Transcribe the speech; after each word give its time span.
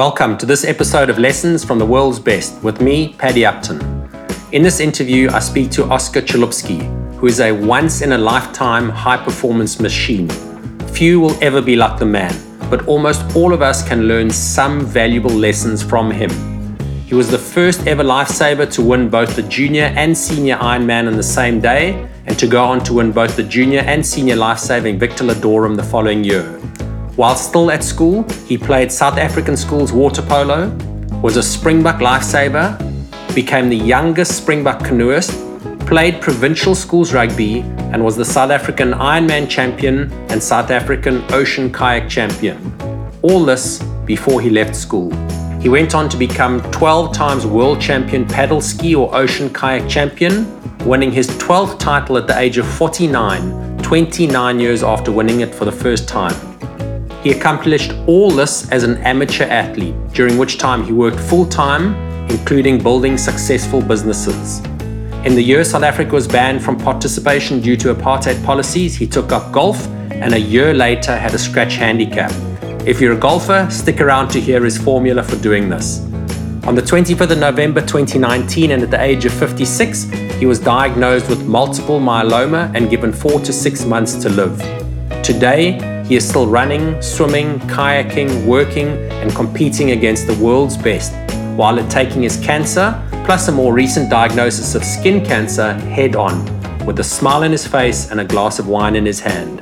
Welcome 0.00 0.38
to 0.38 0.46
this 0.46 0.64
episode 0.64 1.10
of 1.10 1.18
Lessons 1.18 1.62
from 1.62 1.78
the 1.78 1.84
World's 1.84 2.18
Best 2.18 2.62
with 2.62 2.80
me, 2.80 3.12
Paddy 3.18 3.44
Upton. 3.44 3.82
In 4.50 4.62
this 4.62 4.80
interview, 4.80 5.28
I 5.28 5.40
speak 5.40 5.70
to 5.72 5.84
Oscar 5.90 6.22
Chalupsky, 6.22 6.80
who 7.16 7.26
is 7.26 7.38
a 7.38 7.52
once 7.52 8.00
in 8.00 8.12
a 8.12 8.16
lifetime 8.16 8.88
high 8.88 9.22
performance 9.22 9.78
machine. 9.78 10.30
Few 10.94 11.20
will 11.20 11.36
ever 11.44 11.60
be 11.60 11.76
like 11.76 11.98
the 11.98 12.06
man, 12.06 12.34
but 12.70 12.88
almost 12.88 13.36
all 13.36 13.52
of 13.52 13.60
us 13.60 13.86
can 13.86 14.08
learn 14.08 14.30
some 14.30 14.80
valuable 14.86 15.28
lessons 15.28 15.82
from 15.82 16.10
him. 16.10 16.30
He 17.04 17.14
was 17.14 17.30
the 17.30 17.36
first 17.36 17.86
ever 17.86 18.02
lifesaver 18.02 18.72
to 18.72 18.80
win 18.80 19.10
both 19.10 19.36
the 19.36 19.42
junior 19.42 19.92
and 19.96 20.16
senior 20.16 20.56
Ironman 20.56 21.08
on 21.08 21.18
the 21.18 21.22
same 21.22 21.60
day, 21.60 22.08
and 22.24 22.38
to 22.38 22.46
go 22.46 22.64
on 22.64 22.82
to 22.84 22.94
win 22.94 23.12
both 23.12 23.36
the 23.36 23.42
junior 23.42 23.80
and 23.80 24.06
senior 24.06 24.36
lifesaving 24.36 24.98
Victor 24.98 25.24
Ludorum 25.24 25.76
the 25.76 25.82
following 25.82 26.24
year. 26.24 26.58
While 27.20 27.36
still 27.36 27.70
at 27.70 27.84
school, 27.84 28.22
he 28.46 28.56
played 28.56 28.90
South 28.90 29.18
African 29.18 29.54
schools 29.54 29.92
water 29.92 30.22
polo, 30.22 30.70
was 31.20 31.36
a 31.36 31.42
Springbok 31.42 31.96
lifesaver, 31.96 32.78
became 33.34 33.68
the 33.68 33.76
youngest 33.76 34.38
Springbok 34.38 34.82
canoeist, 34.82 35.32
played 35.80 36.22
provincial 36.22 36.74
schools 36.74 37.12
rugby, 37.12 37.60
and 37.92 38.02
was 38.02 38.16
the 38.16 38.24
South 38.24 38.50
African 38.50 38.92
Ironman 38.92 39.50
champion 39.50 40.10
and 40.30 40.42
South 40.42 40.70
African 40.70 41.22
ocean 41.30 41.70
kayak 41.70 42.08
champion. 42.08 42.56
All 43.20 43.44
this 43.44 43.82
before 44.06 44.40
he 44.40 44.48
left 44.48 44.74
school. 44.74 45.12
He 45.60 45.68
went 45.68 45.94
on 45.94 46.08
to 46.08 46.16
become 46.16 46.62
12 46.70 47.12
times 47.12 47.44
world 47.44 47.82
champion 47.82 48.24
paddle 48.26 48.62
ski 48.62 48.94
or 48.94 49.14
ocean 49.14 49.50
kayak 49.52 49.86
champion, 49.90 50.46
winning 50.86 51.12
his 51.12 51.28
12th 51.36 51.78
title 51.78 52.16
at 52.16 52.26
the 52.26 52.38
age 52.38 52.56
of 52.56 52.66
49, 52.66 53.76
29 53.82 54.58
years 54.58 54.82
after 54.82 55.12
winning 55.12 55.42
it 55.42 55.54
for 55.54 55.66
the 55.66 55.78
first 55.84 56.08
time. 56.08 56.34
He 57.22 57.32
accomplished 57.32 57.92
all 58.06 58.30
this 58.30 58.70
as 58.70 58.82
an 58.82 58.96
amateur 58.98 59.44
athlete, 59.44 59.94
during 60.12 60.38
which 60.38 60.56
time 60.56 60.82
he 60.84 60.92
worked 60.92 61.20
full 61.20 61.44
time, 61.44 61.94
including 62.30 62.82
building 62.82 63.18
successful 63.18 63.82
businesses. 63.82 64.60
In 65.26 65.34
the 65.34 65.42
year 65.42 65.62
South 65.64 65.82
Africa 65.82 66.14
was 66.14 66.26
banned 66.26 66.62
from 66.62 66.78
participation 66.78 67.60
due 67.60 67.76
to 67.76 67.94
apartheid 67.94 68.42
policies, 68.42 68.94
he 68.94 69.06
took 69.06 69.32
up 69.32 69.52
golf 69.52 69.86
and 70.10 70.32
a 70.32 70.40
year 70.40 70.72
later 70.72 71.14
had 71.14 71.34
a 71.34 71.38
scratch 71.38 71.74
handicap. 71.74 72.32
If 72.86 73.02
you're 73.02 73.12
a 73.12 73.18
golfer, 73.18 73.68
stick 73.70 74.00
around 74.00 74.28
to 74.30 74.40
hear 74.40 74.64
his 74.64 74.78
formula 74.78 75.22
for 75.22 75.36
doing 75.36 75.68
this. 75.68 76.00
On 76.66 76.74
the 76.74 76.80
25th 76.80 77.32
of 77.32 77.38
November 77.38 77.82
2019, 77.82 78.70
and 78.70 78.82
at 78.82 78.90
the 78.90 79.02
age 79.02 79.26
of 79.26 79.32
56, 79.34 80.04
he 80.38 80.46
was 80.46 80.58
diagnosed 80.58 81.28
with 81.28 81.46
multiple 81.46 82.00
myeloma 82.00 82.74
and 82.74 82.88
given 82.88 83.12
four 83.12 83.40
to 83.40 83.52
six 83.52 83.84
months 83.84 84.14
to 84.14 84.30
live. 84.30 84.58
Today, 85.22 85.99
he 86.10 86.16
is 86.16 86.28
still 86.28 86.48
running, 86.48 87.00
swimming, 87.00 87.60
kayaking, 87.60 88.44
working, 88.44 88.88
and 89.22 89.32
competing 89.32 89.92
against 89.92 90.26
the 90.26 90.34
world's 90.42 90.76
best, 90.76 91.12
while 91.56 91.76
taking 91.88 92.22
his 92.22 92.36
cancer, 92.38 93.00
plus 93.24 93.46
a 93.46 93.52
more 93.52 93.72
recent 93.72 94.10
diagnosis 94.10 94.74
of 94.74 94.82
skin 94.82 95.24
cancer, 95.24 95.72
head 95.72 96.16
on, 96.16 96.44
with 96.84 96.98
a 96.98 97.04
smile 97.04 97.44
on 97.44 97.52
his 97.52 97.64
face 97.64 98.10
and 98.10 98.18
a 98.18 98.24
glass 98.24 98.58
of 98.58 98.66
wine 98.66 98.96
in 98.96 99.06
his 99.06 99.20
hand. 99.20 99.60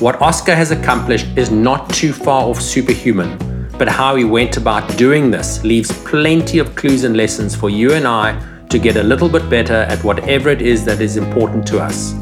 What 0.00 0.20
Oscar 0.20 0.56
has 0.56 0.72
accomplished 0.72 1.28
is 1.38 1.52
not 1.52 1.88
too 1.90 2.12
far 2.12 2.46
off 2.46 2.60
superhuman, 2.60 3.68
but 3.78 3.86
how 3.86 4.16
he 4.16 4.24
went 4.24 4.56
about 4.56 4.98
doing 4.98 5.30
this 5.30 5.62
leaves 5.62 5.92
plenty 6.02 6.58
of 6.58 6.74
clues 6.74 7.04
and 7.04 7.16
lessons 7.16 7.54
for 7.54 7.70
you 7.70 7.92
and 7.92 8.08
I 8.08 8.36
to 8.70 8.78
get 8.80 8.96
a 8.96 9.02
little 9.04 9.28
bit 9.28 9.48
better 9.48 9.74
at 9.74 10.02
whatever 10.02 10.48
it 10.48 10.62
is 10.62 10.84
that 10.86 11.00
is 11.00 11.16
important 11.16 11.64
to 11.68 11.78
us. 11.78 12.19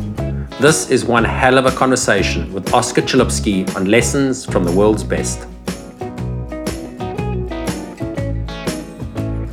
This 0.60 0.90
is 0.90 1.04
one 1.04 1.22
hell 1.22 1.56
of 1.56 1.66
a 1.66 1.70
conversation 1.70 2.52
with 2.52 2.74
Oscar 2.74 3.00
Chalupsky 3.00 3.72
on 3.76 3.84
lessons 3.84 4.44
from 4.44 4.64
the 4.64 4.72
world's 4.72 5.04
best. 5.04 5.46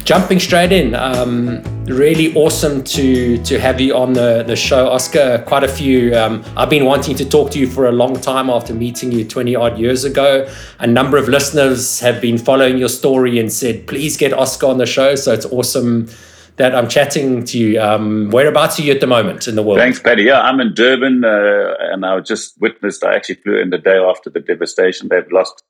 Jumping 0.03 0.39
straight 0.39 0.71
in, 0.71 0.95
um, 0.95 1.61
really 1.85 2.33
awesome 2.33 2.83
to 2.85 3.37
to 3.43 3.59
have 3.59 3.79
you 3.79 3.95
on 3.95 4.13
the, 4.13 4.45
the 4.47 4.55
show, 4.55 4.87
Oscar. 4.87 5.43
Quite 5.45 5.63
a 5.63 5.67
few. 5.67 6.17
Um, 6.17 6.43
I've 6.57 6.71
been 6.71 6.85
wanting 6.85 7.15
to 7.17 7.25
talk 7.29 7.51
to 7.51 7.59
you 7.59 7.67
for 7.67 7.85
a 7.85 7.91
long 7.91 8.19
time 8.19 8.49
after 8.49 8.73
meeting 8.73 9.11
you 9.11 9.25
20 9.25 9.55
odd 9.55 9.77
years 9.77 10.05
ago. 10.05 10.49
A 10.79 10.87
number 10.87 11.17
of 11.17 11.29
listeners 11.29 11.99
have 11.99 12.19
been 12.19 12.39
following 12.39 12.79
your 12.79 12.89
story 12.89 13.37
and 13.37 13.53
said, 13.53 13.85
please 13.85 14.17
get 14.17 14.33
Oscar 14.33 14.65
on 14.65 14.79
the 14.79 14.87
show. 14.87 15.13
So 15.13 15.33
it's 15.33 15.45
awesome 15.45 16.09
that 16.57 16.73
I'm 16.73 16.87
chatting 16.87 17.43
to 17.45 17.57
you. 17.57 17.81
Um, 17.81 18.29
whereabouts 18.29 18.79
are 18.79 18.83
you 18.83 18.93
at 18.93 19.01
the 19.01 19.07
moment 19.07 19.47
in 19.47 19.55
the 19.55 19.63
world? 19.63 19.79
Thanks, 19.79 19.99
Paddy. 19.99 20.23
Yeah, 20.23 20.41
I'm 20.41 20.59
in 20.59 20.73
Durban, 20.73 21.23
uh, 21.25 21.75
and 21.79 22.05
I 22.05 22.19
just 22.21 22.59
witnessed. 22.61 23.03
I 23.03 23.15
actually 23.15 23.35
flew 23.35 23.59
in 23.59 23.69
the 23.69 23.77
day 23.77 23.97
after 23.97 24.29
the 24.29 24.39
devastation. 24.39 25.09
They've 25.09 25.31
lost 25.31 25.63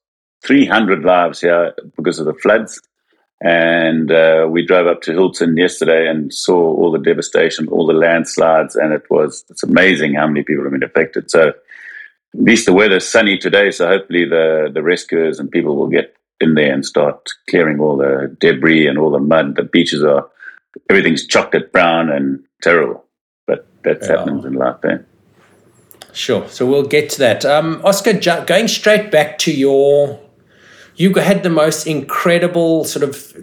300 0.43 1.03
lives 1.03 1.41
here 1.41 1.73
because 1.95 2.19
of 2.19 2.25
the 2.25 2.35
floods, 2.35 2.79
and 3.41 4.11
uh, 4.11 4.47
we 4.49 4.65
drove 4.65 4.87
up 4.87 5.01
to 5.03 5.11
Hilton 5.11 5.57
yesterday 5.57 6.07
and 6.07 6.31
saw 6.33 6.55
all 6.55 6.91
the 6.91 6.99
devastation, 6.99 7.67
all 7.67 7.87
the 7.87 7.93
landslides, 7.93 8.75
and 8.75 8.93
it 8.93 9.03
was 9.09 9.43
it's 9.49 9.63
amazing 9.63 10.13
how 10.13 10.27
many 10.27 10.43
people 10.43 10.63
have 10.63 10.73
been 10.73 10.83
affected. 10.83 11.29
So. 11.31 11.53
At 12.33 12.41
least 12.41 12.65
the 12.65 12.73
weather's 12.73 13.07
sunny 13.07 13.37
today, 13.37 13.71
so 13.71 13.87
hopefully 13.87 14.25
the, 14.25 14.69
the 14.73 14.83
rescuers 14.83 15.39
and 15.39 15.49
people 15.49 15.77
will 15.77 15.87
get 15.87 16.13
in 16.41 16.55
there 16.55 16.73
and 16.73 16.85
start 16.85 17.29
clearing 17.49 17.79
all 17.79 17.95
the 17.95 18.35
debris 18.41 18.87
and 18.87 18.97
all 18.97 19.09
the 19.09 19.19
mud. 19.19 19.55
The 19.55 19.63
beaches 19.63 20.03
are 20.03 20.29
everything's 20.89 21.25
chocolate 21.25 21.71
brown 21.71 22.09
and 22.09 22.43
terrible. 22.61 23.05
But 23.47 23.67
that 23.83 23.99
yeah. 24.01 24.17
happens 24.17 24.45
in 24.45 24.53
life. 24.53 24.83
Eh? 24.83 24.97
Sure. 26.13 26.47
So 26.47 26.65
we'll 26.65 26.87
get 26.87 27.09
to 27.11 27.19
that. 27.19 27.45
Um, 27.45 27.81
Oscar, 27.83 28.13
going 28.45 28.67
straight 28.67 29.11
back 29.11 29.37
to 29.39 29.51
your, 29.51 30.19
you 30.95 31.13
had 31.13 31.43
the 31.43 31.49
most 31.49 31.85
incredible 31.85 32.85
sort 32.85 33.03
of 33.03 33.35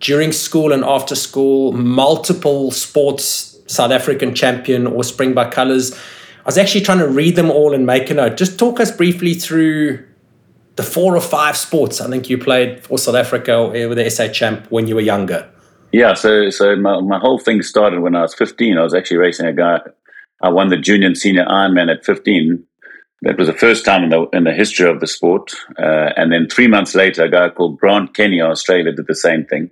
during 0.00 0.32
school 0.32 0.72
and 0.72 0.84
after 0.84 1.14
school, 1.14 1.72
multiple 1.72 2.70
sports 2.70 3.56
South 3.66 3.90
African 3.90 4.34
champion 4.34 4.86
or 4.86 5.02
Springbok 5.04 5.52
colours. 5.52 5.92
I 5.94 6.46
was 6.46 6.58
actually 6.58 6.82
trying 6.82 6.98
to 6.98 7.08
read 7.08 7.36
them 7.36 7.50
all 7.50 7.74
and 7.74 7.86
make 7.86 8.10
a 8.10 8.14
note. 8.14 8.36
Just 8.36 8.58
talk 8.58 8.78
us 8.78 8.90
briefly 8.90 9.34
through 9.34 10.04
the 10.76 10.82
four 10.82 11.16
or 11.16 11.20
five 11.20 11.56
sports 11.56 12.00
I 12.00 12.08
think 12.08 12.28
you 12.28 12.38
played 12.38 12.84
for 12.84 12.98
South 12.98 13.14
Africa 13.14 13.56
or 13.56 13.88
with 13.88 13.98
the 13.98 14.10
SA 14.10 14.28
champ 14.28 14.66
when 14.70 14.86
you 14.86 14.94
were 14.94 15.00
younger. 15.00 15.50
Yeah, 15.96 16.12
so 16.12 16.50
so 16.50 16.76
my, 16.76 17.00
my 17.00 17.18
whole 17.18 17.38
thing 17.38 17.62
started 17.62 18.00
when 18.00 18.14
I 18.14 18.20
was 18.20 18.34
15. 18.34 18.76
I 18.76 18.82
was 18.82 18.92
actually 18.92 19.16
racing 19.16 19.46
a 19.46 19.54
guy. 19.54 19.80
I 20.42 20.50
won 20.50 20.68
the 20.68 20.76
junior 20.76 21.06
and 21.06 21.16
senior 21.16 21.46
Ironman 21.46 21.90
at 21.90 22.04
15. 22.04 22.62
That 23.22 23.38
was 23.38 23.46
the 23.46 23.54
first 23.54 23.86
time 23.86 24.04
in 24.04 24.10
the 24.10 24.26
in 24.34 24.44
the 24.44 24.52
history 24.52 24.90
of 24.90 25.00
the 25.00 25.06
sport. 25.06 25.52
Uh, 25.78 26.10
and 26.18 26.30
then 26.30 26.48
three 26.50 26.66
months 26.66 26.94
later, 26.94 27.24
a 27.24 27.30
guy 27.30 27.48
called 27.48 27.78
Grant 27.78 28.12
Kenny, 28.12 28.42
Australia, 28.42 28.92
did 28.92 29.06
the 29.06 29.14
same 29.14 29.46
thing. 29.46 29.70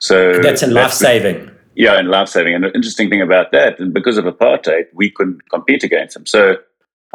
So 0.00 0.40
that's 0.40 0.62
in 0.62 0.72
life 0.72 0.94
saving. 0.94 1.50
Yeah, 1.74 2.00
in 2.00 2.06
life 2.06 2.28
saving. 2.28 2.54
And 2.54 2.64
the 2.64 2.72
interesting 2.72 3.10
thing 3.10 3.20
about 3.20 3.52
that, 3.52 3.78
and 3.78 3.92
because 3.92 4.16
of 4.16 4.24
apartheid, 4.24 4.84
we 4.94 5.10
couldn't 5.10 5.50
compete 5.50 5.84
against 5.84 6.16
him. 6.16 6.24
So 6.24 6.56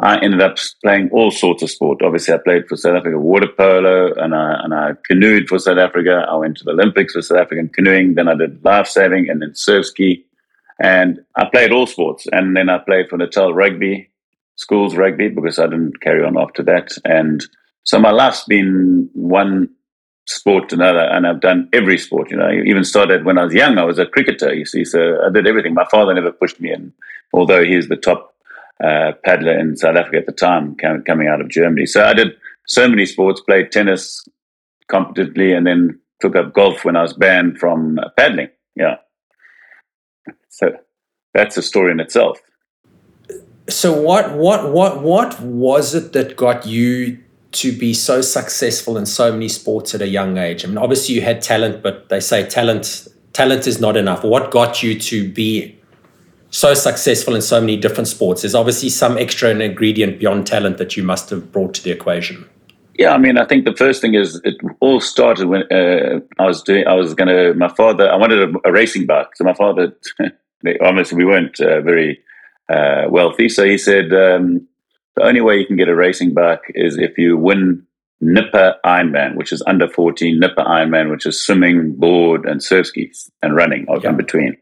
I 0.00 0.18
ended 0.20 0.40
up 0.40 0.56
playing 0.84 1.10
all 1.12 1.32
sorts 1.32 1.62
of 1.62 1.70
sport. 1.70 2.02
Obviously, 2.02 2.32
I 2.32 2.38
played 2.38 2.68
for 2.68 2.76
South 2.76 2.96
Africa 2.96 3.18
water 3.18 3.48
polo, 3.48 4.12
and 4.14 4.32
I 4.34 4.60
and 4.62 4.72
I 4.72 4.92
canoed 5.04 5.48
for 5.48 5.58
South 5.58 5.78
Africa. 5.78 6.24
I 6.28 6.36
went 6.36 6.56
to 6.58 6.64
the 6.64 6.70
Olympics 6.70 7.14
for 7.14 7.22
South 7.22 7.38
African 7.38 7.68
canoeing. 7.68 8.14
Then 8.14 8.28
I 8.28 8.34
did 8.34 8.64
life 8.64 8.86
saving, 8.86 9.28
and 9.28 9.42
then 9.42 9.54
surf 9.54 9.86
ski. 9.86 10.24
And 10.80 11.18
I 11.34 11.46
played 11.46 11.72
all 11.72 11.88
sports, 11.88 12.26
and 12.30 12.56
then 12.56 12.68
I 12.68 12.78
played 12.78 13.08
for 13.08 13.16
Natal 13.16 13.52
rugby, 13.52 14.08
schools 14.54 14.94
rugby, 14.94 15.28
because 15.28 15.58
I 15.58 15.64
didn't 15.64 16.00
carry 16.00 16.24
on 16.24 16.38
after 16.38 16.62
that. 16.62 16.92
And 17.04 17.44
so 17.82 17.98
my 17.98 18.12
life's 18.12 18.44
been 18.44 19.10
one 19.14 19.68
sport 20.26 20.68
to 20.68 20.76
another, 20.76 21.00
and 21.00 21.26
I've 21.26 21.40
done 21.40 21.68
every 21.72 21.98
sport. 21.98 22.30
You 22.30 22.36
know, 22.36 22.46
I 22.46 22.62
even 22.66 22.84
started 22.84 23.24
when 23.24 23.38
I 23.38 23.44
was 23.46 23.54
young. 23.54 23.78
I 23.78 23.84
was 23.84 23.98
a 23.98 24.06
cricketer. 24.06 24.54
You 24.54 24.64
see, 24.64 24.84
so 24.84 25.18
I 25.26 25.32
did 25.32 25.48
everything. 25.48 25.74
My 25.74 25.86
father 25.90 26.14
never 26.14 26.30
pushed 26.30 26.60
me 26.60 26.72
in, 26.72 26.92
although 27.32 27.64
he's 27.64 27.88
the 27.88 27.96
top 27.96 28.36
uh, 28.82 29.12
paddler 29.24 29.58
in 29.58 29.76
South 29.76 29.96
Africa 29.96 30.18
at 30.18 30.26
the 30.26 30.32
time, 30.32 30.76
coming 30.76 31.28
out 31.28 31.40
of 31.40 31.48
Germany. 31.48 31.86
So 31.86 32.04
I 32.04 32.14
did 32.14 32.36
so 32.66 32.88
many 32.88 33.06
sports, 33.06 33.40
played 33.40 33.72
tennis 33.72 34.24
competently, 34.88 35.52
and 35.52 35.66
then 35.66 35.98
took 36.20 36.36
up 36.36 36.52
golf 36.52 36.84
when 36.84 36.96
I 36.96 37.02
was 37.02 37.12
banned 37.12 37.58
from 37.58 37.98
paddling. 38.16 38.48
Yeah. 38.76 38.96
So 40.48 40.72
that's 41.34 41.56
a 41.56 41.62
story 41.62 41.92
in 41.92 42.00
itself. 42.00 42.40
So 43.68 44.00
what 44.00 44.34
what 44.34 44.72
what 44.72 45.02
what 45.02 45.40
was 45.40 45.94
it 45.94 46.12
that 46.14 46.36
got 46.36 46.66
you 46.66 47.18
to 47.50 47.72
be 47.76 47.94
so 47.94 48.20
successful 48.20 48.96
in 48.96 49.06
so 49.06 49.32
many 49.32 49.48
sports 49.48 49.94
at 49.94 50.02
a 50.02 50.08
young 50.08 50.38
age? 50.38 50.64
I 50.64 50.68
mean, 50.68 50.78
obviously 50.78 51.14
you 51.14 51.20
had 51.20 51.42
talent, 51.42 51.82
but 51.82 52.08
they 52.08 52.20
say 52.20 52.48
talent 52.48 53.08
talent 53.32 53.66
is 53.66 53.80
not 53.80 53.96
enough. 53.96 54.24
What 54.24 54.50
got 54.50 54.82
you 54.82 54.98
to 54.98 55.30
be 55.30 55.77
so 56.50 56.74
successful 56.74 57.34
in 57.34 57.42
so 57.42 57.60
many 57.60 57.76
different 57.76 58.08
sports? 58.08 58.42
There's 58.42 58.54
obviously 58.54 58.88
some 58.88 59.18
extra 59.18 59.50
ingredient 59.50 60.18
beyond 60.18 60.46
talent 60.46 60.78
that 60.78 60.96
you 60.96 61.02
must 61.02 61.30
have 61.30 61.52
brought 61.52 61.74
to 61.74 61.82
the 61.82 61.90
equation. 61.90 62.48
Yeah, 62.98 63.14
I 63.14 63.18
mean, 63.18 63.38
I 63.38 63.44
think 63.44 63.64
the 63.64 63.76
first 63.76 64.00
thing 64.00 64.14
is 64.14 64.40
it 64.42 64.56
all 64.80 65.00
started 65.00 65.46
when 65.46 65.62
uh, 65.72 66.18
I 66.38 66.46
was 66.46 66.62
doing. 66.62 66.86
I 66.86 66.94
was 66.94 67.14
going 67.14 67.28
to. 67.28 67.54
My 67.54 67.68
father. 67.68 68.10
I 68.10 68.16
wanted 68.16 68.54
a, 68.54 68.68
a, 68.68 68.72
racing 68.72 69.06
bike, 69.06 69.28
so 69.36 69.44
my 69.44 69.54
father. 69.54 69.96
obviously, 70.82 71.16
we 71.16 71.24
weren't 71.24 71.60
uh, 71.60 71.80
very 71.80 72.20
uh, 72.68 73.04
wealthy, 73.08 73.48
so 73.48 73.64
he 73.64 73.78
said 73.78 74.12
um, 74.12 74.66
the 75.14 75.22
only 75.22 75.40
way 75.40 75.58
you 75.58 75.66
can 75.66 75.76
get 75.76 75.88
a 75.88 75.94
racing 75.94 76.34
bike 76.34 76.62
is 76.74 76.98
if 76.98 77.16
you 77.16 77.36
win 77.36 77.86
Nipper 78.20 78.74
Ironman, 78.84 79.36
which 79.36 79.52
is 79.52 79.62
under 79.66 79.88
14, 79.88 80.38
Nipper 80.38 80.64
Ironman, 80.64 81.10
which 81.10 81.24
is 81.24 81.40
swimming, 81.40 81.94
board, 81.94 82.46
and 82.46 82.62
surf 82.62 82.88
skis 82.88 83.30
and 83.42 83.54
running 83.54 83.86
yeah. 83.88 84.10
in 84.10 84.16
between. 84.16 84.56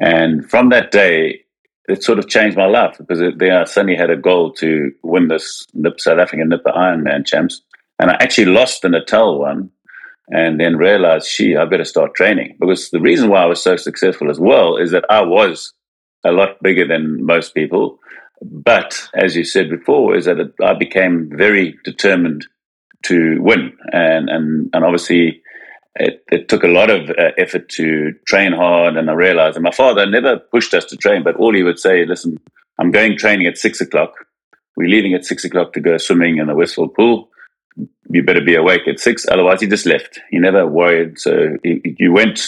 And 0.00 0.48
from 0.48 0.70
that 0.70 0.90
day, 0.90 1.40
it 1.88 2.02
sort 2.02 2.18
of 2.18 2.28
changed 2.28 2.56
my 2.56 2.66
life 2.66 2.96
because 2.98 3.20
it, 3.20 3.38
there 3.38 3.60
I 3.60 3.64
suddenly 3.64 3.96
had 3.96 4.10
a 4.10 4.16
goal 4.16 4.52
to 4.54 4.92
win 5.02 5.28
this 5.28 5.66
Nip, 5.74 6.00
South 6.00 6.18
African 6.18 6.48
Nipper 6.48 6.70
Ironman 6.70 7.26
champs. 7.26 7.60
And 7.98 8.10
I 8.10 8.14
actually 8.14 8.46
lost 8.46 8.82
the 8.82 8.88
Natal 8.88 9.38
one 9.38 9.70
and 10.28 10.58
then 10.58 10.76
realized, 10.76 11.26
she, 11.26 11.56
I 11.56 11.64
better 11.64 11.84
start 11.84 12.14
training. 12.14 12.56
Because 12.58 12.90
the 12.90 13.00
reason 13.00 13.28
why 13.28 13.42
I 13.42 13.46
was 13.46 13.62
so 13.62 13.76
successful 13.76 14.30
as 14.30 14.40
well 14.40 14.76
is 14.76 14.92
that 14.92 15.04
I 15.10 15.22
was 15.22 15.72
a 16.24 16.32
lot 16.32 16.62
bigger 16.62 16.86
than 16.86 17.24
most 17.24 17.54
people. 17.54 17.98
But 18.40 19.08
as 19.14 19.36
you 19.36 19.44
said 19.44 19.68
before, 19.68 20.16
is 20.16 20.24
that 20.24 20.38
it, 20.38 20.52
I 20.62 20.74
became 20.74 21.30
very 21.34 21.76
determined 21.84 22.46
to 23.04 23.38
win. 23.40 23.76
And, 23.92 24.28
and, 24.30 24.70
and 24.72 24.84
obviously, 24.84 25.41
it, 25.96 26.24
it 26.30 26.48
took 26.48 26.64
a 26.64 26.68
lot 26.68 26.90
of 26.90 27.10
uh, 27.10 27.32
effort 27.38 27.68
to 27.70 28.12
train 28.26 28.52
hard. 28.52 28.96
And 28.96 29.10
I 29.10 29.14
realized, 29.14 29.56
and 29.56 29.64
my 29.64 29.70
father 29.70 30.06
never 30.06 30.38
pushed 30.38 30.74
us 30.74 30.84
to 30.86 30.96
train, 30.96 31.22
but 31.22 31.36
all 31.36 31.54
he 31.54 31.62
would 31.62 31.78
say, 31.78 32.04
listen, 32.04 32.38
I'm 32.78 32.90
going 32.90 33.18
training 33.18 33.46
at 33.46 33.58
six 33.58 33.80
o'clock. 33.80 34.14
We're 34.76 34.88
leaving 34.88 35.14
at 35.14 35.24
six 35.24 35.44
o'clock 35.44 35.74
to 35.74 35.80
go 35.80 35.98
swimming 35.98 36.38
in 36.38 36.46
the 36.46 36.54
Westfield 36.54 36.94
pool. 36.94 37.28
You 38.10 38.22
better 38.22 38.40
be 38.40 38.54
awake 38.54 38.88
at 38.88 39.00
six. 39.00 39.26
Otherwise, 39.30 39.60
he 39.60 39.66
just 39.66 39.86
left. 39.86 40.20
He 40.30 40.38
never 40.38 40.66
worried. 40.66 41.18
So 41.18 41.56
he 41.62 42.08
went 42.08 42.40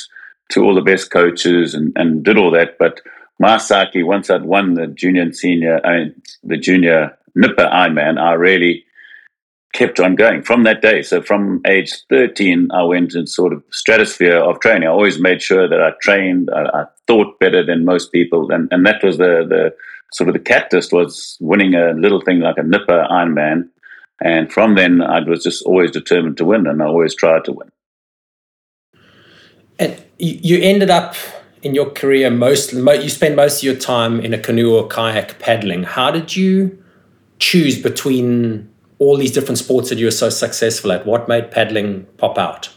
to 0.51 0.63
all 0.63 0.75
the 0.75 0.81
best 0.81 1.11
coaches 1.11 1.75
and, 1.75 1.93
and 1.97 2.25
did 2.25 2.39
all 2.39 2.51
that. 2.53 2.79
But 2.79 3.01
my 3.39 3.59
psyche, 3.59 4.03
once 4.03 4.31
I'd 4.31 4.45
won 4.45 4.75
the 4.75 4.87
junior 4.87 5.23
and 5.23 5.37
senior, 5.37 5.85
I 5.85 5.99
mean, 5.99 6.23
the 6.43 6.57
junior 6.57 7.17
Nipper 7.35 7.65
Ironman, 7.65 8.19
I 8.19 8.33
really 8.35 8.85
kept 9.75 10.01
on 10.01 10.15
going 10.15 10.43
from 10.43 10.63
that 10.63 10.81
day. 10.81 11.03
So 11.03 11.21
from 11.21 11.61
age 11.67 11.93
13, 12.09 12.71
I 12.73 12.83
went 12.85 13.15
in 13.15 13.27
sort 13.27 13.53
of 13.53 13.63
stratosphere 13.71 14.39
of 14.39 14.61
training. 14.61 14.89
I 14.89 14.93
always 14.93 15.21
made 15.21 15.43
sure 15.43 15.69
that 15.69 15.83
I 15.83 15.91
trained, 16.01 16.49
I, 16.55 16.63
I 16.83 16.85
thought 17.07 17.39
better 17.41 17.65
than 17.65 17.85
most 17.85 18.13
people. 18.13 18.51
And, 18.51 18.69
and 18.71 18.87
that 18.87 19.03
was 19.03 19.19
the, 19.19 19.45
the 19.47 19.75
sort 20.13 20.29
of 20.29 20.35
the 20.35 20.41
catalyst 20.41 20.93
was 20.93 21.37
winning 21.41 21.75
a 21.75 21.93
little 21.93 22.21
thing 22.21 22.41
like 22.41 22.57
a 22.57 22.63
Nipper 22.63 23.07
Ironman. 23.11 23.69
And 24.23 24.51
from 24.51 24.77
then, 24.77 25.03
I 25.03 25.21
was 25.21 25.43
just 25.43 25.65
always 25.65 25.91
determined 25.91 26.37
to 26.39 26.45
win, 26.45 26.69
and 26.69 26.81
I 26.81 26.87
always 26.87 27.15
tried 27.15 27.45
to 27.47 27.53
win. 27.53 27.71
And 29.79 30.01
you 30.19 30.63
ended 30.63 30.89
up 30.89 31.17
in 31.63 31.75
your 31.75 31.91
career 31.91 32.31
most 32.31 32.73
you 32.73 33.09
spend 33.09 33.35
most 33.35 33.59
of 33.59 33.65
your 33.65 33.75
time 33.75 34.21
in 34.21 34.33
a 34.33 34.39
canoe 34.39 34.73
or 34.73 34.87
kayak 34.87 35.41
paddling. 35.41 35.83
How 35.83 36.13
did 36.13 36.37
you 36.37 36.79
choose 37.41 37.83
between 37.83 38.71
all 38.99 39.17
these 39.17 39.33
different 39.33 39.59
sports 39.59 39.89
that 39.91 39.99
you 39.99 40.07
were 40.07 40.11
so 40.11 40.31
successful 40.31 40.93
at? 40.93 41.07
What 41.07 41.29
made 41.29 41.51
paddling 41.51 42.05
pop 42.19 42.39
out? 42.39 42.71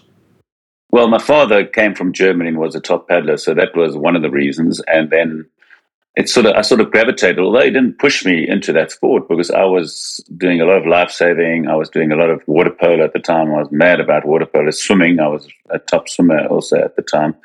Well, 0.91 1.07
my 1.07 1.19
father 1.19 1.65
came 1.65 1.93
from 1.93 2.13
Germany 2.13 2.49
and 2.49 2.57
was 2.57 2.75
a 2.75 2.79
top 2.79 3.07
paddler, 3.07 3.37
so 3.37 3.53
that 3.53 3.75
was 3.75 3.97
one 3.97 4.15
of 4.15 4.21
the 4.21 4.29
reasons. 4.29 4.81
And 4.87 5.09
then 5.09 5.45
it 6.15 6.29
sort 6.29 6.45
of 6.47 6.55
I 6.55 6.61
sort 6.61 6.81
of 6.81 6.91
gravitated, 6.91 7.39
although 7.39 7.63
he 7.63 7.69
didn't 7.69 7.99
push 7.99 8.25
me 8.25 8.47
into 8.47 8.73
that 8.73 8.91
sport 8.91 9.27
because 9.27 9.51
I 9.51 9.65
was 9.65 10.19
doing 10.37 10.61
a 10.61 10.65
lot 10.65 10.77
of 10.77 10.87
life 10.87 11.11
saving. 11.11 11.67
I 11.67 11.75
was 11.75 11.89
doing 11.89 12.11
a 12.11 12.15
lot 12.15 12.29
of 12.29 12.41
water 12.47 12.71
polo 12.71 13.03
at 13.03 13.13
the 13.13 13.19
time. 13.19 13.53
I 13.53 13.59
was 13.59 13.71
mad 13.71 13.99
about 13.99 14.25
water 14.25 14.47
polo. 14.47 14.71
Swimming, 14.71 15.19
I 15.19 15.27
was 15.27 15.47
a 15.69 15.77
top 15.77 16.09
swimmer 16.09 16.47
also 16.47 16.77
at 16.77 16.95
the 16.95 17.03
time, 17.03 17.35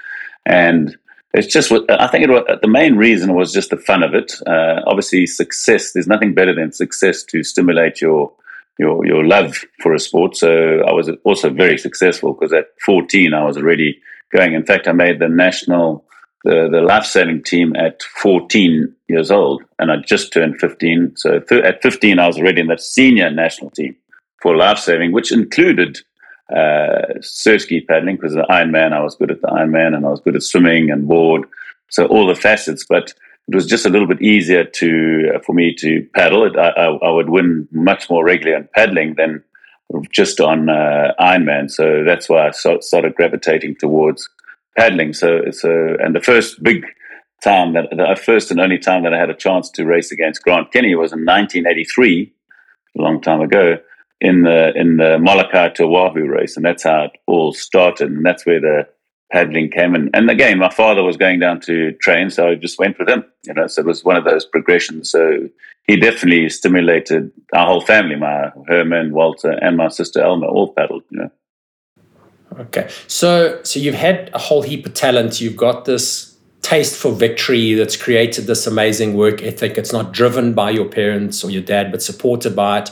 and 0.47 0.97
it's 1.35 1.53
just 1.53 1.71
I 1.71 2.07
think 2.07 2.25
it 2.25 2.31
was, 2.31 2.45
the 2.63 2.69
main 2.69 2.97
reason 2.97 3.35
was 3.35 3.53
just 3.53 3.71
the 3.71 3.77
fun 3.77 4.03
of 4.03 4.15
it. 4.15 4.33
Uh, 4.47 4.81
obviously, 4.87 5.27
success. 5.27 5.93
There's 5.93 6.07
nothing 6.07 6.33
better 6.33 6.55
than 6.55 6.73
success 6.73 7.25
to 7.25 7.43
stimulate 7.43 8.01
your 8.01 8.33
your 8.79 9.07
your 9.07 9.25
love 9.25 9.57
for 9.81 9.95
a 9.95 9.99
sport. 9.99 10.37
So 10.37 10.81
I 10.87 10.93
was 10.93 11.11
also 11.25 11.51
very 11.51 11.79
successful 11.79 12.33
because 12.33 12.53
at 12.53 12.67
14 12.85 13.35
I 13.35 13.45
was 13.45 13.57
already 13.57 14.01
going. 14.33 14.55
In 14.55 14.65
fact, 14.65 14.89
I 14.89 14.93
made 14.93 15.19
the 15.19 15.29
national 15.29 16.05
the 16.45 16.69
the 16.71 16.81
life 16.81 17.05
saving 17.05 17.43
team 17.43 17.75
at 17.77 18.03
14 18.03 18.95
years 19.09 19.31
old, 19.31 19.63
and 19.79 19.93
I 19.93 19.97
just 19.97 20.33
turned 20.33 20.61
15. 20.61 21.17
So 21.17 21.41
th- 21.41 21.65
at 21.65 21.83
15 21.83 22.19
I 22.19 22.27
was 22.27 22.39
already 22.39 22.61
in 22.61 22.69
the 22.69 22.79
senior 22.79 23.31
national 23.31 23.71
team 23.71 23.97
for 24.41 24.57
life 24.57 24.79
saving, 24.79 25.13
which 25.13 25.33
included 25.33 25.99
uh, 26.55 27.21
surf 27.21 27.63
ski 27.63 27.81
paddling 27.81 28.17
because 28.17 28.35
the 28.35 28.47
Ironman 28.51 28.93
I 28.93 29.01
was 29.03 29.15
good 29.15 29.31
at 29.31 29.41
the 29.41 29.49
Ironman 29.49 29.95
and 29.95 30.05
I 30.05 30.11
was 30.11 30.21
good 30.21 30.37
at 30.37 30.43
swimming 30.43 30.91
and 30.91 31.09
board. 31.09 31.45
So 31.89 32.07
all 32.07 32.27
the 32.27 32.35
facets, 32.35 32.85
but 32.89 33.15
it 33.49 33.55
was 33.55 33.67
just 33.67 33.87
a 33.87 33.89
little 33.89 34.07
bit 34.07 34.23
easier 34.23 34.65
to 34.65 35.33
uh, 35.35 35.39
for 35.41 35.53
me 35.53 35.75
to 35.79 36.07
paddle. 36.15 36.45
It, 36.45 36.57
I, 36.57 36.69
I, 36.87 37.11
would 37.11 37.29
win 37.29 37.69
much 37.73 38.09
more 38.09 38.25
regularly 38.25 38.57
on 38.57 38.69
paddling 38.75 39.15
than 39.17 39.43
just 40.11 40.41
on 40.41 40.69
uh, 40.69 41.13
Ironman. 41.21 41.71
So 41.71 42.05
that's 42.05 42.29
why 42.29 42.49
I 42.49 42.51
started 42.51 43.15
gravitating 43.15 43.77
towards 43.79 44.29
paddling. 44.77 45.13
So, 45.13 45.51
so 45.51 45.97
and 46.01 46.15
the 46.15 46.21
first 46.21 46.63
big 46.63 46.85
time 47.43 47.75
that 47.75 47.91
the 47.91 48.21
first 48.23 48.51
and 48.51 48.61
only 48.61 48.79
time 48.79 49.03
that 49.03 49.13
I 49.13 49.19
had 49.19 49.31
a 49.31 49.35
chance 49.35 49.71
to 49.73 49.85
race 49.85 50.13
against 50.13 50.43
Grant 50.43 50.73
Kenny 50.73 50.95
was 50.95 51.13
in 51.13 51.21
1983, 51.21 52.33
a 52.99 53.03
long 53.03 53.21
time 53.21 53.41
ago, 53.41 53.77
in 54.21 54.43
the 54.43 54.73
in 54.77 54.99
the 54.99 55.19
Molokai 55.19 55.71
to 55.71 55.85
Oahu 55.85 56.27
race, 56.27 56.57
and 56.57 56.65
that's 56.65 56.85
how 56.85 57.05
it 57.05 57.13
all 57.27 57.53
started, 57.53 58.09
and 58.09 58.25
that's 58.25 58.47
where 58.47 58.61
the 58.61 58.87
paddling 59.33 59.71
came. 59.71 59.95
And 59.95 60.31
again, 60.31 60.59
my 60.59 60.69
father 60.69 61.03
was 61.03 61.17
going 61.17 61.41
down 61.41 61.61
to 61.63 61.93
train, 61.93 62.31
so 62.31 62.49
I 62.49 62.55
just 62.55 62.79
went 62.79 62.99
with 62.99 63.09
him. 63.09 63.25
You 63.45 63.55
know, 63.55 63.67
so 63.67 63.81
it 63.81 63.87
was 63.87 64.05
one 64.05 64.17
of 64.17 64.25
those 64.25 64.45
progressions. 64.45 65.11
So 65.11 65.49
he 65.85 65.97
definitely 65.97 66.49
stimulated 66.51 67.33
our 67.55 67.67
whole 67.67 67.81
family. 67.81 68.17
My 68.17 68.53
Herman, 68.69 69.13
Walter, 69.13 69.51
and 69.51 69.77
my 69.77 69.89
sister 69.89 70.21
Elma 70.21 70.47
all 70.47 70.73
paddled. 70.75 71.03
You 71.11 71.19
know. 71.19 71.31
Okay, 72.59 72.89
so 73.07 73.61
so 73.63 73.81
you've 73.81 73.95
had 73.95 74.31
a 74.35 74.39
whole 74.39 74.63
heap 74.63 74.85
of 74.87 74.95
talent. 74.95 75.41
You've 75.41 75.57
got 75.57 75.87
this 75.87 76.37
taste 76.61 76.97
for 76.97 77.11
victory 77.11 77.75
that's 77.75 77.97
created 77.97 78.47
this 78.47 78.67
amazing 78.67 79.15
work 79.15 79.43
ethic. 79.43 79.77
It's 79.79 79.93
not 79.93 80.13
driven 80.13 80.53
by 80.53 80.71
your 80.71 80.89
parents 80.89 81.43
or 81.43 81.51
your 81.51 81.63
dad, 81.63 81.91
but 81.91 82.03
supported 82.03 82.55
by 82.55 82.81
it. 82.81 82.91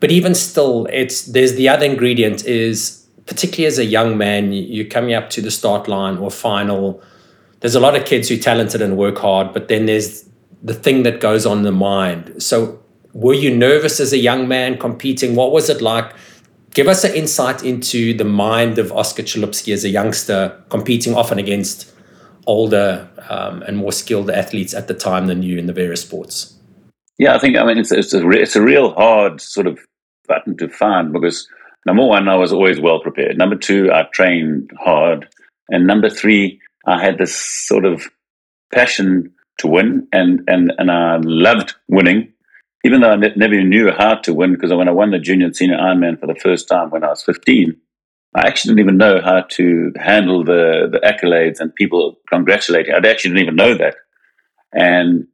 But 0.00 0.10
even 0.10 0.34
still, 0.34 0.86
it's 0.90 1.26
there's 1.26 1.54
the 1.54 1.68
other 1.68 1.86
ingredient 1.86 2.44
is 2.46 3.05
particularly 3.26 3.66
as 3.66 3.78
a 3.78 3.84
young 3.84 4.16
man, 4.16 4.52
you're 4.52 4.86
coming 4.86 5.14
up 5.14 5.30
to 5.30 5.40
the 5.40 5.50
start 5.50 5.88
line 5.88 6.16
or 6.18 6.30
final. 6.30 7.02
There's 7.60 7.74
a 7.74 7.80
lot 7.80 7.96
of 7.96 8.04
kids 8.04 8.28
who 8.28 8.36
are 8.36 8.38
talented 8.38 8.80
and 8.80 8.96
work 8.96 9.18
hard, 9.18 9.52
but 9.52 9.68
then 9.68 9.86
there's 9.86 10.28
the 10.62 10.74
thing 10.74 11.02
that 11.02 11.20
goes 11.20 11.44
on 11.44 11.62
the 11.62 11.72
mind. 11.72 12.42
So, 12.42 12.80
were 13.12 13.34
you 13.34 13.54
nervous 13.54 13.98
as 13.98 14.12
a 14.12 14.18
young 14.18 14.46
man 14.46 14.78
competing? 14.78 15.34
What 15.34 15.50
was 15.52 15.70
it 15.70 15.80
like? 15.80 16.14
Give 16.74 16.86
us 16.86 17.02
an 17.04 17.14
insight 17.14 17.64
into 17.64 18.12
the 18.12 18.24
mind 18.24 18.78
of 18.78 18.92
Oscar 18.92 19.22
Chalupsky 19.22 19.72
as 19.72 19.84
a 19.84 19.88
youngster 19.88 20.62
competing 20.68 21.14
often 21.14 21.38
against 21.38 21.90
older 22.46 23.08
um, 23.30 23.62
and 23.62 23.78
more 23.78 23.92
skilled 23.92 24.30
athletes 24.30 24.74
at 24.74 24.86
the 24.86 24.94
time 24.94 25.26
than 25.26 25.42
you 25.42 25.58
in 25.58 25.66
the 25.66 25.72
various 25.72 26.02
sports. 26.02 26.54
Yeah, 27.18 27.34
I 27.34 27.38
think 27.38 27.56
I 27.56 27.64
mean 27.64 27.78
it's 27.78 27.92
it's 27.92 28.12
a 28.12 28.28
it's 28.30 28.56
a 28.56 28.62
real 28.62 28.92
hard 28.92 29.40
sort 29.40 29.66
of 29.66 29.78
button 30.28 30.56
to 30.58 30.68
find 30.68 31.12
because 31.12 31.48
Number 31.86 32.04
one, 32.04 32.28
I 32.28 32.34
was 32.34 32.52
always 32.52 32.80
well 32.80 32.98
prepared. 33.00 33.38
Number 33.38 33.54
two, 33.54 33.92
I 33.92 34.08
trained 34.12 34.70
hard. 34.76 35.28
And 35.68 35.86
number 35.86 36.10
three, 36.10 36.60
I 36.84 37.00
had 37.00 37.16
this 37.16 37.34
sort 37.36 37.84
of 37.84 38.02
passion 38.74 39.32
to 39.58 39.68
win 39.68 40.08
and, 40.12 40.40
and, 40.48 40.72
and 40.78 40.90
I 40.90 41.18
loved 41.22 41.74
winning, 41.88 42.32
even 42.84 43.00
though 43.00 43.12
I 43.12 43.16
ne- 43.16 43.34
never 43.36 43.62
knew 43.62 43.92
how 43.92 44.16
to 44.16 44.34
win 44.34 44.52
because 44.52 44.74
when 44.74 44.88
I 44.88 44.92
won 44.92 45.12
the 45.12 45.20
junior 45.20 45.46
and 45.46 45.56
senior 45.56 45.76
Ironman 45.76 46.18
for 46.18 46.26
the 46.26 46.34
first 46.34 46.68
time 46.68 46.90
when 46.90 47.04
I 47.04 47.08
was 47.08 47.22
15, 47.22 47.76
I 48.34 48.46
actually 48.48 48.74
didn't 48.74 48.80
even 48.80 48.98
know 48.98 49.20
how 49.22 49.42
to 49.42 49.92
handle 49.96 50.44
the, 50.44 50.88
the 50.90 50.98
accolades 50.98 51.60
and 51.60 51.74
people 51.74 52.18
congratulating. 52.28 52.92
I 52.92 52.98
actually 53.08 53.30
didn't 53.30 53.42
even 53.42 53.56
know 53.56 53.78
that. 53.78 53.94
And 54.72 55.28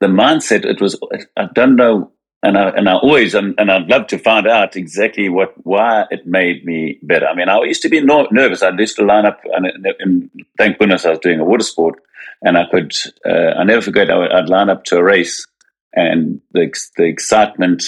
the 0.00 0.08
mindset, 0.08 0.64
it 0.64 0.80
was, 0.80 0.98
I 1.36 1.46
don't 1.54 1.76
know 1.76 2.12
and 2.42 2.56
I 2.56 2.68
and 2.70 2.88
I 2.88 2.94
always 2.94 3.34
and, 3.34 3.54
and 3.58 3.70
I'd 3.70 3.88
love 3.88 4.06
to 4.08 4.18
find 4.18 4.46
out 4.46 4.76
exactly 4.76 5.28
what 5.28 5.54
why 5.64 6.04
it 6.10 6.26
made 6.26 6.64
me 6.64 6.98
better. 7.02 7.26
I 7.26 7.34
mean, 7.34 7.48
I 7.48 7.60
used 7.62 7.82
to 7.82 7.88
be 7.88 8.00
no, 8.00 8.28
nervous. 8.30 8.62
I 8.62 8.70
used 8.70 8.96
to 8.96 9.04
line 9.04 9.26
up, 9.26 9.40
and, 9.44 9.66
and, 9.98 10.30
thank 10.56 10.78
goodness 10.78 11.04
I 11.04 11.10
was 11.10 11.18
doing 11.18 11.40
a 11.40 11.44
water 11.44 11.64
sport, 11.64 12.00
and 12.42 12.56
I 12.56 12.64
could. 12.70 12.92
Uh, 13.26 13.58
I 13.58 13.64
never 13.64 13.82
forget. 13.82 14.10
I 14.10 14.18
would, 14.18 14.32
I'd 14.32 14.48
line 14.48 14.70
up 14.70 14.84
to 14.84 14.98
a 14.98 15.02
race, 15.02 15.46
and 15.92 16.40
the 16.52 16.72
the 16.96 17.04
excitement 17.04 17.82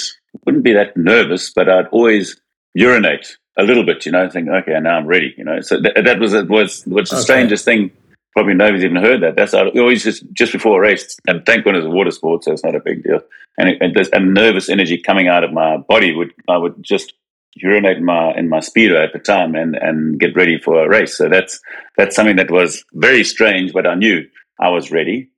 wouldn't 0.45 0.64
be 0.64 0.73
that 0.73 0.97
nervous, 0.97 1.52
but 1.52 1.69
I'd 1.69 1.88
always 1.88 2.40
urinate 2.75 3.37
a 3.57 3.62
little 3.62 3.85
bit. 3.85 4.04
You 4.04 4.12
know, 4.12 4.28
think, 4.28 4.49
okay, 4.49 4.78
now 4.80 4.97
I'm 4.97 5.07
ready. 5.07 5.33
You 5.38 5.45
know, 5.45 5.61
so 5.61 5.80
th- 5.80 6.04
that 6.04 6.19
was 6.19 6.35
it 6.35 6.49
was 6.49 6.85
was 6.87 7.11
the 7.11 7.16
okay. 7.16 7.23
strangest 7.23 7.64
thing 7.64 7.92
probably 8.33 8.55
nobody's 8.55 8.85
even 8.85 9.03
heard 9.03 9.23
that. 9.23 9.37
That's 9.37 9.55
always 9.55 10.05
just 10.05 10.25
just 10.33 10.53
before 10.53 10.79
a 10.79 10.81
race, 10.81 11.17
and 11.27 11.45
thank 11.45 11.65
goodness 11.65 11.85
it's 11.85 11.93
a 11.93 11.95
water 11.95 12.11
sport, 12.11 12.45
so 12.45 12.53
it's 12.53 12.65
not 12.65 12.75
a 12.75 12.81
big 12.81 13.03
deal. 13.03 13.21
And, 13.59 13.69
it, 13.69 13.79
and 13.81 13.95
there's 13.95 14.09
a 14.13 14.21
nervous 14.21 14.69
energy 14.69 14.99
coming 14.99 15.29
out 15.29 15.45
of 15.45 15.53
my 15.53 15.77
body 15.77 16.15
would 16.15 16.33
I 16.49 16.57
would 16.57 16.83
just 16.83 17.13
urinate 17.55 17.99
in 17.99 18.05
my 18.05 18.33
in 18.35 18.49
my 18.49 18.59
speedo 18.59 19.03
at 19.03 19.13
the 19.13 19.19
time 19.19 19.55
and 19.55 19.75
and 19.77 20.19
get 20.19 20.37
ready 20.37 20.59
for 20.59 20.85
a 20.85 20.89
race. 20.89 21.17
So 21.17 21.29
that's 21.29 21.61
that's 21.97 22.17
something 22.17 22.37
that 22.37 22.51
was 22.51 22.85
very 22.93 23.25
strange, 23.25 23.73
but 23.73 23.87
I 23.87 23.95
knew 23.95 24.27
I 24.59 24.71
was 24.71 24.91
ready, 24.91 25.31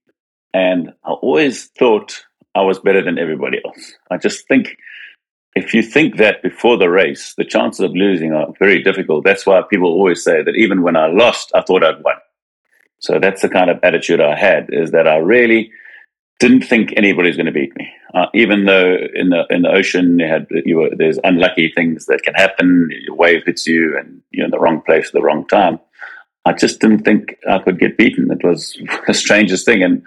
and 0.52 0.92
I 1.04 1.10
always 1.10 1.66
thought 1.78 2.24
I 2.54 2.62
was 2.62 2.78
better 2.78 3.02
than 3.02 3.18
everybody 3.18 3.60
else. 3.64 3.92
I 4.10 4.18
just 4.18 4.46
think 4.46 4.76
if 5.54 5.74
you 5.74 5.82
think 5.82 6.16
that 6.16 6.42
before 6.42 6.76
the 6.78 6.88
race, 6.88 7.34
the 7.36 7.44
chances 7.44 7.80
of 7.80 7.92
losing 7.94 8.32
are 8.32 8.48
very 8.58 8.82
difficult. 8.82 9.24
That's 9.24 9.46
why 9.46 9.62
people 9.68 9.88
always 9.88 10.22
say 10.22 10.42
that 10.42 10.54
even 10.56 10.82
when 10.82 10.96
I 10.96 11.06
lost, 11.08 11.52
I 11.54 11.62
thought 11.62 11.84
I'd 11.84 12.02
won. 12.02 12.14
So 13.02 13.18
that's 13.18 13.42
the 13.42 13.48
kind 13.48 13.68
of 13.68 13.80
attitude 13.82 14.20
I 14.20 14.36
had 14.36 14.68
is 14.70 14.92
that 14.92 15.08
I 15.08 15.16
really 15.16 15.72
didn't 16.38 16.62
think 16.62 16.94
anybody's 16.96 17.36
going 17.36 17.46
to 17.46 17.52
beat 17.52 17.76
me. 17.76 17.92
Uh, 18.14 18.26
even 18.32 18.64
though 18.64 18.96
in 19.14 19.30
the 19.30 19.44
in 19.50 19.62
the 19.62 19.70
ocean 19.70 20.18
you 20.18 20.26
had 20.26 20.46
you 20.64 20.76
were, 20.76 20.90
there's 20.96 21.18
unlucky 21.24 21.72
things 21.74 22.06
that 22.06 22.22
can 22.22 22.34
happen. 22.34 22.90
Your 23.02 23.16
wave 23.16 23.42
hits 23.44 23.66
you 23.66 23.98
and 23.98 24.22
you're 24.30 24.44
in 24.44 24.50
the 24.50 24.58
wrong 24.58 24.82
place 24.82 25.08
at 25.08 25.12
the 25.12 25.22
wrong 25.22 25.46
time. 25.48 25.80
I 26.44 26.52
just 26.52 26.80
didn't 26.80 27.04
think 27.04 27.36
I 27.48 27.58
could 27.58 27.78
get 27.78 27.96
beaten. 27.96 28.30
It 28.30 28.44
was 28.44 28.76
the 29.06 29.14
strangest 29.14 29.66
thing. 29.66 29.82
And 29.82 30.02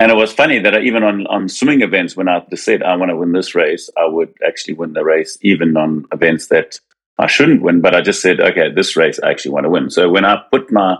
and 0.00 0.10
it 0.10 0.16
was 0.16 0.32
funny 0.32 0.58
that 0.60 0.74
I, 0.74 0.80
even 0.80 1.02
on, 1.02 1.26
on 1.26 1.48
swimming 1.48 1.82
events, 1.82 2.16
when 2.16 2.28
I 2.28 2.42
said 2.54 2.82
I 2.82 2.94
want 2.96 3.10
to 3.10 3.16
win 3.16 3.32
this 3.32 3.54
race, 3.54 3.90
I 3.96 4.06
would 4.06 4.32
actually 4.46 4.74
win 4.74 4.92
the 4.92 5.04
race, 5.04 5.36
even 5.42 5.76
on 5.76 6.04
events 6.12 6.46
that 6.46 6.78
I 7.18 7.26
shouldn't 7.26 7.62
win. 7.62 7.80
But 7.80 7.96
I 7.96 8.00
just 8.00 8.22
said, 8.22 8.40
okay, 8.40 8.70
this 8.72 8.96
race 8.96 9.18
I 9.18 9.30
actually 9.30 9.52
want 9.52 9.64
to 9.64 9.70
win. 9.70 9.90
So 9.90 10.08
when 10.08 10.24
I 10.24 10.40
put 10.52 10.70
my 10.70 10.98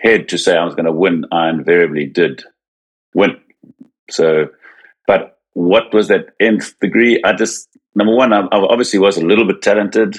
head 0.00 0.28
to 0.30 0.38
say 0.38 0.56
I 0.56 0.64
was 0.64 0.74
going 0.74 0.86
to 0.86 0.92
win, 0.92 1.24
I 1.32 1.50
invariably 1.50 2.06
did 2.06 2.42
win. 3.14 3.40
So, 4.10 4.48
but 5.06 5.38
what 5.54 5.92
was 5.94 6.08
that 6.08 6.30
nth 6.40 6.78
degree? 6.80 7.22
I 7.24 7.32
just 7.32 7.68
number 7.94 8.14
one, 8.14 8.32
I, 8.32 8.40
I 8.40 8.58
obviously 8.58 8.98
was 8.98 9.16
a 9.18 9.26
little 9.26 9.46
bit 9.46 9.62
talented. 9.62 10.16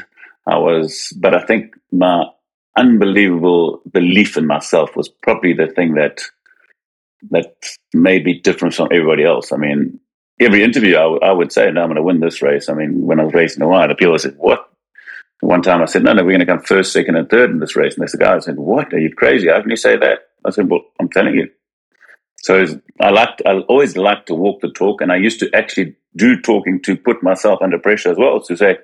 I 0.48 0.58
was, 0.58 1.14
but 1.20 1.36
I 1.36 1.46
think 1.46 1.76
my 1.92 2.26
unbelievable 2.78 3.82
belief 3.92 4.38
in 4.38 4.48
myself 4.48 4.96
was 4.96 5.10
probably 5.10 5.54
the 5.54 5.68
thing 5.68 5.96
that 5.96 6.22
that 7.30 7.54
made 7.94 8.26
me 8.26 8.40
different 8.40 8.74
from 8.74 8.90
everybody 8.92 9.24
else. 9.24 9.52
I 9.52 9.58
mean, 9.58 10.00
every 10.40 10.64
interview 10.64 10.96
I, 10.96 11.02
w- 11.04 11.22
I 11.22 11.32
would 11.32 11.52
say, 11.52 11.72
no, 11.72 11.82
I'm 11.82 11.88
going 11.88 11.98
to 11.98 12.04
win 12.04 12.20
this 12.20 12.42
race. 12.42 12.70
I 12.70 12.74
mean, 12.74 13.04
when 13.04 13.20
I 13.20 13.26
was 13.26 13.34
racing 13.34 13.60
the 13.60 13.68
wide, 13.68 13.96
people 13.98 14.18
said, 14.18 14.36
what? 14.38 14.71
One 15.42 15.64
time 15.64 15.82
I 15.82 15.86
said, 15.86 16.04
no, 16.04 16.14
no, 16.14 16.24
we're 16.24 16.32
going 16.32 16.40
to 16.42 16.46
come 16.46 16.62
first, 16.62 16.94
second, 16.94 17.16
and 17.16 17.30
third 17.30 17.50
in 17.50 17.60
this 17.60 17.76
race. 17.76 17.98
And 17.98 18.08
the 18.08 18.18
guy 18.18 18.38
said, 18.40 18.58
what? 18.58 18.94
Are 18.94 19.00
you 19.00 19.14
crazy? 19.14 19.50
How 19.50 19.60
can 19.60 19.72
you 19.72 19.76
say 19.76 19.98
that? 19.98 20.20
I 20.46 20.52
said, 20.52 20.70
well, 20.70 20.82
I'm 21.00 21.10
telling 21.10 21.34
you. 21.34 21.50
So 22.38 22.66
I 23.00 23.10
liked, 23.10 23.42
I 23.46 23.60
always 23.62 23.98
liked 23.98 24.28
to 24.28 24.36
walk 24.36 24.62
the 24.62 24.72
talk. 24.72 25.02
And 25.02 25.12
I 25.12 25.18
used 25.18 25.40
to 25.40 25.50
actually 25.56 25.96
do 26.16 26.40
talking 26.40 26.82
to 26.84 26.96
put 26.96 27.24
myself 27.24 27.60
under 27.62 27.80
pressure 27.80 28.12
as 28.12 28.18
well 28.18 28.40
to 28.42 28.56
say, 28.56 28.78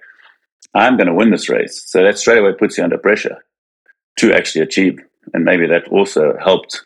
I'm 0.74 0.98
going 0.98 1.08
to 1.08 1.14
win 1.14 1.32
this 1.32 1.50
race. 1.50 1.84
So 1.86 2.04
that 2.04 2.18
straight 2.18 2.40
away 2.40 2.54
puts 2.54 2.78
you 2.78 2.84
under 2.84 2.98
pressure 2.98 3.38
to 4.18 4.34
actually 4.34 4.62
achieve. 4.62 5.00
And 5.34 5.46
maybe 5.46 5.68
that 5.68 5.88
also 5.90 6.36
helped. 6.44 6.86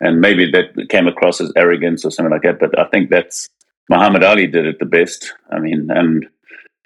And 0.00 0.20
maybe 0.20 0.50
that 0.52 0.88
came 0.88 1.08
across 1.08 1.40
as 1.40 1.52
arrogance 1.56 2.04
or 2.04 2.10
something 2.10 2.32
like 2.32 2.42
that. 2.42 2.60
But 2.60 2.78
I 2.78 2.88
think 2.88 3.10
that's 3.10 3.48
Muhammad 3.88 4.22
Ali 4.22 4.46
did 4.46 4.66
it 4.66 4.78
the 4.78 4.86
best. 4.86 5.34
I 5.50 5.58
mean, 5.58 5.88
and 5.90 6.26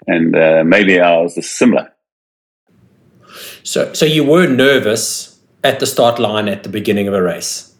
and 0.07 0.37
uh, 0.37 0.65
maybe 0.65 1.01
ours 1.01 1.37
is 1.37 1.51
similar. 1.51 1.94
So, 3.65 3.95
so 3.95 4.05
you 4.05 4.25
were 4.25 4.47
nervous 4.47 5.41
at 5.65 5.81
the 5.81 5.87
start 5.87 6.19
line 6.19 6.49
at 6.49 6.63
the 6.63 6.69
beginning 6.69 7.09
of 7.09 7.15
a 7.15 7.23
race. 7.23 7.75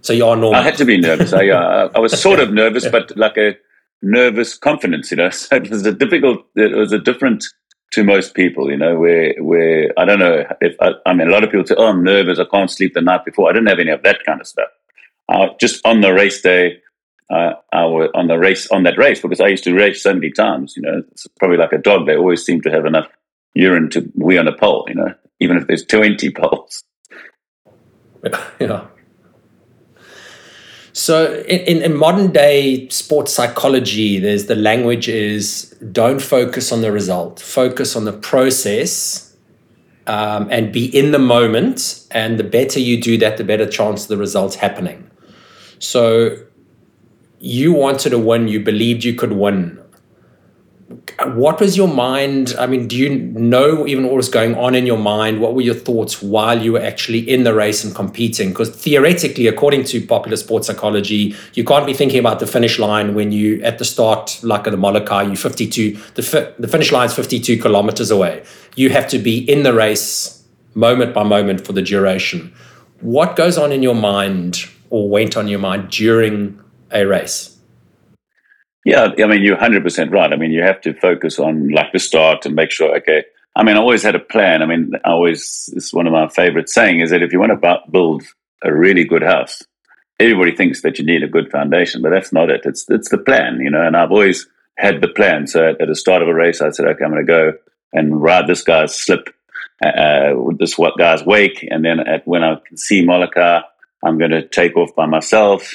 So 0.00 0.12
you 0.12 0.24
are 0.24 0.36
normal. 0.36 0.54
I 0.54 0.62
had 0.62 0.76
to 0.76 0.84
be 0.84 0.96
nervous. 0.96 1.32
I, 1.32 1.48
uh, 1.48 1.90
I 1.94 1.98
was 1.98 2.18
sort 2.18 2.38
of 2.38 2.52
nervous, 2.62 2.88
but 2.88 3.14
like 3.16 3.36
a 3.36 3.56
nervous 4.00 4.56
confidence, 4.56 5.10
you 5.10 5.16
know. 5.16 5.30
So 5.30 5.56
it 5.56 5.68
was 5.68 5.84
a 5.84 5.92
difficult. 5.92 6.46
It 6.54 6.72
was 6.72 6.92
a 6.92 7.00
different 7.00 7.44
to 7.92 8.04
most 8.04 8.34
people, 8.34 8.70
you 8.70 8.76
know, 8.76 8.96
where 8.96 9.34
where 9.42 9.92
I 9.96 10.04
don't 10.04 10.20
know 10.20 10.44
if 10.60 10.76
I, 10.80 10.92
I, 11.04 11.14
mean 11.14 11.28
a 11.28 11.32
lot 11.32 11.42
of 11.42 11.50
people 11.50 11.66
say, 11.66 11.74
"Oh, 11.76 11.88
I'm 11.88 12.04
nervous. 12.04 12.38
I 12.38 12.44
can't 12.44 12.70
sleep 12.70 12.94
the 12.94 13.00
night 13.00 13.24
before." 13.24 13.50
I 13.50 13.52
didn't 13.52 13.68
have 13.68 13.80
any 13.80 13.90
of 13.90 14.04
that 14.04 14.24
kind 14.24 14.40
of 14.40 14.46
stuff. 14.46 14.68
Uh, 15.28 15.48
just 15.60 15.84
on 15.84 16.00
the 16.00 16.14
race 16.14 16.40
day, 16.40 16.80
uh, 17.28 17.54
I 17.72 17.84
was 17.86 18.08
on 18.14 18.28
the 18.28 18.38
race 18.38 18.70
on 18.70 18.84
that 18.84 18.96
race 18.96 19.20
because 19.20 19.40
I 19.40 19.48
used 19.48 19.64
to 19.64 19.74
race 19.74 20.04
so 20.04 20.14
many 20.14 20.30
times. 20.30 20.76
You 20.76 20.82
know, 20.82 21.02
it's 21.10 21.26
probably 21.40 21.56
like 21.56 21.72
a 21.72 21.78
dog. 21.78 22.06
They 22.06 22.16
always 22.16 22.44
seem 22.44 22.60
to 22.60 22.70
have 22.70 22.86
enough 22.86 23.08
urine 23.56 23.90
to 23.90 24.10
wee 24.14 24.38
on 24.38 24.46
a 24.46 24.56
pole. 24.56 24.84
You 24.88 24.94
know, 24.94 25.14
even 25.40 25.56
if 25.56 25.66
there's 25.66 25.84
twenty 25.84 26.30
poles. 26.30 26.84
Yeah. 28.58 28.86
So 30.92 31.44
in, 31.46 31.82
in, 31.82 31.94
modern 31.94 32.32
day 32.32 32.88
sports 32.88 33.30
psychology, 33.30 34.18
there's 34.18 34.46
the 34.46 34.56
language 34.56 35.10
is 35.10 35.76
don't 35.92 36.22
focus 36.22 36.72
on 36.72 36.80
the 36.80 36.90
result, 36.90 37.38
focus 37.38 37.94
on 37.94 38.06
the 38.06 38.14
process 38.14 39.36
um, 40.06 40.48
and 40.50 40.72
be 40.72 40.86
in 40.86 41.12
the 41.12 41.18
moment. 41.18 42.06
And 42.12 42.38
the 42.38 42.44
better 42.44 42.80
you 42.80 42.98
do 42.98 43.18
that, 43.18 43.36
the 43.36 43.44
better 43.44 43.66
chance 43.66 44.04
of 44.04 44.08
the 44.08 44.16
results 44.16 44.56
happening. 44.56 45.10
So 45.78 46.38
you 47.40 47.74
wanted 47.74 48.10
to 48.10 48.18
win, 48.18 48.48
you 48.48 48.60
believed 48.60 49.04
you 49.04 49.14
could 49.14 49.32
win 49.32 49.78
what 51.24 51.60
was 51.60 51.76
your 51.76 51.88
mind? 51.88 52.54
I 52.58 52.66
mean, 52.66 52.86
do 52.86 52.96
you 52.96 53.16
know 53.16 53.86
even 53.86 54.04
what 54.04 54.14
was 54.14 54.28
going 54.28 54.54
on 54.56 54.74
in 54.74 54.84
your 54.84 54.98
mind? 54.98 55.40
What 55.40 55.54
were 55.54 55.62
your 55.62 55.74
thoughts 55.74 56.20
while 56.20 56.62
you 56.62 56.72
were 56.72 56.82
actually 56.82 57.20
in 57.20 57.44
the 57.44 57.54
race 57.54 57.84
and 57.84 57.94
competing? 57.94 58.50
Because 58.50 58.68
theoretically, 58.70 59.46
according 59.46 59.84
to 59.84 60.06
popular 60.06 60.36
sports 60.36 60.66
psychology, 60.66 61.34
you 61.54 61.64
can't 61.64 61.86
be 61.86 61.94
thinking 61.94 62.18
about 62.18 62.38
the 62.38 62.46
finish 62.46 62.78
line 62.78 63.14
when 63.14 63.32
you 63.32 63.62
at 63.62 63.78
the 63.78 63.84
start, 63.84 64.38
like 64.42 64.66
at 64.66 64.70
the 64.70 64.76
Molokai, 64.76 65.22
you 65.22 65.36
52. 65.36 65.96
The 66.14 66.22
fi- 66.22 66.52
the 66.58 66.68
finish 66.68 66.92
line 66.92 67.06
is 67.06 67.14
52 67.14 67.58
kilometers 67.58 68.10
away. 68.10 68.44
You 68.74 68.90
have 68.90 69.08
to 69.08 69.18
be 69.18 69.38
in 69.50 69.62
the 69.62 69.72
race 69.72 70.44
moment 70.74 71.14
by 71.14 71.22
moment 71.22 71.66
for 71.66 71.72
the 71.72 71.82
duration. 71.82 72.52
What 73.00 73.36
goes 73.36 73.56
on 73.56 73.72
in 73.72 73.82
your 73.82 73.94
mind 73.94 74.64
or 74.90 75.08
went 75.08 75.36
on 75.36 75.48
your 75.48 75.60
mind 75.60 75.90
during 75.90 76.60
a 76.90 77.06
race? 77.06 77.55
Yeah, 78.86 79.08
I 79.18 79.26
mean, 79.26 79.42
you're 79.42 79.56
100% 79.56 80.12
right. 80.12 80.32
I 80.32 80.36
mean, 80.36 80.52
you 80.52 80.62
have 80.62 80.80
to 80.82 80.94
focus 80.94 81.40
on 81.40 81.70
like 81.70 81.90
the 81.90 81.98
start 81.98 82.46
and 82.46 82.54
make 82.54 82.70
sure, 82.70 82.96
okay. 82.98 83.24
I 83.56 83.64
mean, 83.64 83.76
I 83.76 83.80
always 83.80 84.04
had 84.04 84.14
a 84.14 84.20
plan. 84.20 84.62
I 84.62 84.66
mean, 84.66 84.92
I 85.04 85.10
always, 85.10 85.68
it's 85.74 85.92
one 85.92 86.06
of 86.06 86.12
my 86.12 86.28
favorite 86.28 86.68
saying 86.68 87.00
is 87.00 87.10
that 87.10 87.20
if 87.20 87.32
you 87.32 87.40
want 87.40 87.60
to 87.60 87.82
build 87.90 88.22
a 88.62 88.72
really 88.72 89.02
good 89.02 89.24
house, 89.24 89.60
everybody 90.20 90.54
thinks 90.54 90.82
that 90.82 91.00
you 91.00 91.04
need 91.04 91.24
a 91.24 91.28
good 91.28 91.50
foundation, 91.50 92.00
but 92.00 92.10
that's 92.10 92.32
not 92.32 92.48
it. 92.48 92.60
It's, 92.64 92.88
it's 92.88 93.08
the 93.08 93.18
plan, 93.18 93.58
you 93.58 93.70
know, 93.70 93.84
and 93.84 93.96
I've 93.96 94.12
always 94.12 94.46
had 94.78 95.00
the 95.00 95.08
plan. 95.08 95.48
So 95.48 95.68
at, 95.68 95.78
the 95.84 95.96
start 95.96 96.22
of 96.22 96.28
a 96.28 96.34
race, 96.34 96.60
I 96.60 96.70
said, 96.70 96.86
okay, 96.86 97.04
I'm 97.04 97.10
going 97.10 97.26
to 97.26 97.32
go 97.32 97.54
and 97.92 98.22
ride 98.22 98.46
this 98.46 98.62
guy's 98.62 98.94
slip, 98.94 99.34
uh, 99.84 100.32
this 100.60 100.78
what 100.78 100.96
guy's 100.96 101.24
wake. 101.24 101.66
And 101.68 101.84
then 101.84 101.98
at, 101.98 102.24
when 102.24 102.44
I 102.44 102.54
can 102.64 102.76
see 102.76 103.04
Molokai, 103.04 103.62
I'm 104.04 104.16
going 104.16 104.30
to 104.30 104.46
take 104.46 104.76
off 104.76 104.94
by 104.94 105.06
myself 105.06 105.74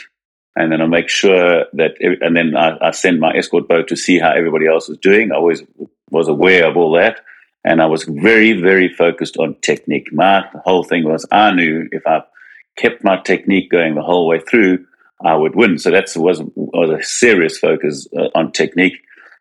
and 0.56 0.72
then 0.72 0.82
I 0.82 0.86
make 0.86 1.10
sure 1.10 1.66
that, 1.74 1.92
and 2.00 2.36
then 2.36 2.56
I, 2.58 2.78
I, 2.82 2.92
send 2.92 3.20
my 3.20 3.34
escort 3.34 3.68
boat 3.68 3.88
to 3.88 3.96
see 3.96 4.20
how 4.20 4.32
everybody 4.32 4.68
else 4.68 4.90
is 4.90 4.98
doing. 4.98 5.32
I 5.32 5.36
always 5.36 5.64
was 6.10 6.28
aware 6.28 6.70
of 6.70 6.76
all 6.76 6.94
that, 6.94 7.22
and 7.64 7.82
I 7.82 7.86
was 7.86 8.04
very, 8.04 8.54
very 8.54 8.90
focused 8.90 9.38
on 9.38 9.56
technique. 9.62 10.12
My 10.12 10.46
the 10.54 10.60
whole 10.60 10.84
thing 10.84 11.06
was 11.06 11.26
I 11.32 11.52
knew 11.52 11.88
if 11.92 12.06
I 12.06 12.24
kept 12.78 13.04
my 13.04 13.18
technique 13.18 13.70
going 13.72 13.96
the 13.96 14.02
whole 14.02 14.28
way 14.28 14.40
through, 14.40 14.86
I 15.24 15.36
would 15.36 15.56
win. 15.56 15.78
So 15.78 15.92
that 15.92 16.10
was 16.18 16.42
was 16.56 16.90
a 16.90 17.04
serious 17.04 17.58
focus 17.58 18.08
uh, 18.18 18.28
on 18.36 18.52
technique, 18.52 18.98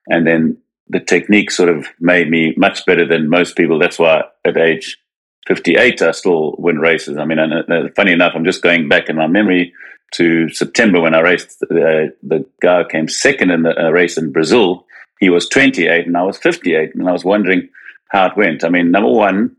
and 0.07 0.27
then 0.27 0.59
the 0.89 1.01
technique 1.01 1.51
sort 1.51 1.71
of 1.71 1.87
made 1.99 2.31
me 2.31 2.55
much 2.57 2.87
better 2.87 3.07
than 3.07 3.29
most 3.29 3.57
people. 3.57 3.79
That's 3.79 3.99
why 3.99 4.23
at 4.45 4.57
age 4.57 4.99
58, 5.47 6.03
I 6.03 6.11
still 6.13 6.55
win 6.59 6.79
races. 6.79 7.17
I 7.17 7.25
mean, 7.25 7.39
uh, 7.39 7.89
funny 7.97 8.13
enough, 8.13 8.33
I'm 8.35 8.45
just 8.45 8.63
going 8.63 8.89
back 8.89 9.09
in 9.09 9.17
my 9.17 9.27
memory 9.27 9.73
to 10.13 10.49
September 10.51 11.01
when 11.01 11.15
I 11.15 11.21
raced. 11.21 11.63
Uh, 11.63 12.11
the 12.23 12.45
guy 12.61 12.85
came 12.85 13.09
second 13.09 13.51
in 13.51 13.63
the 13.63 13.79
uh, 13.79 13.91
race 13.91 14.19
in 14.19 14.33
Brazil. 14.33 14.87
He 15.19 15.31
was 15.31 15.49
28 15.49 16.07
and 16.07 16.17
I 16.17 16.23
was 16.23 16.39
58, 16.39 16.95
and 16.95 17.09
I 17.09 17.13
was 17.13 17.25
wondering 17.25 17.69
how 18.09 18.27
it 18.27 18.37
went. 18.37 18.65
I 18.65 18.69
mean, 18.69 18.91
number 18.91 19.11
one, 19.11 19.57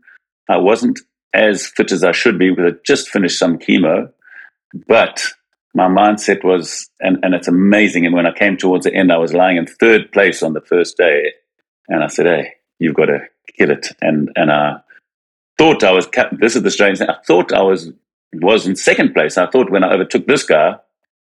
I 0.48 0.58
wasn't 0.58 1.00
as 1.32 1.66
fit 1.66 1.92
as 1.92 2.04
I 2.04 2.12
should 2.12 2.38
be 2.38 2.50
because 2.50 2.72
I 2.72 2.76
just 2.84 3.08
finished 3.08 3.38
some 3.38 3.58
chemo, 3.58 4.10
but 4.86 5.24
my 5.74 5.88
mindset 5.88 6.44
was, 6.44 6.90
and, 7.00 7.18
and 7.22 7.34
it's 7.34 7.48
amazing. 7.48 8.04
And 8.04 8.14
when 8.14 8.26
I 8.26 8.32
came 8.32 8.56
towards 8.56 8.84
the 8.84 8.94
end, 8.94 9.10
I 9.10 9.16
was 9.16 9.32
lying 9.32 9.56
in 9.56 9.66
third 9.66 10.12
place 10.12 10.42
on 10.42 10.52
the 10.52 10.60
first 10.60 10.96
day, 10.98 11.32
and 11.88 12.02
I 12.04 12.08
said, 12.08 12.26
"Hey, 12.26 12.54
you've 12.78 12.94
got 12.94 13.06
to 13.06 13.20
kill 13.56 13.70
it." 13.70 13.88
And 14.02 14.30
and 14.36 14.50
I 14.50 14.76
thought 15.58 15.82
I 15.82 15.92
was. 15.92 16.06
This 16.32 16.56
is 16.56 16.62
the 16.62 16.70
strange 16.70 16.98
thing. 16.98 17.08
I 17.08 17.16
thought 17.26 17.52
I 17.52 17.62
was 17.62 17.90
was 18.32 18.66
in 18.66 18.76
second 18.76 19.14
place. 19.14 19.36
I 19.36 19.46
thought 19.46 19.70
when 19.70 19.84
I 19.84 19.92
overtook 19.92 20.26
this 20.26 20.44
guy, 20.44 20.76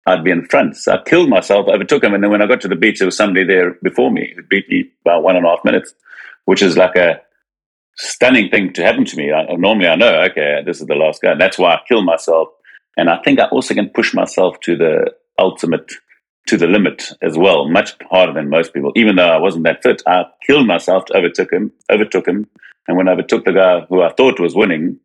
I'd 0.05 0.23
be 0.23 0.31
in 0.31 0.45
front. 0.45 0.77
So 0.77 0.93
I 0.93 1.03
killed 1.03 1.29
myself, 1.29 1.67
overtook 1.67 2.03
him, 2.03 2.13
and 2.13 2.23
then 2.23 2.31
when 2.31 2.41
I 2.41 2.47
got 2.47 2.61
to 2.61 2.67
the 2.67 2.75
beach, 2.75 2.99
there 2.99 3.07
was 3.07 3.17
somebody 3.17 3.45
there 3.45 3.75
before 3.83 4.09
me 4.09 4.33
who 4.35 4.43
beat 4.43 4.69
me 4.69 4.91
by 5.03 5.17
one 5.17 5.35
and 5.35 5.45
a 5.45 5.49
half 5.49 5.65
minutes, 5.65 5.93
which 6.45 6.61
is 6.61 6.77
like 6.77 6.95
a 6.95 7.21
stunning 7.97 8.49
thing 8.49 8.71
to 8.73 8.83
happen 8.83 9.05
to 9.05 9.17
me. 9.17 9.31
I, 9.33 9.53
normally, 9.55 9.87
I 9.87 9.95
know, 9.95 10.21
okay, 10.23 10.61
this 10.65 10.79
is 10.79 10.87
the 10.87 10.95
last 10.95 11.21
guy. 11.21 11.35
That's 11.35 11.57
why 11.57 11.73
I 11.73 11.81
killed 11.87 12.05
myself, 12.05 12.49
and 12.95 13.09
I 13.09 13.21
think 13.21 13.39
I 13.39 13.45
also 13.45 13.73
can 13.73 13.89
push 13.89 14.13
myself 14.13 14.59
to 14.61 14.77
the 14.77 15.13
ultimate, 15.37 15.91
to 16.47 16.57
the 16.57 16.67
limit 16.67 17.11
as 17.21 17.37
well, 17.37 17.67
much 17.67 17.95
harder 18.09 18.33
than 18.33 18.49
most 18.49 18.73
people. 18.73 18.93
Even 18.95 19.17
though 19.17 19.29
I 19.29 19.39
wasn't 19.39 19.65
that 19.65 19.83
fit, 19.83 20.01
I 20.07 20.25
killed 20.45 20.67
myself 20.67 21.05
to 21.05 21.17
overtook 21.17 21.51
him, 21.51 21.73
overtook 21.91 22.27
him, 22.27 22.47
and 22.87 22.95
when 22.95 23.09
I 23.09 23.11
overtook 23.11 23.43
the 23.43 23.51
guy 23.51 23.81
who 23.89 24.01
I 24.01 24.13
thought 24.13 24.39
was 24.39 24.55
winning, 24.55 24.99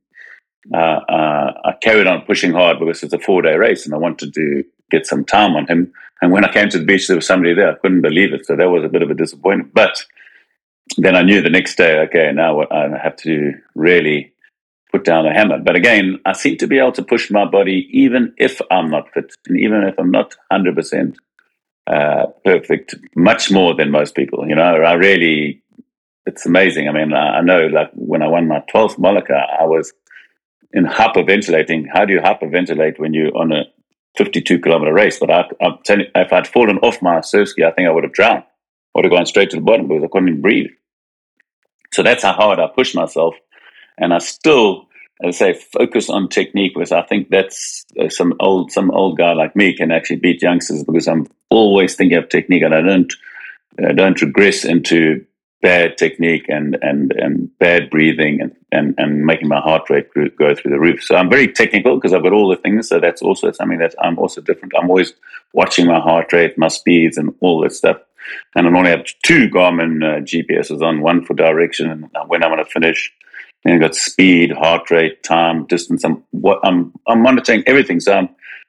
uh, 0.72 0.76
uh, 0.76 1.52
I 1.64 1.72
carried 1.82 2.06
on 2.06 2.22
pushing 2.22 2.52
hard 2.52 2.78
because 2.78 3.02
it's 3.02 3.12
a 3.12 3.18
four 3.18 3.42
day 3.42 3.56
race 3.56 3.84
and 3.84 3.94
I 3.94 3.98
wanted 3.98 4.32
to 4.34 4.64
get 4.90 5.06
some 5.06 5.24
time 5.24 5.56
on 5.56 5.66
him. 5.66 5.92
And 6.20 6.30
when 6.30 6.44
I 6.44 6.52
came 6.52 6.68
to 6.68 6.78
the 6.78 6.84
beach, 6.84 7.08
there 7.08 7.16
was 7.16 7.26
somebody 7.26 7.54
there. 7.54 7.72
I 7.72 7.78
couldn't 7.78 8.02
believe 8.02 8.32
it. 8.32 8.46
So 8.46 8.54
that 8.54 8.70
was 8.70 8.84
a 8.84 8.88
bit 8.88 9.02
of 9.02 9.10
a 9.10 9.14
disappointment. 9.14 9.74
But 9.74 10.04
then 10.96 11.16
I 11.16 11.22
knew 11.22 11.40
the 11.40 11.50
next 11.50 11.76
day, 11.76 11.98
okay, 12.00 12.30
now 12.32 12.62
I 12.70 12.96
have 13.02 13.16
to 13.18 13.54
really 13.74 14.32
put 14.92 15.04
down 15.04 15.26
a 15.26 15.32
hammer. 15.32 15.58
But 15.58 15.74
again, 15.74 16.20
I 16.24 16.34
seem 16.34 16.58
to 16.58 16.66
be 16.66 16.78
able 16.78 16.92
to 16.92 17.02
push 17.02 17.30
my 17.30 17.46
body 17.46 17.88
even 17.90 18.34
if 18.36 18.60
I'm 18.70 18.90
not 18.90 19.12
fit 19.12 19.32
and 19.46 19.58
even 19.58 19.82
if 19.82 19.94
I'm 19.98 20.10
not 20.10 20.36
100% 20.52 21.16
uh, 21.86 22.26
perfect, 22.44 22.94
much 23.16 23.50
more 23.50 23.74
than 23.74 23.90
most 23.90 24.14
people. 24.14 24.46
You 24.46 24.54
know, 24.54 24.62
I 24.62 24.92
really, 24.92 25.62
it's 26.26 26.46
amazing. 26.46 26.88
I 26.88 26.92
mean, 26.92 27.12
I, 27.12 27.40
know 27.40 27.66
like 27.66 27.90
when 27.94 28.22
I 28.22 28.28
won 28.28 28.46
my 28.46 28.62
12th 28.72 28.98
Molokai, 28.98 29.34
I 29.60 29.64
was 29.64 29.92
in 30.72 30.84
hyperventilating. 30.84 31.86
How 31.92 32.04
do 32.04 32.14
you 32.14 32.20
hyperventilate 32.20 32.98
when 32.98 33.14
you're 33.14 33.36
on 33.36 33.52
a 33.52 33.64
52 34.16 34.58
kilometer 34.60 34.92
race? 34.92 35.18
But 35.18 35.30
I, 35.30 35.44
I'm 35.60 35.78
telling 35.84 36.06
you, 36.06 36.10
if 36.14 36.32
I'd 36.32 36.48
fallen 36.48 36.78
off 36.78 37.02
my 37.02 37.20
surf 37.20 37.48
ski, 37.48 37.64
I 37.64 37.72
think 37.72 37.88
I 37.88 37.92
would 37.92 38.04
have 38.04 38.12
drowned. 38.12 38.44
I 38.44 38.98
would 38.98 39.04
have 39.04 39.12
gone 39.12 39.26
straight 39.26 39.50
to 39.50 39.56
the 39.56 39.62
bottom 39.62 39.88
because 39.88 40.04
I 40.04 40.08
couldn't 40.08 40.28
even 40.28 40.42
breathe. 40.42 40.70
So 41.92 42.02
that's 42.02 42.22
how 42.22 42.32
hard 42.32 42.58
I 42.58 42.68
pushed 42.68 42.94
myself 42.94 43.34
and 43.98 44.12
I 44.12 44.18
still, 44.18 44.88
as 45.22 45.40
I 45.40 45.52
say, 45.52 45.54
focus 45.54 46.10
on 46.10 46.28
technique 46.28 46.74
because 46.74 46.92
I 46.92 47.02
think 47.02 47.28
that's 47.30 47.84
uh, 48.00 48.08
some 48.08 48.34
old 48.40 48.72
some 48.72 48.90
old 48.90 49.18
guy 49.18 49.32
like 49.32 49.54
me 49.54 49.76
can 49.76 49.92
actually 49.92 50.16
beat 50.16 50.42
youngsters 50.42 50.84
because 50.84 51.06
I'm 51.06 51.26
always 51.50 51.94
thinking 51.94 52.18
of 52.18 52.28
technique 52.28 52.62
and 52.62 52.74
I 52.74 52.80
don't 52.80 53.12
I 53.86 53.92
don't 53.92 54.20
regress 54.20 54.64
into 54.64 55.24
bad 55.62 55.96
technique 55.96 56.46
and 56.48 56.76
and 56.82 57.12
and 57.12 57.56
bad 57.58 57.88
breathing 57.88 58.40
and 58.42 58.54
and, 58.72 58.94
and 58.98 59.24
making 59.24 59.48
my 59.48 59.60
heart 59.60 59.88
rate 59.88 60.08
go 60.14 60.54
through 60.54 60.70
the 60.70 60.80
roof. 60.80 61.02
So 61.02 61.14
I'm 61.14 61.30
very 61.30 61.48
technical 61.48 61.94
because 61.96 62.12
I've 62.12 62.22
got 62.22 62.32
all 62.32 62.48
the 62.48 62.56
things. 62.56 62.88
So 62.88 63.00
that's 63.00 63.22
also 63.22 63.50
something 63.52 63.78
that 63.78 63.94
I'm 64.00 64.18
also 64.18 64.40
different. 64.40 64.74
I'm 64.76 64.90
always 64.90 65.14
watching 65.52 65.86
my 65.86 66.00
heart 66.00 66.32
rate, 66.32 66.58
my 66.58 66.68
speeds, 66.68 67.16
and 67.16 67.34
all 67.40 67.60
this 67.60 67.78
stuff. 67.78 67.98
And 68.54 68.66
I 68.66 68.78
only 68.78 68.90
have 68.90 69.06
two 69.24 69.48
Garmin 69.48 70.02
uh, 70.02 70.20
GPSs 70.20 70.82
on, 70.82 71.00
one 71.00 71.24
for 71.24 71.34
direction 71.34 71.90
and 71.90 72.08
when 72.28 72.42
I'm 72.42 72.50
going 72.50 72.64
to 72.64 72.70
finish, 72.70 73.12
and 73.64 73.74
I've 73.74 73.80
got 73.80 73.94
speed, 73.94 74.52
heart 74.52 74.90
rate, 74.90 75.22
time, 75.22 75.66
distance. 75.66 76.04
I'm 76.04 76.24
what 76.30 76.58
I'm 76.64 76.92
I'm 77.06 77.22
monitoring 77.22 77.62
everything. 77.66 78.00
So 78.00 78.12
I'm 78.12 78.28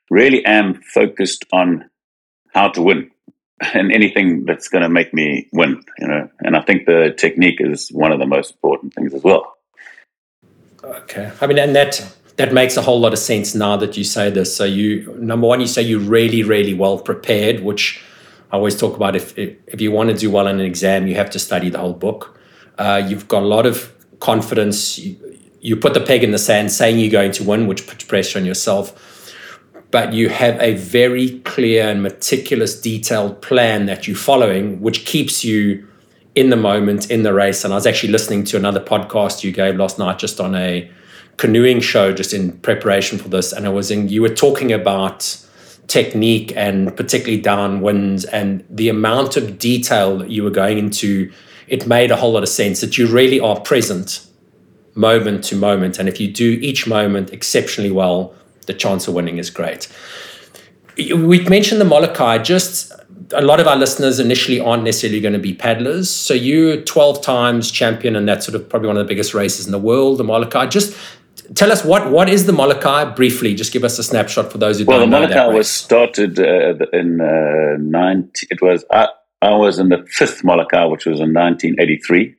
really 0.09 0.45
am 0.45 0.75
focused 0.75 1.45
on 1.51 1.89
how 2.53 2.69
to 2.69 2.81
win 2.81 3.09
and 3.73 3.91
anything 3.91 4.45
that's 4.45 4.67
going 4.67 4.83
to 4.83 4.89
make 4.89 5.13
me 5.13 5.47
win. 5.53 5.83
You 5.99 6.07
know, 6.07 6.29
and 6.39 6.55
I 6.55 6.61
think 6.61 6.85
the 6.85 7.13
technique 7.17 7.59
is 7.59 7.89
one 7.89 8.11
of 8.11 8.19
the 8.19 8.25
most 8.25 8.51
important 8.51 8.93
things 8.93 9.13
as 9.13 9.23
well. 9.23 9.57
Okay, 10.83 11.31
I 11.41 11.47
mean, 11.47 11.59
and 11.59 11.75
that 11.75 12.05
that 12.37 12.53
makes 12.53 12.77
a 12.77 12.81
whole 12.81 12.99
lot 12.99 13.13
of 13.13 13.19
sense 13.19 13.55
now 13.55 13.77
that 13.77 13.95
you 13.95 14.03
say 14.03 14.29
this. 14.29 14.55
So 14.55 14.65
you 14.65 15.15
number 15.19 15.47
one, 15.47 15.61
you 15.61 15.67
say 15.67 15.81
you're 15.81 15.99
really, 15.99 16.43
really 16.43 16.73
well 16.73 16.97
prepared, 16.99 17.61
which 17.61 18.03
I 18.51 18.55
always 18.55 18.77
talk 18.77 18.95
about. 18.95 19.15
If 19.15 19.37
if, 19.37 19.55
if 19.67 19.81
you 19.81 19.91
want 19.91 20.09
to 20.09 20.15
do 20.15 20.29
well 20.29 20.47
in 20.47 20.59
an 20.59 20.65
exam, 20.65 21.07
you 21.07 21.15
have 21.15 21.29
to 21.31 21.39
study 21.39 21.69
the 21.69 21.79
whole 21.79 21.93
book. 21.93 22.39
Uh, 22.77 23.01
you've 23.07 23.27
got 23.27 23.43
a 23.43 23.45
lot 23.45 23.65
of 23.65 23.93
confidence. 24.19 24.97
You, 24.97 25.17
you 25.61 25.77
put 25.77 25.93
the 25.93 26.01
peg 26.01 26.23
in 26.23 26.31
the 26.31 26.37
sand 26.37 26.71
saying 26.71 26.99
you're 26.99 27.11
going 27.11 27.31
to 27.33 27.43
win, 27.43 27.67
which 27.67 27.87
puts 27.87 28.03
pressure 28.03 28.39
on 28.39 28.45
yourself. 28.45 29.12
But 29.93 30.11
you 30.11 30.29
have 30.29 30.59
a 30.59 30.73
very 30.73 31.39
clear 31.41 31.87
and 31.87 32.01
meticulous, 32.01 32.81
detailed 32.81 33.43
plan 33.43 33.85
that 33.85 34.07
you're 34.07 34.17
following, 34.17 34.81
which 34.81 35.05
keeps 35.05 35.45
you 35.45 35.87
in 36.33 36.49
the 36.49 36.55
moment, 36.55 37.11
in 37.11 37.21
the 37.21 37.31
race. 37.31 37.63
And 37.63 37.71
I 37.71 37.77
was 37.77 37.85
actually 37.85 38.11
listening 38.11 38.43
to 38.45 38.57
another 38.57 38.79
podcast 38.79 39.43
you 39.43 39.51
gave 39.51 39.75
last 39.75 39.99
night 39.99 40.17
just 40.17 40.39
on 40.39 40.55
a 40.55 40.89
canoeing 41.37 41.79
show, 41.79 42.11
just 42.11 42.33
in 42.33 42.53
preparation 42.61 43.19
for 43.19 43.29
this. 43.29 43.53
And 43.53 43.67
I 43.67 43.69
was 43.69 43.91
in, 43.91 44.09
you 44.09 44.23
were 44.23 44.33
talking 44.33 44.71
about 44.71 45.37
technique 45.85 46.51
and 46.55 46.97
particularly 46.97 47.43
downwinds 47.43 48.25
and 48.33 48.65
the 48.71 48.89
amount 48.89 49.37
of 49.37 49.59
detail 49.59 50.17
that 50.17 50.31
you 50.31 50.43
were 50.43 50.49
going 50.49 50.79
into 50.79 51.31
it 51.67 51.85
made 51.85 52.09
a 52.09 52.15
whole 52.15 52.31
lot 52.31 52.41
of 52.41 52.49
sense 52.49 52.81
that 52.81 52.97
you 52.97 53.05
really 53.05 53.39
are 53.39 53.59
present 53.59 54.25
moment 54.95 55.43
to 55.43 55.55
moment. 55.55 55.99
And 55.99 56.09
if 56.09 56.19
you 56.19 56.33
do 56.33 56.53
each 56.63 56.87
moment 56.87 57.29
exceptionally 57.31 57.91
well, 57.91 58.33
the 58.65 58.73
chance 58.73 59.07
of 59.07 59.13
winning 59.13 59.37
is 59.37 59.49
great. 59.49 59.87
We've 60.97 61.49
mentioned 61.49 61.81
the 61.81 61.85
Molokai, 61.85 62.39
just 62.39 62.91
a 63.31 63.41
lot 63.41 63.59
of 63.59 63.67
our 63.67 63.75
listeners 63.75 64.19
initially 64.19 64.59
aren't 64.59 64.83
necessarily 64.83 65.19
going 65.19 65.33
to 65.33 65.39
be 65.39 65.53
paddlers. 65.53 66.09
So 66.09 66.33
you're 66.33 66.81
12 66.81 67.21
times 67.21 67.71
champion, 67.71 68.15
and 68.15 68.27
that's 68.27 68.45
sort 68.45 68.55
of 68.55 68.69
probably 68.69 68.87
one 68.87 68.97
of 68.97 69.05
the 69.05 69.07
biggest 69.07 69.33
races 69.33 69.65
in 69.65 69.71
the 69.71 69.79
world, 69.79 70.19
the 70.19 70.23
Molokai. 70.23 70.67
Just 70.67 70.97
tell 71.55 71.71
us 71.71 71.83
what 71.83 72.11
what 72.11 72.29
is 72.29 72.45
the 72.45 72.53
Molokai 72.53 73.13
briefly. 73.15 73.53
Just 73.53 73.73
give 73.73 73.83
us 73.83 73.97
a 73.99 74.03
snapshot 74.03 74.51
for 74.51 74.57
those 74.57 74.79
who 74.79 74.85
well, 74.85 74.99
don't 74.99 75.09
know. 75.09 75.19
Well, 75.19 75.29
the 75.29 75.35
Molokai 75.35 75.57
was 75.57 75.69
started 75.69 76.39
uh, 76.39 76.85
in 76.93 77.21
uh, 77.21 77.77
90, 77.79 78.47
it 78.51 78.61
was 78.61 78.85
uh, 78.91 79.07
I 79.41 79.55
was 79.55 79.79
in 79.79 79.89
the 79.89 80.05
fifth 80.09 80.43
Molokai, 80.43 80.85
which 80.85 81.05
was 81.05 81.19
in 81.19 81.33
1983. 81.33 82.35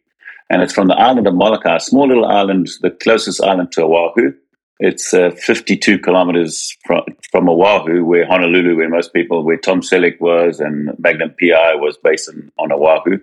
And 0.51 0.63
it's 0.63 0.73
from 0.73 0.89
the 0.89 0.95
island 0.95 1.27
of 1.27 1.35
Molokai, 1.35 1.77
a 1.77 1.81
small 1.81 2.07
little 2.07 2.27
island, 2.27 2.69
the 2.81 2.91
closest 2.91 3.43
island 3.43 3.73
to 3.73 3.83
Oahu. 3.83 4.35
It's 4.81 5.15
uh, 5.15 5.31
52 5.31 5.99
kilometers 6.01 6.77
from, 6.85 7.03
from 7.31 7.49
Oahu, 7.49 8.05
where 8.05 8.27
Honolulu, 8.27 8.77
where 8.77 8.89
most 8.89 9.13
people, 9.13 9.45
where 9.45 9.57
Tom 9.57 9.81
Selleck 9.81 10.21
was 10.21 10.61
and 10.61 10.91
Magnum 10.99 11.35
PI 11.41 11.77
was 11.77 11.97
based 11.97 12.33
in, 12.33 12.51
on 12.59 12.73
Oahu. 12.73 13.19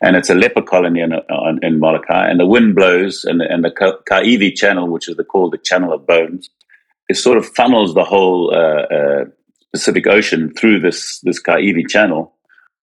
And 0.00 0.16
it's 0.16 0.30
a 0.30 0.34
leper 0.34 0.62
colony 0.62 1.00
in, 1.00 1.12
in 1.62 1.78
Molokai. 1.78 2.28
And 2.28 2.40
the 2.40 2.46
wind 2.46 2.74
blows, 2.74 3.24
and, 3.24 3.40
and 3.40 3.64
the 3.64 3.70
Kaiwi 4.10 4.54
Channel, 4.54 4.88
which 4.88 5.08
is 5.08 5.16
the, 5.16 5.24
called 5.24 5.52
the 5.52 5.58
Channel 5.58 5.92
of 5.92 6.06
Bones, 6.06 6.50
it 7.08 7.16
sort 7.16 7.38
of 7.38 7.46
funnels 7.46 7.94
the 7.94 8.04
whole 8.04 8.52
uh, 8.54 8.82
uh, 8.94 9.24
Pacific 9.72 10.06
Ocean 10.06 10.52
through 10.54 10.80
this, 10.80 11.20
this 11.20 11.40
Kaiwi 11.42 11.88
Channel 11.88 12.32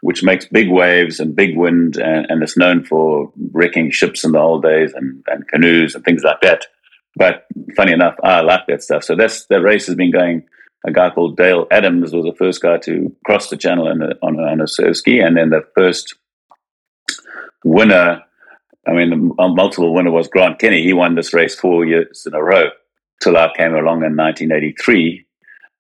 which 0.02 0.24
makes 0.24 0.46
big 0.46 0.70
waves 0.70 1.20
and 1.20 1.36
big 1.36 1.58
wind, 1.58 1.98
and, 1.98 2.28
and 2.30 2.44
it's 2.44 2.56
known 2.56 2.84
for 2.84 3.34
wrecking 3.52 3.90
ships 3.90 4.24
in 4.24 4.34
the 4.34 4.40
old 4.40 4.62
days 4.62 4.94
and, 4.94 5.24
and 5.26 5.48
canoes 5.48 5.96
and 5.96 6.06
things 6.06 6.22
like 6.24 6.40
that. 6.42 6.68
But 7.16 7.46
funny 7.76 7.94
enough, 7.94 8.16
I 8.24 8.42
like 8.42 8.68
that 8.68 8.84
stuff. 8.84 9.04
So 9.04 9.16
that's 9.16 9.46
the 9.46 9.62
race 9.62 9.88
has 9.88 9.96
been 9.96 10.12
going. 10.12 10.44
A 10.88 10.92
guy 10.92 11.10
called 11.10 11.38
Dale 11.38 11.66
Adams 11.72 12.14
was 12.14 12.26
the 12.26 12.36
first 12.38 12.62
guy 12.62 12.78
to 12.80 13.16
cross 13.26 13.50
the 13.50 13.58
channel 13.58 13.88
a, 13.88 13.92
on, 14.22 14.40
a, 14.40 14.44
on 14.44 14.62
a 14.62 14.68
surf 14.68 14.98
ski, 14.98 15.20
and 15.20 15.36
then 15.36 15.50
the 15.50 15.62
first 15.76 16.16
winner. 17.64 18.22
I 18.88 18.94
mean, 18.94 19.32
multiple 19.36 19.96
winner 19.96 20.12
was 20.12 20.28
Grant 20.28 20.60
Kenny. 20.60 20.84
He 20.84 20.94
won 20.94 21.16
this 21.16 21.34
race 21.34 21.56
four 21.56 21.86
years 21.86 22.24
in 22.28 22.36
a 22.36 22.44
row 22.44 22.70
till 23.24 23.36
I 23.36 23.52
came 23.56 23.74
along 23.74 24.04
in 24.04 24.16
1983 24.16 25.26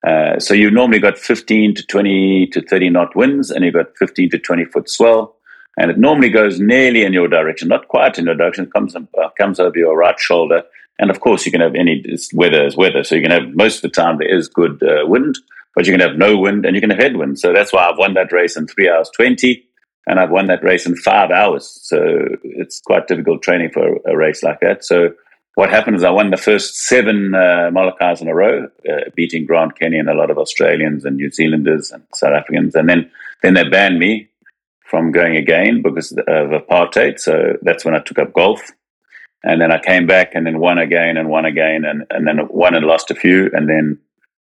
uh, 0.05 0.39
so 0.39 0.53
you 0.53 0.69
normally 0.69 0.99
got 0.99 1.17
15 1.17 1.73
to 1.75 1.83
20 1.83 2.47
to 2.47 2.61
30 2.61 2.89
knot 2.89 3.15
winds, 3.15 3.49
and 3.49 3.65
you've 3.65 3.73
got 3.73 3.97
15 3.97 4.29
to 4.29 4.37
20 4.37 4.65
foot 4.65 4.89
swell, 4.89 5.35
and 5.77 5.89
it 5.89 5.97
normally 5.97 6.29
goes 6.29 6.59
nearly 6.59 7.03
in 7.03 7.13
your 7.13 7.27
direction, 7.27 7.67
not 7.67 7.87
quite 7.87 8.19
in 8.19 8.25
your 8.25 8.35
direction. 8.35 8.69
Comes 8.69 8.95
uh, 8.95 8.99
comes 9.37 9.59
over 9.59 9.77
your 9.77 9.97
right 9.97 10.19
shoulder, 10.19 10.61
and 10.99 11.09
of 11.09 11.19
course 11.19 11.45
you 11.45 11.51
can 11.51 11.61
have 11.61 11.75
any 11.75 12.03
weather 12.33 12.65
is 12.65 12.77
weather. 12.77 13.03
So 13.03 13.15
you 13.15 13.21
can 13.21 13.31
have 13.31 13.55
most 13.55 13.77
of 13.77 13.81
the 13.83 13.89
time 13.89 14.17
there 14.17 14.37
is 14.37 14.47
good 14.47 14.81
uh, 14.83 15.05
wind, 15.05 15.37
but 15.75 15.85
you 15.85 15.93
can 15.93 16.01
have 16.01 16.17
no 16.17 16.37
wind 16.37 16.65
and 16.65 16.75
you 16.75 16.81
can 16.81 16.91
have 16.91 16.99
headwind. 16.99 17.39
So 17.39 17.53
that's 17.53 17.73
why 17.73 17.87
I've 17.87 17.97
won 17.97 18.13
that 18.13 18.31
race 18.31 18.55
in 18.57 18.67
three 18.67 18.89
hours 18.89 19.09
twenty, 19.15 19.65
and 20.07 20.19
I've 20.19 20.31
won 20.31 20.47
that 20.47 20.63
race 20.63 20.85
in 20.85 20.95
five 20.95 21.31
hours. 21.31 21.79
So 21.83 21.97
it's 22.43 22.79
quite 22.79 23.07
difficult 23.07 23.41
training 23.41 23.71
for 23.73 23.99
a 24.05 24.15
race 24.15 24.43
like 24.43 24.59
that. 24.61 24.85
So 24.85 25.13
what 25.55 25.69
happened 25.69 25.95
is 25.95 26.03
I 26.03 26.09
won 26.09 26.31
the 26.31 26.37
first 26.37 26.75
seven 26.75 27.33
uh, 27.33 27.71
Molokais 27.71 28.21
in 28.21 28.27
a 28.27 28.35
row, 28.35 28.67
uh, 28.89 29.09
beating 29.15 29.45
Grant 29.45 29.79
Kenny 29.79 29.97
and 29.97 30.09
a 30.09 30.13
lot 30.13 30.29
of 30.29 30.37
Australians 30.37 31.05
and 31.05 31.15
New 31.15 31.31
Zealanders 31.31 31.91
and 31.91 32.03
South 32.13 32.33
Africans. 32.33 32.75
And 32.75 32.89
then, 32.89 33.09
then 33.41 33.53
they 33.53 33.63
banned 33.63 33.97
me 33.97 34.27
from 34.83 35.13
going 35.13 35.37
again 35.37 35.81
because 35.81 36.11
of 36.11 36.49
apartheid. 36.49 37.19
So 37.19 37.53
that's 37.61 37.85
when 37.85 37.95
I 37.95 37.99
took 37.99 38.19
up 38.19 38.33
golf. 38.33 38.69
And 39.45 39.61
then 39.61 39.71
I 39.71 39.79
came 39.79 40.07
back 40.07 40.31
and 40.33 40.45
then 40.45 40.59
won 40.59 40.79
again 40.79 41.17
and 41.17 41.29
won 41.29 41.45
again 41.45 41.85
and, 41.85 42.05
and 42.09 42.27
then 42.27 42.47
won 42.49 42.73
and 42.73 42.85
lost 42.85 43.11
a 43.11 43.15
few. 43.15 43.49
And 43.53 43.69
then 43.69 43.99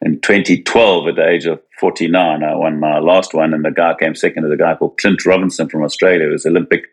in 0.01 0.19
2012, 0.21 1.07
at 1.07 1.15
the 1.15 1.27
age 1.27 1.45
of 1.45 1.61
49, 1.79 2.43
I 2.43 2.55
won 2.55 2.79
my 2.79 2.97
last 2.97 3.33
one. 3.33 3.53
And 3.53 3.63
the 3.63 3.71
guy 3.71 3.93
came 3.99 4.15
second 4.15 4.43
to 4.43 4.49
the 4.49 4.57
guy 4.57 4.75
called 4.75 4.97
Clint 4.97 5.23
Robinson 5.23 5.69
from 5.69 5.83
Australia, 5.83 6.25
who 6.25 6.31
was 6.31 6.47
Olympic 6.47 6.85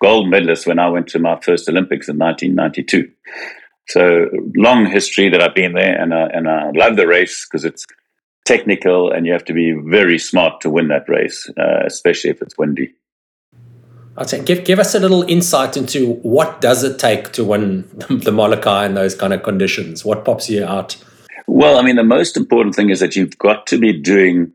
gold 0.00 0.30
medalist 0.30 0.68
when 0.68 0.78
I 0.78 0.88
went 0.88 1.08
to 1.08 1.18
my 1.18 1.38
first 1.40 1.68
Olympics 1.68 2.08
in 2.08 2.16
1992. 2.16 3.10
So 3.88 4.26
long 4.56 4.86
history 4.86 5.28
that 5.30 5.42
I've 5.42 5.54
been 5.54 5.72
there, 5.72 6.00
and 6.00 6.14
I, 6.14 6.26
and 6.26 6.48
I 6.48 6.70
love 6.74 6.96
the 6.96 7.08
race 7.08 7.46
because 7.46 7.64
it's 7.64 7.84
technical, 8.44 9.10
and 9.10 9.26
you 9.26 9.32
have 9.32 9.44
to 9.46 9.52
be 9.52 9.72
very 9.72 10.18
smart 10.18 10.60
to 10.60 10.70
win 10.70 10.88
that 10.88 11.08
race, 11.08 11.50
uh, 11.58 11.84
especially 11.86 12.30
if 12.30 12.40
it's 12.42 12.56
windy. 12.56 12.94
Say 14.26 14.42
give 14.42 14.64
give 14.64 14.78
us 14.78 14.94
a 14.94 15.00
little 15.00 15.22
insight 15.22 15.76
into 15.76 16.14
what 16.22 16.60
does 16.60 16.82
it 16.82 16.98
take 16.98 17.32
to 17.32 17.44
win 17.44 17.88
the 18.10 18.32
Molokai 18.32 18.86
in 18.86 18.94
those 18.94 19.14
kind 19.14 19.32
of 19.32 19.42
conditions. 19.42 20.04
What 20.04 20.24
pops 20.24 20.50
you 20.50 20.64
out? 20.64 20.96
Well, 21.46 21.78
I 21.78 21.82
mean, 21.82 21.96
the 21.96 22.04
most 22.04 22.36
important 22.36 22.74
thing 22.74 22.90
is 22.90 23.00
that 23.00 23.16
you've 23.16 23.38
got 23.38 23.66
to 23.68 23.78
be 23.78 23.92
doing 23.92 24.52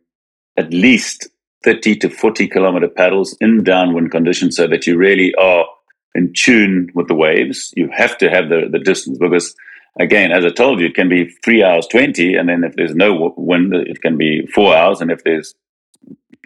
at 0.58 0.72
least 0.72 1.28
30 1.64 1.96
to 1.98 2.10
40 2.10 2.48
kilometer 2.48 2.88
paddles 2.88 3.36
in 3.40 3.64
downwind 3.64 4.12
conditions 4.12 4.56
so 4.58 4.68
that 4.68 4.86
you 4.86 4.98
really 4.98 5.34
are 5.36 5.66
in 6.14 6.32
tune 6.34 6.90
with 6.94 7.08
the 7.08 7.16
waves. 7.16 7.74
You 7.76 7.90
have 7.92 8.18
to 8.20 8.30
have 8.30 8.50
the, 8.50 8.68
the 8.72 8.80
distance 8.80 9.18
because 9.18 9.56
again, 10.00 10.32
as 10.32 10.46
I 10.46 10.50
told 10.50 10.80
you, 10.80 10.88
it 10.88 10.96
can 10.96 11.10
be 11.10 11.30
three 11.44 11.64
hours 11.64 11.88
20. 11.88 12.36
And 12.36 12.50
then 12.50 12.64
if 12.64 12.76
there's 12.76 12.96
no 12.96 13.34
wind, 13.38 13.74
it 13.74 14.02
can 14.02 14.18
be 14.18 14.46
four 14.54 14.76
hours. 14.76 15.02
And 15.02 15.12
if 15.12 15.24
there's 15.24 15.56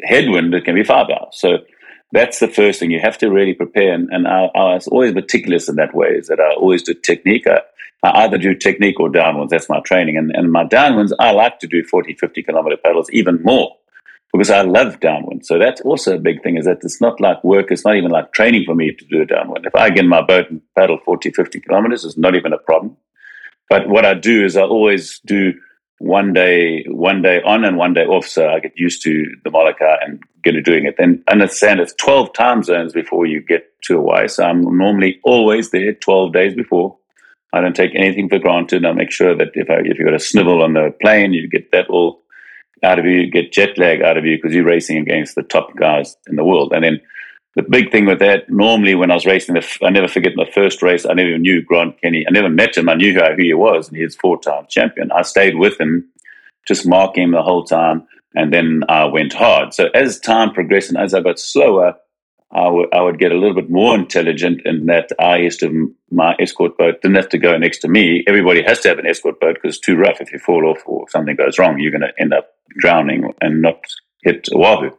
headwind, 0.04 0.54
it 0.54 0.66
can 0.66 0.76
be 0.76 0.84
five 0.84 1.08
hours. 1.10 1.34
So 1.34 1.58
that's 2.12 2.40
the 2.40 2.48
first 2.48 2.80
thing. 2.80 2.92
You 2.92 3.00
have 3.02 3.18
to 3.20 3.30
really 3.30 3.54
prepare. 3.54 3.94
And, 3.94 4.10
and 4.12 4.28
I, 4.28 4.46
I 4.56 4.76
was 4.76 4.88
always 4.88 5.14
meticulous 5.14 5.68
in 5.68 5.76
that 5.76 5.94
way, 5.94 6.10
is 6.10 6.28
that 6.28 6.40
I 6.40 6.54
always 6.56 6.84
do 6.84 6.94
technique. 6.94 7.48
I, 7.48 7.62
I 8.04 8.24
either 8.24 8.38
do 8.38 8.56
technique 8.56 9.00
or 9.00 9.10
downwinds. 9.10 9.50
That's 9.50 9.70
my 9.70 9.82
training. 9.82 10.18
And, 10.18 10.32
and 10.34 10.52
my 10.52 10.64
downwinds, 10.64 11.12
I 11.20 11.32
like 11.32 11.60
to 11.60 11.68
do 11.68 11.84
40, 11.84 12.14
50 12.14 12.44
kilometer 12.44 12.78
paddles 12.78 13.10
even 13.12 13.42
more 13.44 13.76
because 14.32 14.50
I 14.50 14.62
love 14.62 15.00
downwind. 15.00 15.46
So 15.46 15.58
that's 15.58 15.82
also 15.82 16.16
a 16.16 16.20
big 16.20 16.44
thing 16.44 16.58
is 16.58 16.66
that 16.66 16.80
it's 16.84 17.02
not 17.02 17.20
like 17.20 17.44
work. 17.44 17.72
It's 17.72 17.86
not 17.86 17.96
even 17.96 18.12
like 18.12 18.34
training 18.34 18.66
for 18.66 18.76
me 18.76 18.92
to 18.92 19.06
do 19.06 19.22
a 19.22 19.26
downwind. 19.26 19.66
If 19.66 19.76
I 19.76 19.90
get 19.90 20.04
in 20.04 20.10
my 20.10 20.22
boat 20.22 20.50
and 20.50 20.62
paddle 20.76 21.00
40, 21.04 21.32
50 21.32 21.60
kilometers, 21.62 22.06
it's 22.06 22.18
not 22.18 22.36
even 22.36 22.54
a 22.54 22.58
problem. 22.58 22.98
But 23.70 23.90
what 23.90 24.06
I 24.06 24.14
do 24.14 24.46
is 24.46 24.56
I 24.56 24.62
always 24.62 25.20
do 25.26 25.54
one 26.00 26.34
day, 26.34 26.84
one 26.88 27.22
day 27.22 27.42
on 27.42 27.64
and 27.64 27.78
one 27.78 27.94
day 27.94 28.06
off. 28.06 28.28
So 28.28 28.48
I 28.48 28.60
get 28.60 28.74
used 28.78 29.02
to 29.04 29.26
the 29.44 29.52
Molokai 29.52 29.98
and 30.02 30.22
get 30.44 30.52
to 30.52 30.62
doing 30.62 30.86
it. 30.86 30.96
Then 30.98 31.24
understand 31.28 31.80
it's 31.80 31.94
12 31.94 32.34
time 32.34 32.64
zones 32.64 32.94
before 32.94 33.26
you 33.26 33.42
get 33.42 33.70
to 33.84 33.96
Hawaii. 33.96 34.28
So 34.28 34.44
I'm 34.44 34.62
normally 34.78 35.20
always 35.24 35.72
there 35.72 35.94
12 35.94 36.34
days 36.34 36.56
before. 36.56 36.98
I 37.54 37.62
don't 37.62 37.76
take 37.76 37.96
anything 37.96 38.30
for 38.30 38.40
granted. 38.40 38.86
I 38.86 38.92
make 38.92 39.12
sure 39.12 39.36
that 39.36 39.50
if 39.54 39.70
I, 39.70 39.80
if 39.80 39.98
you've 39.98 40.06
got 40.06 40.14
a 40.14 40.20
snivel 40.20 40.62
on 40.62 40.74
the 40.74 40.94
plane, 41.02 41.34
you 41.34 41.50
get 41.50 41.72
that 41.72 41.90
all 41.90 42.22
out 42.84 43.00
of 43.00 43.06
you, 43.06 43.22
you 43.22 43.32
get 43.32 43.52
jet 43.52 43.78
lag 43.78 44.02
out 44.02 44.18
of 44.18 44.26
you 44.26 44.38
because 44.38 44.54
you're 44.54 44.66
racing 44.66 44.98
against 44.98 45.36
the 45.36 45.44
top 45.44 45.76
guys 45.76 46.16
in 46.28 46.36
the 46.36 46.44
world. 46.44 46.74
And 46.74 46.84
then 46.84 47.02
the 47.56 47.64
big 47.64 47.92
thing 47.92 48.06
with 48.06 48.20
that, 48.20 48.50
normally 48.50 48.94
when 48.94 49.10
I 49.10 49.16
was 49.16 49.26
racing, 49.26 49.56
the, 49.56 49.78
I 49.84 49.90
never 49.90 50.08
forget 50.08 50.34
my 50.36 50.50
first 50.54 50.82
race. 50.82 51.06
I 51.06 51.14
never 51.14 51.38
knew 51.38 51.64
Grant 51.64 52.00
Kenny. 52.02 52.26
I 52.28 52.32
never 52.32 52.50
met 52.50 52.78
him. 52.78 52.90
I 52.90 52.96
knew 52.96 53.14
who 53.14 53.22
he 53.38 53.54
was, 53.54 53.88
and 53.88 53.98
he's 53.98 54.16
four-time 54.16 54.68
champion. 54.70 55.12
I 55.12 55.24
stayed 55.24 55.58
with 55.58 55.80
him, 55.80 56.08
just 56.68 56.86
marking 56.88 57.24
him 57.24 57.32
the 57.32 57.42
whole 57.42 57.64
time, 57.64 58.08
and 58.36 58.54
then 58.54 58.84
I 58.88 59.06
went 59.06 59.34
hard. 59.34 59.74
So 59.74 59.90
as 59.94 60.20
time 60.20 60.54
progressed 60.54 60.90
and 60.90 61.00
as 61.00 61.14
I 61.14 61.22
got 61.22 61.40
slower, 61.40 61.96
I 62.52 62.70
would 62.70 62.90
would 62.94 63.20
get 63.20 63.32
a 63.32 63.38
little 63.38 63.56
bit 63.56 63.70
more 63.70 63.96
intelligent 63.96 64.62
in 64.64 64.86
that 64.86 65.10
I 65.20 65.38
used 65.38 65.60
to 65.62 65.94
my 66.12 66.36
escort 66.40 66.78
boat 66.78 67.02
didn't 67.02 67.18
have 67.18 67.30
to 67.30 67.38
go 67.38 67.58
next 67.58 67.80
to 67.80 67.90
me. 67.90 68.24
Everybody 68.26 68.64
has 68.64 68.80
to 68.82 68.90
have 68.90 69.00
an 69.00 69.08
escort 69.08 69.40
boat 69.40 69.56
because 69.56 69.78
it's 69.78 69.86
too 69.86 69.98
rough. 69.98 70.22
If 70.22 70.32
you 70.32 70.40
fall 70.40 70.66
off 70.66 70.82
or 70.86 71.10
something 71.10 71.36
goes 71.36 71.60
wrong, 71.60 71.78
you're 71.78 71.92
going 71.92 72.02
to 72.02 72.22
end 72.22 72.34
up 72.34 72.50
drowning 72.78 73.34
and 73.42 73.62
not 73.62 73.84
hit 74.24 74.48
Oahu. 74.54 74.92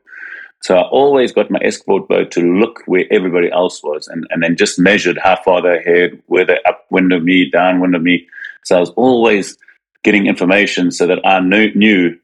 So 0.62 0.76
I 0.76 0.82
always 0.88 1.32
got 1.32 1.50
my 1.50 1.60
escort 1.62 2.08
boat 2.08 2.30
to 2.32 2.40
look 2.40 2.82
where 2.86 3.04
everybody 3.10 3.50
else 3.50 3.82
was 3.82 4.08
and, 4.08 4.26
and 4.30 4.42
then 4.42 4.56
just 4.56 4.78
measured 4.78 5.18
how 5.18 5.36
far 5.44 5.62
they 5.62 5.82
had, 5.84 6.20
where 6.26 6.44
they 6.44 6.58
upwind 6.66 7.12
of 7.12 7.22
me, 7.22 7.48
downwind 7.50 7.94
of 7.94 8.02
me. 8.02 8.26
So 8.64 8.76
I 8.76 8.80
was 8.80 8.90
always 8.90 9.56
getting 10.02 10.26
information 10.26 10.90
so 10.90 11.06
that 11.06 11.24
I 11.24 11.40
knew, 11.40 11.72
knew 11.74 12.18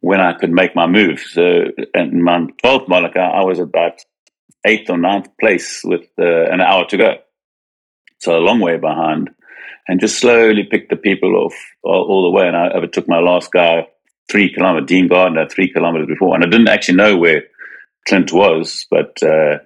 when 0.00 0.20
I 0.20 0.32
could 0.34 0.50
make 0.50 0.74
my 0.76 0.86
move. 0.86 1.20
So 1.20 1.64
in 1.94 2.22
my 2.22 2.46
12th 2.62 2.88
Molokai, 2.88 3.20
I 3.20 3.44
was 3.44 3.58
about 3.58 4.00
eighth 4.64 4.88
or 4.88 4.98
ninth 4.98 5.28
place 5.40 5.82
with 5.84 6.06
uh, 6.18 6.44
an 6.50 6.60
hour 6.60 6.86
to 6.86 6.96
go. 6.96 7.14
So 8.18 8.36
a 8.36 8.38
long 8.38 8.60
way 8.60 8.76
behind 8.76 9.30
and 9.88 10.00
just 10.00 10.18
slowly 10.18 10.64
picked 10.64 10.90
the 10.90 10.96
people 10.96 11.34
off 11.36 11.54
all, 11.82 12.04
all 12.04 12.22
the 12.22 12.30
way. 12.30 12.46
And 12.46 12.56
I 12.56 12.68
overtook 12.68 13.08
my 13.08 13.18
last 13.18 13.50
guy 13.50 13.88
three 14.30 14.52
kilometers, 14.52 14.86
Dean 14.86 15.08
Gardner, 15.08 15.48
three 15.48 15.72
kilometers 15.72 16.06
before. 16.06 16.34
And 16.34 16.44
I 16.44 16.48
didn't 16.48 16.68
actually 16.68 16.96
know 16.96 17.16
where 17.16 17.42
Clint 18.08 18.32
was, 18.32 18.86
but 18.90 19.22
uh, 19.22 19.58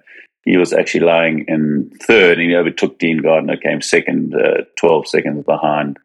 he 0.43 0.57
was 0.57 0.73
actually 0.73 1.05
lying 1.05 1.45
in 1.47 1.91
third, 2.03 2.39
and 2.39 2.49
he 2.49 2.55
overtook 2.55 2.99
Dean 2.99 3.17
Gardner, 3.17 3.57
came 3.57 3.81
second, 3.81 4.35
uh, 4.35 4.63
12 4.77 5.07
seconds 5.07 5.45
behind 5.45 5.97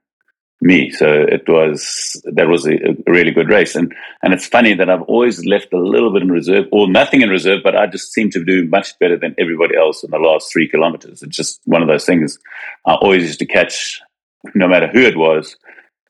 me. 0.63 0.91
So 0.91 1.07
it 1.07 1.49
was 1.49 2.21
that 2.25 2.49
was 2.49 2.67
a, 2.67 2.73
a, 2.73 2.95
really 3.07 3.31
good 3.31 3.49
race, 3.49 3.75
and 3.75 3.95
and 4.23 4.33
it's 4.33 4.47
funny 4.47 4.75
that 4.75 4.91
I've 4.91 5.03
always 5.03 5.45
left 5.45 5.73
a 5.73 5.79
little 5.79 6.13
bit 6.13 6.23
in 6.23 6.31
reserve 6.31 6.67
or 6.73 6.89
nothing 6.89 7.23
in 7.23 7.31
reserve, 7.31 7.61
but 7.63 7.77
I 7.77 7.87
just 7.87 8.13
seem 8.13 8.31
to 8.31 8.45
do 8.45 8.67
much 8.67 8.99
better 8.99 9.17
than 9.17 9.35
everybody 9.39 9.77
else 9.77 10.03
in 10.05 10.11
the 10.11 10.19
last 10.19 10.53
three 10.53 10.69
kilometers. 10.69 11.23
It's 11.23 11.37
just 11.37 11.61
one 11.65 11.83
of 11.83 11.89
those 11.89 12.05
things. 12.05 12.39
I 12.87 12.95
always 12.95 13.25
used 13.25 13.39
to 13.41 13.47
catch, 13.47 14.01
no 14.55 14.69
matter 14.69 14.89
who 14.89 15.01
it 15.01 15.17
was, 15.17 15.57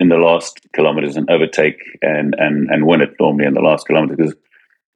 in 0.01 0.09
the 0.09 0.17
last 0.17 0.61
kilometers 0.73 1.17
and 1.17 1.31
overtake 1.31 1.81
and 2.03 2.35
and 2.39 2.69
and 2.71 2.87
win 2.87 3.03
it 3.03 3.15
normally 3.21 3.47
in 3.47 3.55
the 3.55 3.61
last 3.61 3.87
kilometer 3.87 4.17
because 4.17 4.35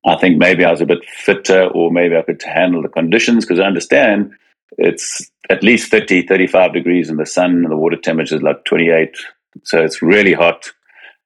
I 0.06 0.16
think 0.16 0.36
maybe 0.36 0.64
I 0.64 0.70
was 0.70 0.80
a 0.80 0.86
bit 0.86 1.04
fitter 1.04 1.66
or 1.68 1.90
maybe 1.90 2.16
I 2.16 2.22
could 2.22 2.42
handle 2.42 2.82
the 2.82 2.88
conditions 2.88 3.44
because 3.44 3.60
I 3.60 3.64
understand 3.64 4.32
it's 4.76 5.30
at 5.48 5.62
least 5.62 5.90
30, 5.90 6.26
35 6.26 6.72
degrees 6.74 7.08
in 7.08 7.16
the 7.16 7.26
sun 7.26 7.52
and 7.52 7.70
the 7.70 7.76
water 7.76 7.96
temperature 7.96 8.36
is 8.36 8.42
like 8.42 8.64
28. 8.64 9.16
So 9.62 9.82
it's 9.82 10.02
really 10.02 10.34
hot. 10.34 10.72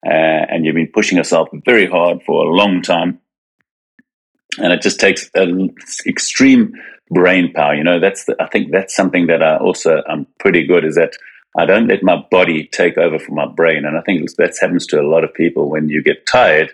Uh, 0.07 0.11
and 0.11 0.64
you've 0.64 0.77
been 0.77 0.91
pushing 0.93 1.19
yourself 1.19 1.49
very 1.64 1.87
hard 1.87 2.23
for 2.23 2.45
a 2.45 2.55
long 2.55 2.83
time. 2.83 3.21
And 4.59 4.73
it 4.73 4.81
just 4.81 5.01
takes 5.01 5.29
an 5.35 5.75
extreme 6.07 6.73
brain 7.11 7.53
power. 7.53 7.75
You 7.75 7.85
know, 7.85 7.99
that's 7.99 8.27
the, 8.27 8.37
I 8.41 8.47
think 8.47 8.71
that's 8.71 8.95
something 8.95 9.27
that 9.27 9.43
I 9.43 9.57
also 9.57 10.03
I'm 10.09 10.27
pretty 10.38 10.67
good 10.67 10.85
is 10.85 10.95
that 10.95 11.14
I 11.57 11.67
don't 11.67 11.88
let 11.88 12.03
my 12.03 12.23
body 12.31 12.69
take 12.71 12.97
over 12.97 13.19
for 13.19 13.33
my 13.33 13.47
brain. 13.47 13.85
And 13.85 13.97
I 13.97 14.03
think 14.03 14.29
that 14.37 14.57
happens 14.61 14.87
to 14.88 15.01
a 15.01 15.09
lot 15.09 15.25
of 15.25 15.35
people 15.35 15.69
when 15.69 15.88
you 15.88 16.03
get 16.03 16.27
tired 16.27 16.73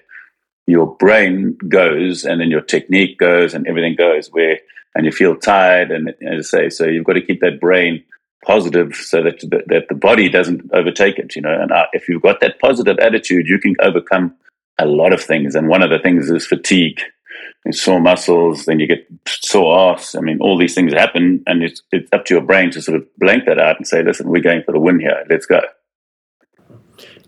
your 0.67 0.95
brain 0.97 1.57
goes 1.69 2.25
and 2.25 2.41
then 2.41 2.51
your 2.51 2.61
technique 2.61 3.19
goes 3.19 3.55
and 3.55 3.67
everything 3.67 3.95
goes 3.97 4.29
where 4.29 4.59
and 4.95 5.05
you 5.05 5.13
feel 5.13 5.37
tired 5.37 5.91
and 5.91 6.11
as 6.27 6.53
I 6.55 6.59
say 6.59 6.71
so 6.71 6.85
you've 6.87 7.05
got 7.05 7.15
to 7.15 7.23
keep 7.23 7.41
that 7.41 7.61
brain 7.61 8.03
positive 8.45 8.95
so 8.95 9.23
that 9.23 9.41
that 9.69 9.87
the 9.89 9.95
body 9.95 10.29
doesn't 10.29 10.71
overtake 10.73 11.19
it 11.19 11.35
you 11.37 11.43
know. 11.43 11.53
And 11.53 11.73
uh, 11.73 11.87
if 11.93 12.09
you've 12.09 12.23
got 12.23 12.41
that 12.41 12.59
positive 12.61 12.99
attitude 12.99 13.47
you 13.47 13.59
can 13.59 13.75
overcome 13.81 14.35
a 14.79 14.87
lot 14.87 15.13
of 15.13 15.23
things. 15.23 15.55
And 15.55 15.69
one 15.69 15.83
of 15.83 15.91
the 15.91 16.01
things 16.01 16.29
is 16.31 16.47
fatigue. 16.47 17.01
And 17.65 17.75
sore 17.75 18.01
muscles 18.01 18.65
then 18.67 18.79
you 18.79 18.87
get 18.87 19.07
sore 19.27 19.93
ass 19.93 20.15
i 20.15 20.21
mean 20.21 20.39
all 20.41 20.59
these 20.59 20.75
things 20.75 20.93
happen 20.93 21.43
and 21.47 21.63
it's, 21.63 21.83
it's 21.93 22.09
up 22.13 22.27
to 22.27 22.35
your 22.35 22.43
brain 22.43 22.71
to 22.71 22.83
sort 22.83 22.97
of 22.97 23.07
blank 23.19 23.47
that 23.47 23.59
out 23.59 23.77
and 23.77 23.87
say 23.87 24.03
listen 24.03 24.29
we're 24.29 24.43
going 24.43 24.63
for 24.63 24.73
the 24.73 24.79
win 24.79 25.01
here. 25.01 25.25
Let's 25.29 25.47
go 25.47 25.61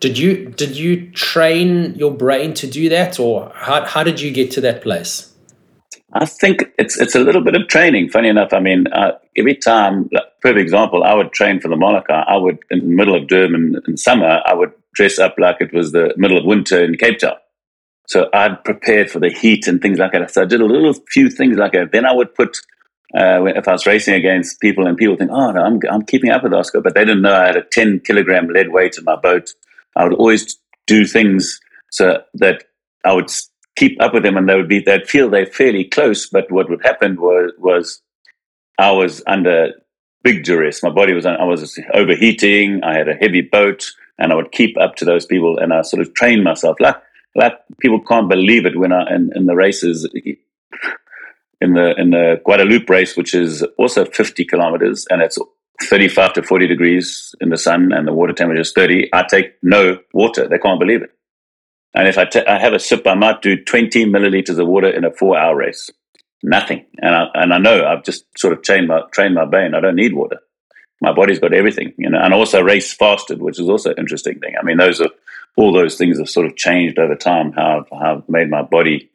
did 0.01 0.19
you 0.19 0.47
did 0.51 0.77
you 0.77 1.11
train 1.13 1.95
your 1.95 2.13
brain 2.13 2.55
to 2.55 2.67
do 2.67 2.89
that, 2.89 3.19
or 3.19 3.53
how 3.55 3.85
how 3.85 4.03
did 4.03 4.21
you 4.21 4.31
get 4.31 4.51
to 4.53 4.61
that 4.63 4.83
place? 4.83 5.33
I 6.13 6.25
think 6.25 6.73
it's 6.79 6.99
it's 6.99 7.15
a 7.15 7.21
little 7.21 7.43
bit 7.43 7.55
of 7.55 7.69
training. 7.69 8.11
Funny 8.11 8.29
enough, 8.29 8.53
I 8.53 8.61
mean, 8.61 8.87
uh, 8.89 9.13
every 9.37 9.57
time, 9.57 10.09
perfect 10.41 10.61
example, 10.61 11.05
I 11.05 11.15
would 11.15 11.33
train 11.33 11.61
for 11.61 11.69
the 11.69 11.77
Molokai. 11.77 12.25
I 12.27 12.37
would, 12.37 12.59
in 12.71 12.79
the 12.79 12.95
middle 12.95 13.15
of 13.15 13.29
Durban 13.29 13.81
in 13.87 13.97
summer, 13.97 14.41
I 14.45 14.55
would 14.55 14.73
dress 14.95 15.19
up 15.19 15.35
like 15.39 15.57
it 15.61 15.73
was 15.73 15.93
the 15.93 16.15
middle 16.17 16.39
of 16.39 16.45
winter 16.45 16.83
in 16.83 16.97
Cape 16.97 17.19
Town. 17.19 17.37
So 18.09 18.29
I'd 18.33 18.63
prepared 18.65 19.11
for 19.11 19.19
the 19.19 19.31
heat 19.31 19.67
and 19.67 19.83
things 19.83 19.99
like 19.99 20.13
that. 20.13 20.31
So 20.31 20.43
I 20.43 20.45
did 20.45 20.61
a 20.61 20.65
little 20.65 20.95
few 21.11 21.29
things 21.29 21.57
like 21.57 21.73
that. 21.73 21.91
Then 21.93 22.07
I 22.07 22.13
would 22.13 22.35
put, 22.35 22.57
uh, 23.15 23.45
if 23.45 23.67
I 23.67 23.73
was 23.73 23.87
racing 23.87 24.15
against 24.15 24.61
people 24.61 24.87
and 24.87 24.97
people 24.97 25.17
think, 25.17 25.31
oh, 25.33 25.51
no, 25.51 25.61
I'm, 25.61 25.81
I'm 25.91 26.03
keeping 26.03 26.31
up 26.31 26.45
with 26.45 26.55
Oscar, 26.55 26.81
but 26.81 26.95
they 26.95 27.05
didn't 27.05 27.23
know 27.23 27.35
I 27.35 27.47
had 27.47 27.57
a 27.57 27.65
10 27.65 28.01
kilogram 28.01 28.47
lead 28.49 28.73
weight 28.73 28.97
in 28.97 29.05
my 29.05 29.17
boat. 29.17 29.53
I 29.97 30.05
would 30.05 30.15
always 30.15 30.59
do 30.87 31.05
things 31.05 31.61
so 31.91 32.23
that 32.35 32.65
I 33.05 33.13
would 33.13 33.31
keep 33.77 34.01
up 34.03 34.15
with 34.15 34.23
them, 34.23 34.37
and 34.37 34.49
they 34.49 34.55
would 34.55 34.69
be 34.69 34.81
they'd 34.81 35.09
feel 35.09 35.31
they're 35.31 35.47
fairly 35.47 35.85
close. 35.85 36.29
But 36.29 36.51
what 36.51 36.69
would 36.71 36.85
happen 36.85 37.17
was 37.21 37.53
was 37.59 38.03
I 38.79 38.91
was 38.93 39.23
under 39.27 39.73
big 40.23 40.45
duress. 40.45 40.83
My 40.83 40.91
body 40.91 41.13
was 41.13 41.27
I 41.27 41.45
was 41.45 41.79
overheating. 41.95 42.83
I 42.83 42.99
had 42.99 43.09
a 43.09 43.15
heavy 43.15 43.43
boat, 43.43 43.87
and 44.19 44.33
I 44.33 44.37
would 44.37 44.53
keep 44.53 44.77
up 44.79 44.97
to 44.97 45.05
those 45.05 45.27
people, 45.27 45.59
and 45.59 45.73
I 45.73 45.83
sort 45.83 46.03
of 46.03 46.15
trained 46.15 46.45
myself. 46.45 46.77
Like 46.81 46.97
like 47.35 47.55
people 47.81 48.01
can't 48.01 48.29
believe 48.29 48.67
it 48.67 48.79
when 48.79 48.93
I 48.93 49.15
in, 49.15 49.31
in 49.35 49.47
the 49.47 49.55
races 49.55 50.09
in 51.61 51.75
the 51.75 51.95
in 51.99 52.11
the 52.11 52.41
Guadeloupe 52.45 52.89
race, 52.91 53.17
which 53.17 53.35
is 53.35 53.65
also 53.79 54.05
50 54.05 54.45
kilometers, 54.45 55.07
and 55.11 55.23
it's 55.23 55.39
35 55.83 56.35
to 56.35 56.43
40 56.43 56.67
degrees 56.67 57.35
in 57.41 57.51
the 57.51 57.59
sun 57.59 57.93
and 57.93 58.07
the 58.07 58.13
water 58.13 58.33
temperature 58.33 58.63
is 58.63 58.73
30, 58.73 59.11
I 59.13 59.25
take 59.29 59.55
no 59.63 59.99
water. 60.13 60.49
They 60.49 60.59
can't 60.59 60.81
believe 60.81 61.03
it. 61.03 61.11
And 61.95 62.09
if 62.09 62.19
I, 62.19 62.25
t- 62.25 62.47
I 62.47 62.59
have 62.59 62.73
a 62.73 62.79
sip, 62.79 63.07
I 63.07 63.15
might 63.15 63.43
do 63.43 63.63
20 63.63 64.05
milliliters 64.07 64.59
of 64.59 64.67
water 64.67 64.89
in 64.89 65.05
a 65.05 65.11
four 65.11 65.39
hour 65.39 65.57
race. 65.57 65.91
Nothing. 66.43 66.87
And 66.99 67.15
I, 67.15 67.27
and 67.35 67.55
I 67.55 67.59
know 67.59 67.85
I've 67.87 68.05
just 68.05 68.27
sort 68.39 68.53
of 68.53 68.63
trained 68.63 68.89
my, 68.89 69.03
trained 69.13 69.35
my 69.35 69.45
brain. 69.45 69.75
I 69.75 69.81
don't 69.81 69.97
need 69.97 70.15
water. 70.15 70.39
My 71.01 71.13
body's 71.13 71.39
got 71.41 71.53
everything, 71.53 71.93
you 71.99 72.09
know, 72.09 72.19
and 72.19 72.33
also 72.33 72.63
race 72.63 72.93
fasted, 72.93 73.41
which 73.41 73.59
is 73.59 73.69
also 73.69 73.91
an 73.91 73.99
interesting 73.99 74.39
thing. 74.39 74.55
I 74.59 74.65
mean, 74.65 74.79
those 74.79 75.01
are 75.01 75.11
all 75.57 75.73
those 75.73 75.97
things 75.97 76.19
have 76.19 76.29
sort 76.29 76.47
of 76.47 76.57
changed 76.57 76.99
over 76.99 77.15
time, 77.15 77.53
how 77.53 77.81
I've, 77.81 77.99
how 77.99 78.17
I've 78.17 78.29
made 78.29 78.49
my 78.49 78.63
body 78.63 79.11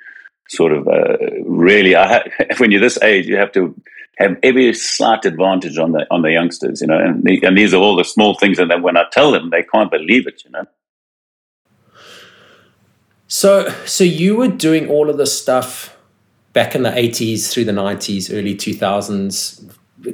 sort 0.50 0.74
of 0.74 0.88
uh, 0.88 1.18
really, 1.44 1.96
I 1.96 2.08
ha- 2.08 2.46
when 2.58 2.72
you're 2.72 2.82
this 2.82 3.02
age, 3.02 3.28
you 3.28 3.38
have 3.38 3.52
to 3.54 3.76
have 4.22 4.38
every 4.44 4.74
slight 4.74 5.26
advantage 5.26 5.78
on 5.78 5.92
the 5.92 6.06
on 6.12 6.22
the 6.22 6.32
youngsters, 6.32 6.82
you 6.82 6.88
know. 6.88 6.98
And, 6.98 7.24
the, 7.24 7.42
and 7.44 7.58
these 7.58 7.74
are 7.74 7.78
all 7.78 7.96
the 7.96 8.04
small 8.04 8.36
things, 8.36 8.60
and 8.60 8.70
then 8.70 8.82
when 8.82 8.98
I 8.98 9.06
tell 9.12 9.32
them, 9.32 9.50
they 9.50 9.64
can't 9.64 9.92
believe 9.92 10.28
it, 10.28 10.44
you 10.46 10.52
know. 10.52 10.66
So, 13.28 13.70
so 13.86 14.04
you 14.04 14.36
were 14.36 14.50
doing 14.50 14.90
all 14.90 15.10
of 15.10 15.18
this 15.18 15.40
stuff 15.40 15.98
back 16.54 16.76
in 16.76 16.84
the 16.84 16.98
eighties, 16.98 17.54
through 17.54 17.66
the 17.66 17.74
nineties, 17.74 18.32
early 18.32 18.56
two 18.56 18.74
thousands, 18.74 19.66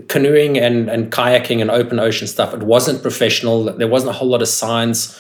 canoeing 0.08 0.58
and, 0.58 0.90
and 0.90 1.12
kayaking 1.12 1.62
and 1.62 1.72
open 1.72 2.00
ocean 2.00 2.28
stuff, 2.28 2.54
it 2.54 2.62
wasn't 2.62 3.02
professional. 3.02 3.64
There 3.64 3.88
wasn't 3.88 4.12
a 4.12 4.14
whole 4.14 4.28
lot 4.28 4.42
of 4.42 4.48
science. 4.48 5.20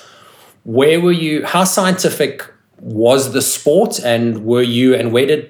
Where 0.63 1.01
were 1.01 1.11
you? 1.11 1.45
How 1.45 1.63
scientific 1.63 2.45
was 2.79 3.31
the 3.33 3.41
sport, 3.41 3.99
and 3.99 4.45
were 4.45 4.61
you? 4.61 4.93
And 4.93 5.11
where 5.11 5.25
did 5.25 5.49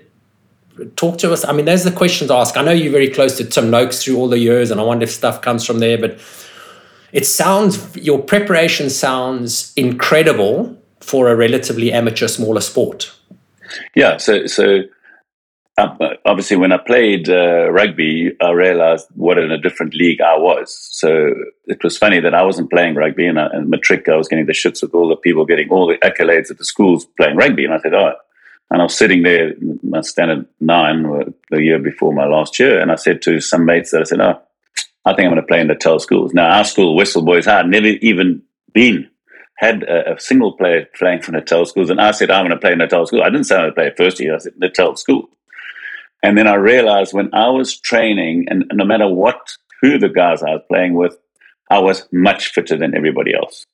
talk 0.96 1.18
to 1.20 1.32
us? 1.32 1.46
I 1.46 1.54
mean, 1.54 1.66
those 1.66 1.86
are 1.86 1.90
the 1.90 1.96
questions 1.96 2.30
to 2.30 2.36
ask. 2.36 2.58
I 2.58 2.64
know 2.64 2.72
you're 2.72 2.92
very 2.92 3.10
close 3.10 3.38
to 3.38 3.46
Tim 3.46 3.70
Noakes 3.70 4.04
through 4.04 4.18
all 4.18 4.30
the 4.30 4.40
years, 4.40 4.72
and 4.72 4.80
I 4.80 4.84
wonder 4.84 5.04
if 5.04 5.12
stuff 5.12 5.42
comes 5.42 5.66
from 5.66 5.80
there. 5.80 5.98
But 5.98 6.20
it 7.12 7.26
sounds 7.26 7.96
your 7.96 8.20
preparation 8.20 8.90
sounds 8.90 9.74
incredible 9.76 10.78
for 11.00 11.30
a 11.30 11.36
relatively 11.36 11.92
amateur, 11.92 12.28
smaller 12.28 12.62
sport. 12.62 13.14
Yeah. 13.96 14.18
So 14.18 14.48
so 14.48 14.84
uh, 15.78 15.96
obviously, 16.26 16.58
when 16.58 16.72
I 16.72 16.78
played 16.78 17.30
uh, 17.30 17.70
rugby, 17.72 18.32
I 18.42 18.50
realized 18.50 19.08
what 19.14 19.38
in 19.38 19.52
a 19.52 19.60
different 19.60 19.94
league 19.94 20.22
I 20.22 20.36
was. 20.36 20.76
So 20.92 21.36
it 21.66 21.84
was 21.84 21.98
funny 21.98 22.20
that 22.20 22.34
I 22.34 22.42
wasn't 22.42 22.72
playing 22.72 22.96
rugby, 22.96 23.28
and 23.28 23.38
in 23.38 23.70
matric, 23.70 24.10
I 24.10 24.16
was 24.16 24.28
getting 24.28 24.48
the 24.48 24.54
shits 24.54 24.82
with 24.82 24.96
all 24.96 25.08
the 25.08 25.16
people 25.16 25.46
getting 25.46 25.70
all 25.70 25.88
the 25.88 25.98
accolades 26.00 26.50
at 26.50 26.58
the 26.58 26.66
schools 26.66 27.06
playing 27.18 27.38
rugby. 27.38 27.64
And 27.64 27.76
I 27.76 27.80
said, 27.80 27.94
oh, 27.94 28.14
and 28.70 28.82
I 28.82 28.84
was 28.84 28.98
sitting 28.98 29.24
there, 29.24 29.54
my 29.82 30.02
standard 30.02 30.46
nine, 30.60 31.06
uh, 31.06 31.32
the 31.50 31.62
year 31.62 31.80
before 31.80 32.14
my 32.14 32.26
last 32.26 32.60
year, 32.60 32.80
and 32.80 32.92
I 32.92 32.96
said 32.96 33.22
to 33.24 33.40
some 33.40 33.66
mates 33.66 33.92
that 33.92 34.02
I 34.02 34.04
said, 34.04 34.20
oh, 34.20 34.42
I 35.06 35.14
think 35.14 35.26
I'm 35.26 35.32
going 35.32 35.42
to 35.42 35.48
play 35.48 35.62
in 35.62 35.68
the 35.68 35.74
Natal 35.74 36.00
schools. 36.00 36.34
Now, 36.34 36.58
our 36.58 36.66
school, 36.66 36.96
Westville 36.96 37.24
Boys 37.24 37.46
had 37.46 37.68
never 37.68 37.88
even 37.88 38.42
been 38.74 39.10
had 39.58 39.84
a, 39.84 40.16
a, 40.16 40.20
single 40.20 40.54
player 40.54 40.86
playing 40.96 41.22
for 41.22 41.32
Natal 41.32 41.66
schools, 41.66 41.90
and 41.90 42.00
I 42.00 42.12
said, 42.12 42.30
I'm 42.30 42.46
going 42.46 42.52
to 42.52 42.60
play 42.60 42.74
in 42.74 42.78
Natal 42.78 43.08
school. 43.08 43.24
I 43.24 43.30
didn't 43.30 43.46
say 43.46 43.56
I 43.56 43.66
would 43.66 43.76
play 43.76 43.92
first 43.96 44.20
year. 44.20 44.36
I 44.36 44.40
said 44.40 44.54
Natal 44.58 44.96
school. 44.96 45.30
And 46.22 46.38
then 46.38 46.48
I 46.48 46.56
realized 46.56 47.14
when 47.14 47.34
I 47.34 47.50
was 47.50 47.80
training, 47.80 48.48
and 48.50 48.66
no 48.74 48.86
matter 48.86 49.08
what, 49.08 49.54
who 49.82 49.98
the 49.98 50.10
guys 50.10 50.44
I 50.44 50.52
was 50.52 50.62
playing 50.68 50.94
with, 50.94 51.18
I 51.70 51.80
was 51.80 52.08
much 52.12 52.50
fitter 52.50 52.78
than 52.78 52.96
everybody 52.96 53.34
else. 53.34 53.66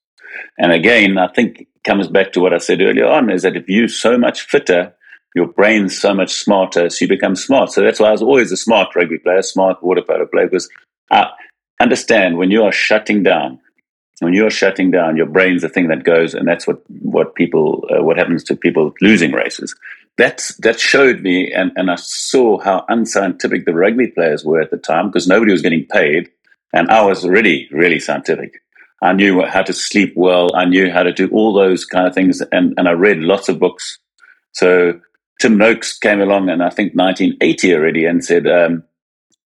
And 0.57 0.71
again, 0.71 1.17
I 1.17 1.27
think 1.27 1.61
it 1.61 1.67
comes 1.83 2.07
back 2.07 2.33
to 2.33 2.39
what 2.39 2.53
I 2.53 2.57
said 2.57 2.81
earlier 2.81 3.07
on 3.07 3.29
is 3.29 3.43
that 3.43 3.55
if 3.55 3.67
you're 3.67 3.87
so 3.87 4.17
much 4.17 4.41
fitter, 4.41 4.93
your 5.35 5.47
brain's 5.47 5.99
so 5.99 6.13
much 6.13 6.33
smarter, 6.33 6.89
so 6.89 7.03
you 7.03 7.09
become 7.09 7.35
smart. 7.35 7.71
So 7.71 7.81
that's 7.81 7.99
why 7.99 8.09
I 8.09 8.11
was 8.11 8.21
always 8.21 8.51
a 8.51 8.57
smart 8.57 8.95
rugby 8.95 9.17
player, 9.17 9.41
smart 9.41 9.81
water 9.81 10.01
polo 10.01 10.27
player, 10.27 10.47
because 10.47 10.69
I 11.11 11.31
understand 11.79 12.37
when 12.37 12.51
you 12.51 12.63
are 12.63 12.71
shutting 12.71 13.23
down, 13.23 13.59
when 14.19 14.33
you're 14.33 14.51
shutting 14.51 14.91
down, 14.91 15.17
your 15.17 15.25
brain's 15.25 15.63
the 15.63 15.69
thing 15.69 15.87
that 15.87 16.03
goes, 16.03 16.33
and 16.33 16.47
that's 16.47 16.67
what 16.67 16.83
what 17.01 17.35
people 17.35 17.87
uh, 17.89 18.03
what 18.03 18.17
happens 18.17 18.43
to 18.45 18.55
people 18.55 18.93
losing 19.01 19.31
races. 19.31 19.75
That's 20.17 20.55
that 20.57 20.79
showed 20.79 21.21
me, 21.21 21.51
and 21.51 21.71
and 21.75 21.89
I 21.89 21.95
saw 21.95 22.59
how 22.59 22.85
unscientific 22.87 23.65
the 23.65 23.73
rugby 23.73 24.07
players 24.07 24.45
were 24.45 24.61
at 24.61 24.69
the 24.69 24.77
time 24.77 25.07
because 25.07 25.27
nobody 25.27 25.51
was 25.51 25.63
getting 25.63 25.85
paid, 25.85 26.29
and 26.73 26.89
I 26.89 27.01
was 27.03 27.27
really 27.27 27.67
really 27.71 27.99
scientific. 27.99 28.61
I 29.03 29.13
knew 29.13 29.45
how 29.45 29.61
to 29.61 29.73
sleep 29.73 30.13
well. 30.15 30.55
I 30.55 30.65
knew 30.65 30.91
how 30.91 31.03
to 31.03 31.13
do 31.13 31.27
all 31.29 31.53
those 31.53 31.85
kind 31.85 32.07
of 32.07 32.13
things, 32.15 32.41
and 32.51 32.73
and 32.77 32.87
I 32.87 32.93
read 32.93 33.19
lots 33.19 33.49
of 33.49 33.59
books. 33.59 33.99
So 34.53 34.99
Tim 35.41 35.57
Noakes 35.57 35.99
came 35.99 36.21
along, 36.21 36.49
and 36.49 36.63
I 36.63 36.69
think 36.69 36.93
1980 36.93 37.75
already, 37.75 38.05
and 38.05 38.23
said. 38.23 38.47
Um, 38.47 38.83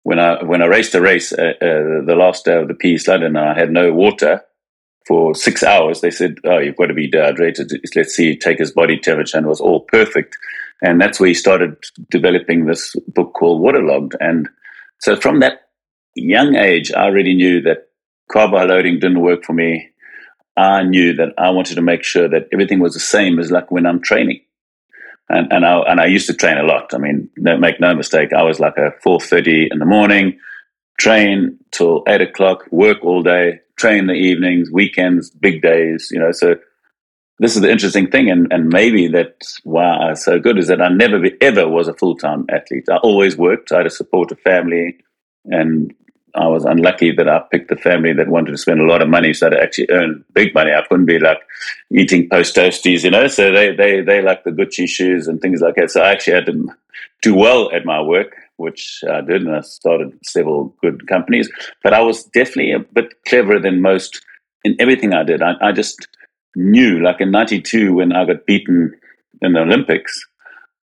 when 0.04 0.18
I 0.18 0.44
when 0.44 0.62
I 0.62 0.66
raced 0.66 0.94
a 0.94 1.00
race 1.00 1.32
uh, 1.32 1.54
uh, 1.60 2.04
the 2.04 2.14
last 2.16 2.44
day 2.44 2.60
of 2.60 2.68
the 2.68 2.74
PE 2.74 2.98
London, 3.08 3.36
I 3.36 3.58
had 3.58 3.70
no 3.70 3.92
water 3.92 4.42
for 5.06 5.34
six 5.34 5.62
hours. 5.62 6.00
They 6.00 6.10
said, 6.10 6.36
"Oh, 6.44 6.58
you've 6.58 6.76
got 6.76 6.86
to 6.86 6.94
be 6.94 7.10
dehydrated. 7.10 7.72
Let's 7.96 8.14
see, 8.14 8.36
take 8.36 8.58
his 8.58 8.72
body 8.72 8.98
temperature," 8.98 9.38
and 9.38 9.46
it 9.46 9.48
was 9.48 9.60
all 9.60 9.80
perfect. 9.80 10.36
And 10.82 11.00
that's 11.00 11.18
where 11.18 11.28
he 11.28 11.34
started 11.34 11.76
developing 12.10 12.66
this 12.66 12.94
book 13.08 13.32
called 13.32 13.62
Waterlogged. 13.62 14.14
And 14.20 14.48
so 15.00 15.16
from 15.16 15.40
that 15.40 15.68
young 16.14 16.54
age, 16.54 16.92
I 16.92 17.04
already 17.04 17.34
knew 17.34 17.62
that 17.62 17.88
carbo 18.30 18.64
loading 18.64 18.98
didn't 18.98 19.20
work 19.20 19.44
for 19.44 19.52
me. 19.52 19.90
I 20.56 20.82
knew 20.82 21.14
that 21.14 21.30
I 21.36 21.50
wanted 21.50 21.74
to 21.76 21.82
make 21.82 22.04
sure 22.04 22.28
that 22.28 22.48
everything 22.52 22.80
was 22.80 22.94
the 22.94 23.00
same 23.00 23.38
as 23.38 23.50
like 23.50 23.70
when 23.70 23.86
I'm 23.86 24.00
training. 24.00 24.40
And 25.28 25.52
and 25.52 25.64
I 25.64 25.78
and 25.80 26.00
I 26.00 26.06
used 26.06 26.26
to 26.26 26.34
train 26.34 26.58
a 26.58 26.62
lot. 26.62 26.92
I 26.92 26.98
mean, 26.98 27.30
make 27.36 27.80
no 27.80 27.94
mistake, 27.94 28.32
I 28.32 28.42
was 28.42 28.60
like 28.60 28.76
a 28.76 28.92
four 29.02 29.20
thirty 29.20 29.68
in 29.70 29.78
the 29.78 29.86
morning, 29.86 30.38
train 30.98 31.58
till 31.72 32.02
eight 32.06 32.20
o'clock, 32.20 32.66
work 32.70 32.98
all 33.02 33.22
day, 33.22 33.60
train 33.76 34.06
the 34.06 34.12
evenings, 34.12 34.70
weekends, 34.70 35.30
big 35.30 35.62
days, 35.62 36.08
you 36.12 36.20
know. 36.20 36.32
So 36.32 36.56
this 37.38 37.56
is 37.56 37.62
the 37.62 37.70
interesting 37.70 38.10
thing, 38.10 38.30
and, 38.30 38.52
and 38.52 38.68
maybe 38.68 39.08
that's 39.08 39.60
why 39.64 39.84
I'm 39.84 40.16
so 40.16 40.38
good 40.38 40.58
is 40.58 40.68
that 40.68 40.80
I 40.80 40.88
never 40.88 41.20
ever 41.40 41.68
was 41.68 41.88
a 41.88 41.94
full 41.94 42.16
time 42.16 42.46
athlete. 42.50 42.84
I 42.90 42.98
always 42.98 43.36
worked. 43.36 43.72
I 43.72 43.78
had 43.78 43.84
to 43.84 43.90
support 43.90 44.30
a 44.30 44.36
family, 44.36 44.98
and 45.46 45.92
I 46.34 46.48
was 46.48 46.64
unlucky 46.64 47.12
that 47.12 47.28
I 47.28 47.40
picked 47.50 47.68
the 47.68 47.76
family 47.76 48.12
that 48.14 48.28
wanted 48.28 48.52
to 48.52 48.58
spend 48.58 48.80
a 48.80 48.86
lot 48.86 49.02
of 49.02 49.08
money, 49.08 49.32
so 49.32 49.50
to 49.50 49.60
actually 49.60 49.88
earn 49.90 50.24
big 50.34 50.54
money. 50.54 50.72
I 50.72 50.82
couldn't 50.82 51.06
be 51.06 51.18
like 51.18 51.38
eating 51.92 52.28
post 52.28 52.56
toasties, 52.56 53.04
you 53.04 53.10
know. 53.10 53.28
So 53.28 53.52
they 53.52 53.74
they 53.74 54.00
they 54.00 54.20
like 54.20 54.44
the 54.44 54.50
Gucci 54.50 54.88
shoes 54.88 55.28
and 55.28 55.40
things 55.40 55.60
like 55.60 55.76
that. 55.76 55.90
So 55.90 56.02
I 56.02 56.10
actually 56.10 56.34
had 56.34 56.46
to 56.46 56.68
do 57.22 57.34
well 57.34 57.70
at 57.72 57.84
my 57.84 58.00
work 58.00 58.34
which 58.56 59.02
I 59.08 59.20
did, 59.20 59.42
and 59.42 59.56
I 59.56 59.60
started 59.60 60.12
several 60.24 60.74
good 60.80 61.06
companies. 61.08 61.50
But 61.82 61.94
I 61.94 62.00
was 62.00 62.24
definitely 62.24 62.72
a 62.72 62.78
bit 62.78 63.12
cleverer 63.26 63.60
than 63.60 63.82
most 63.82 64.24
in 64.64 64.76
everything 64.78 65.12
I 65.12 65.24
did. 65.24 65.42
I, 65.42 65.54
I 65.60 65.72
just 65.72 66.06
knew, 66.54 67.02
like 67.02 67.20
in 67.20 67.30
'92 67.30 67.94
when 67.94 68.12
I 68.12 68.24
got 68.24 68.46
beaten 68.46 68.92
in 69.42 69.52
the 69.52 69.60
Olympics, 69.60 70.26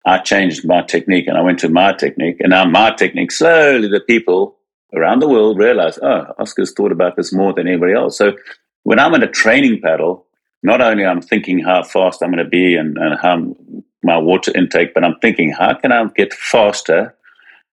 I 0.04 0.18
changed 0.18 0.66
my 0.66 0.82
technique 0.82 1.26
and 1.26 1.36
I 1.36 1.42
went 1.42 1.58
to 1.60 1.68
my 1.68 1.92
technique, 1.92 2.36
and 2.40 2.50
now 2.50 2.64
my 2.64 2.90
technique. 2.90 3.32
Slowly, 3.32 3.88
the 3.88 4.00
people 4.00 4.55
around 4.94 5.20
the 5.20 5.28
world 5.28 5.58
realize, 5.58 5.98
oh, 6.02 6.26
Oscar's 6.38 6.72
thought 6.72 6.92
about 6.92 7.16
this 7.16 7.32
more 7.32 7.52
than 7.52 7.68
anybody 7.68 7.92
else. 7.92 8.16
So 8.16 8.32
when 8.84 8.98
I'm 8.98 9.14
in 9.14 9.22
a 9.22 9.30
training 9.30 9.80
paddle, 9.82 10.26
not 10.62 10.80
only 10.80 11.04
I'm 11.04 11.22
thinking 11.22 11.58
how 11.58 11.82
fast 11.82 12.22
I'm 12.22 12.30
going 12.30 12.44
to 12.44 12.48
be 12.48 12.76
and, 12.76 12.96
and 12.96 13.18
how 13.20 13.54
my 14.02 14.16
water 14.16 14.52
intake, 14.56 14.94
but 14.94 15.04
I'm 15.04 15.18
thinking 15.20 15.52
how 15.52 15.74
can 15.74 15.92
I 15.92 16.04
get 16.16 16.32
faster 16.32 17.14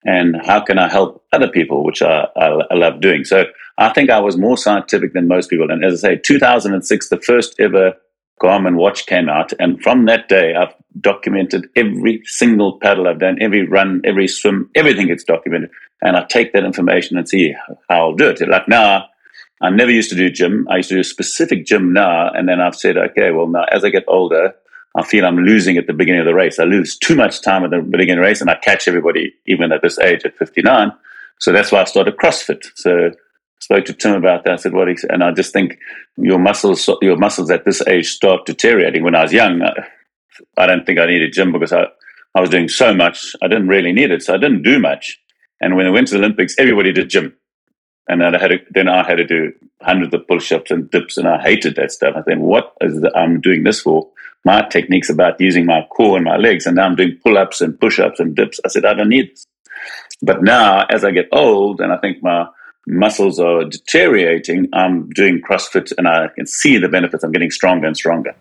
and 0.04 0.36
how 0.44 0.60
can 0.60 0.78
I 0.78 0.88
help 0.88 1.24
other 1.32 1.48
people, 1.48 1.84
which 1.84 2.02
I, 2.02 2.26
I, 2.36 2.46
I, 2.70 2.74
love 2.74 3.00
doing. 3.00 3.24
So 3.24 3.44
I 3.78 3.90
think 3.92 4.10
I 4.10 4.20
was 4.20 4.36
more 4.36 4.58
scientific 4.58 5.14
than 5.14 5.28
most 5.28 5.48
people. 5.48 5.70
And 5.70 5.84
as 5.84 6.04
I 6.04 6.08
say, 6.08 6.16
2006, 6.16 7.08
the 7.08 7.20
first 7.20 7.58
ever 7.58 7.94
Garmin 8.44 8.76
watch 8.76 9.06
came 9.06 9.30
out. 9.30 9.54
And 9.58 9.82
from 9.82 10.04
that 10.04 10.28
day, 10.28 10.54
I've 10.54 10.74
documented 11.00 11.66
every 11.74 12.20
single 12.24 12.78
paddle 12.78 13.08
I've 13.08 13.18
done, 13.18 13.38
every 13.40 13.66
run, 13.66 14.02
every 14.04 14.28
swim, 14.28 14.70
everything 14.74 15.06
gets 15.06 15.24
documented. 15.24 15.70
And 16.02 16.14
I 16.14 16.24
take 16.24 16.52
that 16.52 16.62
information 16.62 17.16
and 17.16 17.26
see 17.26 17.54
how 17.88 18.08
I'll 18.08 18.14
do 18.14 18.28
it. 18.28 18.46
Like 18.46 18.68
now, 18.68 19.06
I 19.62 19.70
never 19.70 19.90
used 19.90 20.10
to 20.10 20.16
do 20.16 20.28
gym. 20.28 20.68
I 20.70 20.76
used 20.76 20.90
to 20.90 20.96
do 20.96 21.00
a 21.00 21.04
specific 21.04 21.64
gym 21.64 21.94
now. 21.94 22.30
And 22.30 22.46
then 22.46 22.60
I've 22.60 22.76
said, 22.76 22.98
okay, 22.98 23.30
well, 23.30 23.46
now 23.46 23.64
as 23.72 23.82
I 23.82 23.88
get 23.88 24.04
older, 24.08 24.54
I 24.94 25.02
feel 25.04 25.24
I'm 25.24 25.38
losing 25.38 25.78
at 25.78 25.86
the 25.86 25.94
beginning 25.94 26.20
of 26.20 26.26
the 26.26 26.34
race. 26.34 26.58
I 26.58 26.64
lose 26.64 26.98
too 26.98 27.16
much 27.16 27.40
time 27.40 27.64
at 27.64 27.70
the 27.70 27.80
beginning 27.80 28.18
of 28.18 28.24
the 28.24 28.28
race 28.28 28.42
and 28.42 28.50
I 28.50 28.56
catch 28.56 28.86
everybody 28.86 29.32
even 29.46 29.72
at 29.72 29.80
this 29.80 29.98
age 29.98 30.24
at 30.26 30.36
59. 30.36 30.92
So 31.40 31.50
that's 31.50 31.72
why 31.72 31.80
I 31.80 31.84
started 31.84 32.16
CrossFit. 32.18 32.62
So 32.74 33.10
spoke 33.64 33.84
to 33.86 33.92
Tim 33.92 34.14
about 34.14 34.44
that. 34.44 34.52
I 34.52 34.56
said, 34.56 34.72
what? 34.72 34.88
And 35.08 35.24
I 35.24 35.32
just 35.32 35.52
think 35.52 35.78
your 36.16 36.38
muscles, 36.38 36.88
your 37.00 37.16
muscles 37.16 37.50
at 37.50 37.64
this 37.64 37.80
age 37.86 38.10
start 38.10 38.46
deteriorating. 38.46 39.02
When 39.02 39.14
I 39.14 39.22
was 39.22 39.32
young, 39.32 39.62
I, 39.62 39.72
I 40.56 40.66
don't 40.66 40.84
think 40.84 40.98
I 40.98 41.06
needed 41.06 41.32
gym 41.32 41.52
because 41.52 41.72
I, 41.72 41.86
I 42.34 42.40
was 42.40 42.50
doing 42.50 42.68
so 42.68 42.92
much. 42.94 43.34
I 43.42 43.48
didn't 43.48 43.68
really 43.68 43.92
need 43.92 44.10
it. 44.10 44.22
So 44.22 44.34
I 44.34 44.38
didn't 44.38 44.62
do 44.62 44.78
much. 44.78 45.18
And 45.60 45.76
when 45.76 45.86
I 45.86 45.90
went 45.90 46.08
to 46.08 46.14
the 46.14 46.20
Olympics, 46.20 46.54
everybody 46.58 46.92
did 46.92 47.10
gym. 47.10 47.34
And 48.08 48.20
then 48.20 48.34
I 48.34 48.38
had 48.38 48.48
to, 48.48 48.58
then 48.70 48.88
I 48.88 49.02
had 49.02 49.16
to 49.16 49.24
do 49.26 49.52
hundreds 49.80 50.12
of 50.12 50.28
push-ups 50.28 50.70
and 50.70 50.90
dips, 50.90 51.16
and 51.16 51.26
I 51.26 51.40
hated 51.40 51.76
that 51.76 51.90
stuff. 51.90 52.14
I 52.16 52.22
think, 52.22 52.40
what 52.40 52.74
is 52.82 53.00
the, 53.00 53.10
I'm 53.16 53.40
doing 53.40 53.64
this 53.64 53.80
for? 53.80 54.10
my 54.44 54.62
techniques 54.62 55.08
about 55.08 55.40
using 55.40 55.64
my 55.64 55.86
core 55.96 56.16
and 56.16 56.24
my 56.24 56.36
legs, 56.36 56.66
and 56.66 56.76
now 56.76 56.84
I'm 56.84 56.96
doing 56.96 57.18
pull 57.24 57.38
ups 57.38 57.60
and 57.60 57.78
push 57.80 57.98
ups 57.98 58.20
and 58.20 58.36
dips. 58.36 58.60
I 58.64 58.68
said, 58.68 58.84
I 58.84 58.94
don't 58.94 59.08
need 59.08 59.30
this. 59.30 59.46
But 60.22 60.42
now, 60.42 60.84
as 60.90 61.04
I 61.04 61.10
get 61.10 61.28
old 61.32 61.80
and 61.80 61.92
I 61.92 61.96
think 61.96 62.22
my 62.22 62.46
muscles 62.86 63.38
are 63.38 63.64
deteriorating, 63.64 64.68
I'm 64.72 65.08
doing 65.10 65.40
CrossFit 65.40 65.92
and 65.96 66.08
I 66.08 66.28
can 66.28 66.46
see 66.46 66.78
the 66.78 66.88
benefits. 66.88 67.24
I'm 67.24 67.32
getting 67.32 67.50
stronger 67.50 67.86
and 67.86 67.96
stronger. 67.96 68.34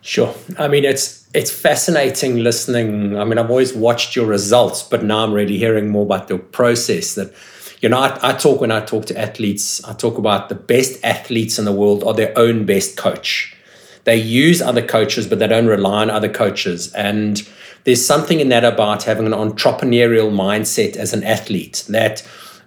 Sure. 0.00 0.34
I 0.58 0.68
mean, 0.68 0.84
it's 0.84 1.28
it's 1.34 1.50
fascinating 1.50 2.36
listening. 2.36 3.18
I 3.18 3.24
mean, 3.24 3.38
I've 3.38 3.50
always 3.50 3.74
watched 3.74 4.14
your 4.14 4.26
results, 4.26 4.82
but 4.82 5.02
now 5.02 5.24
I'm 5.24 5.32
really 5.32 5.58
hearing 5.58 5.90
more 5.90 6.04
about 6.04 6.28
the 6.28 6.38
process 6.38 7.16
that 7.16 7.34
you 7.80 7.88
know, 7.90 7.98
I, 7.98 8.18
I, 8.22 8.32
talk 8.32 8.60
when 8.60 8.70
I 8.70 8.80
talk 8.80 9.04
to 9.06 9.18
athletes, 9.18 9.84
I 9.84 9.92
talk 9.92 10.16
about 10.16 10.48
the 10.48 10.54
best 10.54 11.04
athletes 11.04 11.58
in 11.58 11.66
the 11.66 11.72
world 11.72 12.04
are 12.04 12.14
their 12.14 12.36
own 12.38 12.64
best 12.64 12.96
coach 12.96 13.56
they 14.06 14.16
use 14.16 14.62
other 14.62 14.86
coaches, 14.86 15.26
but 15.26 15.40
they 15.40 15.48
don't 15.48 15.66
rely 15.66 16.02
on 16.02 16.10
other 16.10 16.28
coaches. 16.28 16.92
And 16.92 17.46
there's 17.82 18.06
something 18.06 18.38
in 18.38 18.48
that 18.50 18.64
about 18.64 19.02
having 19.02 19.26
an 19.26 19.32
entrepreneurial 19.32 20.30
mindset 20.30 20.94
as 20.94 21.12
an 21.12 21.24
athlete 21.24 21.84
that 21.88 22.26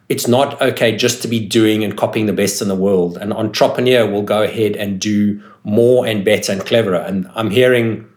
it's 0.09 0.27
not 0.27 0.59
okay 0.59 0.95
just 0.95 1.21
to 1.21 1.27
be 1.27 1.39
doing 1.39 1.83
and 1.83 1.95
copying 1.95 2.25
the 2.25 2.33
best 2.33 2.61
in 2.61 2.67
the 2.67 2.75
world. 2.75 3.17
An 3.17 3.31
entrepreneur 3.31 4.09
will 4.09 4.23
go 4.23 4.41
ahead 4.41 4.75
and 4.75 4.99
do 4.99 5.41
more 5.63 6.07
and 6.07 6.25
better 6.25 6.51
and 6.51 6.65
cleverer. 6.65 6.97
And 6.97 7.29
I'm 7.35 7.51
hearing 7.51 8.07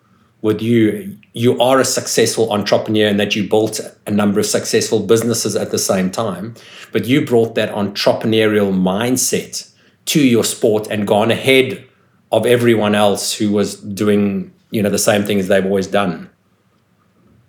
with 0.40 0.62
you, 0.62 1.18
you 1.34 1.60
are 1.60 1.78
a 1.78 1.84
successful 1.84 2.50
entrepreneur 2.50 3.08
and 3.08 3.20
that 3.20 3.36
you 3.36 3.48
built 3.48 3.80
a 4.06 4.10
number 4.10 4.40
of 4.40 4.46
successful 4.46 5.00
businesses 5.00 5.54
at 5.54 5.70
the 5.70 5.78
same 5.78 6.10
time, 6.10 6.54
but 6.92 7.06
you 7.06 7.24
brought 7.24 7.54
that 7.54 7.72
entrepreneurial 7.72 8.72
mindset 8.72 9.70
to 10.06 10.20
your 10.20 10.44
sport 10.44 10.88
and 10.90 11.06
gone 11.06 11.30
ahead 11.30 11.86
of 12.32 12.46
everyone 12.46 12.94
else 12.94 13.34
who 13.34 13.52
was 13.52 13.76
doing, 13.76 14.52
you 14.70 14.82
know, 14.82 14.90
the 14.90 14.98
same 14.98 15.22
things 15.22 15.46
they've 15.46 15.64
always 15.64 15.86
done. 15.86 16.28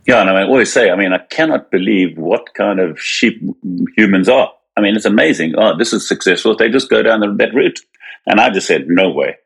Yeah, 0.05 0.21
and 0.21 0.29
I 0.29 0.43
always 0.43 0.71
say, 0.71 0.89
I 0.89 0.95
mean, 0.95 1.13
I 1.13 1.19
cannot 1.19 1.71
believe 1.71 2.17
what 2.17 2.53
kind 2.55 2.79
of 2.79 2.99
sheep 2.99 3.41
humans 3.95 4.27
are. 4.27 4.51
I 4.75 4.81
mean, 4.81 4.95
it's 4.95 5.05
amazing. 5.05 5.53
Oh, 5.57 5.77
this 5.77 5.93
is 5.93 6.07
successful. 6.07 6.55
They 6.55 6.69
just 6.69 6.89
go 6.89 7.01
down 7.01 7.21
that 7.21 7.53
route. 7.53 7.79
And 8.25 8.39
I 8.39 8.49
just 8.49 8.67
said, 8.67 8.87
no 8.87 9.09
way. 9.09 9.37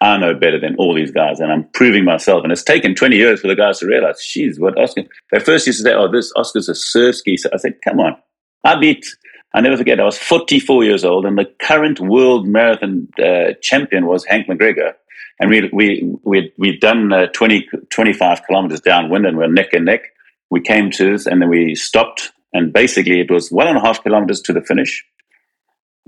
I 0.00 0.18
know 0.18 0.34
better 0.34 0.60
than 0.60 0.76
all 0.76 0.94
these 0.94 1.10
guys, 1.10 1.40
and 1.40 1.50
I'm 1.50 1.64
proving 1.72 2.04
myself. 2.04 2.42
And 2.42 2.52
it's 2.52 2.62
taken 2.62 2.94
20 2.94 3.16
years 3.16 3.40
for 3.40 3.48
the 3.48 3.54
guys 3.54 3.78
to 3.78 3.86
realize, 3.86 4.24
geez, 4.26 4.60
what 4.60 4.78
Oscar. 4.78 5.04
They 5.32 5.40
first 5.40 5.66
used 5.66 5.78
to 5.80 5.84
say, 5.84 5.94
oh, 5.94 6.10
this 6.10 6.32
Oscar's 6.36 6.68
a 6.68 6.74
surf 6.74 7.16
ski. 7.16 7.36
So 7.38 7.48
I 7.52 7.56
said, 7.56 7.78
come 7.82 8.00
on. 8.00 8.16
I 8.62 8.78
beat, 8.78 9.06
I 9.54 9.62
never 9.62 9.76
forget, 9.76 9.98
I 9.98 10.04
was 10.04 10.18
44 10.18 10.84
years 10.84 11.04
old, 11.04 11.24
and 11.24 11.38
the 11.38 11.50
current 11.60 11.98
world 11.98 12.46
marathon 12.46 13.08
uh, 13.18 13.52
champion 13.62 14.06
was 14.06 14.26
Hank 14.26 14.48
McGregor. 14.48 14.92
And 15.38 15.50
we, 15.50 15.68
we, 15.72 16.16
we'd, 16.22 16.52
we'd 16.56 16.80
done 16.80 17.12
uh, 17.12 17.26
20, 17.26 17.68
25 17.90 18.42
kilometers 18.46 18.80
downwind, 18.80 19.26
and 19.26 19.36
we 19.36 19.44
we're 19.44 19.52
neck 19.52 19.72
and 19.72 19.84
neck. 19.84 20.02
We 20.50 20.60
came 20.60 20.90
to 20.92 21.18
and 21.26 21.42
then 21.42 21.48
we 21.48 21.74
stopped. 21.74 22.32
And 22.52 22.72
basically, 22.72 23.20
it 23.20 23.30
was 23.30 23.50
one 23.50 23.68
and 23.68 23.76
a 23.76 23.80
half 23.80 24.02
kilometers 24.02 24.40
to 24.42 24.52
the 24.52 24.62
finish, 24.62 25.04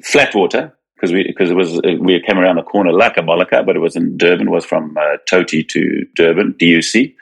flat 0.02 0.34
water 0.34 0.78
because 0.98 1.12
we 1.12 1.24
because 1.24 1.50
it 1.50 1.54
was 1.54 1.80
we 2.00 2.20
came 2.22 2.38
around 2.38 2.56
the 2.56 2.62
corner 2.62 2.92
like 2.92 3.16
a 3.16 3.22
Molokai, 3.22 3.62
but 3.62 3.76
it 3.76 3.80
was 3.80 3.96
in 3.96 4.16
Durban. 4.16 4.50
Was 4.50 4.64
from 4.64 4.96
uh, 4.96 5.18
Toti 5.30 5.66
to 5.68 6.06
Durban, 6.16 6.54
DUC. 6.54 7.14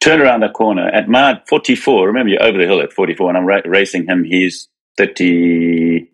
Turn 0.00 0.20
around 0.20 0.40
the 0.40 0.48
corner 0.48 0.88
at 0.88 1.08
my 1.08 1.40
44. 1.48 2.06
Remember, 2.06 2.30
you're 2.30 2.42
over 2.42 2.58
the 2.58 2.66
hill 2.66 2.80
at 2.80 2.92
44, 2.92 3.30
and 3.30 3.38
I'm 3.38 3.44
ra- 3.44 3.62
racing 3.64 4.06
him. 4.06 4.24
He's 4.24 4.68
30, 4.96 6.08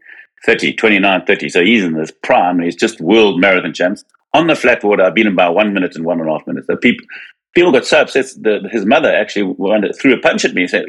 30, 0.46 0.72
29, 0.72 1.24
30. 1.26 1.48
So 1.50 1.62
he's 1.62 1.84
in 1.84 1.92
this 1.92 2.10
prime. 2.22 2.60
He's 2.60 2.76
just 2.76 3.00
world 3.00 3.40
marathon 3.40 3.74
champs. 3.74 4.04
On 4.34 4.46
the 4.46 4.54
flat 4.54 4.84
water, 4.84 5.04
I 5.04 5.10
beat 5.10 5.26
him 5.26 5.36
by 5.36 5.48
one 5.48 5.72
minute 5.72 5.96
and 5.96 6.04
one 6.04 6.20
and 6.20 6.28
a 6.28 6.32
half 6.32 6.46
minutes. 6.46 6.66
The 6.66 6.76
people, 6.76 7.06
people 7.54 7.72
got 7.72 7.86
so 7.86 8.02
upset. 8.02 8.26
The, 8.40 8.68
his 8.70 8.84
mother 8.84 9.10
actually 9.10 9.54
threw 9.94 10.14
a 10.14 10.20
punch 10.20 10.44
at 10.44 10.54
me 10.54 10.66
said, 10.66 10.84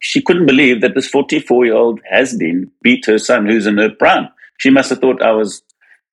she 0.00 0.20
couldn't 0.20 0.46
believe 0.46 0.82
that 0.82 0.94
this 0.94 1.08
44 1.08 1.64
year 1.64 1.74
old 1.74 2.00
has 2.10 2.36
been 2.36 2.70
beat 2.82 3.06
her 3.06 3.16
son 3.18 3.46
who's 3.46 3.66
in 3.66 3.78
her 3.78 3.90
prime 3.90 4.28
she 4.60 4.70
must 4.70 4.90
have 4.90 4.98
thought 4.98 5.22
I 5.22 5.32
was 5.32 5.62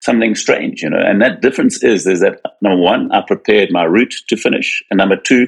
something 0.01 0.33
strange, 0.33 0.81
you 0.81 0.89
know. 0.89 0.99
And 0.99 1.21
that 1.21 1.41
difference 1.41 1.83
is 1.83 2.07
is 2.07 2.21
that 2.21 2.39
number 2.61 2.81
one, 2.81 3.11
I 3.11 3.21
prepared 3.21 3.71
my 3.71 3.83
route 3.83 4.13
to 4.29 4.37
finish, 4.37 4.81
and 4.89 4.97
number 4.97 5.17
two, 5.17 5.47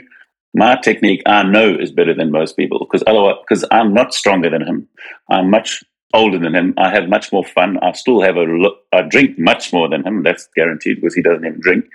my 0.53 0.75
technique 0.75 1.21
I 1.25 1.43
know 1.43 1.73
is 1.73 1.91
better 1.91 2.13
than 2.13 2.31
most 2.31 2.57
people 2.57 2.79
because 2.79 3.03
otherwise, 3.07 3.35
because 3.47 3.65
I'm 3.71 3.93
not 3.93 4.13
stronger 4.13 4.49
than 4.49 4.67
him, 4.67 4.87
I'm 5.31 5.49
much 5.49 5.83
older 6.13 6.39
than 6.39 6.55
him. 6.55 6.73
I 6.77 6.89
have 6.89 7.09
much 7.09 7.31
more 7.31 7.43
fun. 7.43 7.77
I 7.81 7.91
still 7.91 8.21
have 8.21 8.35
a 8.35 8.43
look. 8.43 8.79
I 8.91 9.01
drink 9.01 9.37
much 9.37 9.71
more 9.71 9.87
than 9.89 10.05
him. 10.05 10.23
That's 10.23 10.47
guaranteed 10.55 10.97
because 10.97 11.15
he 11.15 11.21
doesn't 11.21 11.45
even 11.45 11.59
drink 11.59 11.85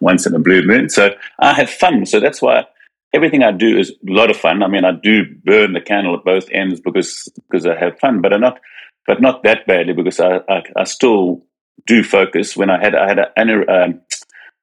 once 0.00 0.26
in 0.26 0.34
a 0.34 0.38
blue 0.38 0.62
moon. 0.62 0.88
So 0.88 1.10
I 1.38 1.54
have 1.54 1.70
fun. 1.70 2.06
So 2.06 2.20
that's 2.20 2.42
why 2.42 2.66
everything 3.12 3.42
I 3.42 3.52
do 3.52 3.78
is 3.78 3.90
a 3.90 4.12
lot 4.12 4.30
of 4.30 4.36
fun. 4.36 4.62
I 4.62 4.68
mean, 4.68 4.84
I 4.84 4.92
do 4.92 5.24
burn 5.44 5.72
the 5.72 5.80
candle 5.80 6.14
at 6.14 6.24
both 6.24 6.48
ends 6.50 6.80
because 6.80 7.28
because 7.48 7.66
I 7.66 7.78
have 7.78 7.98
fun, 7.98 8.20
but 8.20 8.32
I'm 8.32 8.40
not 8.40 8.60
but 9.06 9.20
not 9.20 9.42
that 9.42 9.66
badly 9.66 9.92
because 9.92 10.20
I, 10.20 10.40
I, 10.48 10.62
I 10.76 10.84
still 10.84 11.42
do 11.86 12.04
focus. 12.04 12.56
When 12.56 12.70
I 12.70 12.78
had 12.82 12.94
I 12.94 13.08
had 13.08 13.18
a, 13.18 13.84
um, 13.84 14.00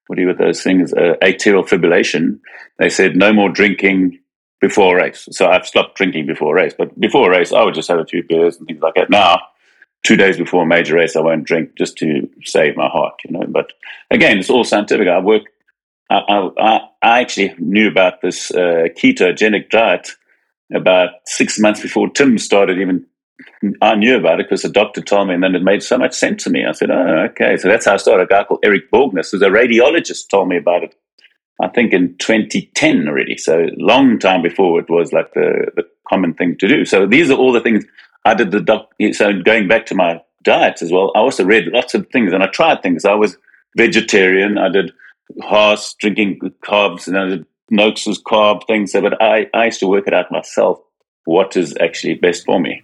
what 0.08 0.16
do 0.16 0.22
you 0.22 0.28
with 0.28 0.38
those 0.38 0.62
things 0.62 0.94
uh, 0.94 1.16
atrial 1.22 1.68
fibrillation, 1.68 2.40
they 2.78 2.90
said 2.90 3.16
no 3.16 3.34
more 3.34 3.50
drinking 3.50 4.20
before 4.60 4.98
race. 4.98 5.28
So 5.32 5.48
I've 5.48 5.68
stopped 5.68 5.96
drinking 5.96 6.26
before 6.26 6.56
race. 6.56 6.74
But 6.78 7.00
before 7.00 7.30
race, 7.30 7.54
I 7.54 7.64
would 7.64 7.76
just 7.76 7.88
have 7.90 8.00
a 8.00 8.06
few 8.06 8.24
beers 8.24 8.58
and 8.58 8.68
things 8.68 8.82
like 8.82 8.96
that. 8.96 9.10
Now, 9.10 9.42
two 10.06 10.16
days 10.16 10.38
before 10.38 10.64
a 10.64 10.68
major 10.68 10.96
race, 10.96 11.16
I 11.16 11.22
won't 11.22 11.46
drink 11.46 11.72
just 11.78 11.98
to 11.98 12.30
save 12.44 12.76
my 12.76 12.88
heart, 12.88 13.14
you 13.26 13.32
know. 13.32 13.46
But 13.48 13.74
again, 14.12 14.38
it's 14.38 14.50
all 14.50 14.64
scientific. 14.64 15.08
I 15.08 15.20
work. 15.20 15.44
I, 16.10 16.22
I, 16.58 16.80
I 17.02 17.22
actually 17.22 17.54
knew 17.58 17.90
about 17.90 18.22
this 18.22 18.50
uh, 18.52 18.88
ketogenic 18.98 19.70
diet 19.70 20.10
about 20.74 21.10
six 21.26 21.60
months 21.60 21.82
before 21.82 22.10
Tim 22.10 22.38
started 22.38 22.80
even 22.80 23.06
I 23.82 23.96
knew 23.96 24.18
about 24.18 24.40
it 24.40 24.48
because 24.48 24.64
the 24.64 24.70
doctor 24.70 25.02
told 25.02 25.28
me, 25.28 25.34
and 25.34 25.44
then 25.44 25.56
it 25.56 25.64
made 25.64 25.84
so 25.84 25.98
much 25.98 26.14
sense 26.14 26.44
to 26.44 26.50
me. 26.50 26.66
I 26.66 26.72
said, 26.72 26.90
"Oh, 26.92 27.28
okay." 27.30 27.58
So 27.58 27.68
that's 27.68 27.86
how 27.86 27.94
I 27.94 27.98
started. 27.98 28.24
A 28.24 28.28
guy 28.28 28.44
called 28.44 28.62
Eric 28.64 28.92
Borgness, 28.92 29.32
who's 29.32 29.42
a 29.42 29.50
radiologist, 29.50 30.30
told 30.30 30.48
me 30.48 30.58
about 30.58 30.84
it. 30.84 30.96
I 31.62 31.68
think 31.70 31.94
in 31.94 32.16
2010 32.18 33.08
already. 33.08 33.38
So 33.38 33.66
long 33.78 34.20
time 34.20 34.42
before 34.42 34.80
it 34.80 34.90
was 34.90 35.12
like 35.12 35.34
the 35.34 35.72
the 35.76 35.84
common 36.08 36.34
thing 36.34 36.58
to 36.58 36.68
do. 36.68 36.86
So 36.86 37.06
these 37.06 37.32
are 37.32 37.38
all 37.38 37.52
the 37.52 37.62
things 37.62 37.86
I 38.26 38.34
did. 38.34 38.52
The 38.52 38.62
doc. 38.62 38.90
So 39.14 39.34
going 39.42 39.68
back 39.68 39.86
to 39.88 39.96
my 39.96 40.22
diet 40.44 40.82
as 40.82 40.92
well, 40.92 41.12
I 41.16 41.20
also 41.20 41.44
read 41.44 41.68
lots 41.68 41.94
of 41.94 42.08
things 42.10 42.34
and 42.34 42.44
I 42.44 42.48
tried 42.48 42.82
things. 42.84 43.06
I 43.06 43.16
was 43.16 43.38
vegetarian. 43.76 44.58
I 44.58 44.70
did 44.70 44.92
Haas 45.42 45.96
drinking 46.00 46.40
carbs, 46.64 47.08
and 47.08 47.18
I 47.18 47.26
did 47.28 47.46
Noakes's 47.72 48.22
carb 48.22 48.66
things. 48.68 48.92
So, 48.92 49.02
but 49.02 49.22
I 49.22 49.48
I 49.54 49.66
used 49.66 49.80
to 49.80 49.88
work 49.88 50.08
it 50.08 50.14
out 50.14 50.32
myself. 50.32 50.80
What 51.26 51.58
is 51.58 51.76
actually 51.80 52.14
best 52.16 52.46
for 52.46 52.60
me? 52.60 52.82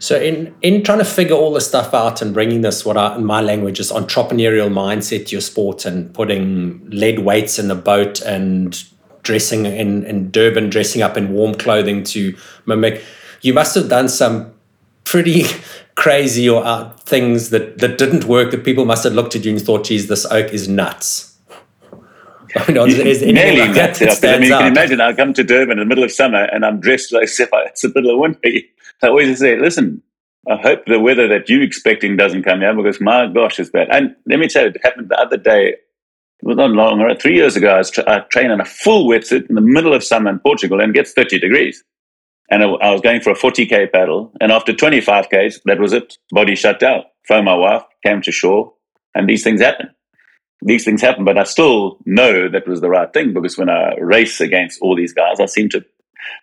So 0.00 0.16
in 0.16 0.54
in 0.62 0.84
trying 0.84 0.98
to 0.98 1.04
figure 1.04 1.34
all 1.34 1.52
this 1.52 1.66
stuff 1.66 1.92
out 1.92 2.22
and 2.22 2.32
bringing 2.32 2.60
this 2.60 2.84
what 2.84 2.96
I, 2.96 3.16
in 3.16 3.24
my 3.24 3.40
language 3.40 3.80
is 3.80 3.90
entrepreneurial 3.90 4.70
mindset 4.70 5.26
to 5.26 5.32
your 5.32 5.40
sport 5.40 5.84
and 5.84 6.12
putting 6.14 6.88
lead 6.90 7.20
weights 7.20 7.58
in 7.58 7.68
the 7.68 7.74
boat 7.74 8.20
and 8.22 8.80
dressing 9.28 9.66
in, 9.66 10.04
in 10.06 10.30
Durban, 10.30 10.70
dressing 10.70 11.02
up 11.02 11.16
in 11.16 11.32
warm 11.32 11.54
clothing 11.54 12.02
to 12.04 12.34
mimic, 12.64 13.04
you 13.42 13.52
must 13.52 13.74
have 13.74 13.88
done 13.88 14.08
some 14.08 14.54
pretty 15.04 15.44
crazy 15.96 16.48
or 16.48 16.64
uh, 16.64 16.90
things 17.00 17.50
that, 17.50 17.78
that 17.78 17.98
didn't 17.98 18.24
work 18.24 18.50
that 18.52 18.64
people 18.64 18.86
must 18.86 19.04
have 19.04 19.12
looked 19.12 19.36
at 19.36 19.44
you 19.44 19.52
and 19.52 19.60
thought, 19.60 19.84
geez, 19.84 20.06
this 20.06 20.24
oak 20.26 20.54
is 20.54 20.66
nuts. 20.66 21.36
I 22.56 22.72
mean, 22.72 22.78
is 22.88 23.20
Nearly 23.20 23.60
like 23.60 23.74
that, 23.74 23.94
that 23.96 24.24
I 24.24 24.38
mean, 24.38 24.48
you 24.48 24.56
can 24.56 24.68
imagine 24.68 25.00
I 25.02 25.12
come 25.12 25.34
to 25.34 25.44
Durban 25.44 25.72
in 25.72 25.80
the 25.80 25.84
middle 25.84 26.04
of 26.04 26.10
summer 26.10 26.44
and 26.44 26.64
I'm 26.64 26.80
dressed 26.80 27.12
like 27.12 27.24
if 27.24 27.50
it's 27.52 27.82
the 27.82 27.92
middle 27.94 28.12
of 28.12 28.20
winter. 28.20 28.48
I 29.02 29.08
always 29.08 29.38
say, 29.38 29.58
listen, 29.58 30.02
I 30.48 30.56
hope 30.56 30.86
the 30.86 31.00
weather 31.00 31.28
that 31.28 31.48
you're 31.48 31.62
expecting 31.62 32.16
doesn't 32.16 32.42
come 32.42 32.60
here 32.60 32.74
because 32.74 33.00
my 33.00 33.26
gosh, 33.26 33.58
it's 33.60 33.70
bad. 33.70 33.88
And 33.90 34.16
let 34.26 34.38
me 34.38 34.48
tell 34.48 34.64
you, 34.64 34.70
it 34.70 34.80
happened 34.82 35.08
the 35.10 35.20
other 35.20 35.36
day. 35.36 35.74
It 36.40 36.46
was 36.46 36.56
not 36.56 36.70
long, 36.70 37.00
right? 37.00 37.20
Three 37.20 37.34
years 37.34 37.56
ago, 37.56 37.68
I 37.68 37.78
was 37.78 37.90
tra- 37.90 38.08
I 38.08 38.20
trained 38.30 38.52
in 38.52 38.60
a 38.60 38.64
full 38.64 39.08
wetsuit 39.08 39.48
in 39.48 39.56
the 39.56 39.60
middle 39.60 39.92
of 39.92 40.04
summer 40.04 40.30
in 40.30 40.38
Portugal 40.38 40.80
and 40.80 40.94
gets 40.94 41.12
30 41.12 41.38
degrees. 41.40 41.82
And 42.50 42.62
I, 42.62 42.66
I 42.66 42.92
was 42.92 43.00
going 43.00 43.20
for 43.20 43.30
a 43.30 43.36
40K 43.36 43.92
paddle. 43.92 44.32
And 44.40 44.52
after 44.52 44.72
25Ks, 44.72 45.60
that 45.64 45.80
was 45.80 45.92
it. 45.92 46.16
Body 46.30 46.54
shut 46.54 46.80
down. 46.80 47.02
Phoned 47.26 47.44
my 47.44 47.54
wife, 47.54 47.82
came 48.04 48.22
to 48.22 48.32
shore, 48.32 48.72
and 49.14 49.28
these 49.28 49.44
things 49.44 49.60
happen. 49.60 49.90
These 50.62 50.84
things 50.84 51.02
happen, 51.02 51.24
but 51.24 51.38
I 51.38 51.44
still 51.44 51.98
know 52.04 52.48
that 52.48 52.66
was 52.66 52.80
the 52.80 52.88
right 52.88 53.12
thing 53.12 53.32
because 53.32 53.56
when 53.56 53.68
I 53.68 53.94
race 54.00 54.40
against 54.40 54.80
all 54.80 54.96
these 54.96 55.12
guys, 55.12 55.38
I 55.38 55.46
seem 55.46 55.68
to, 55.70 55.84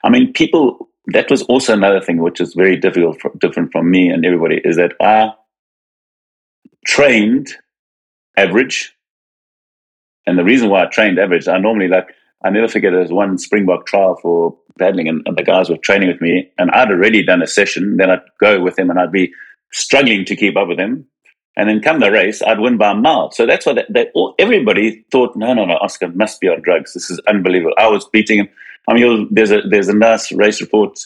I 0.05 0.09
mean, 0.09 0.31
people 0.31 0.89
that 1.07 1.29
was 1.29 1.43
also 1.43 1.73
another 1.73 2.01
thing 2.01 2.17
which 2.17 2.41
is 2.41 2.53
very 2.53 2.77
difficult, 2.77 3.21
for, 3.21 3.31
different 3.39 3.71
from 3.71 3.89
me 3.89 4.09
and 4.09 4.25
everybody, 4.25 4.61
is 4.63 4.75
that 4.77 4.93
I 4.99 5.33
trained 6.85 7.49
average. 8.37 8.93
And 10.25 10.37
the 10.37 10.43
reason 10.43 10.69
why 10.69 10.83
I 10.83 10.87
trained 10.87 11.19
average, 11.19 11.47
I 11.47 11.57
normally 11.57 11.87
like, 11.87 12.07
I 12.43 12.49
never 12.49 12.67
forget 12.67 12.91
there 12.91 13.01
was 13.01 13.11
one 13.11 13.37
Springbok 13.37 13.85
trial 13.85 14.17
for 14.21 14.57
paddling, 14.77 15.07
and, 15.07 15.21
and 15.25 15.37
the 15.37 15.43
guys 15.43 15.69
were 15.69 15.77
training 15.77 16.09
with 16.09 16.21
me, 16.21 16.51
and 16.57 16.69
I'd 16.71 16.91
already 16.91 17.23
done 17.23 17.41
a 17.41 17.47
session. 17.47 17.97
Then 17.97 18.09
I'd 18.11 18.21
go 18.39 18.61
with 18.61 18.75
them, 18.75 18.89
and 18.89 18.99
I'd 18.99 19.11
be 19.11 19.31
struggling 19.71 20.25
to 20.25 20.35
keep 20.35 20.57
up 20.57 20.67
with 20.67 20.77
them. 20.77 21.05
And 21.57 21.69
then 21.69 21.81
come 21.81 22.01
the 22.01 22.11
race, 22.11 22.41
I'd 22.41 22.59
win 22.59 22.77
by 22.77 22.91
a 22.91 22.95
mile. 22.95 23.31
So 23.31 23.45
that's 23.45 23.65
why 23.65 23.73
they, 23.73 23.85
they 23.89 24.07
all, 24.13 24.35
everybody 24.37 25.05
thought. 25.09 25.35
No, 25.37 25.53
no, 25.53 25.65
no, 25.65 25.75
Oscar 25.75 26.09
must 26.09 26.41
be 26.41 26.49
on 26.49 26.61
drugs. 26.61 26.93
This 26.93 27.09
is 27.09 27.19
unbelievable. 27.27 27.73
I 27.77 27.87
was 27.87 28.05
beating 28.11 28.39
him. 28.39 28.49
I 28.87 28.93
mean, 28.93 29.27
there's 29.31 29.51
a 29.51 29.61
there's 29.61 29.89
a 29.89 29.95
nice 29.95 30.31
race 30.31 30.61
report 30.61 30.99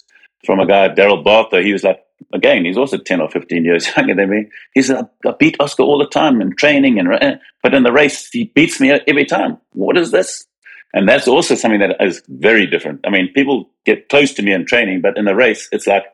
from 0.46 0.60
a 0.60 0.68
guy, 0.68 0.90
Daryl 0.90 1.24
Bartha. 1.24 1.64
He 1.64 1.74
was 1.74 1.84
like, 1.84 2.00
again, 2.34 2.66
he's 2.66 2.78
also 2.78 2.98
10 2.98 3.22
or 3.22 3.30
15 3.30 3.64
years 3.64 3.88
younger 3.98 4.16
than 4.16 4.30
me. 4.30 4.46
He 4.74 4.82
said, 4.82 5.08
I 5.26 5.34
beat 5.38 5.58
Oscar 5.60 5.84
all 5.84 6.00
the 6.00 6.08
time 6.08 6.42
in 6.42 6.56
training, 6.56 7.00
and 7.00 7.14
uh, 7.14 7.36
but 7.64 7.74
in 7.74 7.84
the 7.84 7.92
race, 7.92 8.30
he 8.30 8.46
beats 8.46 8.80
me 8.80 8.92
every 8.92 9.26
time. 9.26 9.58
What 9.74 9.98
is 9.98 10.12
this? 10.12 10.46
And 10.94 11.08
that's 11.08 11.28
also 11.28 11.56
something 11.56 11.80
that 11.82 11.98
is 12.00 12.24
very 12.28 12.66
different. 12.66 13.02
I 13.06 13.12
mean, 13.12 13.32
people 13.34 13.70
get 13.86 14.10
close 14.10 14.34
to 14.34 14.42
me 14.42 14.54
in 14.54 14.66
training, 14.66 15.02
but 15.02 15.18
in 15.18 15.26
the 15.26 15.36
race, 15.36 15.70
it's 15.72 15.86
like 15.86 16.06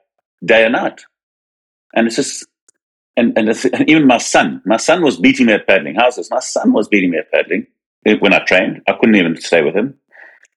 day 0.43 0.65
and 0.65 0.73
night. 0.73 1.01
And 1.95 2.07
it's 2.07 2.17
just, 2.17 2.45
and, 3.15 3.37
and, 3.37 3.47
and 3.47 3.89
even 3.89 4.05
my 4.05 4.17
son, 4.17 4.61
my 4.65 4.75
son 4.75 5.01
was 5.01 5.17
beating 5.17 5.45
me 5.45 5.53
at 5.53 5.65
paddling. 5.65 5.95
How's 5.95 6.17
this? 6.17 6.29
My 6.29 6.41
son 6.41 6.73
was 6.73 6.89
beating 6.89 7.11
me 7.11 7.19
at 7.19 7.31
paddling 7.31 7.67
when 8.19 8.33
I 8.33 8.43
trained. 8.43 8.81
I 8.87 8.93
couldn't 8.93 9.15
even 9.15 9.39
stay 9.39 9.61
with 9.61 9.75
him. 9.75 9.97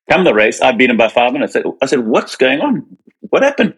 Come 0.09 0.25
the 0.25 0.35
race, 0.35 0.61
I 0.61 0.73
beat 0.73 0.91
him 0.91 0.97
by 0.97 1.09
five 1.09 1.33
minutes. 1.33 1.57
I 1.83 1.87
said, 1.87 2.01
What's 2.01 2.37
going 2.37 2.61
on? 2.61 2.97
What 3.21 3.43
happened? 3.43 3.75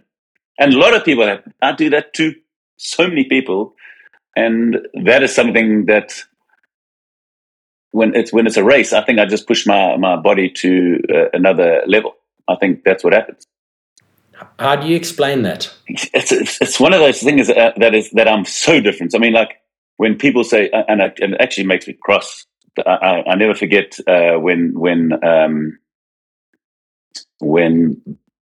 And 0.58 0.74
a 0.74 0.78
lot 0.78 0.94
of 0.94 1.04
people 1.04 1.26
have, 1.26 1.42
I 1.60 1.72
do 1.72 1.90
that 1.90 2.14
to 2.14 2.34
so 2.76 3.08
many 3.08 3.24
people. 3.24 3.74
And 4.36 4.78
that 5.04 5.22
is 5.22 5.34
something 5.34 5.86
that 5.86 6.12
when 7.90 8.14
it's 8.14 8.32
when 8.32 8.46
it's 8.46 8.56
a 8.56 8.64
race, 8.64 8.92
I 8.92 9.02
think 9.02 9.18
I 9.18 9.26
just 9.26 9.48
push 9.48 9.66
my 9.66 9.96
my 9.96 10.16
body 10.16 10.48
to 10.48 11.00
uh, 11.12 11.24
another 11.32 11.82
level. 11.86 12.14
I 12.48 12.56
think 12.56 12.84
that's 12.84 13.02
what 13.02 13.12
happens. 13.12 13.44
How 14.58 14.76
do 14.76 14.86
you 14.86 14.96
explain 14.96 15.42
that? 15.42 15.72
It's 15.88 16.32
it's, 16.32 16.60
it's 16.60 16.80
one 16.80 16.94
of 16.94 17.00
those 17.00 17.20
things 17.20 17.48
that, 17.48 17.78
that 17.78 17.94
is 17.94 18.10
that 18.12 18.28
I'm 18.28 18.44
so 18.44 18.80
different. 18.80 19.14
I 19.14 19.18
mean, 19.18 19.32
like 19.32 19.60
when 19.96 20.16
people 20.16 20.44
say, 20.44 20.70
and, 20.70 21.00
it, 21.00 21.18
and 21.20 21.34
it 21.34 21.40
actually 21.40 21.66
makes 21.66 21.86
me 21.86 21.96
cross. 22.00 22.46
I, 22.86 23.24
I 23.26 23.34
never 23.34 23.54
forget 23.54 23.98
uh, 24.06 24.38
when 24.38 24.78
when 24.78 25.12
um, 25.24 25.78
when 27.40 28.00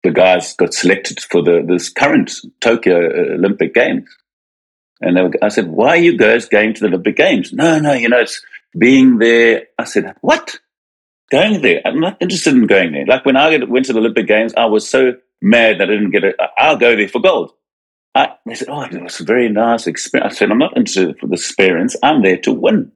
the 0.04 0.12
guys 0.12 0.54
got 0.54 0.74
selected 0.74 1.20
for 1.20 1.42
the 1.42 1.64
this 1.68 1.90
current 1.90 2.32
Tokyo 2.62 2.98
uh, 2.98 3.34
Olympic 3.34 3.74
Games, 3.74 4.08
and 5.02 5.16
were, 5.16 5.32
I 5.42 5.50
said, 5.50 5.68
"Why 5.68 5.90
are 5.90 5.98
you 5.98 6.18
guys 6.18 6.48
going 6.48 6.74
to 6.76 6.82
the 6.82 6.88
Olympic 6.88 7.18
Games?" 7.18 7.52
No, 7.52 7.80
no, 7.80 7.94
you 7.94 8.10
know, 8.10 8.20
it's 8.20 8.42
being 8.78 9.18
there. 9.18 9.64
I 9.78 9.84
said, 9.86 10.16
"What? 10.22 10.60
Going 11.32 11.62
there? 11.62 11.82
I'm 11.86 12.00
not 12.00 12.18
interested 12.22 12.54
in 12.54 12.68
going 12.68 12.94
there." 12.94 13.06
Like 13.06 13.26
when 13.26 13.36
I 13.36 13.58
went 13.66 13.88
to 13.88 13.94
the 13.94 14.00
Olympic 14.00 14.28
Games, 14.28 14.54
I 14.56 14.66
was 14.66 14.88
so 14.88 15.14
mad 15.42 15.80
that 15.80 15.90
I 15.90 15.94
didn't 15.94 16.12
get 16.12 16.24
it. 16.24 16.36
I'll 16.58 16.78
go 16.78 16.96
there 16.96 17.10
for 17.10 17.22
gold. 17.22 17.52
I, 18.14 18.36
they 18.46 18.56
said, 18.56 18.70
"Oh, 18.70 18.82
it 18.82 19.02
was 19.02 19.20
a 19.20 19.26
very 19.26 19.50
nice 19.50 19.88
experience." 19.88 20.34
I 20.34 20.38
said, 20.38 20.52
"I'm 20.52 20.60
not 20.60 20.78
interested 20.78 21.18
for 21.20 21.28
the 21.28 21.34
experience. 21.34 21.96
I'm 22.02 22.22
there 22.22 22.38
to 22.38 22.54
win." 22.54 22.92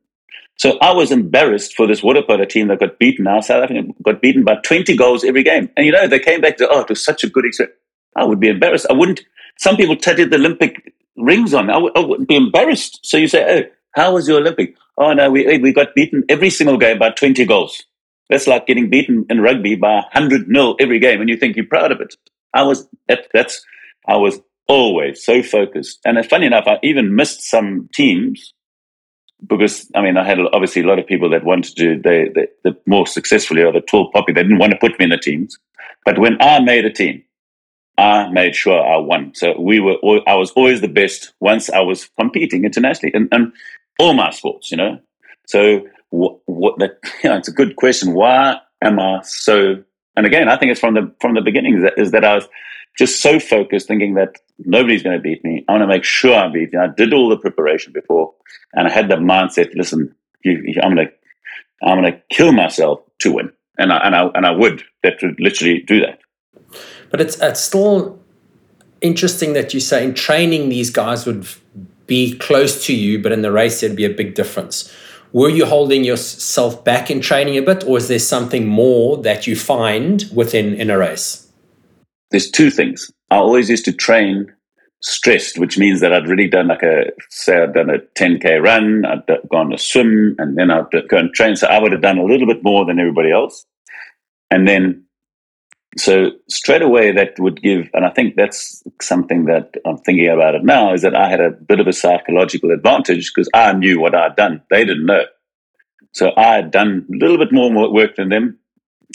So 0.60 0.78
I 0.82 0.91
was 0.91 1.10
embarrassed 1.10 1.74
for 1.76 1.88
this 1.88 2.03
water 2.03 2.22
polo 2.22 2.43
team 2.43 2.68
that 2.68 2.82
got 2.82 2.99
beaten. 2.99 3.24
Now 3.24 3.39
South 3.39 3.64
Africa 3.64 3.88
got 4.03 4.22
beaten 4.22 4.43
by 4.43 4.55
20 4.55 4.95
goals 4.97 5.24
every 5.24 5.41
game. 5.41 5.70
And 5.78 5.86
you 5.86 5.93
know, 5.93 6.05
they 6.05 6.20
came 6.20 6.41
back 6.41 6.57
to, 6.57 6.68
oh, 6.70 6.82
it 6.82 6.89
was 6.89 7.03
such 7.03 7.24
a 7.24 7.30
good 7.30 7.45
experience. 7.45 7.78
I 8.18 8.26
would 8.26 8.41
be 8.41 8.49
embarrassed. 8.49 8.86
I 8.89 8.93
wouldn't, 8.93 9.22
some 9.57 9.78
people 9.78 9.95
tatted 9.95 10.32
the 10.32 10.36
Olympic 10.36 10.93
rings 11.16 11.53
on. 11.53 11.70
I 11.70 11.74
w- 11.74 11.93
I 11.95 11.99
wouldn't 11.99 12.28
be 12.28 12.36
embarrassed. 12.36 12.99
So 13.03 13.16
you 13.16 13.30
say, 13.30 13.45
oh, 13.47 13.70
how 13.95 14.14
was 14.16 14.28
your 14.28 14.39
Olympic? 14.39 14.76
Oh, 14.97 15.14
no, 15.14 15.32
we, 15.32 15.60
we 15.60 15.72
got 15.72 15.95
beaten 15.95 16.24
every 16.28 16.49
single 16.49 16.78
game 16.78 16.99
by 16.99 17.12
20 17.12 17.45
goals. 17.45 17.82
That's 18.30 18.45
like 18.45 18.68
getting 18.68 18.89
beaten 18.89 19.26
in 19.30 19.39
rugby 19.39 19.76
by 19.76 19.93
100 19.93 20.49
nil 20.49 20.76
every 20.82 20.99
game. 20.99 21.22
And 21.22 21.30
you 21.30 21.38
think 21.38 21.55
you're 21.55 21.68
proud 21.68 21.93
of 21.93 22.01
it. 22.01 22.16
I 22.53 22.64
was, 22.64 22.86
that's, 23.07 23.66
I 24.05 24.18
was 24.18 24.41
always 24.68 25.24
so 25.24 25.41
focused. 25.41 25.99
And 26.03 26.18
uh, 26.18 26.24
funny 26.24 26.47
enough, 26.47 26.66
I 26.68 26.80
even 26.84 27.16
missed 27.16 27.43
some 27.43 27.88
teams 27.93 28.53
because 29.48 29.90
I 29.96 30.02
mean, 30.02 30.18
I 30.18 30.26
had 30.26 30.40
obviously 30.54 30.82
a 30.82 30.88
lot 30.88 31.00
of 31.00 31.08
people 31.08 31.30
that 31.30 31.44
wanted 31.44 31.76
to, 31.78 32.02
they, 32.02 32.30
the 32.64 32.78
more 32.86 33.08
successfully 33.08 33.64
or 33.64 33.72
the 33.72 33.82
tall 33.82 34.12
poppy, 34.12 34.34
they 34.34 34.44
didn't 34.44 34.60
want 34.60 34.72
to 34.72 34.78
put 34.78 34.98
me 35.00 35.06
in 35.06 35.10
the 35.12 35.18
teams. 35.18 35.58
But 36.06 36.20
when 36.20 36.42
I 36.42 36.60
made 36.60 36.86
a 36.86 36.92
team, 36.92 37.24
I 37.98 38.30
made 38.30 38.56
sure 38.56 38.82
I 38.82 38.98
won. 38.98 39.34
So 39.36 39.60
we 39.60 39.80
were, 39.80 39.96
I 40.28 40.36
was 40.36 40.52
always 40.52 40.82
the 40.82 40.88
best 40.88 41.34
once 41.40 41.70
I 41.70 41.82
was 41.82 42.10
competing 42.18 42.64
internationally 42.64 43.14
and, 43.14 43.54
all 44.00 44.14
my 44.14 44.30
sports, 44.30 44.72
you 44.72 44.78
know. 44.78 44.98
So 45.46 45.86
what, 46.10 46.40
what 46.46 46.80
that, 46.80 47.00
you 47.24 47.30
know, 47.30 47.36
it's 47.36 47.50
a 47.50 47.54
good 47.54 47.76
question. 47.76 48.14
Why 48.14 48.58
am 48.82 48.98
I 48.98 49.20
so? 49.24 49.84
And 50.16 50.26
again, 50.26 50.48
I 50.48 50.56
think 50.56 50.72
it's 50.72 50.80
from 50.80 50.94
the 50.94 51.14
from 51.20 51.34
the 51.34 51.42
beginning 51.42 51.76
is 51.76 51.84
that, 51.84 51.94
is 51.98 52.12
that 52.12 52.24
I 52.24 52.36
was 52.36 52.48
just 52.98 53.22
so 53.22 53.40
focused, 53.40 53.88
thinking 53.88 54.16
that 54.16 54.36
nobody's 54.66 55.04
going 55.04 55.16
to 55.16 55.22
beat 55.22 55.44
me. 55.44 55.64
I 55.68 55.74
want 55.74 55.84
to 55.84 55.88
make 55.88 56.04
sure 56.04 56.36
I 56.36 56.50
beat 56.50 56.74
you. 56.74 56.80
I 56.80 56.88
did 56.88 57.14
all 57.14 57.30
the 57.30 57.38
preparation 57.38 57.94
before, 57.94 58.34
and 58.74 58.88
I 58.88 58.92
had 58.92 59.10
the 59.10 59.16
mindset. 59.16 59.74
Listen, 59.76 60.14
you, 60.44 60.62
you, 60.66 60.82
I'm 60.82 60.96
going 60.96 61.08
to, 61.08 61.14
I'm 61.88 62.02
going 62.02 62.12
to 62.12 62.22
kill 62.30 62.52
myself 62.52 63.00
to 63.20 63.34
win, 63.34 63.52
and 63.78 63.92
I 63.92 63.98
and 64.06 64.16
I 64.16 64.28
and 64.36 64.46
I 64.46 64.52
would 64.52 64.84
that 65.04 65.22
would 65.22 65.40
literally 65.40 65.82
do 65.82 66.02
that. 66.02 66.20
But 67.10 67.22
it's 67.22 67.40
it's 67.40 67.62
still 67.62 68.20
interesting 69.02 69.54
that 69.54 69.74
you 69.74 69.80
say 69.80 70.04
in 70.04 70.14
training 70.14 70.70
these 70.70 70.90
guys 70.90 71.26
would 71.26 71.48
be 72.06 72.38
close 72.38 72.86
to 72.88 72.96
you, 72.96 73.22
but 73.22 73.32
in 73.32 73.42
the 73.42 73.52
race 73.52 73.82
there'd 73.82 73.96
be 73.96 74.06
a 74.06 74.10
big 74.10 74.36
difference. 74.36 74.94
Were 75.32 75.50
you 75.50 75.66
holding 75.68 76.04
yourself 76.04 76.84
back 76.84 77.12
in 77.12 77.22
training 77.22 77.56
a 77.58 77.62
bit, 77.62 77.84
or 77.86 77.98
is 77.98 78.08
there 78.08 78.20
something 78.20 78.66
more 78.66 79.18
that 79.18 79.46
you 79.46 79.56
find 79.56 80.28
within 80.34 80.74
in 80.74 80.90
a 80.90 80.98
race? 80.98 81.49
There's 82.32 82.52
two 82.52 82.70
things. 82.70 83.12
I 83.32 83.38
always 83.38 83.70
used 83.70 83.86
to 83.86 83.94
train 83.94 84.54
stressed, 85.02 85.58
which 85.58 85.78
means 85.78 86.02
that 86.02 86.14
I'd 86.14 86.28
really 86.28 86.48
done 86.48 86.68
like 86.68 86.84
a, 86.84 87.06
say, 87.30 87.62
I'd 87.62 87.74
done 87.74 87.90
a 87.90 88.00
10K 88.20 88.62
run, 88.62 89.06
I'd 89.06 89.24
gone 89.50 89.70
to 89.70 89.78
swim, 89.78 90.36
and 90.38 90.58
then 90.58 90.70
I'd 90.72 90.92
go 91.08 91.18
and 91.18 91.34
train. 91.34 91.56
So 91.56 91.68
I 91.68 91.80
would 91.80 91.92
have 91.92 92.02
done 92.02 92.18
a 92.18 92.26
little 92.26 92.48
bit 92.48 92.64
more 92.64 92.86
than 92.86 93.00
everybody 93.00 93.32
else. 93.32 93.66
And 94.52 94.68
then, 94.68 95.06
so 95.98 96.32
straight 96.50 96.82
away, 96.82 97.12
that 97.14 97.40
would 97.40 97.62
give, 97.62 97.90
and 97.94 98.06
I 98.06 98.10
think 98.10 98.36
that's 98.36 98.84
something 99.02 99.46
that 99.46 99.76
I'm 99.86 99.98
thinking 99.98 100.28
about 100.28 100.56
it 100.56 100.64
now, 100.64 100.94
is 100.94 101.02
that 101.04 101.16
I 101.16 101.30
had 101.30 101.40
a 101.40 101.52
bit 101.52 101.80
of 101.80 101.88
a 101.88 101.94
psychological 101.94 102.72
advantage 102.72 103.32
because 103.34 103.50
I 103.54 103.74
knew 103.74 104.00
what 104.00 104.16
I'd 104.16 104.36
done. 104.36 104.62
They 104.70 104.86
didn't 104.86 105.06
know. 105.06 105.24
So 106.12 106.32
I 106.36 106.56
had 106.56 106.72
done 106.72 107.08
a 107.12 107.18
little 107.18 107.38
bit 107.38 107.54
more 107.54 107.92
work 107.92 108.16
than 108.16 108.30
them, 108.30 108.60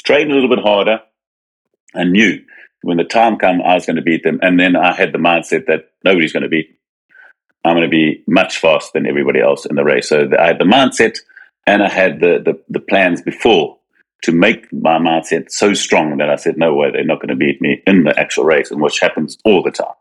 trained 0.04 0.30
a 0.30 0.34
little 0.34 0.48
bit 0.48 0.64
harder, 0.64 1.00
and 1.92 2.12
knew 2.12 2.40
when 2.84 2.98
the 2.98 3.04
time 3.04 3.38
came, 3.38 3.62
I 3.62 3.74
was 3.74 3.86
going 3.86 3.96
to 3.96 4.02
beat 4.02 4.22
them. 4.22 4.38
And 4.42 4.60
then 4.60 4.76
I 4.76 4.94
had 4.94 5.12
the 5.12 5.18
mindset 5.18 5.66
that 5.66 5.90
nobody's 6.04 6.32
going 6.32 6.42
to 6.42 6.48
beat 6.48 6.70
me. 6.70 6.76
I'm 7.64 7.76
going 7.76 7.88
to 7.88 7.90
be 7.90 8.22
much 8.28 8.58
faster 8.58 8.90
than 8.92 9.06
everybody 9.06 9.40
else 9.40 9.64
in 9.64 9.74
the 9.74 9.84
race. 9.84 10.10
So 10.10 10.28
I 10.38 10.46
had 10.46 10.58
the 10.58 10.64
mindset 10.64 11.16
and 11.66 11.82
I 11.82 11.88
had 11.88 12.20
the, 12.20 12.42
the, 12.44 12.60
the 12.68 12.80
plans 12.80 13.22
before 13.22 13.78
to 14.22 14.32
make 14.32 14.70
my 14.72 14.98
mindset 14.98 15.50
so 15.50 15.72
strong 15.72 16.18
that 16.18 16.28
I 16.28 16.36
said, 16.36 16.58
no 16.58 16.74
way, 16.74 16.90
they're 16.90 17.04
not 17.04 17.20
going 17.20 17.28
to 17.28 17.36
beat 17.36 17.60
me 17.62 17.82
in 17.86 18.04
the 18.04 18.18
actual 18.18 18.44
race, 18.44 18.70
and 18.70 18.80
which 18.80 19.00
happens 19.00 19.38
all 19.44 19.62
the 19.62 19.70
time. 19.70 19.94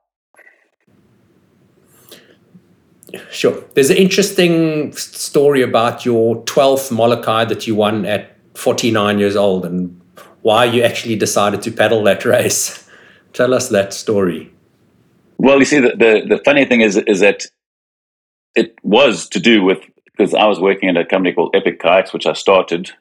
Sure. 3.31 3.63
There's 3.75 3.89
an 3.89 3.97
interesting 3.97 4.93
story 4.93 5.61
about 5.61 6.05
your 6.05 6.43
12th 6.43 6.91
Molokai 6.91 7.45
that 7.45 7.67
you 7.67 7.75
won 7.75 8.05
at 8.05 8.37
49 8.55 9.19
years 9.19 9.35
old. 9.35 9.65
And 9.65 10.01
why 10.43 10.65
you 10.65 10.83
actually 10.83 11.15
decided 11.15 11.61
to 11.63 11.71
paddle 11.71 12.03
that 12.03 12.23
race. 12.35 12.87
Tell 13.33 13.53
us 13.53 13.69
that 13.69 13.93
story. 13.93 14.53
Well, 15.39 15.57
you 15.59 15.65
see, 15.65 15.79
the, 15.79 15.89
the, 15.89 16.35
the 16.35 16.41
funny 16.45 16.65
thing 16.65 16.81
is, 16.81 16.95
is 16.95 17.19
that 17.21 17.47
it 18.55 18.75
was 18.83 19.27
to 19.29 19.39
do 19.39 19.63
with 19.63 19.79
because 20.05 20.35
I 20.35 20.45
was 20.45 20.59
working 20.59 20.89
at 20.89 20.97
a 20.97 21.05
company 21.05 21.33
called 21.33 21.55
Epic 21.55 21.81
Kayaks, 21.81 22.13
which 22.13 22.27
I 22.27 22.33
started, 22.33 22.91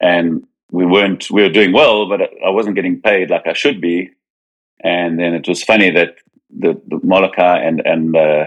and 0.00 0.44
we 0.72 0.84
weren't 0.84 1.30
we 1.30 1.42
were 1.42 1.48
doing 1.48 1.72
well, 1.72 2.08
but 2.08 2.20
I 2.20 2.50
wasn't 2.50 2.74
getting 2.74 3.00
paid 3.00 3.30
like 3.30 3.46
I 3.46 3.52
should 3.52 3.80
be. 3.80 4.10
And 4.82 5.18
then 5.18 5.34
it 5.34 5.48
was 5.48 5.62
funny 5.62 5.90
that 5.90 6.16
the, 6.50 6.80
the 6.88 7.00
Molokai 7.02 7.60
and 7.62 7.80
and 7.84 8.16
uh, 8.16 8.46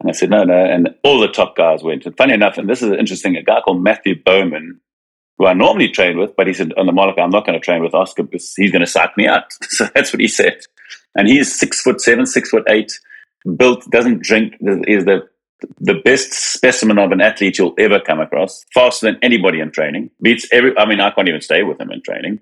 and 0.00 0.08
I 0.08 0.12
said 0.12 0.30
no, 0.30 0.44
no, 0.44 0.56
and 0.56 0.94
all 1.04 1.20
the 1.20 1.28
top 1.28 1.54
guys 1.54 1.82
went. 1.82 2.06
And 2.06 2.16
funny 2.16 2.32
enough, 2.34 2.56
and 2.56 2.68
this 2.68 2.82
is 2.82 2.92
interesting, 2.92 3.36
a 3.36 3.42
guy 3.42 3.60
called 3.60 3.82
Matthew 3.82 4.14
Bowman 4.22 4.80
who 5.38 5.46
I 5.46 5.52
normally 5.52 5.88
train 5.88 6.18
with, 6.18 6.34
but 6.36 6.46
he 6.46 6.52
said 6.52 6.72
on 6.76 6.86
the 6.86 6.92
Molokai, 6.92 7.22
I'm 7.22 7.30
not 7.30 7.46
going 7.46 7.58
to 7.58 7.64
train 7.64 7.82
with 7.82 7.94
Oscar 7.94 8.22
because 8.22 8.54
he's 8.54 8.70
going 8.70 8.84
to 8.84 8.90
psych 8.90 9.16
me 9.16 9.26
out. 9.26 9.44
So 9.68 9.88
that's 9.94 10.12
what 10.12 10.20
he 10.20 10.28
said. 10.28 10.58
And 11.16 11.28
he's 11.28 11.54
six 11.54 11.80
foot 11.80 12.00
seven, 12.00 12.26
six 12.26 12.50
foot 12.50 12.64
eight, 12.68 12.92
built, 13.56 13.88
doesn't 13.90 14.22
drink, 14.22 14.54
is 14.60 15.04
the 15.04 15.28
the 15.78 15.94
best 15.94 16.32
specimen 16.32 16.98
of 16.98 17.12
an 17.12 17.20
athlete 17.20 17.58
you'll 17.58 17.74
ever 17.78 17.98
come 17.98 18.20
across, 18.20 18.64
faster 18.74 19.06
than 19.06 19.18
anybody 19.22 19.60
in 19.60 19.70
training. 19.70 20.10
Beats 20.20 20.46
every 20.52 20.76
I 20.78 20.86
mean, 20.86 21.00
I 21.00 21.10
can't 21.10 21.28
even 21.28 21.40
stay 21.40 21.62
with 21.62 21.80
him 21.80 21.90
in 21.90 22.02
training. 22.02 22.40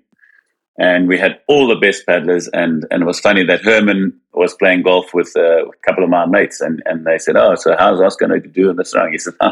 And 0.77 1.07
we 1.07 1.19
had 1.19 1.39
all 1.47 1.67
the 1.67 1.75
best 1.75 2.05
paddlers, 2.07 2.47
and, 2.47 2.85
and 2.89 3.03
it 3.03 3.05
was 3.05 3.19
funny 3.19 3.43
that 3.45 3.61
Herman 3.61 4.19
was 4.33 4.55
playing 4.55 4.81
golf 4.81 5.13
with 5.13 5.31
uh, 5.35 5.67
a 5.67 5.71
couple 5.85 6.03
of 6.03 6.09
my 6.09 6.25
mates, 6.25 6.61
and, 6.61 6.81
and 6.85 7.05
they 7.05 7.19
said, 7.19 7.35
"Oh, 7.35 7.53
so 7.53 7.75
how's 7.77 8.01
Oscar 8.01 8.27
going 8.27 8.41
to 8.41 8.47
do 8.47 8.71
in 8.71 8.75
this 8.75 8.95
round?" 8.95 9.11
He 9.11 9.19
said, 9.19 9.35
oh, 9.39 9.51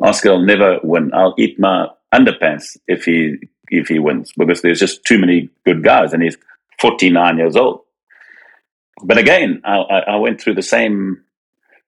"Oscar 0.00 0.30
will 0.30 0.46
never 0.46 0.78
win. 0.82 1.10
I'll 1.12 1.34
eat 1.36 1.60
my 1.60 1.88
underpants 2.14 2.76
if 2.86 3.04
he 3.04 3.36
if 3.68 3.88
he 3.88 3.98
wins 3.98 4.32
because 4.36 4.62
there's 4.62 4.78
just 4.78 5.04
too 5.04 5.18
many 5.18 5.50
good 5.64 5.82
guys 5.82 6.12
and 6.12 6.22
he's 6.22 6.36
49 6.80 7.38
years 7.38 7.56
old. 7.56 7.80
But 9.02 9.18
again, 9.18 9.62
I, 9.64 9.76
I 10.06 10.16
went 10.16 10.40
through 10.40 10.54
the 10.54 10.62
same 10.62 11.24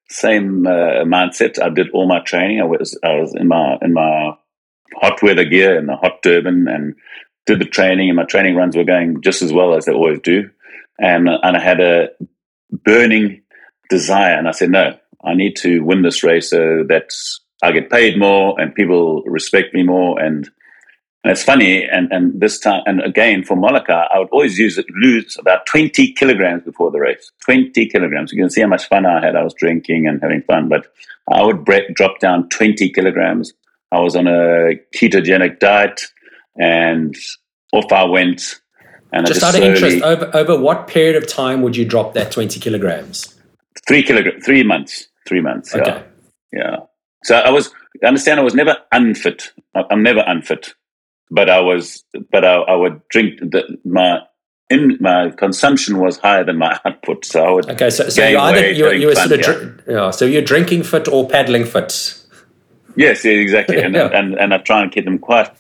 same 0.09 0.67
uh, 0.67 1.05
mindset. 1.05 1.61
I 1.63 1.69
did 1.69 1.91
all 1.91 2.07
my 2.07 2.21
training. 2.21 2.61
I 2.61 2.65
was 2.65 2.99
I 3.05 3.21
was 3.21 3.35
in 3.35 3.49
my 3.49 3.79
in 3.83 3.93
my 3.93 4.33
hot 5.01 5.23
weather 5.23 5.45
gear 5.45 5.79
and 5.79 5.89
the 5.89 5.97
hot 5.97 6.23
turban 6.23 6.67
and 6.69 6.95
did 7.47 7.61
the 7.61 7.65
training 7.65 8.09
and 8.09 8.17
my 8.17 8.25
training 8.25 8.57
runs 8.57 8.77
were 8.77 8.85
going 8.85 9.21
just 9.23 9.43
as 9.43 9.53
well 9.53 9.75
as 9.75 9.85
they 9.85 9.93
always 9.93 10.21
do. 10.21 10.51
And 10.99 11.29
and 11.29 11.57
I 11.57 11.61
had 11.61 11.81
a 11.81 12.09
burning 12.73 13.43
desire 13.89 14.37
and 14.37 14.49
I 14.49 14.53
said, 14.53 14.71
no, 14.71 14.99
I 15.25 15.35
need 15.35 15.57
to 15.57 15.81
win 15.81 16.03
this 16.03 16.23
race 16.23 16.51
so 16.51 16.85
that's 16.89 17.41
I 17.63 17.73
get 17.73 17.91
paid 17.91 18.19
more 18.19 18.59
and 18.61 18.75
people 18.75 19.23
respect 19.23 19.75
me 19.75 19.83
more. 19.83 20.21
And, 20.21 20.49
and 21.25 21.31
it's 21.33 21.43
funny. 21.43 21.85
And, 21.85 22.13
and 22.13 22.41
this 22.41 22.59
time, 22.59 22.83
and 22.87 23.01
again, 23.03 23.45
for 23.45 23.57
Molokai, 23.57 24.07
I 24.13 24.19
would 24.19 24.29
always 24.31 24.59
use 24.59 24.79
it, 24.79 24.87
lose 25.01 25.37
about 25.39 25.67
20 25.67 26.13
kilograms 26.13 26.65
before 26.65 26.91
the 26.91 27.01
race. 27.01 27.31
20 27.45 27.87
kilograms. 27.87 28.33
You 28.33 28.43
can 28.43 28.51
see 28.51 28.61
how 28.61 28.69
much 28.69 28.87
fun 28.89 29.07
I 29.07 29.25
had. 29.25 29.37
I 29.37 29.43
was 29.43 29.55
drinking 29.55 30.07
and 30.07 30.21
having 30.21 30.43
fun, 30.43 30.69
but 30.69 30.87
I 31.33 31.43
would 31.43 31.65
break, 31.65 31.95
drop 31.95 32.19
down 32.21 32.49
20 32.51 32.91
kilograms. 32.91 33.53
I 33.91 34.01
was 34.01 34.17
on 34.17 34.27
a 34.27 34.75
ketogenic 34.95 35.59
diet 35.59 36.03
and 36.57 37.17
off 37.73 37.91
I 37.93 38.05
went. 38.05 38.61
And 39.13 39.27
just, 39.27 39.41
just 39.41 39.55
out 39.55 39.61
of 39.61 39.67
interest, 39.67 40.03
over, 40.03 40.31
over 40.35 40.61
what 40.61 40.89
period 40.89 41.17
of 41.17 41.27
time 41.27 41.63
would 41.63 41.77
you 41.77 41.85
drop 41.85 42.15
that 42.15 42.31
20 42.33 42.61
kilograms? 42.61 43.35
Three 43.87 44.03
kilograms, 44.03 44.45
three 44.45 44.63
months, 44.63 45.09
three 45.27 45.41
months. 45.41 45.75
Okay. 45.75 46.05
Yeah. 46.53 46.61
yeah. 46.61 46.77
So 47.27 47.35
I 47.35 47.51
was, 47.51 47.73
understand 48.05 48.39
I 48.39 48.45
was 48.45 48.55
never 48.55 48.77
unfit. 48.93 49.53
I'm 49.75 50.05
never 50.05 50.21
unfit, 50.21 50.75
but 51.29 51.51
I 51.51 51.59
was, 51.59 52.05
but 52.31 52.45
I, 52.45 52.55
I 52.55 52.77
would 52.77 53.01
drink 53.09 53.41
the, 53.41 53.79
my, 53.85 54.21
in 54.71 54.97
my 55.01 55.31
consumption 55.31 55.99
was 55.99 56.19
higher 56.19 56.45
than 56.45 56.59
my 56.59 56.79
output. 56.85 57.25
So 57.25 57.45
I 57.45 57.51
would 57.51 57.69
okay. 57.71 57.91
So, 57.91 58.09
so 58.09 58.25
you 58.25 58.39
either 58.39 58.71
you, 58.71 58.93
you 58.93 59.07
were 59.09 59.17
sort 59.17 59.33
of 59.33 59.41
dr- 59.41 59.85
yeah. 59.89 60.11
So 60.11 60.25
you're 60.25 60.43
drinking 60.43 60.85
fit 60.85 61.09
or 61.09 61.29
paddling 61.29 61.65
fit. 61.65 62.23
Yes, 62.95 63.25
yeah, 63.25 63.33
exactly, 63.33 63.81
and, 63.83 63.95
yeah. 63.95 64.07
and 64.07 64.35
and 64.35 64.55
I 64.55 64.59
try 64.59 64.83
and 64.83 64.91
keep 64.91 65.05
them 65.05 65.19
quite. 65.19 65.51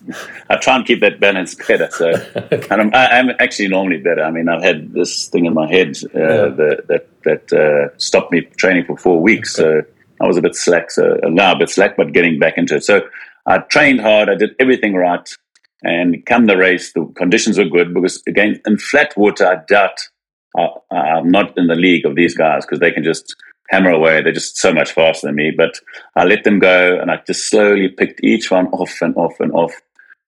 I 0.48 0.56
try 0.56 0.76
and 0.76 0.86
keep 0.86 1.00
that 1.00 1.20
balance 1.20 1.54
better. 1.54 1.88
So, 1.90 2.10
okay. 2.36 2.66
and 2.70 2.80
I'm, 2.80 2.94
I, 2.94 3.18
am 3.18 3.30
actually 3.40 3.68
normally 3.68 3.98
better. 3.98 4.22
I 4.22 4.30
mean, 4.30 4.48
I've 4.48 4.62
had 4.62 4.92
this 4.92 5.28
thing 5.28 5.46
in 5.46 5.54
my 5.54 5.68
head 5.68 5.96
uh, 6.14 6.18
yeah. 6.18 6.48
that 6.48 6.84
that 6.88 7.22
that 7.24 7.52
uh, 7.52 7.96
stopped 7.98 8.32
me 8.32 8.42
training 8.56 8.84
for 8.86 8.96
four 8.96 9.20
weeks. 9.20 9.58
Okay. 9.58 9.86
So 9.86 9.95
I 10.20 10.26
was 10.26 10.36
a 10.36 10.42
bit 10.42 10.54
slack. 10.54 10.90
So 10.90 11.18
uh, 11.24 11.28
now 11.28 11.52
a 11.52 11.58
bit 11.58 11.70
slack, 11.70 11.96
but 11.96 12.12
getting 12.12 12.38
back 12.38 12.56
into 12.56 12.76
it. 12.76 12.84
So 12.84 13.02
I 13.46 13.58
trained 13.58 14.00
hard. 14.00 14.28
I 14.28 14.34
did 14.34 14.50
everything 14.58 14.94
right, 14.94 15.28
and 15.82 16.24
come 16.26 16.46
the 16.46 16.56
race, 16.56 16.92
the 16.92 17.06
conditions 17.16 17.58
were 17.58 17.64
good 17.64 17.94
because 17.94 18.22
again 18.26 18.60
in 18.66 18.78
flat 18.78 19.16
water, 19.16 19.46
I 19.46 19.56
doubt 19.68 19.98
I, 20.56 20.68
I'm 20.96 21.30
not 21.30 21.56
in 21.56 21.66
the 21.66 21.74
league 21.74 22.06
of 22.06 22.16
these 22.16 22.34
guys 22.34 22.64
because 22.64 22.80
they 22.80 22.90
can 22.90 23.04
just 23.04 23.34
hammer 23.70 23.90
away. 23.90 24.22
They're 24.22 24.32
just 24.32 24.56
so 24.56 24.72
much 24.72 24.92
faster 24.92 25.26
than 25.26 25.36
me. 25.36 25.52
But 25.56 25.78
I 26.14 26.24
let 26.24 26.44
them 26.44 26.58
go 26.58 26.98
and 27.00 27.10
I 27.10 27.20
just 27.26 27.48
slowly 27.48 27.88
picked 27.88 28.22
each 28.22 28.50
one 28.50 28.68
off 28.68 29.00
and 29.00 29.14
off 29.16 29.38
and 29.40 29.52
off. 29.52 29.72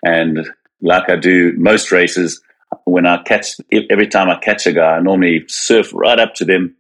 And 0.05 0.47
like 0.80 1.09
I 1.09 1.16
do 1.16 1.53
most 1.57 1.91
races, 1.91 2.41
when 2.84 3.07
I 3.07 3.22
catch, 3.22 3.57
every 3.72 4.07
time 4.07 4.28
I 4.28 4.39
catch 4.39 4.66
a 4.66 4.72
guy, 4.72 4.97
I 4.97 5.01
normally 5.01 5.45
surf 5.49 5.91
right 5.95 6.18
up 6.18 6.34
to 6.34 6.45
them 6.45 6.76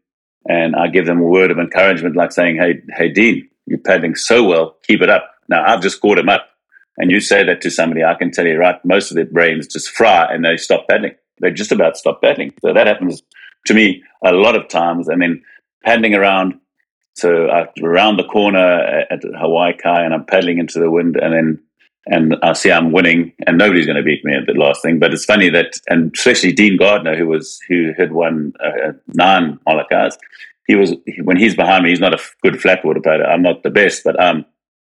and 0.46 0.76
I 0.76 0.88
give 0.88 1.06
them 1.06 1.20
a 1.20 1.24
word 1.24 1.50
of 1.50 1.58
encouragement, 1.58 2.16
like 2.16 2.32
saying, 2.32 2.56
Hey, 2.56 2.80
hey, 2.96 3.10
Dean, 3.10 3.48
you're 3.66 3.78
paddling 3.78 4.14
so 4.14 4.44
well. 4.44 4.76
Keep 4.86 5.02
it 5.02 5.10
up. 5.10 5.30
Now 5.48 5.64
I've 5.66 5.82
just 5.82 6.00
caught 6.00 6.18
him 6.18 6.28
up. 6.28 6.48
And 6.96 7.10
you 7.10 7.20
say 7.20 7.44
that 7.44 7.60
to 7.60 7.70
somebody, 7.70 8.02
I 8.02 8.14
can 8.14 8.32
tell 8.32 8.46
you, 8.46 8.58
right, 8.58 8.84
most 8.84 9.10
of 9.10 9.14
their 9.14 9.24
brains 9.24 9.68
just 9.68 9.90
fry 9.90 10.32
and 10.32 10.44
they 10.44 10.56
stop 10.56 10.88
paddling. 10.88 11.14
They 11.40 11.52
just 11.52 11.70
about 11.70 11.96
stop 11.96 12.20
paddling. 12.20 12.52
So 12.60 12.74
that 12.74 12.88
happens 12.88 13.22
to 13.66 13.74
me 13.74 14.02
a 14.24 14.32
lot 14.32 14.56
of 14.56 14.68
times. 14.68 15.08
And 15.08 15.22
then 15.22 15.42
paddling 15.84 16.14
around. 16.14 16.54
So 17.14 17.48
I, 17.48 17.66
around 17.82 18.16
the 18.16 18.24
corner 18.24 18.58
uh, 18.58 19.12
at 19.12 19.22
Hawaii 19.22 19.74
Kai, 19.76 20.04
and 20.04 20.14
I'm 20.14 20.24
paddling 20.24 20.58
into 20.58 20.78
the 20.78 20.90
wind, 20.90 21.16
and 21.16 21.32
then 21.32 21.62
and 22.06 22.36
I 22.42 22.52
see 22.54 22.70
I'm 22.70 22.92
winning, 22.92 23.32
and 23.46 23.58
nobody's 23.58 23.86
going 23.86 23.96
to 23.96 24.02
beat 24.02 24.24
me 24.24 24.34
at 24.34 24.46
the 24.46 24.58
last 24.58 24.82
thing. 24.82 24.98
But 24.98 25.12
it's 25.12 25.24
funny 25.24 25.50
that, 25.50 25.78
and 25.88 26.12
especially 26.14 26.52
Dean 26.52 26.76
Gardner, 26.76 27.16
who 27.16 27.26
was 27.26 27.60
who 27.68 27.92
had 27.96 28.12
won 28.12 28.52
uh, 28.64 28.92
nine 29.08 29.58
Molokai, 29.66 30.10
he 30.66 30.76
was 30.76 30.94
when 31.22 31.36
he's 31.36 31.56
behind 31.56 31.84
me. 31.84 31.90
He's 31.90 32.00
not 32.00 32.14
a 32.14 32.22
good 32.42 32.60
flat 32.60 32.84
water 32.84 33.00
paddler. 33.00 33.26
I'm 33.26 33.42
not 33.42 33.62
the 33.62 33.70
best, 33.70 34.04
but 34.04 34.18
um, 34.22 34.44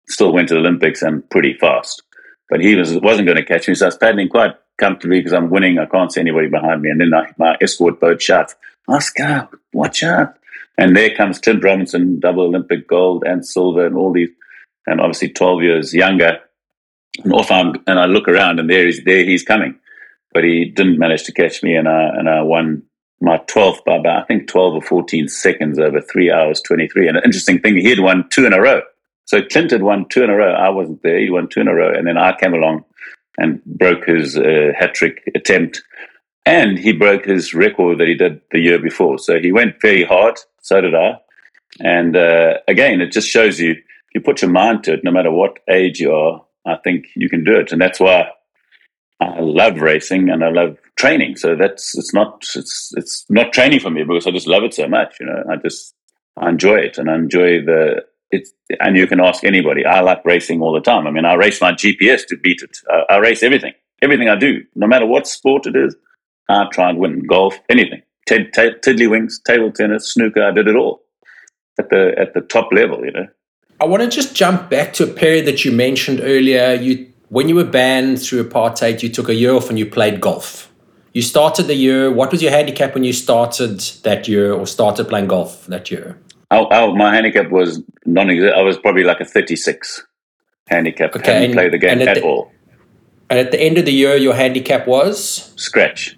still 0.08 0.34
went 0.34 0.48
to 0.50 0.56
the 0.56 0.62
Olympics 0.62 1.02
and 1.02 1.30
pretty 1.30 1.54
fast. 1.54 2.04
But 2.50 2.62
he 2.62 2.76
was 2.76 2.98
wasn't 3.00 3.28
going 3.28 3.38
to 3.38 3.46
catch 3.46 3.68
me, 3.68 3.76
so 3.76 3.86
I 3.86 3.88
was 3.88 3.98
paddling 3.98 4.30
quite 4.30 4.56
comfortably 4.78 5.20
because 5.20 5.34
I'm 5.34 5.50
winning. 5.50 5.80
I 5.80 5.86
can't 5.86 6.12
see 6.12 6.22
anybody 6.22 6.48
behind 6.48 6.82
me, 6.82 6.90
and 6.90 7.00
then 7.00 7.14
I, 7.14 7.28
my 7.38 7.58
escort 7.62 8.00
boat 8.00 8.22
shot. 8.22 8.54
Oscar, 8.88 9.50
watch 9.74 10.04
out! 10.04 10.38
And 10.78 10.96
there 10.96 11.16
comes 11.16 11.40
Clint 11.40 11.64
Robinson, 11.64 12.20
double 12.20 12.44
Olympic 12.44 12.88
gold 12.88 13.24
and 13.26 13.46
silver, 13.46 13.86
and 13.86 13.96
all 13.96 14.14
these, 14.14 14.30
and 14.86 15.00
obviously 15.02 15.30
12 15.30 15.64
years 15.64 15.94
younger. 15.94 16.40
And 17.24 17.34
off 17.34 17.52
I'm, 17.52 17.76
and 17.88 18.00
I 18.00 18.06
look 18.06 18.28
around, 18.28 18.60
and 18.60 18.70
there 18.70 18.86
he's 18.86 19.04
there 19.04 19.24
he's 19.24 19.44
coming, 19.44 19.76
but 20.34 20.44
he 20.44 20.66
didn't 20.66 21.00
manage 21.00 21.24
to 21.24 21.34
catch 21.34 21.64
me, 21.64 21.76
and 21.76 21.88
I 21.88 22.04
and 22.10 22.30
I 22.30 22.42
won 22.42 22.84
my 23.22 23.38
12th 23.38 23.84
by 23.86 23.96
about 23.96 24.24
I 24.24 24.26
think 24.26 24.48
12 24.48 24.76
or 24.76 24.82
14 24.82 25.28
seconds 25.30 25.80
over 25.80 26.02
three 26.02 26.32
hours 26.32 26.62
23. 26.62 27.08
And 27.08 27.18
an 27.18 27.24
interesting 27.24 27.60
thing, 27.60 27.78
he 27.78 27.90
had 27.90 28.02
won 28.02 28.28
two 28.30 28.46
in 28.46 28.54
a 28.54 28.62
row. 28.62 28.82
So 29.24 29.42
Clint 29.42 29.72
had 29.72 29.82
won 29.82 30.06
two 30.10 30.24
in 30.24 30.30
a 30.30 30.36
row. 30.36 30.54
I 30.54 30.70
wasn't 30.70 31.02
there. 31.02 31.20
He 31.20 31.30
won 31.30 31.48
two 31.48 31.62
in 31.62 31.68
a 31.68 31.74
row, 31.74 31.92
and 31.92 32.06
then 32.06 32.18
I 32.18 32.38
came 32.38 32.54
along 32.54 32.84
and 33.38 33.64
broke 33.66 34.06
his 34.06 34.38
uh, 34.38 34.72
hat 34.78 34.94
trick 34.94 35.22
attempt 35.36 35.82
and 36.46 36.78
he 36.78 36.94
broke 36.94 37.26
his 37.26 37.54
record 37.54 37.98
that 37.98 38.08
he 38.08 38.16
did 38.16 38.42
the 38.52 38.60
year 38.60 38.80
before. 38.80 39.18
So 39.18 39.40
he 39.40 39.52
went 39.52 39.82
very 39.82 40.04
hard. 40.04 40.40
So 40.62 40.80
did 40.80 40.94
I. 40.94 41.20
And 41.80 42.16
uh, 42.16 42.56
again, 42.68 43.02
it 43.02 43.12
just 43.12 43.28
shows 43.28 43.60
you 43.60 43.76
you 44.14 44.22
put 44.22 44.42
your 44.42 44.52
mind 44.52 44.84
to 44.86 44.94
it, 44.94 45.04
no 45.04 45.12
matter 45.12 45.32
what 45.32 45.60
age 45.70 46.00
you 46.00 46.14
are, 46.14 46.45
I 46.66 46.78
think 46.84 47.06
you 47.16 47.30
can 47.30 47.44
do 47.44 47.56
it. 47.56 47.72
And 47.72 47.82
that's 47.82 48.00
why 48.00 48.30
I 49.22 49.40
love 49.40 49.80
racing 49.80 50.30
and 50.30 50.44
I 50.44 50.50
love 50.50 50.78
training. 50.98 51.38
So 51.38 51.56
that's 51.56 51.98
it's 51.98 52.14
not 52.14 52.44
it's 52.56 52.92
it's 52.96 53.26
not 53.30 53.54
training 53.54 53.80
for 53.80 53.90
me 53.90 54.04
because 54.04 54.28
I 54.28 54.32
just 54.32 54.48
love 54.48 54.64
it 54.64 54.74
so 54.74 54.88
much. 54.88 55.18
You 55.20 55.28
know, 55.28 55.44
I 55.50 55.56
just 55.58 55.94
I 56.38 56.50
enjoy 56.50 56.78
it 56.78 56.98
and 56.98 57.10
I 57.10 57.16
enjoy 57.16 57.64
the 57.64 58.06
it's 58.32 58.52
and 58.80 58.98
you 58.98 59.08
can 59.08 59.20
ask 59.20 59.44
anybody. 59.44 59.86
I 59.86 60.02
like 60.02 60.26
racing 60.26 60.62
all 60.62 60.74
the 60.74 60.82
time. 60.82 61.08
I 61.08 61.12
mean, 61.12 61.26
I 61.26 61.36
race 61.36 61.62
my 61.62 61.72
GPS 61.72 62.28
to 62.28 62.38
beat 62.38 62.62
it. 62.62 62.78
I, 62.90 63.16
I 63.16 63.18
race 63.18 63.44
everything, 63.44 63.74
everything 64.02 64.30
I 64.30 64.36
do, 64.36 64.64
no 64.76 64.88
matter 64.88 65.06
what 65.06 65.28
sport 65.28 65.68
it 65.68 65.76
is. 65.76 65.96
I 66.50 66.66
try 66.72 66.90
and 66.90 67.00
win 67.00 67.24
golf, 67.26 67.60
anything. 67.70 68.04
T- 68.28 68.50
t- 68.54 68.76
tiddlywinks, 68.84 69.44
table 69.46 69.72
tennis, 69.72 70.14
snooker. 70.14 70.44
I 70.44 70.52
did 70.52 70.68
it 70.68 70.76
all 70.76 71.02
at 71.80 71.90
the 71.90 72.14
at 72.18 72.34
the 72.34 72.42
top 72.42 72.72
level. 72.72 73.06
You 73.06 73.12
know. 73.12 73.28
I 73.82 73.86
want 73.86 74.04
to 74.04 74.10
just 74.10 74.36
jump 74.36 74.70
back 74.70 74.94
to 74.94 75.04
a 75.04 75.08
period 75.08 75.46
that 75.46 75.66
you 75.66 75.72
mentioned 75.72 76.22
earlier. 76.22 76.74
You 76.74 77.12
when 77.30 77.50
you 77.50 77.56
were 77.56 77.66
banned 77.66 78.22
through 78.22 78.48
apartheid, 78.48 79.04
you 79.04 79.10
took 79.10 79.30
a 79.30 79.34
year 79.34 79.54
off 79.54 79.70
and 79.70 79.78
you 79.78 79.86
played 79.86 80.22
golf. 80.22 80.72
You 81.14 81.22
started 81.22 81.64
the 81.64 81.76
year. 81.76 82.12
What 82.12 82.32
was 82.32 82.42
your 82.42 82.52
handicap 82.52 82.94
when 82.94 83.04
you 83.04 83.14
started 83.14 83.80
that 84.04 84.28
year, 84.28 84.54
or 84.54 84.68
started 84.68 85.08
playing 85.08 85.28
golf 85.28 85.66
that 85.68 85.90
year? 85.90 86.20
Oh, 86.52 86.68
oh 86.72 86.96
my 86.96 87.14
handicap 87.14 87.50
was 87.50 87.82
non 88.06 88.30
I 88.30 88.62
was 88.62 88.78
probably 88.78 89.04
like 89.04 89.20
a 89.20 89.26
thirty-six 89.26 90.06
handicap. 90.68 91.16
Okay, 91.16 91.34
hadn't 91.34 91.54
played 91.54 91.74
the 91.74 91.78
game 91.78 92.02
at, 92.02 92.08
at 92.08 92.16
the, 92.16 92.24
all. 92.24 92.52
And 93.30 93.40
at 93.40 93.52
the 93.52 93.60
end 93.60 93.78
of 93.78 93.86
the 93.86 93.94
year, 93.94 94.16
your 94.16 94.36
handicap 94.36 94.88
was 94.88 95.52
scratch 95.56 96.18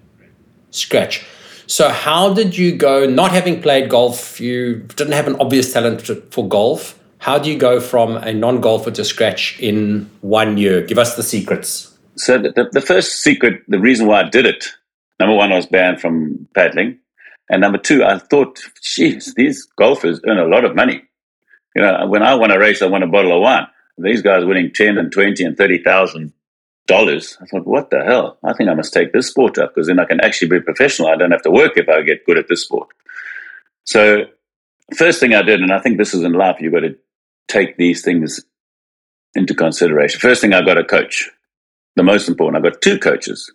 scratch. 0.78 1.26
So, 1.68 1.90
how 1.90 2.34
did 2.34 2.58
you 2.58 2.76
go, 2.76 3.06
not 3.06 3.32
having 3.32 3.62
played 3.62 3.90
golf, 3.90 4.40
you 4.40 4.76
didn't 4.96 5.14
have 5.14 5.28
an 5.28 5.36
obvious 5.40 5.74
talent 5.74 6.02
for 6.32 6.48
golf. 6.48 6.97
How 7.20 7.38
do 7.40 7.52
you 7.52 7.58
go 7.58 7.80
from 7.80 8.18
a 8.18 8.34
non 8.34 8.62
golfer 8.62 8.92
to 8.92 9.04
scratch 9.04 9.60
in 9.60 10.10
one 10.22 10.58
year? 10.58 10.82
Give 10.82 10.98
us 10.98 11.16
the 11.16 11.24
secrets. 11.24 11.98
So, 12.16 12.38
the, 12.38 12.70
the 12.72 12.82
first 12.82 13.22
secret, 13.22 13.64
the 13.68 13.80
reason 13.80 14.08
why 14.08 14.22
I 14.22 14.30
did 14.30 14.46
it, 14.46 14.66
number 15.20 15.36
one, 15.36 15.52
I 15.52 15.56
was 15.56 15.66
banned 15.66 16.02
from 16.02 16.48
paddling. 16.56 17.00
And 17.50 17.62
number 17.62 17.78
two, 17.78 18.04
I 18.04 18.20
thought, 18.20 18.60
geez, 18.82 19.34
these 19.36 19.64
golfers 19.78 20.20
earn 20.28 20.38
a 20.38 20.48
lot 20.48 20.66
of 20.66 20.76
money. 20.76 21.04
You 21.76 21.82
know, 21.82 22.08
when 22.08 22.24
I 22.24 22.36
won 22.36 22.52
a 22.52 22.60
race, 22.60 22.82
I 22.82 22.88
won 22.88 23.04
a 23.04 23.08
bottle 23.08 23.36
of 23.36 23.42
wine. 23.42 23.68
These 23.98 24.22
guys 24.22 24.46
winning 24.46 24.72
10 24.74 24.98
and 24.98 25.12
20 25.12 25.44
and 25.44 25.58
30,000 25.58 26.34
dollars. 26.88 27.38
I 27.42 27.46
thought, 27.46 27.68
what 27.68 27.90
the 27.92 28.04
hell? 28.04 28.38
I 28.44 28.54
think 28.54 28.70
I 28.70 28.74
must 28.74 28.94
take 28.94 29.14
this 29.14 29.28
sport 29.28 29.58
up 29.58 29.76
because 29.76 29.88
then 29.88 30.00
I 30.00 30.06
can 30.06 30.22
actually 30.22 30.48
be 30.48 30.62
professional. 30.62 31.10
I 31.10 31.18
don't 31.18 31.32
have 31.32 31.44
to 31.44 31.52
work 31.52 31.74
if 31.76 31.88
I 31.88 32.02
get 32.02 32.26
good 32.26 32.38
at 32.38 32.48
this 32.48 32.64
sport. 32.64 32.88
So, 33.84 34.26
first 34.96 35.20
thing 35.20 35.34
I 35.34 35.42
did, 35.42 35.62
and 35.62 35.72
I 35.72 35.80
think 35.80 35.98
this 35.98 36.14
is 36.14 36.24
in 36.24 36.34
life, 36.34 36.58
you've 36.60 36.74
got 36.74 36.80
to 36.80 36.96
take 37.48 37.78
these 37.78 38.04
things 38.04 38.44
into 39.36 39.54
consideration. 39.54 40.20
First 40.20 40.42
thing, 40.42 40.54
I 40.54 40.62
got 40.62 40.78
a 40.78 40.84
coach. 40.84 41.30
The 41.96 42.04
most 42.04 42.28
important, 42.28 42.64
I 42.64 42.70
got 42.70 42.82
two 42.82 43.00
coaches. 43.00 43.52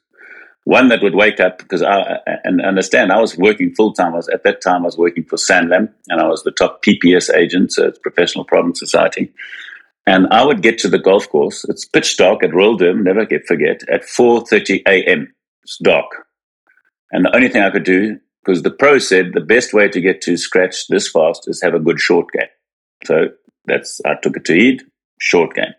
One 0.65 0.89
that 0.89 1.03
would 1.03 1.15
wake 1.15 1.41
up 1.41 1.59
because 1.59 1.83
I 1.83 2.19
and 2.45 2.61
understand 2.61 3.11
I 3.11 3.21
was 3.21 3.37
working 3.37 3.75
full 3.75 3.93
time. 3.93 4.13
I 4.13 4.17
was 4.17 4.29
at 4.29 4.45
that 4.45 4.61
time 4.61 4.83
I 4.83 4.87
was 4.87 4.97
working 4.97 5.25
for 5.25 5.37
Sanlam 5.37 5.93
and 6.09 6.21
I 6.21 6.27
was 6.29 6.45
the 6.45 6.53
top 6.53 6.85
PPS 6.85 7.35
agent, 7.35 7.73
so 7.73 7.89
it's 7.89 7.99
Professional 7.99 8.45
Provident 8.45 8.79
Society. 8.79 9.33
And 10.07 10.27
I 10.31 10.45
would 10.45 10.63
get 10.63 10.79
to 10.79 10.89
the 10.89 10.99
golf 10.99 11.29
course. 11.29 11.65
It's 11.69 11.85
pitch 11.85 12.17
dark 12.17 12.45
at 12.45 12.55
Royal 12.55 12.77
Durban, 12.77 13.05
never 13.05 13.25
get 13.25 13.47
forget, 13.47 13.83
at 13.89 14.03
4.30 14.03 14.83
a.m. 14.87 15.33
It's 15.63 15.79
dark. 15.79 16.11
And 17.11 17.25
the 17.25 17.35
only 17.35 17.49
thing 17.49 17.63
I 17.63 17.71
could 17.71 17.85
do, 17.85 18.19
because 18.45 18.63
the 18.63 18.71
pro 18.71 18.99
said 18.99 19.33
the 19.33 19.41
best 19.41 19.73
way 19.73 19.89
to 19.89 20.01
get 20.01 20.21
to 20.23 20.37
scratch 20.37 20.87
this 20.89 21.09
fast 21.09 21.49
is 21.49 21.63
have 21.63 21.75
a 21.75 21.81
good 21.81 22.01
short 22.01 22.27
game. 22.33 22.49
So 23.05 23.29
that's, 23.67 24.01
I 24.05 24.15
took 24.23 24.37
it 24.37 24.45
to 24.47 24.55
Eid, 24.55 24.83
short 25.19 25.55
game. 25.55 25.75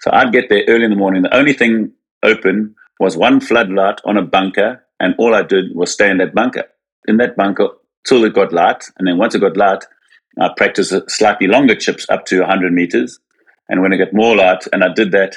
So 0.00 0.10
I'd 0.12 0.32
get 0.32 0.48
there 0.48 0.64
early 0.68 0.84
in 0.84 0.90
the 0.90 0.96
morning. 0.96 1.22
The 1.22 1.36
only 1.36 1.52
thing 1.52 1.92
open 2.22 2.74
was 3.00 3.16
one 3.16 3.40
floodlight 3.40 4.00
on 4.04 4.16
a 4.16 4.22
bunker, 4.22 4.84
and 5.00 5.14
all 5.18 5.34
I 5.34 5.42
did 5.42 5.74
was 5.74 5.92
stay 5.92 6.10
in 6.10 6.18
that 6.18 6.34
bunker, 6.34 6.64
in 7.06 7.18
that 7.18 7.36
bunker 7.36 7.68
till 8.06 8.24
it 8.24 8.34
got 8.34 8.52
light. 8.52 8.84
And 8.98 9.06
then 9.06 9.18
once 9.18 9.34
it 9.34 9.40
got 9.40 9.56
light, 9.56 9.84
I 10.40 10.50
practiced 10.56 10.94
slightly 11.08 11.46
longer 11.46 11.74
chips 11.74 12.06
up 12.08 12.26
to 12.26 12.40
100 12.40 12.72
meters 12.72 13.18
and 13.68 13.82
when 13.82 13.92
I 13.92 13.96
got 13.96 14.12
more 14.12 14.36
light, 14.36 14.64
and 14.72 14.84
I 14.84 14.92
did 14.92 15.12
that 15.12 15.36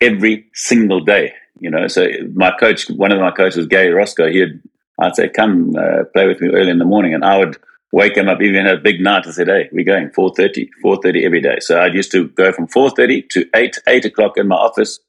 every 0.00 0.46
single 0.54 1.00
day. 1.00 1.32
You 1.60 1.70
know, 1.70 1.88
so 1.88 2.06
my 2.34 2.52
coach, 2.58 2.88
one 2.88 3.12
of 3.12 3.20
my 3.20 3.30
coaches 3.30 3.66
Gary 3.66 3.92
Roscoe. 3.92 4.30
He'd, 4.30 4.60
I'd 5.00 5.16
say, 5.16 5.28
come 5.28 5.76
uh, 5.76 6.04
play 6.12 6.26
with 6.26 6.40
me 6.40 6.48
early 6.48 6.70
in 6.70 6.78
the 6.78 6.84
morning, 6.84 7.14
and 7.14 7.24
I 7.24 7.38
would 7.38 7.56
wake 7.92 8.16
him 8.16 8.28
up 8.28 8.42
even 8.42 8.66
at 8.66 8.74
a 8.74 8.80
big 8.80 9.00
night 9.00 9.24
and 9.24 9.34
say, 9.34 9.44
hey, 9.44 9.68
we're 9.72 9.84
going 9.84 10.10
4.30, 10.10 10.68
4.30 10.84 11.24
every 11.24 11.40
day. 11.40 11.56
So 11.60 11.78
I 11.78 11.86
used 11.86 12.12
to 12.12 12.28
go 12.28 12.52
from 12.52 12.66
4.30 12.68 13.28
to 13.30 13.46
8, 13.54 13.78
8 13.86 14.04
o'clock 14.04 14.36
in 14.36 14.48
my 14.48 14.56
office, 14.56 15.00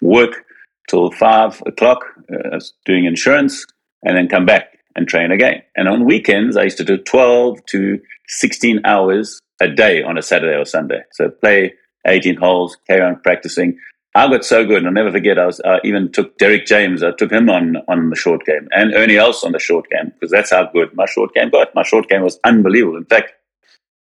work 0.00 0.44
till 0.88 1.10
5 1.10 1.62
o'clock, 1.66 2.04
uh, 2.32 2.58
doing 2.86 3.04
insurance, 3.04 3.66
and 4.02 4.16
then 4.16 4.28
come 4.28 4.46
back 4.46 4.78
and 4.96 5.06
train 5.06 5.30
again. 5.30 5.62
And 5.76 5.88
on 5.88 6.04
weekends, 6.04 6.56
I 6.56 6.64
used 6.64 6.78
to 6.78 6.84
do 6.84 6.98
12 6.98 7.64
to 7.66 8.00
16 8.28 8.80
hours 8.84 9.40
a 9.60 9.68
day 9.68 10.02
on 10.02 10.18
a 10.18 10.22
Saturday 10.22 10.56
or 10.56 10.64
Sunday. 10.64 11.02
So 11.12 11.30
play 11.30 11.74
18 12.06 12.36
holes, 12.36 12.76
carry 12.86 13.02
on 13.02 13.20
practicing. 13.20 13.78
I 14.14 14.28
got 14.28 14.44
so 14.44 14.66
good, 14.66 14.78
and 14.78 14.86
I'll 14.86 14.92
never 14.92 15.10
forget. 15.10 15.38
I 15.38 15.46
was 15.46 15.60
even 15.84 16.12
took 16.12 16.36
Derek 16.36 16.66
James. 16.66 17.02
I 17.02 17.12
took 17.12 17.32
him 17.32 17.48
on 17.48 17.76
on 17.88 18.10
the 18.10 18.16
short 18.16 18.44
game, 18.44 18.68
and 18.72 18.94
Ernie 18.94 19.16
Els 19.16 19.42
on 19.42 19.52
the 19.52 19.58
short 19.58 19.88
game 19.90 20.12
because 20.12 20.30
that's 20.30 20.50
how 20.50 20.70
good 20.70 20.94
my 20.94 21.06
short 21.06 21.32
game 21.34 21.50
got. 21.50 21.74
My 21.74 21.82
short 21.82 22.08
game 22.08 22.22
was 22.22 22.38
unbelievable. 22.44 22.98
In 22.98 23.06
fact, 23.06 23.32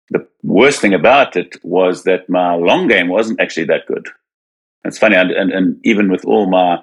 the 0.10 0.26
worst 0.43 0.80
thing 0.80 0.93
about 0.93 1.36
it 1.36 1.58
was 1.64 2.03
that 2.03 2.30
my 2.30 2.55
long 2.55 2.88
game 2.88 3.10
wasn't 3.10 3.41
actually 3.41 3.66
that 3.66 3.86
good. 3.86 4.08
It's 4.86 4.97
funny, 4.97 5.18
and, 5.18 5.32
and, 5.32 5.51
and 5.51 5.80
even 5.84 6.10
with 6.10 6.24
all 6.24 6.49
my, 6.49 6.80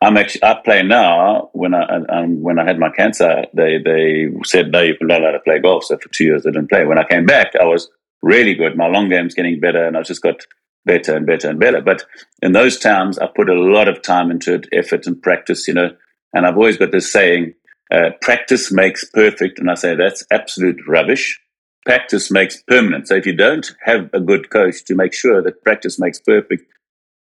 I'm 0.00 0.16
actually 0.16 0.44
I 0.44 0.54
play 0.64 0.82
now. 0.84 1.50
When 1.54 1.74
I 1.74 1.82
um, 1.82 2.40
when 2.42 2.60
I 2.60 2.64
had 2.64 2.78
my 2.78 2.90
cancer, 2.90 3.44
they 3.54 3.78
they 3.84 4.28
said 4.44 4.70
no, 4.70 4.82
you're 4.82 4.96
not 5.00 5.20
allowed 5.20 5.32
to 5.32 5.40
play 5.40 5.58
golf. 5.58 5.84
So 5.84 5.98
for 5.98 6.08
two 6.10 6.24
years, 6.24 6.46
I 6.46 6.50
didn't 6.50 6.68
play. 6.68 6.84
When 6.84 6.98
I 6.98 7.04
came 7.04 7.26
back, 7.26 7.54
I 7.60 7.64
was 7.64 7.88
really 8.22 8.54
good. 8.54 8.76
My 8.76 8.86
long 8.86 9.08
game's 9.08 9.34
getting 9.34 9.58
better, 9.58 9.84
and 9.84 9.96
I 9.96 10.02
just 10.02 10.22
got 10.22 10.46
better 10.88 11.14
and 11.14 11.24
better 11.24 11.48
and 11.48 11.60
better. 11.60 11.80
But 11.80 12.04
in 12.42 12.52
those 12.52 12.78
times, 12.78 13.18
I 13.18 13.28
put 13.28 13.48
a 13.48 13.54
lot 13.54 13.86
of 13.86 14.02
time 14.02 14.32
into 14.32 14.54
it, 14.54 14.66
effort 14.72 15.06
and 15.06 15.22
practice. 15.22 15.68
You 15.68 15.74
know, 15.74 15.90
and 16.32 16.44
I've 16.44 16.56
always 16.56 16.78
got 16.78 16.90
this 16.90 17.12
saying, 17.12 17.54
uh, 17.92 18.10
"Practice 18.20 18.72
makes 18.72 19.04
perfect," 19.04 19.60
and 19.60 19.70
I 19.70 19.74
say 19.74 19.94
that's 19.94 20.24
absolute 20.32 20.80
rubbish 20.88 21.40
practice 21.88 22.30
makes 22.30 22.62
permanent. 22.64 23.08
So 23.08 23.14
if 23.14 23.24
you 23.24 23.34
don't 23.34 23.66
have 23.82 24.10
a 24.12 24.20
good 24.20 24.50
coach 24.50 24.84
to 24.84 24.94
make 24.94 25.14
sure 25.14 25.42
that 25.42 25.64
practice 25.64 25.98
makes 25.98 26.20
perfect 26.20 26.64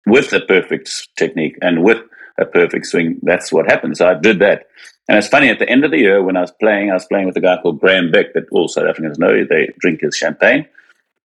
with 0.07 0.33
a 0.33 0.39
perfect 0.39 1.09
technique 1.15 1.59
and 1.61 1.83
with 1.83 2.01
a 2.39 2.45
perfect 2.45 2.87
swing, 2.87 3.19
that's 3.21 3.53
what 3.53 3.69
happens. 3.69 3.99
So 3.99 4.07
I 4.07 4.15
did 4.15 4.39
that. 4.39 4.65
And 5.07 5.19
it's 5.19 5.27
funny, 5.27 5.49
at 5.49 5.59
the 5.59 5.69
end 5.69 5.85
of 5.85 5.91
the 5.91 5.99
year 5.99 6.23
when 6.23 6.35
I 6.35 6.41
was 6.41 6.53
playing, 6.59 6.89
I 6.89 6.95
was 6.95 7.05
playing 7.05 7.27
with 7.27 7.37
a 7.37 7.39
guy 7.41 7.61
called 7.61 7.79
Graham 7.79 8.09
Beck 8.09 8.33
that 8.33 8.45
all 8.51 8.67
South 8.67 8.85
Africans 8.85 9.19
know. 9.19 9.45
They 9.45 9.69
drink 9.77 10.01
his 10.01 10.17
champagne. 10.17 10.65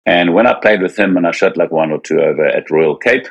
And 0.05 0.33
when 0.33 0.45
I 0.47 0.59
played 0.59 0.81
with 0.81 0.97
him 0.97 1.17
and 1.17 1.25
I 1.25 1.31
shot 1.31 1.57
like 1.57 1.71
one 1.71 1.91
or 1.91 1.99
two 1.99 2.19
over 2.19 2.45
at 2.45 2.69
Royal 2.69 2.95
Cape, 2.95 3.27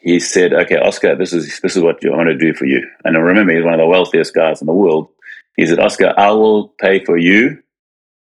he 0.00 0.20
said, 0.20 0.52
Okay, 0.52 0.76
Oscar, 0.76 1.16
this 1.16 1.32
is 1.32 1.60
this 1.60 1.76
is 1.76 1.82
what 1.82 2.04
I 2.04 2.10
want 2.10 2.28
to 2.28 2.36
do 2.36 2.54
for 2.54 2.66
you. 2.66 2.88
And 3.04 3.16
I 3.16 3.20
remember 3.20 3.54
he's 3.54 3.64
one 3.64 3.74
of 3.74 3.80
the 3.80 3.86
wealthiest 3.86 4.34
guys 4.34 4.60
in 4.60 4.66
the 4.66 4.72
world. 4.72 5.08
He 5.56 5.66
said, 5.66 5.80
Oscar, 5.80 6.14
I 6.16 6.30
will 6.30 6.68
pay 6.80 7.04
for 7.04 7.16
you 7.16 7.62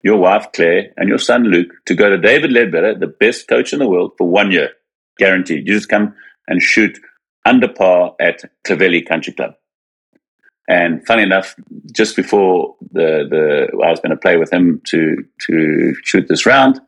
your 0.02 0.18
wife 0.18 0.48
Claire, 0.52 0.92
and 0.96 1.08
your 1.08 1.18
son 1.18 1.44
Luke 1.44 1.72
to 1.86 1.94
go 1.94 2.10
to 2.10 2.18
David 2.18 2.50
Leadbetter, 2.50 2.98
the 2.98 3.06
best 3.06 3.48
coach 3.48 3.72
in 3.72 3.78
the 3.78 3.88
world, 3.88 4.12
for 4.18 4.28
one 4.28 4.50
year, 4.50 4.70
guaranteed. 5.18 5.66
You 5.66 5.74
just 5.74 5.88
come 5.88 6.14
and 6.48 6.60
shoot 6.60 6.98
under 7.44 7.68
par 7.68 8.14
at 8.20 8.42
Clovelly 8.64 9.02
Country 9.06 9.32
Club. 9.32 9.54
And 10.68 11.04
funny 11.06 11.22
enough, 11.22 11.54
just 11.92 12.16
before 12.16 12.76
the, 12.92 13.26
the 13.28 13.84
I 13.84 13.90
was 13.90 14.00
going 14.00 14.10
to 14.10 14.16
play 14.16 14.36
with 14.36 14.52
him 14.52 14.80
to 14.88 15.24
to 15.46 15.94
shoot 16.04 16.26
this 16.28 16.46
round, 16.46 16.80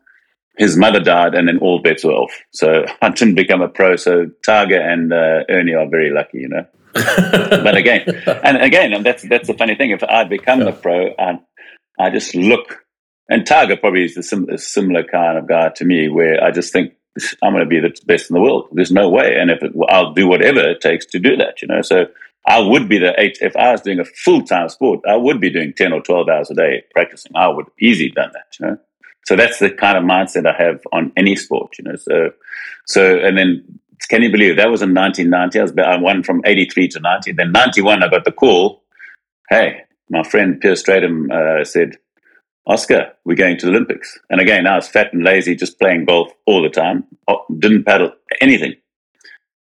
his 0.57 0.77
mother 0.77 1.01
died, 1.01 1.35
and 1.35 1.49
then 1.49 1.59
all 1.59 1.81
bets 1.81 2.05
were 2.05 2.13
off. 2.13 2.33
So 2.53 2.85
I 3.03 3.11
didn't 3.11 3.35
become 3.35 3.63
a 3.63 3.69
pro. 3.69 3.97
So 3.97 4.31
Tiger 4.45 4.81
and 4.81 5.13
uh, 5.13 5.45
Ernie 5.49 5.75
are 5.75 5.89
very 5.89 6.11
lucky, 6.11 6.39
you 6.39 6.49
know. 6.49 6.67
but 6.95 7.77
again, 7.77 8.03
and 8.27 8.63
again, 8.63 8.93
and 8.93 9.05
that's 9.05 9.27
that's 9.29 9.49
the 9.49 9.55
funny 9.55 9.75
thing. 9.75 9.91
If 9.91 10.05
I'd 10.05 10.29
become 10.29 10.61
yeah. 10.61 10.69
a 10.69 10.73
pro, 10.73 11.09
I, 11.19 11.41
I 11.99 12.11
just 12.11 12.35
look 12.35 12.85
and 13.29 13.47
Tiger 13.47 13.77
probably 13.77 14.05
is 14.05 14.17
a, 14.17 14.23
sim- 14.23 14.49
a 14.51 14.59
similar 14.59 15.03
kind 15.03 15.39
of 15.39 15.49
guy 15.49 15.71
to 15.77 15.85
me, 15.85 16.09
where 16.09 16.43
I 16.43 16.51
just 16.51 16.73
think 16.73 16.93
I'm 17.43 17.53
going 17.53 17.65
to 17.65 17.69
be 17.69 17.81
the 17.81 17.95
best 18.07 18.31
in 18.31 18.35
the 18.35 18.41
world. 18.41 18.69
There's 18.73 18.91
no 18.91 19.09
way, 19.09 19.37
and 19.37 19.51
if 19.51 19.63
it, 19.63 19.73
I'll 19.89 20.13
do 20.13 20.29
whatever 20.29 20.61
it 20.61 20.81
takes 20.81 21.07
to 21.07 21.19
do 21.19 21.37
that, 21.37 21.63
you 21.63 21.69
know. 21.69 21.81
So 21.83 22.07
I 22.47 22.61
would 22.61 22.89
be 22.89 22.99
the 22.99 23.19
eight. 23.19 23.39
If 23.41 23.57
I 23.57 23.73
was 23.73 23.81
doing 23.81 24.01
a 24.01 24.05
full 24.05 24.43
time 24.43 24.69
sport, 24.69 25.01
I 25.09 25.17
would 25.17 25.41
be 25.41 25.51
doing 25.51 25.73
ten 25.75 25.93
or 25.93 26.03
twelve 26.03 26.29
hours 26.29 26.51
a 26.51 26.55
day 26.55 26.85
practicing. 26.93 27.33
I 27.35 27.49
would 27.49 27.67
easily 27.81 28.11
done 28.11 28.31
that, 28.35 28.57
you 28.61 28.67
know. 28.67 28.79
So 29.27 29.37
that's 29.37 29.59
the 29.59 29.71
kind 29.71 29.97
of 29.97 30.05
mindset 30.05 30.47
I 30.47 30.63
have 30.63 30.81
on 30.93 31.13
any 31.17 31.35
sport, 31.37 31.79
you 31.79 31.85
know. 31.85 31.97
So, 31.97 32.31
so 32.87 33.19
and 33.19 33.39
then 33.39 33.81
can 34.09 34.23
you 34.23 34.31
believe 34.31 34.57
that 34.57 34.71
was 34.71 34.83
in 34.83 34.95
1990? 34.95 35.59
I, 35.59 35.63
was, 35.63 35.73
I 35.79 35.97
won 36.01 36.23
from 36.23 36.43
83 36.45 36.89
to 36.89 37.01
90. 37.01 37.33
Then 37.33 37.53
91, 37.53 38.03
I 38.03 38.09
got 38.09 38.25
the 38.25 38.33
call. 38.33 38.83
Hey, 39.49 39.83
my 40.11 40.23
friend 40.23 40.61
Pierre 40.61 40.75
Strydom 40.75 41.31
uh, 41.31 41.65
said, 41.65 41.97
Oscar, 42.67 43.13
we're 43.25 43.37
going 43.37 43.59
to 43.59 43.67
the 43.67 43.73
Olympics. 43.73 44.19
And 44.31 44.41
again, 44.41 44.67
I 44.67 44.77
was 44.77 44.89
fat 44.89 45.13
and 45.13 45.23
lazy, 45.23 45.55
just 45.55 45.79
playing 45.79 46.07
golf 46.07 46.33
all 46.47 46.63
the 46.63 46.71
time, 46.71 47.05
didn't 47.59 47.85
paddle 47.85 48.13
anything. 48.41 48.75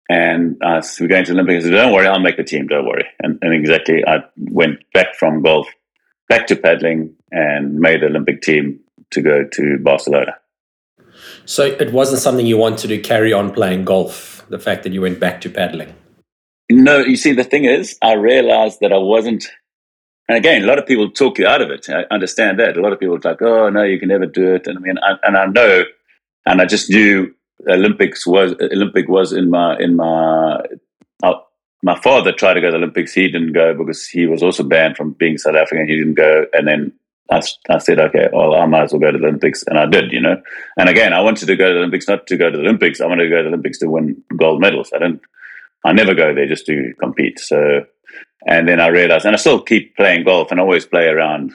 And 0.10 0.62
uh, 0.64 0.82
so 0.82 1.04
we're 1.04 1.10
going 1.10 1.26
to 1.26 1.34
the 1.34 1.40
Olympics. 1.40 1.66
I 1.66 1.70
said, 1.70 1.76
don't 1.76 1.94
worry, 1.94 2.08
I'll 2.08 2.20
make 2.20 2.38
the 2.38 2.44
team, 2.46 2.68
don't 2.68 2.86
worry. 2.86 3.06
And, 3.22 3.40
and 3.42 3.54
exactly, 3.54 4.06
I 4.08 4.20
went 4.38 4.80
back 4.94 5.16
from 5.16 5.42
golf, 5.42 5.68
back 6.30 6.48
to 6.48 6.56
paddling, 6.56 7.14
and 7.32 7.78
made 7.80 8.02
the 8.02 8.06
Olympic 8.06 8.42
team 8.42 8.80
to 9.12 9.22
go 9.22 9.44
to 9.44 9.78
Barcelona. 9.82 10.38
So 11.46 11.64
it 11.64 11.94
wasn't 11.94 12.22
something 12.22 12.46
you 12.46 12.58
wanted 12.58 12.90
to 12.90 12.98
carry 12.98 13.34
on 13.34 13.54
playing 13.54 13.86
golf, 13.86 14.46
the 14.50 14.60
fact 14.60 14.84
that 14.84 14.94
you 14.94 15.02
went 15.02 15.20
back 15.20 15.42
to 15.42 15.50
paddling? 15.50 15.96
No, 16.70 17.00
you 17.00 17.16
see, 17.16 17.32
the 17.32 17.44
thing 17.44 17.66
is, 17.66 17.98
I 18.02 18.14
realized 18.14 18.80
that 18.82 18.92
I 18.92 18.98
wasn't 18.98 19.46
and 20.28 20.38
again, 20.38 20.64
a 20.64 20.68
lot 20.68 20.78
of 20.78 20.86
people 20.86 21.10
talk 21.10 21.40
you 21.40 21.48
out 21.48 21.62
of 21.62 21.70
it. 21.70 21.88
I 21.90 22.04
understand 22.12 22.60
that. 22.60 22.76
A 22.76 22.82
lot 22.82 22.92
of 22.92 23.00
people 23.00 23.16
are 23.16 23.20
like, 23.24 23.42
"Oh 23.42 23.70
no, 23.70 23.84
you 23.84 23.98
can 23.98 24.10
never 24.10 24.26
do 24.26 24.56
it." 24.56 24.68
And 24.68 24.78
I 24.78 24.82
mean, 24.82 24.98
I, 25.02 25.16
and 25.24 25.38
I 25.38 25.46
know, 25.46 25.86
and 26.46 26.62
I 26.62 26.66
just 26.66 26.90
knew 26.90 27.34
Olympics 27.68 28.28
was 28.28 28.54
Olympic 28.60 29.08
was 29.08 29.32
in 29.32 29.50
my 29.50 29.78
in 29.78 29.96
my. 29.96 30.62
Uh, 31.24 31.34
my 31.84 31.98
father 32.02 32.32
tried 32.32 32.56
to 32.56 32.62
go 32.62 32.68
to 32.68 32.72
the 32.72 32.78
Olympics. 32.78 33.14
He 33.14 33.30
didn't 33.30 33.54
go 33.54 33.74
because 33.74 34.08
he 34.08 34.26
was 34.26 34.42
also 34.42 34.64
banned 34.64 34.98
from 34.98 35.12
being 35.12 35.38
South 35.38 35.56
African. 35.56 35.88
He 35.88 35.96
didn't 35.96 36.16
go, 36.16 36.46
and 36.52 36.68
then 36.68 36.92
I, 37.30 37.42
I 37.70 37.78
said, 37.80 38.00
okay, 38.00 38.28
well, 38.32 38.56
I 38.56 38.66
might 38.66 38.84
as 38.84 38.94
well 38.94 39.02
go 39.02 39.12
to 39.12 39.18
the 39.18 39.26
Olympics, 39.26 39.64
and 39.68 39.78
I 39.78 39.86
did, 39.86 40.12
you 40.12 40.22
know. 40.22 40.42
And 40.78 40.90
again, 40.90 41.14
I 41.14 41.22
wanted 41.22 41.48
to 41.48 41.56
go 41.56 41.68
to 41.68 41.74
the 41.74 41.80
Olympics 41.80 42.08
not 42.08 42.28
to 42.28 42.38
go 42.38 42.50
to 42.50 42.58
the 42.58 42.64
Olympics. 42.64 43.02
I 43.02 43.08
wanted 43.08 43.24
to 43.24 43.30
go 43.30 43.38
to 43.38 43.44
the 43.44 43.50
Olympics 43.50 43.80
to 43.80 43.88
win 43.88 44.24
gold 44.38 44.62
medals. 44.62 44.92
I 44.94 45.00
didn't. 45.00 45.22
I 45.86 45.94
never 45.94 46.14
go 46.14 46.34
there 46.34 46.48
just 46.48 46.66
to 46.66 46.94
compete. 47.00 47.40
So 47.40 47.86
and 48.46 48.68
then 48.68 48.80
I 48.80 48.88
realized, 48.88 49.26
and 49.26 49.36
I 49.36 49.38
still 49.38 49.62
keep 49.62 49.96
playing 49.96 50.26
golf 50.26 50.52
and 50.52 50.60
always 50.60 50.86
play 50.86 51.08
around 51.08 51.54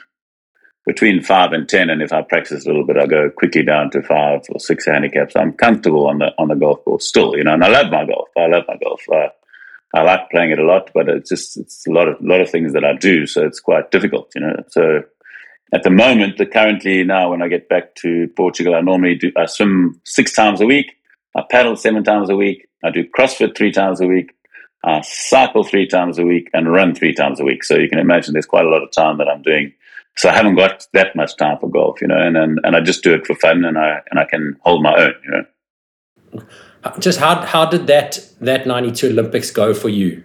between 0.84 1.22
five 1.22 1.52
and 1.52 1.68
10. 1.68 1.90
And 1.90 2.02
if 2.02 2.12
I 2.12 2.22
practice 2.22 2.64
a 2.64 2.68
little 2.68 2.86
bit, 2.86 2.96
I 2.96 3.06
go 3.06 3.30
quickly 3.30 3.62
down 3.62 3.90
to 3.92 4.02
five 4.02 4.42
or 4.50 4.58
six 4.58 4.86
handicaps. 4.86 5.36
I'm 5.36 5.52
comfortable 5.52 6.08
on 6.08 6.18
the, 6.18 6.32
on 6.38 6.48
the 6.48 6.54
golf 6.54 6.84
course 6.84 7.06
still, 7.06 7.36
you 7.36 7.44
know, 7.44 7.54
and 7.54 7.64
I 7.64 7.68
love 7.68 7.90
my 7.90 8.04
golf. 8.04 8.28
I 8.36 8.46
love 8.46 8.64
my 8.66 8.76
golf. 8.76 9.02
Uh, 9.10 9.28
I 9.94 10.02
like 10.02 10.30
playing 10.30 10.50
it 10.50 10.58
a 10.58 10.64
lot, 10.64 10.90
but 10.92 11.08
it's 11.08 11.30
just, 11.30 11.56
it's 11.56 11.86
a 11.86 11.90
lot 11.90 12.08
of, 12.08 12.16
lot 12.20 12.40
of 12.40 12.50
things 12.50 12.72
that 12.72 12.84
I 12.84 12.94
do. 12.94 13.26
So 13.26 13.44
it's 13.44 13.60
quite 13.60 13.90
difficult, 13.90 14.30
you 14.34 14.40
know, 14.40 14.56
so 14.68 15.02
at 15.72 15.82
the 15.82 15.90
moment, 15.90 16.38
the 16.38 16.46
currently 16.46 17.04
now 17.04 17.30
when 17.30 17.42
I 17.42 17.48
get 17.48 17.68
back 17.68 17.94
to 17.96 18.28
Portugal, 18.36 18.74
I 18.74 18.80
normally 18.80 19.16
do, 19.16 19.32
I 19.36 19.46
swim 19.46 20.00
six 20.04 20.32
times 20.32 20.60
a 20.60 20.66
week. 20.66 20.92
I 21.34 21.42
paddle 21.50 21.76
seven 21.76 22.04
times 22.04 22.28
a 22.28 22.36
week. 22.36 22.68
I 22.84 22.90
do 22.90 23.04
CrossFit 23.16 23.56
three 23.56 23.72
times 23.72 24.00
a 24.00 24.06
week 24.06 24.34
I 24.84 25.00
cycle 25.02 25.62
three 25.62 25.86
times 25.86 26.18
a 26.18 26.24
week 26.24 26.50
and 26.52 26.72
run 26.72 26.94
three 26.94 27.14
times 27.14 27.38
a 27.40 27.44
week. 27.44 27.62
So 27.62 27.76
you 27.76 27.88
can 27.88 27.98
imagine 27.98 28.32
there's 28.32 28.46
quite 28.46 28.64
a 28.64 28.68
lot 28.68 28.82
of 28.82 28.90
time 28.90 29.18
that 29.18 29.28
I'm 29.28 29.42
doing. 29.42 29.72
So 30.16 30.28
I 30.28 30.32
haven't 30.32 30.56
got 30.56 30.86
that 30.92 31.14
much 31.14 31.36
time 31.36 31.58
for 31.58 31.70
golf, 31.70 32.00
you 32.02 32.08
know, 32.08 32.18
and, 32.18 32.36
and, 32.36 32.60
and 32.64 32.76
I 32.76 32.80
just 32.80 33.02
do 33.02 33.14
it 33.14 33.26
for 33.26 33.34
fun 33.36 33.64
and 33.64 33.78
I 33.78 34.00
and 34.10 34.18
I 34.18 34.24
can 34.24 34.56
hold 34.62 34.82
my 34.82 34.94
own, 34.94 35.14
you 35.24 35.30
know. 35.30 36.42
Uh, 36.84 36.98
just 36.98 37.18
how 37.18 37.40
how 37.42 37.64
did 37.64 37.86
that 37.86 38.18
that 38.40 38.66
ninety 38.66 38.90
two 38.90 39.08
Olympics 39.08 39.50
go 39.50 39.72
for 39.72 39.88
you? 39.88 40.22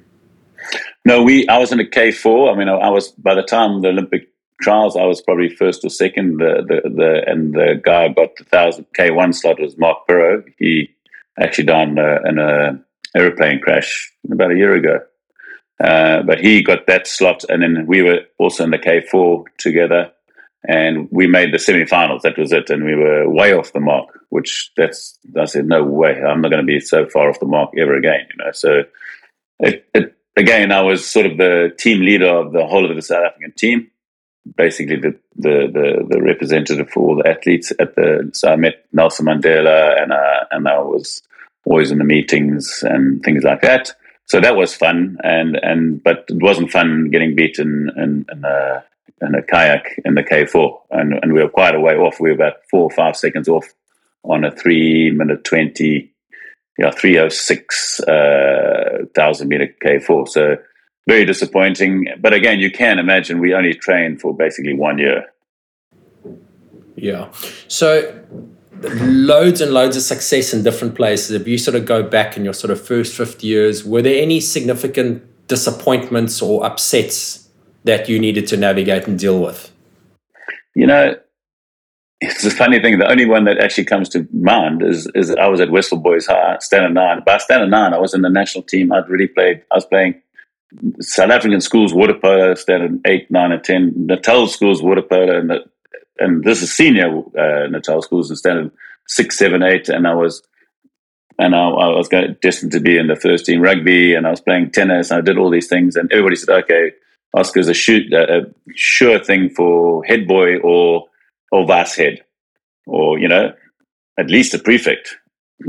No, 1.05 1.21
we 1.23 1.47
I 1.47 1.57
was 1.57 1.71
in 1.71 1.79
a 1.79 1.87
K 1.87 2.11
four. 2.11 2.51
I 2.51 2.57
mean, 2.57 2.67
I, 2.67 2.73
I, 2.73 2.89
was 2.89 3.09
by 3.09 3.35
the 3.35 3.43
time 3.43 3.81
the 3.81 3.89
Olympic 3.89 4.29
trials, 4.61 4.95
I 4.95 5.05
was 5.05 5.21
probably 5.21 5.49
first 5.49 5.85
or 5.85 5.89
second. 5.89 6.37
The 6.37 6.63
the, 6.67 6.89
the 6.89 7.21
and 7.25 7.53
the 7.53 7.81
guy 7.83 8.07
who 8.07 8.15
got 8.15 8.35
the 8.35 8.43
thousand 8.43 8.85
K 8.95 9.11
one 9.11 9.33
slot 9.33 9.59
was 9.59 9.77
Mark 9.77 10.07
Perrow. 10.07 10.43
He 10.57 10.89
actually 11.39 11.65
died 11.65 11.89
in 11.89 11.97
a, 11.99 12.27
in 12.27 12.39
a 12.39 12.83
aeroplane 13.15 13.59
crash 13.61 14.11
about 14.31 14.51
a 14.51 14.57
year 14.57 14.75
ago. 14.75 14.99
Uh, 15.83 16.23
but 16.23 16.39
he 16.39 16.63
got 16.63 16.87
that 16.87 17.05
slot, 17.05 17.43
and 17.49 17.61
then 17.61 17.85
we 17.85 18.01
were 18.01 18.21
also 18.39 18.63
in 18.63 18.71
the 18.71 18.79
K4 18.79 19.45
together, 19.59 20.11
and 20.67 21.07
we 21.11 21.27
made 21.27 21.53
the 21.53 21.57
semifinals. 21.57 22.21
That 22.21 22.37
was 22.37 22.51
it, 22.51 22.71
and 22.71 22.83
we 22.83 22.95
were 22.95 23.29
way 23.29 23.53
off 23.53 23.73
the 23.73 23.79
mark. 23.79 24.07
Which 24.29 24.71
that's 24.75 25.17
I 25.39 25.45
said, 25.45 25.67
no 25.67 25.83
way, 25.83 26.19
I'm 26.21 26.41
not 26.41 26.49
going 26.49 26.65
to 26.65 26.67
be 26.67 26.79
so 26.79 27.07
far 27.07 27.29
off 27.29 27.39
the 27.39 27.45
mark 27.45 27.71
ever 27.77 27.95
again. 27.95 28.27
You 28.31 28.45
know, 28.45 28.51
so 28.51 28.81
it, 29.59 29.87
it, 29.93 30.15
again, 30.35 30.71
I 30.71 30.81
was 30.81 31.07
sort 31.07 31.27
of 31.27 31.37
the 31.37 31.71
team 31.77 32.01
leader 32.01 32.27
of 32.27 32.53
the 32.53 32.65
whole 32.65 32.89
of 32.89 32.95
the 32.95 33.01
South 33.01 33.23
African 33.25 33.53
team, 33.55 33.91
basically 34.55 34.97
the 34.97 35.19
the 35.35 35.67
the, 35.71 36.07
the 36.09 36.21
representative 36.21 36.89
for 36.89 37.09
all 37.09 37.15
the 37.17 37.29
athletes 37.29 37.71
at 37.79 37.95
the. 37.95 38.29
So 38.33 38.51
I 38.51 38.55
met 38.55 38.85
Nelson 38.93 39.25
Mandela, 39.25 40.01
and 40.01 40.11
uh, 40.11 40.45
and 40.51 40.67
I 40.67 40.79
was 40.79 41.21
always 41.65 41.91
in 41.91 41.97
the 41.97 42.03
meetings 42.03 42.83
and 42.83 43.21
things 43.23 43.43
like 43.43 43.61
that. 43.61 43.91
So 44.25 44.41
that 44.41 44.55
was 44.55 44.75
fun, 44.75 45.17
and 45.23 45.57
and 45.61 46.03
but 46.03 46.25
it 46.29 46.41
wasn't 46.41 46.71
fun 46.71 47.09
getting 47.11 47.35
beaten 47.35 47.89
in, 47.95 48.25
in, 48.29 48.43
a, 48.43 48.83
in 49.21 49.35
a 49.35 49.41
kayak 49.41 49.99
in 50.03 50.15
the 50.15 50.23
K4, 50.23 50.79
and 50.91 51.13
and 51.21 51.33
we 51.33 51.41
were 51.41 51.49
quite 51.49 51.75
a 51.75 51.79
way 51.79 51.95
off. 51.95 52.19
We 52.19 52.29
were 52.29 52.35
about 52.35 52.55
four 52.69 52.83
or 52.83 52.91
five 52.91 53.15
seconds 53.15 53.47
off 53.47 53.73
on 54.23 54.43
a 54.43 54.51
three 54.51 55.11
minute 55.11 55.45
twenty, 55.45 56.11
yeah, 56.77 56.91
three 56.91 57.17
oh 57.17 57.29
six 57.29 58.01
uh, 58.01 59.05
thousand 59.15 59.47
meter 59.47 59.73
K4. 59.83 60.27
So 60.27 60.57
very 61.07 61.25
disappointing. 61.25 62.05
But 62.19 62.33
again, 62.33 62.59
you 62.59 62.69
can 62.69 62.99
imagine 62.99 63.39
we 63.39 63.53
only 63.53 63.73
trained 63.73 64.21
for 64.21 64.35
basically 64.35 64.73
one 64.73 64.97
year. 64.97 65.25
Yeah. 66.95 67.31
So 67.67 68.13
loads 68.81 69.61
and 69.61 69.71
loads 69.71 69.95
of 69.95 70.03
success 70.03 70.53
in 70.53 70.63
different 70.63 70.95
places. 70.95 71.31
If 71.31 71.47
you 71.47 71.57
sort 71.57 71.75
of 71.75 71.85
go 71.85 72.03
back 72.03 72.37
in 72.37 72.43
your 72.43 72.53
sort 72.53 72.71
of 72.71 72.85
first 72.85 73.15
50 73.15 73.47
years, 73.47 73.85
were 73.85 74.01
there 74.01 74.21
any 74.21 74.39
significant 74.39 75.23
disappointments 75.47 76.41
or 76.41 76.65
upsets 76.65 77.49
that 77.85 78.09
you 78.09 78.19
needed 78.19 78.45
to 78.47 78.57
navigate 78.57 79.07
and 79.07 79.17
deal 79.17 79.41
with? 79.41 79.71
You 80.75 80.87
know, 80.87 81.15
it's 82.19 82.43
a 82.43 82.51
funny 82.51 82.79
thing. 82.81 82.99
The 82.99 83.09
only 83.09 83.25
one 83.25 83.45
that 83.45 83.59
actually 83.59 83.85
comes 83.85 84.09
to 84.09 84.27
mind 84.33 84.83
is 84.83 85.09
is 85.15 85.31
I 85.31 85.47
was 85.47 85.61
at 85.61 85.69
Westville 85.69 85.99
Boys 85.99 86.27
High, 86.27 86.57
standard 86.59 86.93
nine. 86.93 87.21
By 87.25 87.37
standard 87.37 87.69
nine, 87.69 87.93
I 87.93 87.99
was 87.99 88.13
in 88.13 88.21
the 88.21 88.29
national 88.29 88.63
team. 88.63 88.91
I'd 88.91 89.07
really 89.07 89.27
played. 89.27 89.63
I 89.71 89.75
was 89.75 89.85
playing 89.85 90.21
South 90.99 91.31
African 91.31 91.61
schools 91.61 91.93
water 91.93 92.13
polo, 92.13 92.53
standard 92.55 92.99
eight, 93.05 93.29
nine, 93.31 93.51
and 93.51 93.63
ten. 93.63 93.93
Natal 93.95 94.47
schools 94.47 94.81
water 94.81 95.01
polo, 95.01 95.39
and 95.39 95.51
and 96.19 96.43
this 96.43 96.61
is 96.61 96.75
senior 96.75 97.19
uh, 97.37 97.67
Natal 97.67 98.01
schools 98.01 98.29
and 98.29 98.37
standard 98.37 98.71
six, 99.07 99.37
seven, 99.37 99.63
eight. 99.63 99.89
And 99.89 100.07
I 100.07 100.13
was 100.13 100.41
and 101.39 101.55
I, 101.55 101.59
I 101.59 101.87
was 101.95 102.07
going, 102.07 102.35
destined 102.41 102.71
to 102.73 102.79
be 102.79 102.97
in 102.97 103.07
the 103.07 103.15
first 103.15 103.45
team 103.45 103.61
rugby, 103.61 104.13
and 104.15 104.25
I 104.25 104.31
was 104.31 104.41
playing 104.41 104.71
tennis. 104.71 105.11
And 105.11 105.19
I 105.19 105.21
did 105.21 105.37
all 105.37 105.49
these 105.49 105.67
things, 105.67 105.95
and 105.95 106.11
everybody 106.11 106.35
said, 106.35 106.63
"Okay, 106.63 106.91
Oscar's 107.33 107.69
a 107.69 107.73
shoot 107.73 108.11
a, 108.13 108.39
a 108.39 108.41
sure 108.75 109.19
thing 109.19 109.49
for 109.49 110.03
head 110.03 110.27
boy 110.27 110.57
or 110.57 111.05
or 111.51 111.65
vice 111.65 111.95
head, 111.95 112.23
or 112.85 113.19
you 113.19 113.27
know, 113.27 113.53
at 114.17 114.29
least 114.29 114.53
a 114.53 114.59
prefect." 114.59 115.15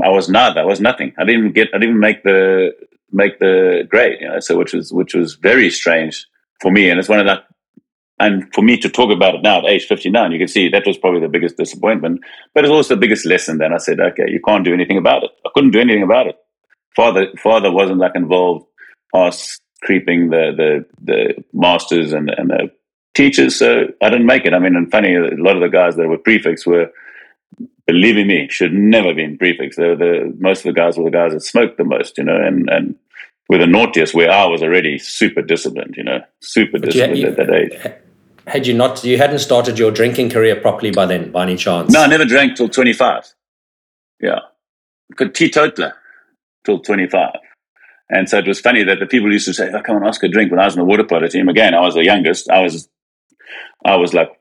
I 0.03 0.09
was 0.09 0.29
not. 0.29 0.57
I 0.57 0.65
was 0.65 0.79
nothing. 0.79 1.13
I 1.17 1.23
didn't 1.23 1.53
get. 1.53 1.69
I 1.73 1.77
didn't 1.77 1.99
make 1.99 2.23
the 2.23 2.71
make 3.11 3.39
the 3.39 3.87
grade. 3.89 4.17
You 4.21 4.29
know, 4.29 4.39
so 4.39 4.57
which 4.57 4.73
was 4.73 4.91
which 4.91 5.13
was 5.13 5.35
very 5.35 5.69
strange 5.69 6.25
for 6.61 6.71
me, 6.71 6.89
and 6.89 6.99
it's 6.99 7.09
one 7.09 7.19
of 7.19 7.25
the 7.25 7.41
and 8.19 8.53
for 8.53 8.61
me 8.61 8.77
to 8.77 8.89
talk 8.89 9.11
about 9.11 9.35
it 9.35 9.41
now 9.41 9.59
at 9.59 9.65
age 9.65 9.85
59, 9.85 10.31
you 10.33 10.39
can 10.39 10.47
see 10.47 10.67
that 10.69 10.85
was 10.85 10.97
probably 10.97 11.21
the 11.21 11.29
biggest 11.29 11.55
disappointment, 11.55 12.19
but 12.53 12.65
it's 12.65 12.71
also 12.71 12.95
the 12.95 12.99
biggest 12.99 13.25
lesson. 13.25 13.57
Then 13.57 13.73
I 13.73 13.77
said, 13.77 13.99
okay, 13.99 14.25
you 14.27 14.41
can't 14.45 14.65
do 14.65 14.73
anything 14.73 14.97
about 14.97 15.23
it. 15.23 15.31
I 15.45 15.49
couldn't 15.53 15.71
do 15.71 15.79
anything 15.79 16.03
about 16.03 16.27
it. 16.27 16.35
Father, 16.95 17.27
father 17.41 17.71
wasn't 17.71 17.99
like 17.99 18.15
involved, 18.15 18.65
us 19.13 19.57
creeping 19.83 20.29
the, 20.29 20.51
the, 20.55 20.85
the 21.01 21.43
masters 21.53 22.11
and, 22.11 22.29
and 22.29 22.49
the 22.49 22.71
teachers. 23.15 23.57
So 23.57 23.85
I 24.01 24.09
didn't 24.09 24.25
make 24.25 24.45
it. 24.45 24.53
I 24.53 24.59
mean, 24.59 24.75
and 24.75 24.91
funny, 24.91 25.15
a 25.15 25.21
lot 25.37 25.55
of 25.55 25.61
the 25.61 25.69
guys 25.69 25.95
that 25.95 26.07
were 26.07 26.17
prefects 26.17 26.65
were, 26.65 26.91
believing 27.91 28.27
me, 28.27 28.47
should 28.49 28.73
never 28.73 29.13
been 29.13 29.37
prefects. 29.37 29.77
They 29.77 29.87
were 29.87 29.95
the, 29.95 30.35
most 30.39 30.59
of 30.59 30.65
the 30.65 30.79
guys 30.79 30.97
were 30.97 31.05
the 31.05 31.09
guys 31.09 31.33
that 31.33 31.41
smoked 31.41 31.77
the 31.77 31.83
most, 31.83 32.17
you 32.17 32.23
know, 32.23 32.35
and, 32.35 32.69
and 32.69 32.95
were 33.49 33.57
the 33.57 33.67
naughtiest 33.67 34.13
where 34.13 34.31
I 34.31 34.45
was 34.45 34.61
already 34.61 34.99
super 34.99 35.41
disciplined, 35.41 35.95
you 35.97 36.03
know, 36.03 36.19
super 36.41 36.79
but 36.79 36.91
disciplined 36.91 37.17
you, 37.17 37.23
you, 37.23 37.31
at 37.31 37.37
that 37.37 37.49
age. 37.49 37.93
had 38.47 38.67
you 38.67 38.73
not 38.73 39.03
you 39.03 39.17
hadn't 39.17 39.39
started 39.39 39.79
your 39.79 39.91
drinking 39.91 40.29
career 40.29 40.55
properly 40.55 40.91
by 40.91 41.05
then 41.05 41.31
by 41.31 41.43
any 41.43 41.55
chance? 41.55 41.91
No 41.91 42.01
i 42.01 42.07
never 42.07 42.25
drank 42.25 42.55
till 42.55 42.69
25 42.69 43.33
yeah. 44.21 44.39
Good 45.15 45.33
teetotaler 45.33 45.93
till 46.65 46.79
25 46.79 47.29
and 48.09 48.29
so 48.29 48.37
it 48.37 48.47
was 48.47 48.59
funny 48.59 48.83
that 48.83 48.99
the 48.99 49.07
people 49.07 49.31
used 49.31 49.47
to 49.47 49.53
say 49.53 49.71
oh, 49.73 49.81
come 49.81 49.95
on 49.95 50.03
oscar 50.03 50.27
drink 50.27 50.51
when 50.51 50.59
i 50.59 50.65
was 50.65 50.75
in 50.75 50.79
the 50.79 50.85
water 50.85 51.03
polo 51.03 51.27
team. 51.27 51.49
Again 51.49 51.73
i 51.73 51.81
was 51.81 51.95
the 51.95 52.03
youngest. 52.03 52.49
I 52.49 52.61
was 52.61 52.89
i 53.85 53.95
was 53.95 54.13
like 54.13 54.38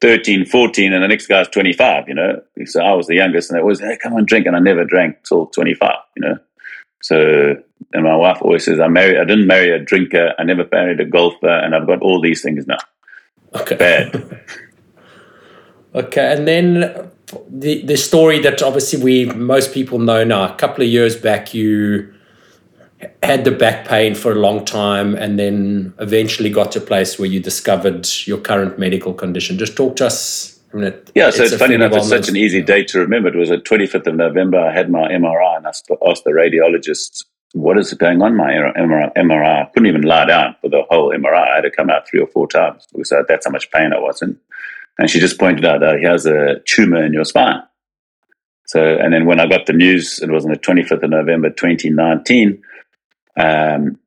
13 0.00 0.46
14 0.46 0.92
and 0.92 1.02
the 1.02 1.08
next 1.08 1.26
guy's 1.26 1.48
25 1.48 2.08
you 2.08 2.14
know 2.14 2.40
so 2.64 2.82
i 2.82 2.92
was 2.92 3.06
the 3.06 3.14
youngest 3.14 3.50
and 3.50 3.58
they 3.58 3.62
always 3.62 3.80
hey 3.80 3.98
come 4.02 4.14
on 4.14 4.24
drink 4.24 4.46
and 4.46 4.56
i 4.56 4.58
never 4.58 4.84
drank 4.84 5.16
till 5.24 5.46
25 5.46 5.92
you 6.16 6.22
know 6.22 6.38
so 7.02 7.54
and 7.92 8.04
my 8.04 8.16
wife 8.16 8.38
always 8.40 8.64
says 8.64 8.80
i 8.80 8.88
married 8.88 9.18
i 9.18 9.24
didn't 9.24 9.46
marry 9.46 9.70
a 9.70 9.78
drinker 9.78 10.34
i 10.38 10.42
never 10.42 10.66
married 10.72 11.00
a 11.00 11.04
golfer 11.04 11.48
and 11.48 11.74
i've 11.74 11.86
got 11.86 12.00
all 12.00 12.20
these 12.20 12.42
things 12.42 12.66
now 12.66 12.78
Okay. 13.54 13.76
Bad. 13.76 14.40
okay, 15.94 16.32
and 16.32 16.46
then 16.46 17.10
the 17.48 17.82
the 17.82 17.96
story 17.96 18.38
that 18.40 18.62
obviously 18.62 19.02
we 19.02 19.24
most 19.26 19.72
people 19.74 19.98
know 19.98 20.24
now. 20.24 20.44
A 20.44 20.54
couple 20.56 20.84
of 20.84 20.90
years 20.90 21.16
back, 21.16 21.52
you 21.52 22.12
had 23.22 23.44
the 23.44 23.50
back 23.50 23.86
pain 23.86 24.14
for 24.14 24.32
a 24.32 24.36
long 24.36 24.64
time, 24.64 25.14
and 25.14 25.38
then 25.38 25.94
eventually 25.98 26.50
got 26.50 26.72
to 26.72 26.78
a 26.78 26.82
place 26.82 27.18
where 27.18 27.28
you 27.28 27.40
discovered 27.40 28.08
your 28.24 28.38
current 28.38 28.78
medical 28.78 29.14
condition. 29.14 29.58
Just 29.58 29.76
talk 29.76 29.96
to 29.96 30.06
us. 30.06 30.58
I 30.72 30.76
mean, 30.76 30.84
it, 30.86 31.10
yeah, 31.14 31.30
so 31.30 31.42
it's, 31.42 31.52
it's 31.52 31.60
funny 31.60 31.74
enough. 31.74 31.92
It's 31.92 32.08
such 32.08 32.28
an 32.28 32.36
easy 32.36 32.62
date 32.62 32.88
to 32.88 33.00
remember. 33.00 33.28
It 33.28 33.36
was 33.36 33.48
the 33.48 33.58
25th 33.58 34.06
of 34.06 34.14
November. 34.14 34.60
I 34.60 34.72
had 34.72 34.90
my 34.90 35.08
MRI, 35.08 35.56
and 35.56 35.66
I 35.66 35.70
asked 35.70 35.86
the 35.88 36.30
radiologist 36.30 37.24
what 37.52 37.78
is 37.78 37.92
going 37.94 38.22
on 38.22 38.36
my 38.36 38.52
MRI, 38.52 39.12
MRI? 39.14 39.62
I 39.62 39.70
couldn't 39.70 39.88
even 39.88 40.02
lie 40.02 40.26
down 40.26 40.54
for 40.60 40.68
the 40.68 40.82
whole 40.88 41.10
MRI. 41.10 41.50
I 41.50 41.56
had 41.56 41.62
to 41.62 41.70
come 41.70 41.90
out 41.90 42.08
three 42.08 42.20
or 42.20 42.28
four 42.28 42.46
times 42.46 42.86
because 42.92 43.10
uh, 43.10 43.22
that's 43.26 43.46
how 43.46 43.50
much 43.50 43.70
pain 43.72 43.92
I 43.92 43.98
was 43.98 44.22
in. 44.22 44.38
And 44.98 45.10
she 45.10 45.18
just 45.18 45.38
pointed 45.38 45.64
out 45.64 45.80
that 45.80 45.98
he 45.98 46.04
has 46.04 46.26
a 46.26 46.60
tumor 46.66 47.04
in 47.04 47.12
your 47.12 47.24
spine. 47.24 47.62
So, 48.66 48.98
and 48.98 49.12
then 49.12 49.26
when 49.26 49.40
I 49.40 49.46
got 49.46 49.66
the 49.66 49.72
news, 49.72 50.20
it 50.20 50.30
was 50.30 50.44
on 50.44 50.52
the 50.52 50.58
25th 50.58 51.02
of 51.02 51.10
November, 51.10 51.50
2019. 51.50 52.62
Um, 53.40 53.98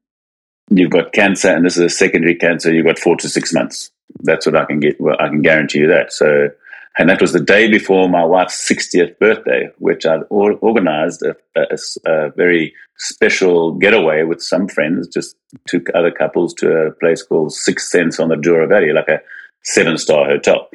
you've 0.70 0.92
got 0.92 1.14
cancer, 1.14 1.50
and 1.50 1.66
this 1.66 1.78
is 1.78 1.84
a 1.84 1.90
secondary 1.90 2.36
cancer. 2.36 2.74
You've 2.74 2.86
got 2.86 3.00
four 3.00 3.16
to 3.18 3.30
six 3.30 3.54
months. 3.54 3.92
That's 4.22 4.46
what 4.46 4.56
I 4.56 4.66
can 4.66 4.80
get. 4.80 5.00
Well, 5.00 5.16
I 5.20 5.28
can 5.28 5.42
guarantee 5.42 5.80
you 5.80 5.88
that. 5.88 6.14
So, 6.14 6.50
and 6.98 7.10
that 7.10 7.22
was 7.22 7.34
the 7.34 7.40
day 7.40 7.70
before 7.70 8.08
my 8.08 8.24
wife's 8.24 8.70
60th 8.70 9.18
birthday, 9.18 9.70
which 9.80 10.06
I'd 10.06 10.22
organized 10.30 11.24
a, 11.24 11.36
a, 11.56 11.78
a, 12.06 12.30
very 12.32 12.74
special 12.98 13.74
getaway 13.74 14.24
with 14.24 14.44
some 14.44 14.68
friends, 14.68 15.08
just 15.08 15.36
took 15.68 15.90
other 15.96 16.12
couples 16.12 16.54
to 16.56 16.72
a 16.72 16.92
place 16.92 17.24
called 17.24 17.54
Six 17.54 17.90
Sense 17.90 18.20
on 18.20 18.30
the 18.30 18.36
Douro 18.36 18.68
Valley, 18.68 18.94
like 18.94 19.08
a 19.08 19.22
seven 19.64 19.98
star 19.98 20.26
hotel. 20.26 20.70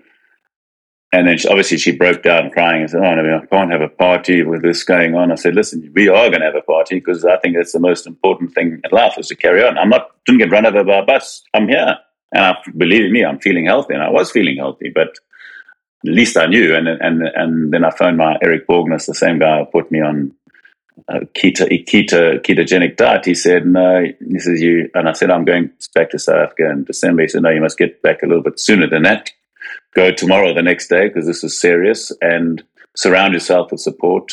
And 1.10 1.26
then 1.26 1.38
she, 1.38 1.48
obviously 1.48 1.78
she 1.78 1.92
broke 1.92 2.22
down 2.22 2.50
crying 2.50 2.82
and 2.82 2.90
said, 2.90 3.02
Oh, 3.02 3.14
no, 3.14 3.38
I 3.38 3.46
can't 3.46 3.72
have 3.72 3.80
a 3.80 3.88
party 3.88 4.42
with 4.42 4.62
this 4.62 4.84
going 4.84 5.14
on. 5.14 5.32
I 5.32 5.36
said, 5.36 5.54
Listen, 5.54 5.90
we 5.94 6.08
are 6.08 6.28
going 6.28 6.40
to 6.40 6.46
have 6.46 6.54
a 6.54 6.62
party 6.62 6.96
because 6.96 7.24
I 7.24 7.38
think 7.38 7.56
that's 7.56 7.72
the 7.72 7.80
most 7.80 8.06
important 8.06 8.52
thing 8.52 8.80
in 8.84 8.90
life 8.90 9.14
is 9.18 9.28
to 9.28 9.36
carry 9.36 9.62
on. 9.62 9.78
I'm 9.78 9.88
not, 9.88 10.10
didn't 10.26 10.40
get 10.40 10.50
run 10.50 10.66
over 10.66 10.84
by 10.84 10.98
a 10.98 11.04
bus. 11.04 11.42
I'm 11.54 11.68
here. 11.68 11.96
And 12.32 12.44
I, 12.44 12.56
believe 12.76 13.10
me, 13.10 13.24
I'm 13.24 13.38
feeling 13.38 13.64
healthy 13.64 13.94
and 13.94 14.02
I 14.02 14.10
was 14.10 14.30
feeling 14.30 14.58
healthy, 14.58 14.92
but 14.94 15.16
at 16.06 16.12
least 16.12 16.36
I 16.36 16.46
knew. 16.46 16.74
And 16.74 16.86
and 16.88 17.22
and 17.22 17.72
then 17.72 17.84
I 17.84 17.90
phoned 17.90 18.18
my 18.18 18.36
Eric 18.42 18.66
Borgness, 18.68 19.06
the 19.06 19.14
same 19.14 19.38
guy 19.38 19.60
who 19.60 19.64
put 19.64 19.90
me 19.90 20.00
on 20.00 20.34
a 21.08 21.20
keto, 21.20 21.66
keto, 21.86 22.40
ketogenic 22.40 22.96
diet. 22.96 23.24
He 23.24 23.34
said, 23.34 23.66
no, 23.66 24.04
he 24.04 24.38
says, 24.38 24.60
you, 24.60 24.90
and 24.94 25.08
I 25.08 25.12
said, 25.12 25.30
I'm 25.30 25.44
going 25.44 25.70
back 25.94 26.10
to 26.10 26.18
South 26.18 26.36
Africa 26.36 26.70
in 26.70 26.84
December. 26.84 27.22
He 27.22 27.28
said, 27.28 27.42
no, 27.42 27.50
you 27.50 27.60
must 27.60 27.78
get 27.78 28.02
back 28.02 28.22
a 28.22 28.26
little 28.26 28.42
bit 28.42 28.58
sooner 28.58 28.88
than 28.88 29.04
that. 29.04 29.30
Go 29.94 30.12
tomorrow, 30.12 30.54
the 30.54 30.62
next 30.62 30.88
day, 30.88 31.08
because 31.08 31.26
this 31.26 31.42
is 31.42 31.60
serious 31.60 32.12
and 32.20 32.62
surround 32.96 33.34
yourself 33.34 33.70
with 33.70 33.80
support. 33.80 34.32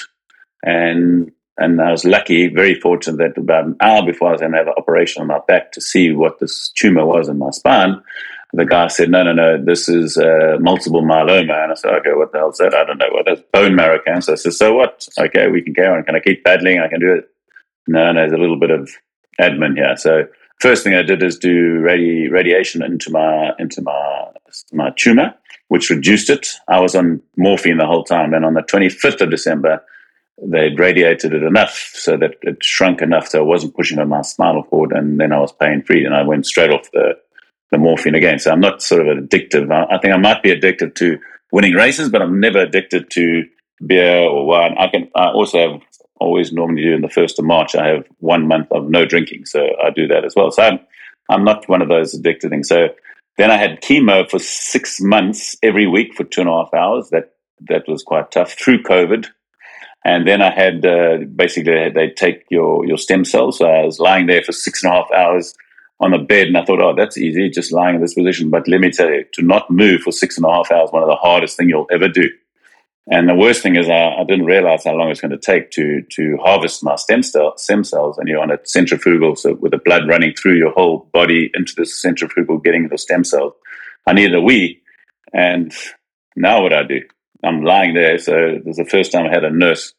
And, 0.63 1.31
and 1.57 1.81
I 1.81 1.91
was 1.91 2.05
lucky, 2.05 2.47
very 2.47 2.75
fortunate 2.79 3.17
that 3.17 3.41
about 3.41 3.65
an 3.65 3.77
hour 3.81 4.05
before 4.05 4.29
I 4.29 4.31
was 4.33 4.41
going 4.41 4.51
to 4.51 4.57
have 4.57 4.67
an 4.67 4.73
operation 4.77 5.21
on 5.21 5.27
my 5.27 5.39
back 5.47 5.71
to 5.73 5.81
see 5.81 6.11
what 6.11 6.39
this 6.39 6.71
tumor 6.75 7.05
was 7.05 7.29
in 7.29 7.37
my 7.37 7.51
spine, 7.51 8.01
the 8.53 8.65
guy 8.65 8.87
said, 8.87 9.09
no, 9.09 9.23
no, 9.23 9.33
no, 9.33 9.63
this 9.63 9.89
is 9.89 10.17
uh, 10.17 10.57
multiple 10.59 11.01
myeloma. 11.01 11.63
And 11.63 11.71
I 11.71 11.75
said, 11.75 11.93
okay, 11.95 12.13
what 12.13 12.31
the 12.31 12.39
hell 12.39 12.49
is 12.49 12.57
that? 12.57 12.73
I 12.73 12.85
don't 12.85 12.97
know 12.97 13.09
what 13.11 13.25
that's 13.25 13.41
bone 13.51 13.75
marrow 13.75 13.99
cancer. 14.05 14.33
I 14.33 14.35
said, 14.35 14.53
so 14.53 14.73
what? 14.73 15.07
Okay, 15.19 15.47
we 15.47 15.61
can 15.61 15.73
carry 15.73 15.97
on. 15.97 16.03
Can 16.03 16.15
I 16.15 16.19
keep 16.19 16.43
paddling? 16.43 16.79
I 16.79 16.87
can 16.87 16.99
do 16.99 17.13
it. 17.15 17.29
No, 17.87 18.11
no, 18.11 18.21
there's 18.21 18.31
a 18.31 18.37
little 18.37 18.59
bit 18.59 18.71
of 18.71 18.89
admin 19.39 19.75
here. 19.75 19.95
So 19.97 20.27
first 20.59 20.83
thing 20.83 20.95
I 20.95 21.01
did 21.01 21.21
is 21.21 21.37
do 21.37 21.81
radi- 21.81 22.31
radiation 22.31 22.83
into 22.83 23.11
my 23.11 23.51
into 23.59 23.81
my 23.81 24.27
my 24.71 24.91
tumor, 24.95 25.35
which 25.67 25.89
reduced 25.89 26.29
it. 26.29 26.47
I 26.67 26.79
was 26.79 26.95
on 26.95 27.21
morphine 27.37 27.77
the 27.77 27.87
whole 27.87 28.03
time. 28.03 28.33
And 28.33 28.45
on 28.45 28.53
the 28.53 28.61
25th 28.61 29.21
of 29.21 29.31
December, 29.31 29.83
they'd 30.41 30.79
radiated 30.79 31.33
it 31.33 31.43
enough 31.43 31.91
so 31.93 32.17
that 32.17 32.35
it 32.41 32.63
shrunk 32.63 33.01
enough 33.01 33.29
so 33.29 33.39
I 33.39 33.43
wasn't 33.43 33.75
pushing 33.75 33.99
on 33.99 34.09
my 34.09 34.21
spinal 34.21 34.63
cord. 34.63 34.91
And 34.91 35.19
then 35.19 35.31
I 35.31 35.39
was 35.39 35.51
pain 35.51 35.83
free. 35.83 36.05
And 36.05 36.13
I 36.13 36.23
went 36.23 36.45
straight 36.45 36.71
off 36.71 36.91
the 36.91 37.17
the 37.71 37.77
morphine 37.77 38.15
again. 38.15 38.39
So 38.39 38.51
I'm 38.51 38.59
not 38.59 38.81
sort 38.81 39.07
of 39.07 39.17
addictive. 39.17 39.71
I, 39.71 39.95
I 39.95 39.99
think 39.99 40.13
I 40.13 40.17
might 40.17 40.43
be 40.43 40.51
addicted 40.51 40.95
to 40.97 41.19
winning 41.51 41.73
races, 41.73 42.09
but 42.09 42.21
I'm 42.21 42.39
never 42.39 42.59
addicted 42.59 43.09
to 43.11 43.43
beer 43.85 44.19
or 44.19 44.45
wine. 44.45 44.75
I 44.77 44.87
can. 44.87 45.09
I 45.15 45.29
also 45.29 45.71
have 45.71 45.81
always 46.19 46.53
normally 46.53 46.83
do 46.83 46.93
in 46.93 47.01
the 47.01 47.09
first 47.09 47.39
of 47.39 47.45
March. 47.45 47.75
I 47.75 47.87
have 47.87 48.05
one 48.19 48.47
month 48.47 48.67
of 48.71 48.89
no 48.89 49.05
drinking, 49.05 49.45
so 49.45 49.67
I 49.83 49.89
do 49.89 50.07
that 50.07 50.25
as 50.25 50.35
well. 50.35 50.51
So 50.51 50.63
I'm 50.63 50.79
I'm 51.29 51.43
not 51.43 51.67
one 51.67 51.81
of 51.81 51.89
those 51.89 52.13
addicted 52.13 52.49
things. 52.49 52.69
So 52.69 52.89
then 53.37 53.51
I 53.51 53.57
had 53.57 53.81
chemo 53.81 54.29
for 54.29 54.39
six 54.39 54.99
months 55.01 55.55
every 55.61 55.87
week 55.87 56.13
for 56.13 56.23
two 56.23 56.41
and 56.41 56.49
a 56.49 56.53
half 56.53 56.73
hours. 56.73 57.09
That 57.09 57.33
that 57.67 57.87
was 57.87 58.03
quite 58.03 58.31
tough 58.31 58.53
through 58.53 58.83
COVID. 58.83 59.27
And 60.03 60.27
then 60.27 60.41
I 60.41 60.53
had 60.53 60.85
uh, 60.85 61.17
basically 61.35 61.89
they 61.89 62.09
take 62.09 62.45
your 62.49 62.85
your 62.85 62.97
stem 62.97 63.25
cells. 63.25 63.57
So 63.57 63.65
I 63.67 63.83
was 63.83 63.99
lying 63.99 64.27
there 64.27 64.43
for 64.43 64.51
six 64.51 64.83
and 64.83 64.93
a 64.93 64.95
half 64.95 65.11
hours 65.11 65.53
on 65.99 66.13
a 66.13 66.19
bed 66.19 66.47
and 66.47 66.57
I 66.57 66.65
thought, 66.65 66.81
oh, 66.81 66.93
that's 66.95 67.17
easy, 67.17 67.49
just 67.49 67.71
lying 67.71 67.95
in 67.95 68.01
this 68.01 68.13
position. 68.13 68.49
But 68.49 68.67
let 68.67 68.81
me 68.81 68.91
tell 68.91 69.09
you, 69.09 69.25
to 69.33 69.41
not 69.41 69.71
move 69.71 70.01
for 70.01 70.11
six 70.11 70.37
and 70.37 70.45
a 70.45 70.49
half 70.49 70.71
hours, 70.71 70.89
one 70.91 71.03
of 71.03 71.09
the 71.09 71.15
hardest 71.15 71.57
things 71.57 71.69
you'll 71.69 71.87
ever 71.91 72.09
do. 72.09 72.29
And 73.07 73.29
the 73.29 73.35
worst 73.35 73.61
thing 73.61 73.75
is, 73.75 73.87
I, 73.87 74.15
I 74.15 74.23
didn't 74.23 74.45
realize 74.45 74.83
how 74.83 74.95
long 74.95 75.11
it's 75.11 75.21
going 75.21 75.31
to 75.31 75.37
take 75.37 75.69
to 75.71 76.01
to 76.11 76.37
harvest 76.43 76.83
my 76.83 76.95
stem 76.95 77.21
cell 77.21 77.55
stem 77.57 77.83
cells. 77.83 78.17
And 78.17 78.27
you're 78.27 78.41
on 78.41 78.51
a 78.51 78.57
centrifugal, 78.63 79.35
so 79.35 79.53
with 79.53 79.71
the 79.71 79.77
blood 79.77 80.07
running 80.07 80.33
through 80.33 80.55
your 80.55 80.71
whole 80.71 81.07
body 81.13 81.51
into 81.53 81.73
the 81.75 81.85
centrifugal, 81.85 82.57
getting 82.57 82.87
the 82.89 82.97
stem 82.97 83.23
cells. 83.23 83.53
I 84.07 84.13
needed 84.13 84.35
a 84.35 84.41
wee, 84.41 84.81
and 85.33 85.73
now 86.35 86.63
what 86.63 86.73
I 86.73 86.83
do? 86.83 87.01
I'm 87.43 87.63
lying 87.63 87.93
there. 87.93 88.17
So 88.17 88.35
it 88.35 88.65
was 88.65 88.77
the 88.77 88.85
first 88.85 89.11
time 89.11 89.27
I 89.27 89.29
had 89.29 89.43
a 89.43 89.51
nurse 89.51 89.93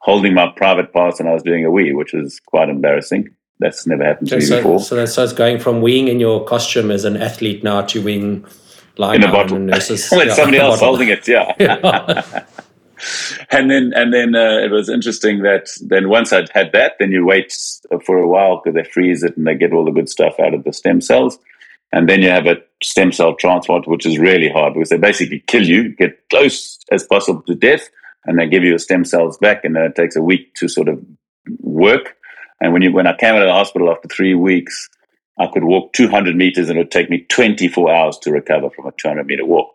holding 0.00 0.34
my 0.34 0.52
private 0.56 0.92
parts 0.92 1.20
and 1.20 1.28
I 1.28 1.34
was 1.34 1.42
doing 1.42 1.64
a 1.64 1.70
wee, 1.70 1.92
which 1.92 2.12
was 2.12 2.40
quite 2.40 2.68
embarrassing. 2.68 3.34
That's 3.60 3.86
never 3.86 4.04
happened 4.04 4.28
to 4.28 4.36
me 4.36 4.42
so, 4.42 4.56
before. 4.56 4.80
So, 4.80 5.04
so 5.06 5.24
it's 5.24 5.32
going 5.32 5.58
from 5.58 5.80
weeing 5.80 6.08
in 6.08 6.20
your 6.20 6.44
costume 6.44 6.90
as 6.90 7.04
an 7.04 7.16
athlete 7.16 7.64
now 7.64 7.82
to 7.82 8.02
weeing 8.02 8.48
lying 8.98 9.22
in 9.22 9.28
a 9.28 9.32
bottle. 9.32 9.58
nurses. 9.58 10.08
With 10.12 10.28
yeah, 10.28 10.34
somebody 10.34 10.58
else 10.58 10.80
holding 10.80 11.08
it, 11.08 11.26
yeah. 11.26 11.54
yeah. 11.58 12.44
and 13.50 13.70
then 13.70 13.92
and 13.94 14.12
then 14.12 14.34
uh, 14.34 14.58
it 14.58 14.70
was 14.70 14.88
interesting 14.88 15.42
that 15.42 15.68
then 15.80 16.08
once 16.08 16.32
I'd 16.32 16.50
had 16.50 16.72
that, 16.72 16.94
then 16.98 17.12
you 17.12 17.24
wait 17.24 17.54
for 18.04 18.18
a 18.18 18.28
while 18.28 18.60
because 18.62 18.74
they 18.74 18.88
freeze 18.88 19.22
it 19.22 19.36
and 19.36 19.46
they 19.46 19.54
get 19.54 19.72
all 19.72 19.84
the 19.84 19.92
good 19.92 20.08
stuff 20.08 20.38
out 20.40 20.54
of 20.54 20.64
the 20.64 20.72
stem 20.72 21.00
cells. 21.00 21.38
And 21.90 22.06
then 22.08 22.20
you 22.20 22.28
have 22.28 22.46
a 22.46 22.56
stem 22.82 23.12
cell 23.12 23.34
transplant, 23.34 23.88
which 23.88 24.04
is 24.04 24.18
really 24.18 24.48
hard 24.48 24.74
because 24.74 24.90
they 24.90 24.98
basically 24.98 25.42
kill 25.46 25.66
you, 25.66 25.94
get 25.94 26.28
close 26.28 26.78
as 26.92 27.02
possible 27.04 27.42
to 27.46 27.54
death, 27.54 27.88
and 28.26 28.38
they 28.38 28.46
give 28.46 28.62
you 28.62 28.74
the 28.74 28.78
stem 28.78 29.06
cells 29.06 29.38
back. 29.38 29.64
And 29.64 29.74
then 29.74 29.84
it 29.84 29.94
takes 29.94 30.14
a 30.14 30.22
week 30.22 30.54
to 30.56 30.68
sort 30.68 30.88
of 30.88 31.02
work. 31.60 32.16
And 32.60 32.72
when 32.72 32.82
you 32.82 32.92
when 32.92 33.06
I 33.06 33.16
came 33.16 33.34
out 33.34 33.42
of 33.42 33.46
the 33.46 33.52
hospital 33.52 33.90
after 33.90 34.08
three 34.08 34.34
weeks, 34.34 34.90
I 35.38 35.46
could 35.46 35.64
walk 35.64 35.92
200 35.92 36.36
meters 36.36 36.68
and 36.68 36.78
it 36.78 36.82
would 36.82 36.90
take 36.90 37.10
me 37.10 37.26
24 37.28 37.92
hours 37.92 38.18
to 38.18 38.32
recover 38.32 38.70
from 38.70 38.86
a 38.86 38.92
200 38.92 39.26
meter 39.26 39.44
walk. 39.44 39.74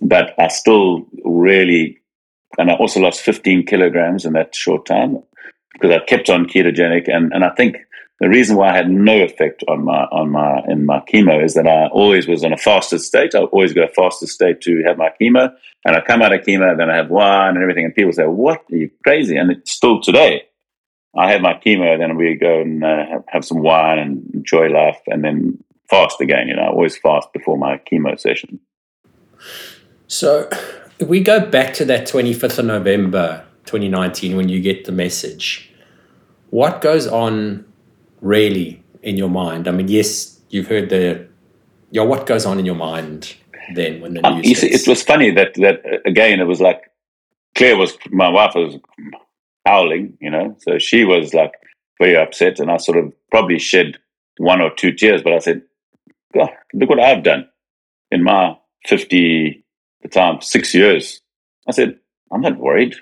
But 0.00 0.34
I 0.38 0.48
still 0.48 1.06
really, 1.24 2.00
and 2.58 2.70
I 2.70 2.74
also 2.74 3.00
lost 3.00 3.20
15 3.20 3.66
kilograms 3.66 4.24
in 4.24 4.32
that 4.34 4.54
short 4.54 4.86
time 4.86 5.22
because 5.72 5.90
I 5.90 6.04
kept 6.04 6.30
on 6.30 6.46
ketogenic. 6.46 7.08
And, 7.12 7.32
and 7.32 7.44
I 7.44 7.50
think 7.50 7.76
the 8.20 8.28
reason 8.28 8.56
why 8.56 8.70
I 8.70 8.76
had 8.76 8.90
no 8.90 9.16
effect 9.18 9.64
on 9.66 9.84
my 9.84 10.04
on 10.12 10.30
my 10.30 10.62
in 10.68 10.84
my 10.84 11.00
chemo 11.00 11.42
is 11.42 11.54
that 11.54 11.66
I 11.66 11.86
always 11.86 12.28
was 12.28 12.44
on 12.44 12.52
a 12.52 12.56
fasted 12.58 13.00
state. 13.00 13.34
I 13.34 13.40
always 13.40 13.72
go 13.72 13.86
fasted 13.96 14.28
state 14.28 14.60
to 14.62 14.82
have 14.86 14.98
my 14.98 15.10
chemo, 15.18 15.50
and 15.86 15.96
I 15.96 16.02
come 16.02 16.20
out 16.20 16.34
of 16.34 16.42
chemo, 16.42 16.76
then 16.76 16.90
I 16.90 16.96
have 16.96 17.08
wine 17.08 17.54
and 17.54 17.62
everything, 17.62 17.86
and 17.86 17.94
people 17.94 18.12
say, 18.12 18.26
"What? 18.26 18.62
Are 18.70 18.76
you 18.76 18.90
crazy?" 19.02 19.36
And 19.36 19.50
it's 19.50 19.72
still 19.72 20.02
today. 20.02 20.42
I 21.16 21.32
have 21.32 21.40
my 21.40 21.54
chemo, 21.54 21.98
then 21.98 22.16
we 22.16 22.34
go 22.34 22.60
and 22.60 22.84
uh, 22.84 23.20
have, 23.28 23.44
some 23.44 23.62
wine 23.62 23.98
and 23.98 24.30
enjoy 24.32 24.68
life, 24.68 25.00
and 25.06 25.24
then 25.24 25.62
fast 25.88 26.20
again. 26.20 26.48
You 26.48 26.56
know, 26.56 26.62
I 26.62 26.68
always 26.68 26.96
fast 26.96 27.32
before 27.32 27.58
my 27.58 27.80
chemo 27.90 28.18
session. 28.18 28.60
So, 30.06 30.48
if 30.98 31.08
we 31.08 31.20
go 31.20 31.44
back 31.44 31.74
to 31.74 31.84
that 31.86 32.06
twenty 32.06 32.32
fifth 32.32 32.58
of 32.58 32.66
November, 32.66 33.44
twenty 33.64 33.88
nineteen, 33.88 34.36
when 34.36 34.48
you 34.48 34.60
get 34.60 34.84
the 34.84 34.92
message, 34.92 35.72
what 36.50 36.80
goes 36.80 37.06
on 37.06 37.64
really 38.20 38.82
in 39.02 39.16
your 39.16 39.30
mind? 39.30 39.66
I 39.66 39.72
mean, 39.72 39.88
yes, 39.88 40.40
you've 40.50 40.68
heard 40.68 40.90
the, 40.90 41.26
yeah, 41.90 42.02
what 42.02 42.26
goes 42.26 42.44
on 42.44 42.58
in 42.58 42.66
your 42.66 42.74
mind 42.74 43.34
then 43.74 44.00
when 44.00 44.14
the 44.14 44.26
um, 44.26 44.40
news? 44.40 44.48
Um, 44.48 44.54
see, 44.54 44.74
it 44.74 44.86
was 44.86 45.02
funny 45.02 45.30
that 45.32 45.54
that 45.54 45.84
uh, 45.84 45.98
again, 46.04 46.40
it 46.40 46.44
was 46.44 46.60
like 46.60 46.82
Claire 47.56 47.76
was 47.76 47.96
my 48.10 48.28
wife 48.28 48.54
was 48.54 48.76
howling, 49.64 50.16
you 50.20 50.30
know, 50.30 50.56
so 50.60 50.78
she 50.78 51.04
was 51.04 51.34
like 51.34 51.52
very 52.00 52.16
upset, 52.16 52.58
and 52.60 52.70
I 52.70 52.78
sort 52.78 52.98
of 52.98 53.12
probably 53.30 53.58
shed 53.58 53.98
one 54.38 54.60
or 54.60 54.70
two 54.74 54.92
tears, 54.92 55.22
but 55.22 55.34
I 55.34 55.38
said, 55.38 55.62
God, 56.34 56.50
look 56.72 56.88
what 56.88 57.00
I've 57.00 57.22
done 57.22 57.48
in 58.10 58.22
my 58.22 58.56
fifty 58.86 59.64
the 60.02 60.08
time 60.08 60.40
six 60.40 60.74
years. 60.74 61.20
I 61.68 61.72
said, 61.72 61.98
I'm 62.32 62.40
not 62.40 62.58
worried. 62.58 62.96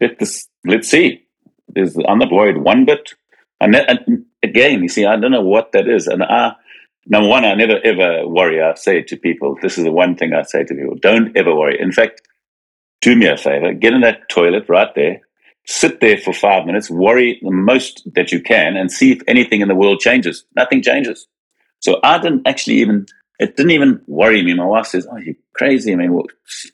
Let 0.00 0.18
this, 0.18 0.48
let's 0.64 0.88
see. 0.88 1.24
There's, 1.68 1.96
I'm 2.08 2.18
not 2.18 2.32
worried 2.32 2.58
one 2.58 2.84
bit. 2.84 3.12
And, 3.60 3.74
and 3.74 4.24
again, 4.42 4.82
you 4.82 4.88
see, 4.88 5.04
I 5.04 5.16
don't 5.16 5.32
know 5.32 5.42
what 5.42 5.72
that 5.72 5.88
is. 5.88 6.06
And 6.06 6.22
I, 6.22 6.52
number 7.06 7.28
one, 7.28 7.44
I 7.44 7.54
never 7.54 7.78
ever 7.84 8.26
worry. 8.28 8.62
I 8.62 8.74
say 8.74 9.02
to 9.02 9.16
people, 9.16 9.56
this 9.60 9.76
is 9.76 9.84
the 9.84 9.92
one 9.92 10.16
thing 10.16 10.32
I 10.32 10.42
say 10.42 10.64
to 10.64 10.74
people: 10.74 10.96
don't 11.00 11.36
ever 11.36 11.54
worry. 11.54 11.80
In 11.80 11.92
fact, 11.92 12.22
do 13.00 13.16
me 13.16 13.26
a 13.26 13.36
favor, 13.36 13.74
get 13.74 13.92
in 13.92 14.02
that 14.02 14.28
toilet 14.28 14.68
right 14.68 14.94
there, 14.94 15.20
sit 15.70 16.00
there 16.00 16.18
for 16.18 16.32
five 16.32 16.66
minutes, 16.66 16.90
worry 16.90 17.38
the 17.42 17.50
most 17.50 18.02
that 18.14 18.32
you 18.32 18.42
can, 18.42 18.76
and 18.76 18.90
see 18.90 19.12
if 19.12 19.22
anything 19.28 19.60
in 19.60 19.68
the 19.68 19.74
world 19.74 20.00
changes. 20.00 20.44
Nothing 20.56 20.82
changes. 20.82 21.26
So 21.78 22.00
I 22.02 22.18
didn't 22.18 22.46
actually 22.46 22.76
even. 22.76 23.06
It 23.38 23.56
didn't 23.56 23.70
even 23.70 24.02
worry 24.06 24.42
me. 24.42 24.52
My 24.52 24.66
wife 24.66 24.86
says, 24.86 25.06
"Oh, 25.10 25.16
you're 25.16 25.36
crazy? 25.54 25.92
I 25.92 25.96
mean, 25.96 26.12
well, 26.12 26.26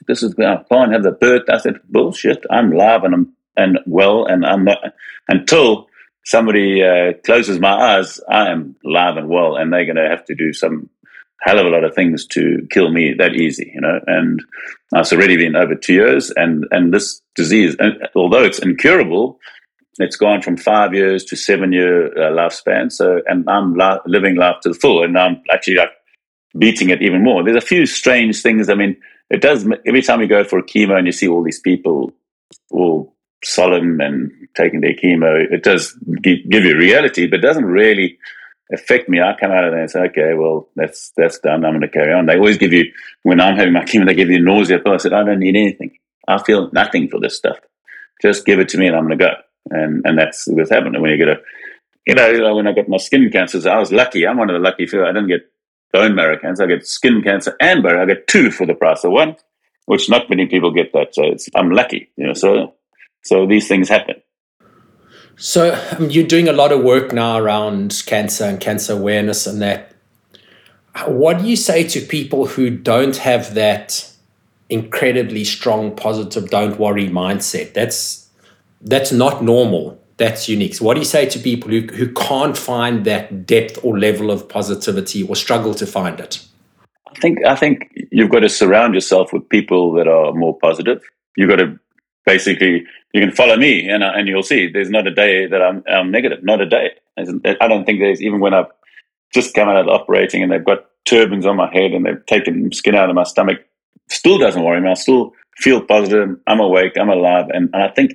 this 0.09 0.23
is 0.23 0.35
I 0.39 0.65
can't 0.69 0.93
have 0.93 1.05
the 1.05 1.13
birth." 1.13 1.43
I 1.49 1.59
said, 1.59 1.81
"Bullshit! 1.89 2.45
I'm 2.51 2.73
live 2.73 3.05
and 3.05 3.15
I'm 3.15 3.33
and 3.57 3.79
well, 3.87 4.27
and 4.27 4.45
I'm 4.45 4.65
not 4.65 4.79
until." 5.29 5.89
somebody 6.27 6.83
uh, 6.83 7.13
closes 7.25 7.61
my 7.61 7.71
eyes, 7.71 8.21
I 8.29 8.51
am 8.51 8.75
live 8.83 9.17
and 9.17 9.29
well, 9.29 9.55
and 9.55 9.73
they're 9.73 9.85
going 9.85 9.95
to 9.95 10.09
have 10.11 10.25
to 10.25 10.35
do 10.35 10.53
some 10.53 10.91
hell 11.43 11.59
of 11.59 11.67
a 11.67 11.71
lot 11.71 11.85
of 11.85 11.95
things 11.95 12.27
to 12.27 12.67
kill 12.71 12.91
me 12.91 13.15
that 13.19 13.35
easy, 13.35 13.71
you 13.75 13.81
know. 13.81 14.01
And 14.07 14.43
it's 14.95 15.13
already 15.13 15.37
been 15.37 15.57
over 15.57 15.75
two 15.75 15.95
years, 15.95 16.31
and 16.31 16.67
and 16.71 16.93
this 16.93 17.21
disease, 17.35 17.77
although 18.15 18.45
it's 18.45 18.59
incurable, 18.59 19.39
it's 19.99 20.17
gone 20.17 20.43
from 20.43 20.57
five 20.57 20.95
years 20.95 21.25
to 21.27 21.37
seven 21.37 21.73
year 21.73 22.07
uh, 22.07 22.33
lifespan. 22.33 22.91
So, 22.91 23.21
and 23.27 23.49
I'm 23.49 23.75
li- 23.75 24.01
living 24.07 24.37
life 24.37 24.57
to 24.63 24.71
the 24.71 24.75
full, 24.75 25.03
and 25.03 25.19
I'm 25.19 25.43
actually 25.53 25.77
like 25.77 25.93
beating 26.59 26.91
it 26.91 27.03
even 27.03 27.23
more. 27.23 27.45
There's 27.45 27.63
a 27.63 27.67
few 27.67 27.87
strange 27.87 28.43
things. 28.43 28.69
I 28.69 28.75
mean, 28.75 28.97
it 29.31 29.41
does 29.43 29.67
every 29.87 30.03
time 30.03 30.21
you 30.21 30.29
go 30.29 30.45
for 30.45 30.59
a 30.59 30.65
chemo 30.65 30.97
and 30.97 31.07
you 31.07 31.13
see 31.13 31.29
all 31.29 31.43
these 31.43 31.61
people 31.61 32.13
all 32.71 33.15
solemn 33.45 34.01
and 34.01 34.31
taking 34.57 34.81
their 34.81 34.95
chemo, 34.95 35.45
it 35.53 35.63
does 35.63 35.93
give 36.23 36.65
you 36.65 36.77
reality, 36.77 37.27
but 37.27 37.41
doesn't 37.41 37.65
really 37.65 38.19
affect 38.73 39.09
me. 39.09 39.21
I 39.21 39.37
come 39.39 39.51
out 39.51 39.65
of 39.65 39.73
there 39.73 39.81
and 39.81 39.91
say, 39.91 40.01
okay, 40.01 40.35
well, 40.35 40.69
that's 40.77 41.13
that's 41.17 41.39
done. 41.39 41.65
I'm 41.65 41.73
going 41.73 41.81
to 41.83 41.89
carry 41.89 42.13
on. 42.13 42.27
They 42.27 42.37
always 42.37 42.59
give 42.59 42.73
you, 42.73 42.93
when 43.23 43.41
I'm 43.41 43.57
having 43.57 43.73
my 43.73 43.85
chemo, 43.85 44.07
they 44.07 44.15
give 44.15 44.31
you 44.31 44.41
nausea. 44.41 44.81
I 44.87 44.97
said, 44.97 45.13
I 45.13 45.25
don't 45.25 45.41
need 45.41 45.57
anything. 45.57 45.97
I 46.29 46.43
feel 46.43 46.71
nothing 46.73 47.09
for 47.09 47.21
this 47.21 47.37
stuff. 47.37 47.59
Just 48.23 48.47
give 48.47 48.59
it 48.59 48.69
to 48.71 48.79
me 48.79 48.87
and 48.87 48.97
I'm 48.97 49.07
going 49.07 49.19
to 49.19 49.25
go. 49.25 49.33
And 49.71 50.03
and 50.05 50.19
that's 50.19 50.47
what's 50.47 50.71
happened. 50.71 50.95
And 50.95 51.03
when 51.03 51.11
you 51.11 51.19
get 51.19 51.29
a, 51.29 51.41
you 52.07 52.15
know, 52.15 52.55
when 52.55 52.67
I 52.67 52.73
got 52.73 52.89
my 52.89 52.99
skin 52.99 53.31
cancers, 53.31 53.67
I 53.67 53.79
was 53.79 53.93
lucky. 53.93 54.27
I'm 54.27 54.39
one 54.39 54.49
of 54.51 54.55
the 54.55 54.61
lucky 54.61 54.87
few. 54.87 55.05
I 55.05 55.09
didn't 55.09 55.29
get 55.29 55.51
bone 55.93 56.15
marrow 56.15 56.39
cancer. 56.39 56.65
I 56.65 56.67
get 56.67 56.87
skin 56.87 57.23
cancer 57.23 57.57
and 57.61 57.83
bone. 57.83 57.99
I 57.99 58.05
get 58.07 58.27
two 58.27 58.51
for 58.51 58.67
the 58.67 58.75
price 58.75 59.05
of 59.05 59.13
one, 59.13 59.37
which 59.87 60.09
not 60.09 60.31
many 60.31 60.47
people 60.47 60.73
get 60.73 60.93
that. 60.93 61.15
So 61.15 61.35
I'm 61.55 61.71
lucky, 61.71 62.11
you 62.17 62.29
know. 62.29 62.35
So 62.35 62.75
so 63.23 63.47
these 63.47 63.69
things 63.69 63.89
happen. 63.89 64.17
So 65.37 65.79
um, 65.99 66.11
you're 66.11 66.27
doing 66.27 66.49
a 66.49 66.53
lot 66.53 66.73
of 66.73 66.83
work 66.83 67.13
now 67.13 67.39
around 67.39 68.03
cancer 68.07 68.45
and 68.45 68.59
cancer 68.59 68.95
awareness 68.95 69.47
and 69.47 69.61
that. 69.63 69.93
What 71.07 71.41
do 71.41 71.47
you 71.47 71.57
say 71.57 71.85
to 71.89 72.01
people 72.01 72.47
who 72.47 72.71
don't 72.71 73.17
have 73.19 73.55
that 73.55 74.11
incredibly 74.71 75.45
strong, 75.45 75.95
positive, 75.95 76.49
don't 76.49 76.79
worry 76.79 77.09
mindset? 77.09 77.75
That's 77.75 78.29
that's 78.81 79.13
not 79.13 79.45
normal. 79.45 80.01
That's 80.17 80.49
unique. 80.49 80.75
So 80.75 80.87
what 80.87 80.95
do 80.95 81.01
you 81.01 81.07
say 81.07 81.27
to 81.27 81.39
people 81.39 81.71
who, 81.71 81.81
who 81.83 82.11
can't 82.13 82.57
find 82.57 83.05
that 83.05 83.45
depth 83.45 83.79
or 83.83 83.99
level 83.99 84.31
of 84.31 84.49
positivity 84.49 85.23
or 85.23 85.37
struggle 85.37 85.75
to 85.75 85.87
find 85.87 86.19
it? 86.19 86.43
I 87.15 87.21
think 87.21 87.45
I 87.45 87.57
think 87.57 87.93
you've 88.11 88.31
got 88.31 88.41
to 88.41 88.49
surround 88.49 88.95
yourself 88.95 89.35
with 89.35 89.47
people 89.51 89.93
that 89.95 90.09
are 90.09 90.33
more 90.33 90.59
positive. 90.59 91.03
You've 91.37 91.51
got 91.51 91.57
to 91.57 91.79
basically 92.25 92.87
you 93.17 93.23
can 93.23 93.35
follow 93.35 93.57
me 93.57 93.89
and, 93.89 94.05
and 94.05 94.29
you'll 94.29 94.43
see 94.43 94.71
there's 94.71 94.91
not 94.91 95.07
a 95.07 95.11
day 95.11 95.47
that 95.47 95.63
I'm, 95.63 95.83
I'm 95.89 96.11
negative, 96.11 96.45
not 96.45 96.61
a 96.61 96.67
day. 96.67 96.91
I 97.19 97.67
don't 97.67 97.87
think 97.87 98.01
there's 98.01 98.21
even 98.21 98.41
when 98.41 98.53
I've 98.53 98.71
just 99.33 99.55
come 99.55 99.69
out 99.69 99.77
of 99.77 99.89
operating 99.89 100.43
and 100.43 100.53
they've 100.53 100.65
got 100.65 100.87
turbans 101.07 101.47
on 101.47 101.57
my 101.57 101.73
head 101.73 101.93
and 101.93 102.05
they've 102.05 102.25
taken 102.27 102.71
skin 102.73 102.95
out 102.95 103.09
of 103.09 103.15
my 103.15 103.23
stomach, 103.23 103.59
still 104.11 104.37
doesn't 104.37 104.63
worry 104.63 104.81
me. 104.83 104.91
I 104.91 104.95
still 104.95 105.33
feel 105.57 105.81
positive. 105.81 106.37
I'm 106.47 106.61
awake. 106.61 106.93
I'm 107.01 107.09
alive. 107.09 107.47
And, 107.55 107.71
and 107.73 107.83
I 107.83 107.89
think 107.89 108.13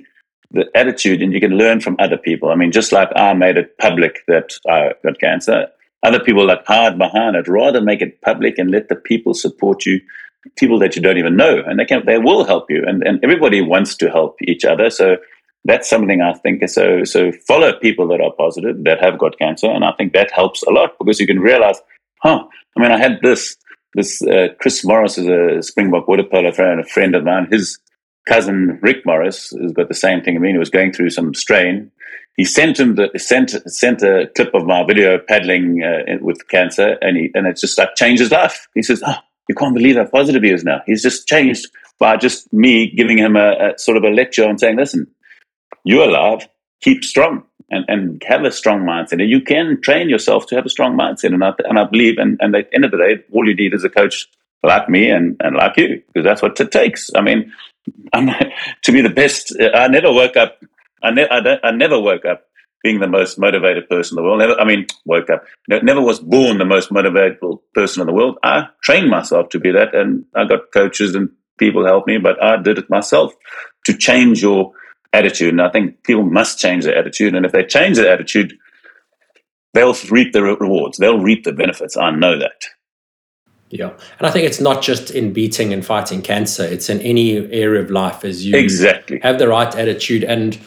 the 0.52 0.66
attitude, 0.74 1.20
and 1.20 1.32
you 1.32 1.40
can 1.40 1.58
learn 1.58 1.80
from 1.80 1.96
other 1.98 2.18
people. 2.18 2.50
I 2.50 2.54
mean, 2.54 2.70
just 2.70 2.92
like 2.92 3.08
I 3.16 3.32
made 3.32 3.56
it 3.56 3.76
public 3.78 4.20
that 4.28 4.52
I 4.68 4.92
got 5.02 5.18
cancer, 5.18 5.66
other 6.04 6.20
people 6.20 6.46
that 6.46 6.64
hide 6.66 6.96
behind 6.96 7.34
it 7.34 7.48
rather 7.48 7.80
make 7.80 8.02
it 8.02 8.20
public 8.22 8.58
and 8.58 8.70
let 8.70 8.88
the 8.88 8.96
people 8.96 9.34
support 9.34 9.84
you 9.84 10.00
people 10.56 10.78
that 10.80 10.96
you 10.96 11.02
don't 11.02 11.18
even 11.18 11.36
know, 11.36 11.62
and 11.66 11.78
they 11.78 11.84
can 11.84 12.04
they 12.06 12.18
will 12.18 12.44
help 12.44 12.70
you, 12.70 12.82
and 12.86 13.02
and 13.06 13.22
everybody 13.22 13.60
wants 13.60 13.96
to 13.96 14.10
help 14.10 14.36
each 14.42 14.64
other. 14.64 14.90
So 14.90 15.16
that's 15.64 15.88
something 15.88 16.20
I 16.20 16.34
think 16.34 16.68
so. 16.68 17.04
So 17.04 17.32
follow 17.46 17.72
people 17.78 18.08
that 18.08 18.20
are 18.20 18.32
positive 18.32 18.82
that 18.84 19.02
have 19.02 19.18
got 19.18 19.38
cancer, 19.38 19.70
and 19.70 19.84
I 19.84 19.92
think 19.92 20.12
that 20.12 20.32
helps 20.32 20.62
a 20.64 20.70
lot 20.70 20.98
because 20.98 21.20
you 21.20 21.26
can 21.26 21.40
realize, 21.40 21.80
huh? 22.22 22.44
I 22.76 22.80
mean, 22.80 22.90
I 22.90 22.98
had 22.98 23.18
this 23.22 23.56
this 23.94 24.22
uh, 24.22 24.48
Chris 24.60 24.84
Morris 24.84 25.18
is 25.18 25.28
a 25.28 25.62
Springbok 25.62 26.08
water 26.08 26.24
polo 26.24 26.52
friend, 26.52 26.80
a 26.80 26.84
friend 26.84 27.14
of 27.14 27.24
mine. 27.24 27.48
His 27.50 27.78
cousin 28.26 28.78
Rick 28.82 29.04
Morris 29.04 29.50
has 29.50 29.72
got 29.72 29.88
the 29.88 29.94
same 29.94 30.22
thing. 30.22 30.36
I 30.36 30.38
mean, 30.38 30.52
he 30.52 30.58
was 30.58 30.70
going 30.70 30.92
through 30.92 31.10
some 31.10 31.34
strain. 31.34 31.90
He 32.36 32.44
sent 32.44 32.80
him 32.80 32.94
the 32.94 33.10
sent 33.18 33.50
sent 33.70 34.02
a 34.02 34.30
clip 34.34 34.54
of 34.54 34.64
my 34.64 34.84
video 34.84 35.18
paddling 35.18 35.82
uh, 35.82 36.16
with 36.20 36.48
cancer, 36.48 36.96
and 37.02 37.16
he 37.16 37.30
and 37.34 37.46
it 37.46 37.58
just 37.58 37.78
like 37.78 37.94
changed 37.94 38.20
his 38.20 38.32
life. 38.32 38.66
He 38.74 38.82
says, 38.82 39.02
"Oh, 39.06 39.16
you 39.48 39.54
can't 39.54 39.74
believe 39.74 39.96
how 39.96 40.04
positive 40.04 40.42
he 40.42 40.50
is 40.50 40.64
now. 40.64 40.82
He's 40.86 41.02
just 41.02 41.26
changed 41.26 41.66
by 41.98 42.16
just 42.16 42.52
me 42.52 42.90
giving 42.90 43.18
him 43.18 43.36
a, 43.36 43.72
a 43.74 43.78
sort 43.78 43.96
of 43.96 44.04
a 44.04 44.10
lecture 44.10 44.44
and 44.44 44.58
saying, 44.58 44.76
listen, 44.76 45.06
you're 45.84 46.08
alive, 46.08 46.48
keep 46.80 47.04
strong 47.04 47.44
and, 47.70 47.84
and 47.88 48.22
have 48.26 48.44
a 48.44 48.52
strong 48.52 48.80
mindset. 48.80 49.20
And 49.20 49.30
you 49.30 49.40
can 49.40 49.80
train 49.80 50.08
yourself 50.08 50.46
to 50.46 50.56
have 50.56 50.66
a 50.66 50.70
strong 50.70 50.96
mindset. 50.96 51.32
And 51.32 51.42
I, 51.44 51.52
and 51.58 51.78
I 51.78 51.84
believe, 51.84 52.18
and, 52.18 52.38
and 52.40 52.54
at 52.54 52.70
the 52.70 52.74
end 52.74 52.84
of 52.84 52.90
the 52.90 52.98
day, 52.98 53.22
all 53.32 53.48
you 53.48 53.54
need 53.54 53.74
is 53.74 53.84
a 53.84 53.88
coach 53.88 54.28
like 54.62 54.88
me 54.88 55.10
and, 55.10 55.36
and 55.40 55.56
like 55.56 55.76
you, 55.76 56.02
because 56.12 56.24
that's 56.24 56.42
what 56.42 56.58
it 56.60 56.70
takes. 56.70 57.10
I 57.16 57.20
mean, 57.20 57.52
I'm, 58.12 58.28
to 58.82 58.92
be 58.92 59.00
the 59.00 59.10
best, 59.10 59.54
I 59.74 59.88
never 59.88 60.12
woke 60.12 60.36
up, 60.36 60.58
I, 61.02 61.10
ne- 61.10 61.28
I, 61.28 61.58
I 61.64 61.70
never 61.72 61.98
woke 61.98 62.24
up 62.24 62.44
being 62.82 63.00
the 63.00 63.08
most 63.08 63.38
motivated 63.38 63.88
person 63.88 64.18
in 64.18 64.22
the 64.22 64.28
world. 64.28 64.40
Never, 64.40 64.60
I 64.60 64.64
mean, 64.64 64.86
woke 65.04 65.30
up. 65.30 65.44
Never 65.68 66.00
was 66.00 66.20
born 66.20 66.58
the 66.58 66.64
most 66.64 66.90
motivated 66.90 67.38
person 67.74 68.00
in 68.00 68.06
the 68.06 68.12
world. 68.12 68.38
I 68.42 68.68
trained 68.82 69.10
myself 69.10 69.50
to 69.50 69.60
be 69.60 69.72
that, 69.72 69.94
and 69.94 70.24
I 70.34 70.44
got 70.44 70.72
coaches 70.72 71.14
and 71.14 71.30
people 71.58 71.86
help 71.86 72.06
me, 72.06 72.18
but 72.18 72.42
I 72.42 72.56
did 72.60 72.78
it 72.78 72.90
myself 72.90 73.32
to 73.86 73.96
change 73.96 74.42
your 74.42 74.72
attitude. 75.12 75.50
And 75.50 75.62
I 75.62 75.70
think 75.70 76.02
people 76.02 76.24
must 76.24 76.58
change 76.58 76.84
their 76.84 76.98
attitude. 76.98 77.34
And 77.34 77.46
if 77.46 77.52
they 77.52 77.64
change 77.64 77.96
their 77.96 78.12
attitude, 78.12 78.54
they'll 79.74 79.96
reap 80.10 80.32
the 80.32 80.42
rewards. 80.42 80.98
They'll 80.98 81.20
reap 81.20 81.44
the 81.44 81.52
benefits. 81.52 81.96
I 81.96 82.10
know 82.10 82.38
that. 82.38 82.64
Yeah, 83.70 83.96
and 84.18 84.26
I 84.26 84.30
think 84.30 84.46
it's 84.46 84.60
not 84.60 84.82
just 84.82 85.10
in 85.10 85.32
beating 85.32 85.72
and 85.72 85.82
fighting 85.82 86.20
cancer; 86.20 86.62
it's 86.62 86.90
in 86.90 87.00
any 87.00 87.38
area 87.38 87.80
of 87.80 87.90
life. 87.90 88.22
As 88.22 88.44
you 88.44 88.54
exactly 88.54 89.18
have 89.22 89.38
the 89.38 89.48
right 89.48 89.74
attitude, 89.74 90.24
and 90.24 90.58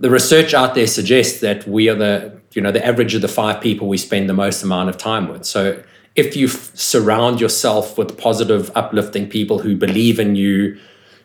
the 0.00 0.10
research 0.10 0.54
out 0.54 0.74
there 0.74 0.86
suggests 0.86 1.40
that 1.40 1.66
we 1.66 1.88
are 1.88 1.94
the 1.94 2.38
you 2.54 2.62
know 2.62 2.72
the 2.72 2.84
average 2.84 3.14
of 3.14 3.22
the 3.22 3.28
five 3.28 3.60
people 3.60 3.88
we 3.88 3.98
spend 3.98 4.28
the 4.28 4.34
most 4.34 4.62
amount 4.62 4.88
of 4.88 4.96
time 4.96 5.28
with. 5.28 5.44
So 5.44 5.82
if 6.14 6.36
you 6.36 6.46
f- 6.46 6.74
surround 6.74 7.40
yourself 7.40 7.98
with 7.98 8.18
positive, 8.18 8.70
uplifting 8.74 9.28
people 9.28 9.60
who 9.60 9.76
believe 9.76 10.18
in 10.18 10.34
you, 10.34 10.78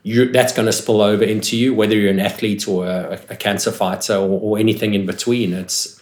you 0.03 0.31
that's 0.31 0.53
going 0.53 0.65
to 0.65 0.73
spill 0.73 1.01
over 1.01 1.23
into 1.23 1.57
you, 1.57 1.73
whether 1.73 1.95
you're 1.95 2.11
an 2.11 2.19
athlete 2.19 2.67
or 2.67 2.85
a, 2.85 3.19
a 3.29 3.35
cancer 3.35 3.71
fighter 3.71 4.15
or, 4.15 4.39
or, 4.39 4.59
anything 4.59 4.93
in 4.93 5.05
between. 5.05 5.53
It's, 5.53 5.99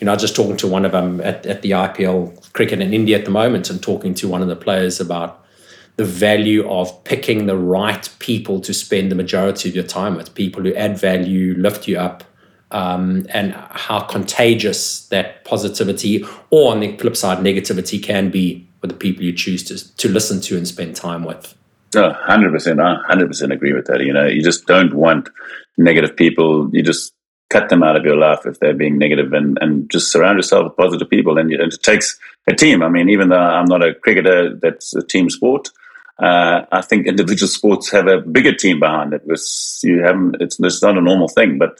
you 0.00 0.06
know, 0.06 0.12
I 0.12 0.14
was 0.16 0.22
just 0.22 0.36
talking 0.36 0.56
to 0.58 0.66
one 0.66 0.84
of 0.84 0.92
them 0.92 1.20
at, 1.20 1.46
at 1.46 1.62
the 1.62 1.70
IPL 1.70 2.52
cricket 2.52 2.80
in 2.80 2.92
India 2.92 3.18
at 3.18 3.24
the 3.24 3.30
moment 3.30 3.70
and 3.70 3.82
talking 3.82 4.12
to 4.14 4.28
one 4.28 4.42
of 4.42 4.48
the 4.48 4.56
players 4.56 5.00
about 5.00 5.43
the 5.96 6.04
value 6.04 6.68
of 6.68 7.04
picking 7.04 7.46
the 7.46 7.56
right 7.56 8.08
people 8.18 8.60
to 8.60 8.74
spend 8.74 9.10
the 9.10 9.14
majority 9.14 9.68
of 9.68 9.74
your 9.74 9.84
time 9.84 10.16
with, 10.16 10.34
people 10.34 10.62
who 10.62 10.74
add 10.74 10.98
value, 10.98 11.54
lift 11.56 11.86
you 11.86 11.98
up, 11.98 12.24
um, 12.70 13.26
and 13.30 13.54
how 13.70 14.00
contagious 14.00 15.06
that 15.08 15.44
positivity 15.44 16.24
or 16.50 16.72
on 16.72 16.80
the 16.80 16.96
flip 16.96 17.16
side 17.16 17.38
negativity 17.38 18.02
can 18.02 18.30
be 18.30 18.68
with 18.82 18.90
the 18.90 18.96
people 18.96 19.22
you 19.22 19.32
choose 19.32 19.62
to, 19.62 19.96
to 19.96 20.08
listen 20.08 20.40
to 20.40 20.56
and 20.56 20.66
spend 20.66 20.96
time 20.96 21.24
with. 21.24 21.54
Oh, 21.96 22.12
100% 22.26 22.82
i 22.82 23.14
100% 23.14 23.52
agree 23.52 23.72
with 23.72 23.86
that. 23.86 24.00
You 24.00 24.12
know 24.12 24.26
you 24.26 24.42
just 24.42 24.66
don't 24.66 24.94
want 24.94 25.28
negative 25.78 26.16
people. 26.16 26.68
You 26.72 26.82
just 26.82 27.12
cut 27.50 27.68
them 27.68 27.84
out 27.84 27.94
of 27.94 28.04
your 28.04 28.16
life 28.16 28.44
if 28.46 28.58
they're 28.58 28.74
being 28.74 28.98
negative 28.98 29.32
and, 29.32 29.56
and 29.60 29.88
just 29.88 30.10
surround 30.10 30.38
yourself 30.38 30.64
with 30.64 30.76
positive 30.76 31.08
people. 31.08 31.38
And, 31.38 31.52
and 31.52 31.72
it 31.72 31.82
takes 31.84 32.18
a 32.48 32.54
team. 32.54 32.82
I 32.82 32.88
mean 32.88 33.08
even 33.08 33.28
though 33.28 33.38
i'm 33.38 33.66
not 33.66 33.84
a 33.84 33.94
cricketer 33.94 34.56
that's 34.56 34.94
a 34.96 35.02
team 35.02 35.30
sport 35.30 35.68
uh, 36.18 36.64
I 36.70 36.80
think 36.82 37.06
individual 37.06 37.48
sports 37.48 37.90
have 37.90 38.06
a 38.06 38.20
bigger 38.20 38.54
team 38.54 38.78
behind 38.78 39.12
it 39.12 39.26
because 39.26 39.80
you 39.82 40.02
haven't. 40.02 40.36
It's, 40.40 40.58
it's 40.60 40.82
not 40.82 40.98
a 40.98 41.00
normal 41.00 41.28
thing, 41.28 41.58
but 41.58 41.78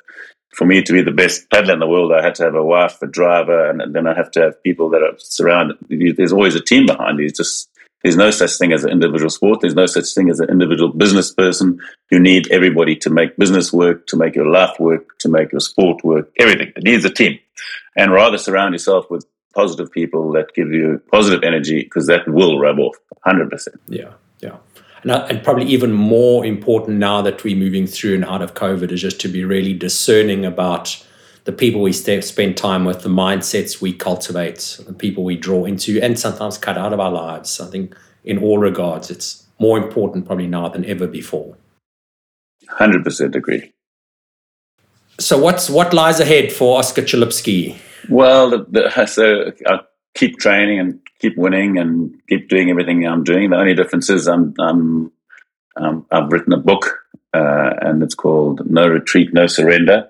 for 0.55 0.67
me 0.67 0.83
to 0.83 0.93
be 0.93 1.03
the 1.03 1.11
best 1.11 1.49
paddler 1.51 1.75
in 1.75 1.81
the 1.81 1.87
world, 1.87 2.13
I 2.13 2.23
had 2.23 2.35
to 2.37 2.45
have 2.45 2.55
a 2.55 2.65
wife, 2.65 3.01
a 3.03 3.07
driver, 3.07 3.71
and 3.71 3.95
then 3.95 4.07
I 4.07 4.15
have 4.15 4.31
to 4.33 4.41
have 4.41 4.63
people 4.63 4.91
that 4.91 5.03
are 5.03 5.15
surrounded. 5.19 5.77
There's 6.17 6.33
always 6.33 6.55
a 6.55 6.61
team 6.61 6.87
behind 6.87 7.19
you. 7.19 7.31
just 7.31 7.71
there's 8.03 8.17
no 8.17 8.31
such 8.31 8.59
thing 8.59 8.73
as 8.73 8.85
an 8.85 8.91
individual 8.91 9.31
sport. 9.31 9.61
There's 9.63 9.75
no 9.75 9.87
such 9.87 10.13
thing 10.15 10.29
as 10.29 10.39
an 10.39 10.51
individual 10.51 10.93
business 10.93 11.33
person. 11.33 11.81
You 12.11 12.21
need 12.21 12.51
everybody 12.51 12.97
to 12.97 13.11
make 13.11 13.37
business 13.37 13.73
work, 13.73 14.07
to 14.09 14.17
make 14.17 14.35
your 14.35 14.47
life 14.47 14.79
work, 14.79 15.19
to 15.21 15.29
make 15.29 15.53
your 15.53 15.61
sport 15.61 16.05
work. 16.05 16.31
Everything. 16.39 16.73
It 16.77 16.83
needs 16.83 17.05
a 17.05 17.11
team, 17.11 17.39
and 17.97 18.13
rather 18.13 18.37
surround 18.37 18.75
yourself 18.75 19.11
with 19.11 19.25
positive 19.55 19.91
people 19.93 20.33
that 20.33 20.53
give 20.55 20.73
you 20.73 21.01
positive 21.11 21.45
energy 21.45 21.83
because 21.83 22.09
that 22.09 22.29
will 22.29 22.59
rub 22.59 22.79
off 22.79 22.97
100%. 23.25 23.69
Yeah, 23.89 24.03
yeah 24.03 24.13
and, 25.05 25.13
uh, 25.13 25.27
and 25.29 25.45
probably 25.45 25.67
even 25.67 25.93
more 25.93 26.45
important 26.45 26.99
now 26.99 27.23
that 27.23 27.45
we're 27.45 27.57
moving 27.57 27.87
through 27.87 28.15
and 28.15 28.25
out 28.25 28.43
of 28.43 28.55
COVID 28.55 28.91
is 28.91 29.03
just 29.03 29.21
to 29.21 29.29
be 29.29 29.45
really 29.45 29.75
discerning 29.75 30.45
about 30.45 31.05
the 31.45 31.53
people 31.53 31.83
we 31.83 31.93
spend 31.93 32.57
time 32.57 32.87
with, 32.87 33.03
the 33.03 33.11
mindsets 33.11 33.83
we 33.83 33.93
cultivate, 33.93 34.81
the 34.87 34.95
people 34.95 35.23
we 35.23 35.37
draw 35.37 35.67
into, 35.67 36.01
and 36.03 36.19
sometimes 36.19 36.57
cut 36.57 36.79
out 36.79 36.95
of 36.95 37.01
our 37.01 37.13
lives. 37.13 37.61
I 37.61 37.67
think 37.67 37.95
in 38.25 38.39
all 38.39 38.57
regards, 38.57 39.11
it's 39.11 39.47
more 39.59 39.77
important 39.77 40.25
probably 40.25 40.47
now 40.47 40.69
than 40.71 40.87
ever 40.87 41.07
before. 41.07 41.57
Hundred 42.67 43.05
percent 43.05 43.37
agree. 43.37 43.75
So 45.21 45.39
what's 45.39 45.69
what 45.69 45.93
lies 45.93 46.19
ahead 46.19 46.51
for 46.51 46.79
Oscar 46.79 47.03
Chalupsky? 47.03 47.77
Well, 48.09 48.51
the, 48.51 48.67
the, 48.71 49.07
so 49.07 49.53
I 49.67 49.81
keep 50.15 50.39
training 50.39 50.81
and 50.81 50.99
keep 51.21 51.37
winning 51.37 51.79
and 51.79 52.15
keep 52.29 52.49
doing 52.49 52.71
everything 52.71 53.07
I'm 53.07 53.25
doing. 53.25 53.51
The 53.51 53.57
only 53.57 53.75
difference 53.75 54.11
is 54.11 54.27
I'm, 54.27 54.55
I'm 54.59 55.13
um, 55.77 56.07
I've 56.11 56.31
written 56.31 56.53
a 56.53 56.59
book 56.59 56.99
uh, 57.33 57.75
and 57.81 58.03
it's 58.03 58.15
called 58.15 58.69
No 58.71 58.89
Retreat, 58.89 59.33
No 59.33 59.47
Surrender. 59.47 60.09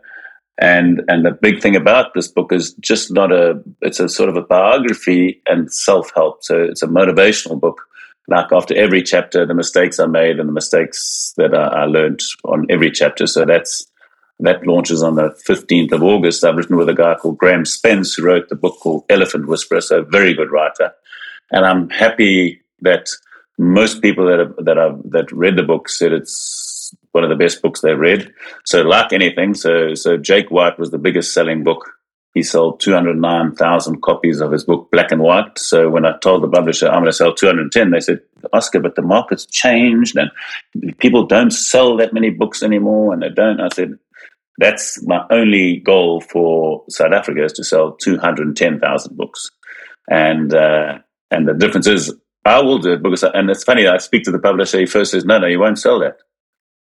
And 0.58 1.02
and 1.08 1.24
the 1.24 1.32
big 1.32 1.60
thing 1.60 1.74
about 1.74 2.14
this 2.14 2.28
book 2.28 2.52
is 2.52 2.74
just 2.74 3.12
not 3.12 3.32
a 3.32 3.60
it's 3.80 3.98
a 3.98 4.08
sort 4.08 4.28
of 4.28 4.36
a 4.36 4.42
biography 4.42 5.42
and 5.48 5.72
self 5.72 6.12
help. 6.14 6.44
So 6.44 6.62
it's 6.62 6.82
a 6.82 6.86
motivational 6.86 7.58
book. 7.58 7.80
Like 8.28 8.52
after 8.52 8.74
every 8.76 9.02
chapter, 9.02 9.44
the 9.44 9.54
mistakes 9.54 9.98
I 9.98 10.06
made 10.06 10.38
and 10.38 10.48
the 10.48 10.52
mistakes 10.52 11.34
that 11.36 11.54
I, 11.54 11.82
I 11.82 11.84
learned 11.86 12.20
on 12.44 12.66
every 12.70 12.92
chapter. 12.92 13.26
So 13.26 13.44
that's 13.44 13.84
that 14.40 14.66
launches 14.66 15.02
on 15.02 15.14
the 15.14 15.30
15th 15.48 15.92
of 15.92 16.02
August. 16.02 16.44
I've 16.44 16.56
written 16.56 16.76
with 16.76 16.88
a 16.88 16.94
guy 16.94 17.14
called 17.14 17.38
Graham 17.38 17.64
Spence, 17.64 18.14
who 18.14 18.24
wrote 18.24 18.48
the 18.48 18.56
book 18.56 18.78
called 18.80 19.04
Elephant 19.08 19.46
Whisperer, 19.46 19.80
so 19.80 20.02
very 20.02 20.34
good 20.34 20.50
writer. 20.50 20.92
And 21.50 21.64
I'm 21.64 21.88
happy 21.90 22.62
that 22.80 23.08
most 23.58 24.02
people 24.02 24.26
that 24.26 24.38
have, 24.40 24.56
that 24.64 24.76
have 24.76 25.00
that 25.10 25.30
read 25.32 25.56
the 25.56 25.62
book 25.62 25.88
said 25.88 26.12
it's 26.12 26.94
one 27.12 27.22
of 27.22 27.30
the 27.30 27.36
best 27.36 27.62
books 27.62 27.80
they've 27.80 27.98
read. 27.98 28.32
So, 28.64 28.82
like 28.82 29.12
anything, 29.12 29.54
so 29.54 29.94
so 29.94 30.16
Jake 30.16 30.50
White 30.50 30.78
was 30.78 30.90
the 30.90 30.98
biggest 30.98 31.32
selling 31.32 31.62
book. 31.62 31.90
He 32.34 32.42
sold 32.42 32.80
209,000 32.80 34.02
copies 34.02 34.40
of 34.40 34.50
his 34.50 34.64
book, 34.64 34.90
Black 34.90 35.12
and 35.12 35.22
White. 35.22 35.56
So 35.56 35.88
when 35.88 36.04
I 36.04 36.18
told 36.18 36.42
the 36.42 36.48
publisher 36.48 36.88
I'm 36.88 37.02
going 37.02 37.04
to 37.04 37.12
sell 37.12 37.32
210, 37.32 37.92
they 37.92 38.00
said, 38.00 38.22
Oscar, 38.52 38.80
but 38.80 38.96
the 38.96 39.02
market's 39.02 39.46
changed 39.46 40.16
and 40.16 40.32
people 40.98 41.26
don't 41.26 41.52
sell 41.52 41.96
that 41.98 42.12
many 42.12 42.30
books 42.30 42.64
anymore. 42.64 43.12
And 43.12 43.22
they 43.22 43.28
don't. 43.28 43.60
I 43.60 43.68
said, 43.68 44.00
that's 44.58 45.02
my 45.04 45.24
only 45.30 45.76
goal 45.76 46.20
for 46.20 46.84
South 46.88 47.12
Africa 47.12 47.44
is 47.44 47.52
to 47.54 47.64
sell 47.64 47.92
210,000 47.92 49.16
books. 49.16 49.50
And, 50.08 50.54
uh, 50.54 50.98
and 51.30 51.48
the 51.48 51.54
difference 51.54 51.86
is 51.86 52.14
I 52.44 52.60
will 52.62 52.78
do 52.78 52.92
it 52.92 53.02
because, 53.02 53.24
and 53.24 53.50
it's 53.50 53.64
funny, 53.64 53.86
I 53.86 53.98
speak 53.98 54.24
to 54.24 54.30
the 54.30 54.38
publisher, 54.38 54.78
he 54.78 54.86
first 54.86 55.12
says, 55.12 55.24
no, 55.24 55.38
no, 55.38 55.46
you 55.46 55.58
won't 55.58 55.78
sell 55.78 55.98
that. 56.00 56.18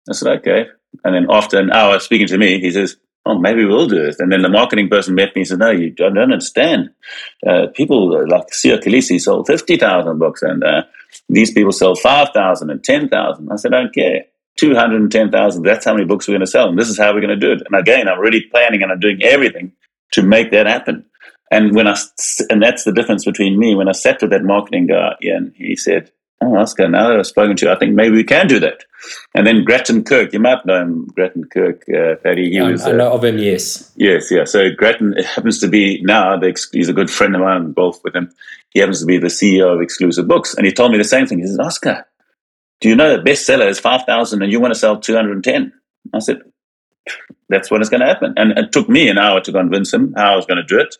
I 0.09 0.13
said, 0.13 0.39
okay. 0.39 0.67
And 1.03 1.15
then 1.15 1.27
after 1.29 1.59
an 1.59 1.71
hour 1.71 1.99
speaking 1.99 2.27
to 2.27 2.37
me, 2.37 2.59
he 2.59 2.71
says, 2.71 2.97
oh, 3.25 3.37
maybe 3.37 3.65
we'll 3.65 3.87
do 3.87 4.05
it. 4.05 4.15
And 4.19 4.31
then 4.31 4.41
the 4.41 4.49
marketing 4.49 4.89
person 4.89 5.15
met 5.15 5.35
me 5.35 5.41
and 5.41 5.47
said, 5.47 5.59
no, 5.59 5.71
you 5.71 5.89
don't 5.89 6.17
understand. 6.17 6.91
Uh, 7.45 7.67
people 7.73 8.27
like 8.27 8.47
Siya 8.47 8.81
Kolisi 8.81 9.19
sold 9.19 9.47
50,000 9.47 10.17
books 10.17 10.41
and 10.41 10.63
uh, 10.63 10.83
these 11.27 11.51
people 11.51 11.71
sell 11.71 11.95
5,000 11.95 12.69
and 12.69 12.83
10,000. 12.83 13.51
I 13.51 13.55
said, 13.55 13.73
I 13.73 13.81
don't 13.81 13.93
care. 13.93 14.25
210,000. 14.59 15.63
That's 15.63 15.85
how 15.85 15.93
many 15.93 16.05
books 16.05 16.27
we're 16.27 16.33
going 16.33 16.41
to 16.41 16.47
sell. 16.47 16.69
And 16.69 16.77
this 16.77 16.89
is 16.89 16.97
how 16.97 17.13
we're 17.13 17.21
going 17.21 17.39
to 17.39 17.47
do 17.47 17.53
it. 17.53 17.61
And 17.65 17.79
again, 17.79 18.07
I'm 18.07 18.19
really 18.19 18.41
planning 18.41 18.83
and 18.83 18.91
I'm 18.91 18.99
doing 18.99 19.23
everything 19.23 19.73
to 20.11 20.23
make 20.23 20.51
that 20.51 20.67
happen. 20.67 21.05
And 21.51 21.75
when 21.75 21.87
I, 21.87 21.95
and 22.49 22.61
that's 22.61 22.83
the 22.83 22.91
difference 22.91 23.25
between 23.25 23.57
me. 23.57 23.75
When 23.75 23.89
I 23.89 23.93
sat 23.93 24.21
with 24.21 24.31
that 24.31 24.43
marketing 24.43 24.87
guy, 24.87 25.15
and 25.21 25.53
he 25.55 25.75
said, 25.75 26.11
Oh, 26.41 26.55
Oscar, 26.55 26.87
now 26.87 27.09
that 27.09 27.19
I've 27.19 27.27
spoken 27.27 27.57
to 27.57 27.65
you, 27.65 27.71
I 27.71 27.77
think 27.77 27.95
maybe 27.95 28.15
we 28.15 28.23
can 28.23 28.47
do 28.47 28.61
that. 28.61 28.85
And 29.35 29.45
then 29.45 29.65
Grattan 29.65 30.05
Kirk, 30.05 30.31
you 30.31 30.39
might 30.39 30.65
know 30.65 30.81
him, 30.81 31.07
Grattan 31.07 31.43
Kirk, 31.45 31.83
uh, 31.89 32.15
Paddy. 32.23 32.49
He 32.51 32.61
was, 32.61 32.85
I 32.85 32.93
know 32.93 33.11
uh, 33.11 33.15
of 33.15 33.25
him, 33.25 33.39
yes. 33.39 33.91
Yes, 33.97 34.31
yeah. 34.31 34.45
So 34.45 34.69
Grattan 34.71 35.13
happens 35.13 35.59
to 35.59 35.67
be 35.67 36.01
now, 36.01 36.37
the, 36.37 36.57
he's 36.71 36.87
a 36.87 36.93
good 36.93 37.09
friend 37.09 37.35
of 37.35 37.41
mine, 37.41 37.73
both 37.73 38.01
with 38.05 38.15
him. 38.15 38.31
He 38.69 38.79
happens 38.79 39.01
to 39.01 39.05
be 39.05 39.17
the 39.17 39.27
CEO 39.27 39.73
of 39.73 39.81
Exclusive 39.81 40.29
Books. 40.29 40.53
And 40.53 40.65
he 40.65 40.71
told 40.71 40.91
me 40.91 40.97
the 40.97 41.03
same 41.03 41.27
thing. 41.27 41.39
He 41.39 41.47
says, 41.47 41.59
Oscar, 41.59 42.05
do 42.81 42.89
you 42.89 42.95
know 42.95 43.17
the 43.17 43.23
bestseller 43.23 43.67
is 43.67 43.79
5,000 43.79 44.41
and 44.41 44.51
you 44.51 44.59
want 44.59 44.73
to 44.73 44.79
sell 44.79 44.99
210? 44.99 45.73
I 46.13 46.19
said, 46.19 46.41
that's 47.49 47.69
what 47.69 47.81
is 47.81 47.89
going 47.89 48.01
to 48.01 48.07
happen. 48.07 48.33
And 48.37 48.57
it 48.57 48.71
took 48.71 48.87
me 48.87 49.09
an 49.09 49.17
hour 49.17 49.41
to 49.41 49.51
convince 49.51 49.93
him 49.93 50.13
how 50.15 50.33
I 50.33 50.35
was 50.35 50.45
going 50.45 50.61
to 50.61 50.63
do 50.63 50.79
it. 50.79 50.95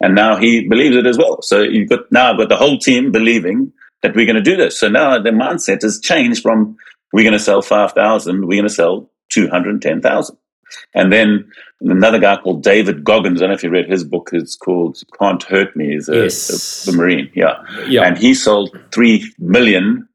And 0.00 0.14
now 0.14 0.36
he 0.36 0.66
believes 0.66 0.96
it 0.96 1.06
as 1.06 1.18
well. 1.18 1.42
So 1.42 1.60
you've 1.60 1.88
got, 1.88 2.10
now 2.10 2.32
I've 2.32 2.38
got 2.38 2.48
the 2.48 2.56
whole 2.56 2.78
team 2.78 3.12
believing 3.12 3.72
that 4.02 4.16
we're 4.16 4.26
going 4.26 4.36
to 4.36 4.42
do 4.42 4.56
this. 4.56 4.78
So 4.80 4.88
now 4.88 5.18
the 5.18 5.30
mindset 5.30 5.82
has 5.82 6.00
changed 6.00 6.42
from 6.42 6.76
we're 7.12 7.24
going 7.24 7.32
to 7.32 7.38
sell 7.38 7.60
5,000, 7.60 8.46
we're 8.46 8.56
going 8.56 8.62
to 8.62 8.70
sell 8.70 9.10
210,000. 9.30 10.36
And 10.94 11.12
then 11.12 11.50
another 11.80 12.18
guy 12.18 12.36
called 12.36 12.62
David 12.62 13.02
Goggins, 13.02 13.40
I 13.40 13.42
don't 13.42 13.50
know 13.50 13.54
if 13.56 13.62
you 13.62 13.70
read 13.70 13.90
his 13.90 14.04
book, 14.04 14.30
it's 14.32 14.54
called 14.54 15.02
Can't 15.18 15.42
Hurt 15.42 15.74
Me, 15.76 15.94
he's 15.94 16.08
a, 16.08 16.22
yes. 16.22 16.86
a, 16.86 16.92
a 16.92 16.94
Marine. 16.94 17.30
Yeah. 17.34 17.62
yeah. 17.88 18.02
And 18.02 18.16
he 18.16 18.34
sold 18.34 18.78
3 18.92 19.34
million 19.38 20.08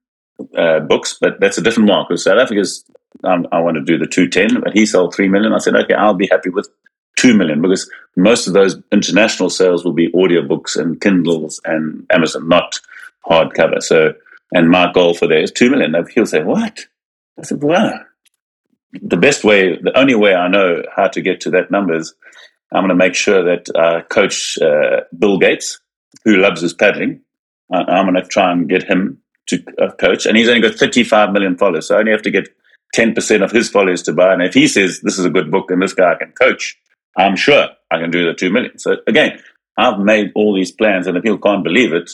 uh, 0.58 0.80
books, 0.82 1.18
but 1.20 1.40
that's 1.40 1.58
a 1.58 1.62
different 1.62 1.90
because 2.08 2.24
South 2.24 2.40
Africa's. 2.40 2.84
Um, 3.24 3.48
I 3.52 3.62
want 3.62 3.76
to 3.76 3.82
do 3.82 3.98
the 3.98 4.06
two 4.06 4.28
ten, 4.28 4.60
but 4.60 4.74
he 4.74 4.86
sold 4.86 5.16
three 5.16 5.30
million. 5.30 5.54
I 5.54 5.60
said, 5.60 5.76
okay, 5.76 5.94
I'll 5.94 6.14
be 6.14 6.28
happy 6.28 6.50
with 6.50 6.70
two 7.16 7.36
million 7.36 7.62
because 7.62 7.90
most 8.18 8.46
of 8.46 8.54
those 8.54 8.76
international 8.92 9.50
sales 9.50 9.86
will 9.86 9.94
be 9.94 10.12
audiobooks 10.12 10.76
and 10.76 11.00
Kindles 11.00 11.62
and 11.64 12.06
Amazon, 12.12 12.50
not 12.50 12.80
hardcover. 13.26 13.82
So 13.82 14.14
and 14.52 14.70
my 14.70 14.92
goal 14.92 15.14
for 15.14 15.28
there 15.28 15.42
is 15.42 15.52
two 15.52 15.70
million. 15.70 15.96
He'll 16.14 16.26
say, 16.26 16.44
"What?" 16.44 16.86
I 17.40 17.44
said, 17.44 17.64
"Wow." 17.64 18.02
The 19.02 19.18
best 19.18 19.44
way, 19.44 19.78
the 19.78 19.98
only 19.98 20.16
way 20.16 20.36
I 20.36 20.48
know 20.48 20.84
how 20.96 21.08
to 21.08 21.22
get 21.22 21.42
to 21.42 21.50
that 21.52 21.72
number 21.72 21.96
is 21.96 22.14
I'm 22.72 22.82
going 22.82 22.90
to 22.90 22.96
make 22.96 23.16
sure 23.16 23.44
that 23.44 24.08
Coach 24.10 24.58
uh, 24.62 25.02
Bill 25.18 25.38
Gates, 25.38 25.80
who 26.24 26.38
loves 26.38 26.62
his 26.62 26.74
paddling, 26.74 27.22
I'm 27.72 28.06
going 28.06 28.16
to 28.16 28.28
try 28.28 28.52
and 28.52 28.70
get 28.70 28.84
him 28.84 29.22
to 29.48 29.64
uh, 29.82 29.92
coach, 29.94 30.26
and 30.26 30.38
he's 30.38 30.50
only 30.50 30.62
got 30.62 30.76
35 30.76 31.32
million 31.32 31.58
followers, 31.58 31.88
so 31.88 31.96
I 31.96 32.00
only 32.00 32.12
have 32.12 32.24
to 32.24 32.32
get 32.32 32.50
10% 32.96 33.44
of 33.44 33.52
his 33.52 33.70
followers 33.70 34.02
to 34.04 34.14
buy. 34.14 34.34
And 34.34 34.42
if 34.42 34.54
he 34.54 34.68
says 34.68 35.02
this 35.02 35.20
is 35.20 35.26
a 35.26 35.30
good 35.30 35.52
book 35.52 35.70
and 35.70 35.82
this 35.82 35.94
guy 35.94 36.16
can 36.16 36.32
coach, 36.32 36.78
I'm 37.18 37.36
sure 37.36 37.68
I 37.92 38.00
can 38.00 38.12
do 38.12 38.26
the 38.26 38.34
two 38.34 38.50
million. 38.50 38.78
So 38.80 38.98
again, 39.08 39.40
I've 39.78 40.00
made 40.00 40.32
all 40.36 40.56
these 40.56 40.72
plans 40.72 41.08
and 41.08 41.16
the 41.16 41.22
people 41.22 41.38
can't 41.38 41.64
believe 41.64 41.94
it. 41.94 42.10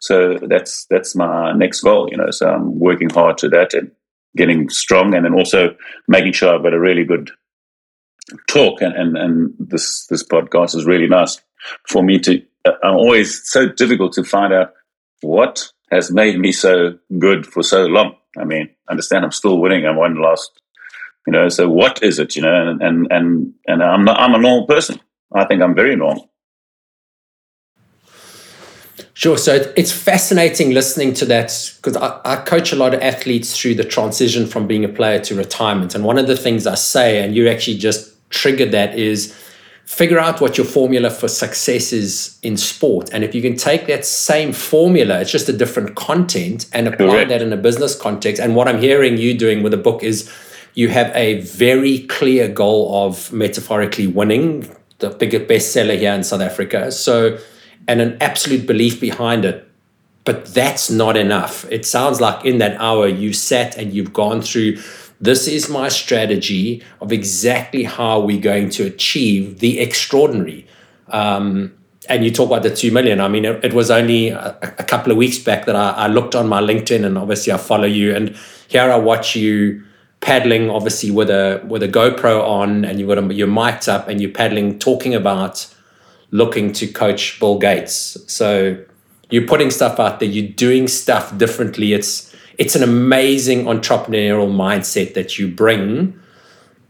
So 0.00 0.38
that's 0.38 0.86
that's 0.86 1.14
my 1.14 1.52
next 1.52 1.80
goal, 1.80 2.08
you 2.10 2.16
know. 2.16 2.30
So 2.30 2.48
I'm 2.48 2.78
working 2.78 3.10
hard 3.10 3.38
to 3.38 3.48
that 3.50 3.74
and 3.74 3.90
getting 4.36 4.68
strong 4.68 5.14
and 5.14 5.24
then 5.24 5.34
also 5.34 5.76
making 6.08 6.32
sure 6.32 6.54
I've 6.54 6.62
got 6.62 6.74
a 6.74 6.80
really 6.80 7.04
good 7.04 7.30
talk 8.48 8.80
and, 8.80 8.94
and, 8.94 9.16
and 9.16 9.54
this 9.58 10.06
this 10.06 10.26
podcast 10.26 10.74
is 10.74 10.86
really 10.86 11.06
nice 11.06 11.40
for 11.88 12.02
me 12.02 12.18
to 12.20 12.42
I'm 12.82 12.94
always 12.94 13.42
so 13.50 13.68
difficult 13.68 14.14
to 14.14 14.24
find 14.24 14.52
out 14.52 14.72
what 15.20 15.70
has 15.90 16.10
made 16.10 16.38
me 16.38 16.52
so 16.52 16.98
good 17.18 17.46
for 17.46 17.62
so 17.62 17.86
long. 17.86 18.16
I 18.38 18.44
mean, 18.44 18.68
understand 18.88 19.24
I'm 19.24 19.32
still 19.32 19.58
winning. 19.58 19.86
I 19.86 19.90
won 19.90 20.20
last, 20.20 20.50
you 21.26 21.32
know. 21.32 21.48
So 21.48 21.68
what 21.68 22.02
is 22.02 22.18
it, 22.18 22.36
you 22.36 22.42
know? 22.42 22.68
And 22.68 22.82
and 22.82 23.06
and, 23.10 23.54
and 23.66 23.82
I'm 23.82 24.04
not, 24.04 24.18
I'm 24.18 24.34
a 24.34 24.38
normal 24.38 24.66
person. 24.66 25.00
I 25.32 25.44
think 25.44 25.62
I'm 25.62 25.74
very 25.74 25.96
normal. 25.96 26.30
Sure. 29.16 29.38
So 29.38 29.72
it's 29.76 29.92
fascinating 29.92 30.72
listening 30.72 31.14
to 31.14 31.24
that 31.26 31.72
because 31.76 31.96
I, 31.96 32.20
I, 32.24 32.36
coach 32.36 32.72
a 32.72 32.76
lot 32.76 32.94
of 32.94 33.00
athletes 33.00 33.56
through 33.56 33.76
the 33.76 33.84
transition 33.84 34.44
from 34.44 34.66
being 34.66 34.84
a 34.84 34.88
player 34.88 35.20
to 35.20 35.36
retirement. 35.36 35.94
And 35.94 36.04
one 36.04 36.18
of 36.18 36.26
the 36.26 36.36
things 36.36 36.66
I 36.66 36.74
say, 36.74 37.24
and 37.24 37.34
you 37.34 37.48
actually 37.48 37.78
just 37.78 38.12
triggered 38.30 38.72
that, 38.72 38.98
is 38.98 39.32
figure 39.86 40.18
out 40.18 40.40
what 40.40 40.56
your 40.56 40.66
formula 40.66 41.10
for 41.10 41.28
success 41.28 41.92
is 41.92 42.38
in 42.42 42.56
sport. 42.56 43.10
And 43.12 43.22
if 43.22 43.34
you 43.34 43.42
can 43.42 43.56
take 43.56 43.86
that 43.86 44.04
same 44.04 44.52
formula, 44.52 45.20
it's 45.20 45.30
just 45.30 45.48
a 45.48 45.52
different 45.52 45.94
content 45.94 46.66
and 46.72 46.88
apply 46.88 47.06
Correct. 47.06 47.28
that 47.28 47.42
in 47.42 47.52
a 47.52 47.56
business 47.56 47.94
context. 47.94 48.40
And 48.40 48.56
what 48.56 48.66
I'm 48.66 48.80
hearing 48.80 49.18
you 49.18 49.36
doing 49.36 49.62
with 49.62 49.72
the 49.72 49.78
book 49.78 50.02
is 50.02 50.32
you 50.74 50.88
have 50.88 51.14
a 51.14 51.40
very 51.42 52.00
clear 52.00 52.48
goal 52.48 53.06
of 53.06 53.32
metaphorically 53.32 54.06
winning 54.06 54.74
the 54.98 55.10
biggest 55.10 55.46
bestseller 55.46 55.98
here 55.98 56.12
in 56.12 56.24
South 56.24 56.40
Africa. 56.40 56.90
So, 56.90 57.38
and 57.86 58.00
an 58.00 58.16
absolute 58.20 58.66
belief 58.66 59.00
behind 59.00 59.44
it. 59.44 59.68
But 60.24 60.46
that's 60.46 60.90
not 60.90 61.18
enough. 61.18 61.70
It 61.70 61.84
sounds 61.84 62.18
like 62.18 62.46
in 62.46 62.56
that 62.56 62.80
hour 62.80 63.06
you 63.06 63.34
sat 63.34 63.76
and 63.76 63.92
you've 63.92 64.14
gone 64.14 64.40
through 64.40 64.78
this 65.24 65.48
is 65.48 65.70
my 65.70 65.88
strategy 65.88 66.82
of 67.00 67.10
exactly 67.10 67.84
how 67.84 68.20
we're 68.20 68.40
going 68.40 68.68
to 68.68 68.84
achieve 68.84 69.58
the 69.60 69.80
extraordinary. 69.80 70.66
Um, 71.08 71.72
and 72.10 72.22
you 72.22 72.30
talk 72.30 72.48
about 72.48 72.62
the 72.62 72.74
2 72.74 72.92
million. 72.92 73.20
I 73.20 73.28
mean, 73.28 73.46
it, 73.46 73.64
it 73.64 73.72
was 73.72 73.90
only 73.90 74.28
a, 74.28 74.58
a, 74.60 74.84
couple 74.84 75.10
of 75.10 75.16
weeks 75.16 75.38
back 75.38 75.64
that 75.64 75.74
I, 75.74 75.90
I, 75.90 76.06
looked 76.08 76.34
on 76.34 76.46
my 76.46 76.60
LinkedIn 76.60 77.06
and 77.06 77.16
obviously 77.16 77.54
I 77.54 77.56
follow 77.56 77.86
you. 77.86 78.14
And 78.14 78.36
here 78.68 78.82
I 78.82 78.96
watch 78.96 79.34
you 79.34 79.82
paddling, 80.20 80.68
obviously 80.68 81.10
with 81.10 81.30
a 81.30 81.62
with 81.66 81.82
a 81.82 81.88
GoPro 81.88 82.46
on 82.46 82.84
and 82.84 83.00
you've 83.00 83.08
got 83.08 83.18
a, 83.18 83.34
your 83.34 83.48
mics 83.48 83.88
up 83.88 84.08
and 84.08 84.20
you're 84.20 84.30
paddling, 84.30 84.78
talking 84.78 85.14
about 85.14 85.74
looking 86.32 86.72
to 86.74 86.86
coach 86.86 87.40
Bill 87.40 87.58
Gates. 87.58 88.18
So 88.26 88.76
you're 89.30 89.46
putting 89.46 89.70
stuff 89.70 89.98
out 89.98 90.20
there, 90.20 90.28
you're 90.28 90.52
doing 90.52 90.86
stuff 90.86 91.36
differently. 91.38 91.94
It's 91.94 92.33
it's 92.58 92.76
an 92.76 92.82
amazing 92.82 93.64
entrepreneurial 93.64 94.50
mindset 94.50 95.14
that 95.14 95.38
you 95.38 95.48
bring. 95.48 96.18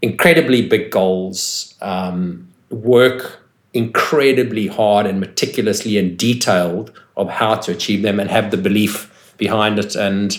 Incredibly 0.01 0.67
big 0.67 0.91
goals, 0.91 1.75
um, 1.81 2.47
work 2.69 3.41
incredibly 3.73 4.67
hard 4.67 5.05
and 5.05 5.19
meticulously 5.19 5.97
and 5.97 6.17
detailed 6.17 6.91
of 7.17 7.29
how 7.29 7.55
to 7.55 7.71
achieve 7.71 8.01
them, 8.01 8.19
and 8.19 8.29
have 8.29 8.51
the 8.51 8.57
belief 8.57 9.33
behind 9.37 9.79
it. 9.79 9.95
And 9.95 10.37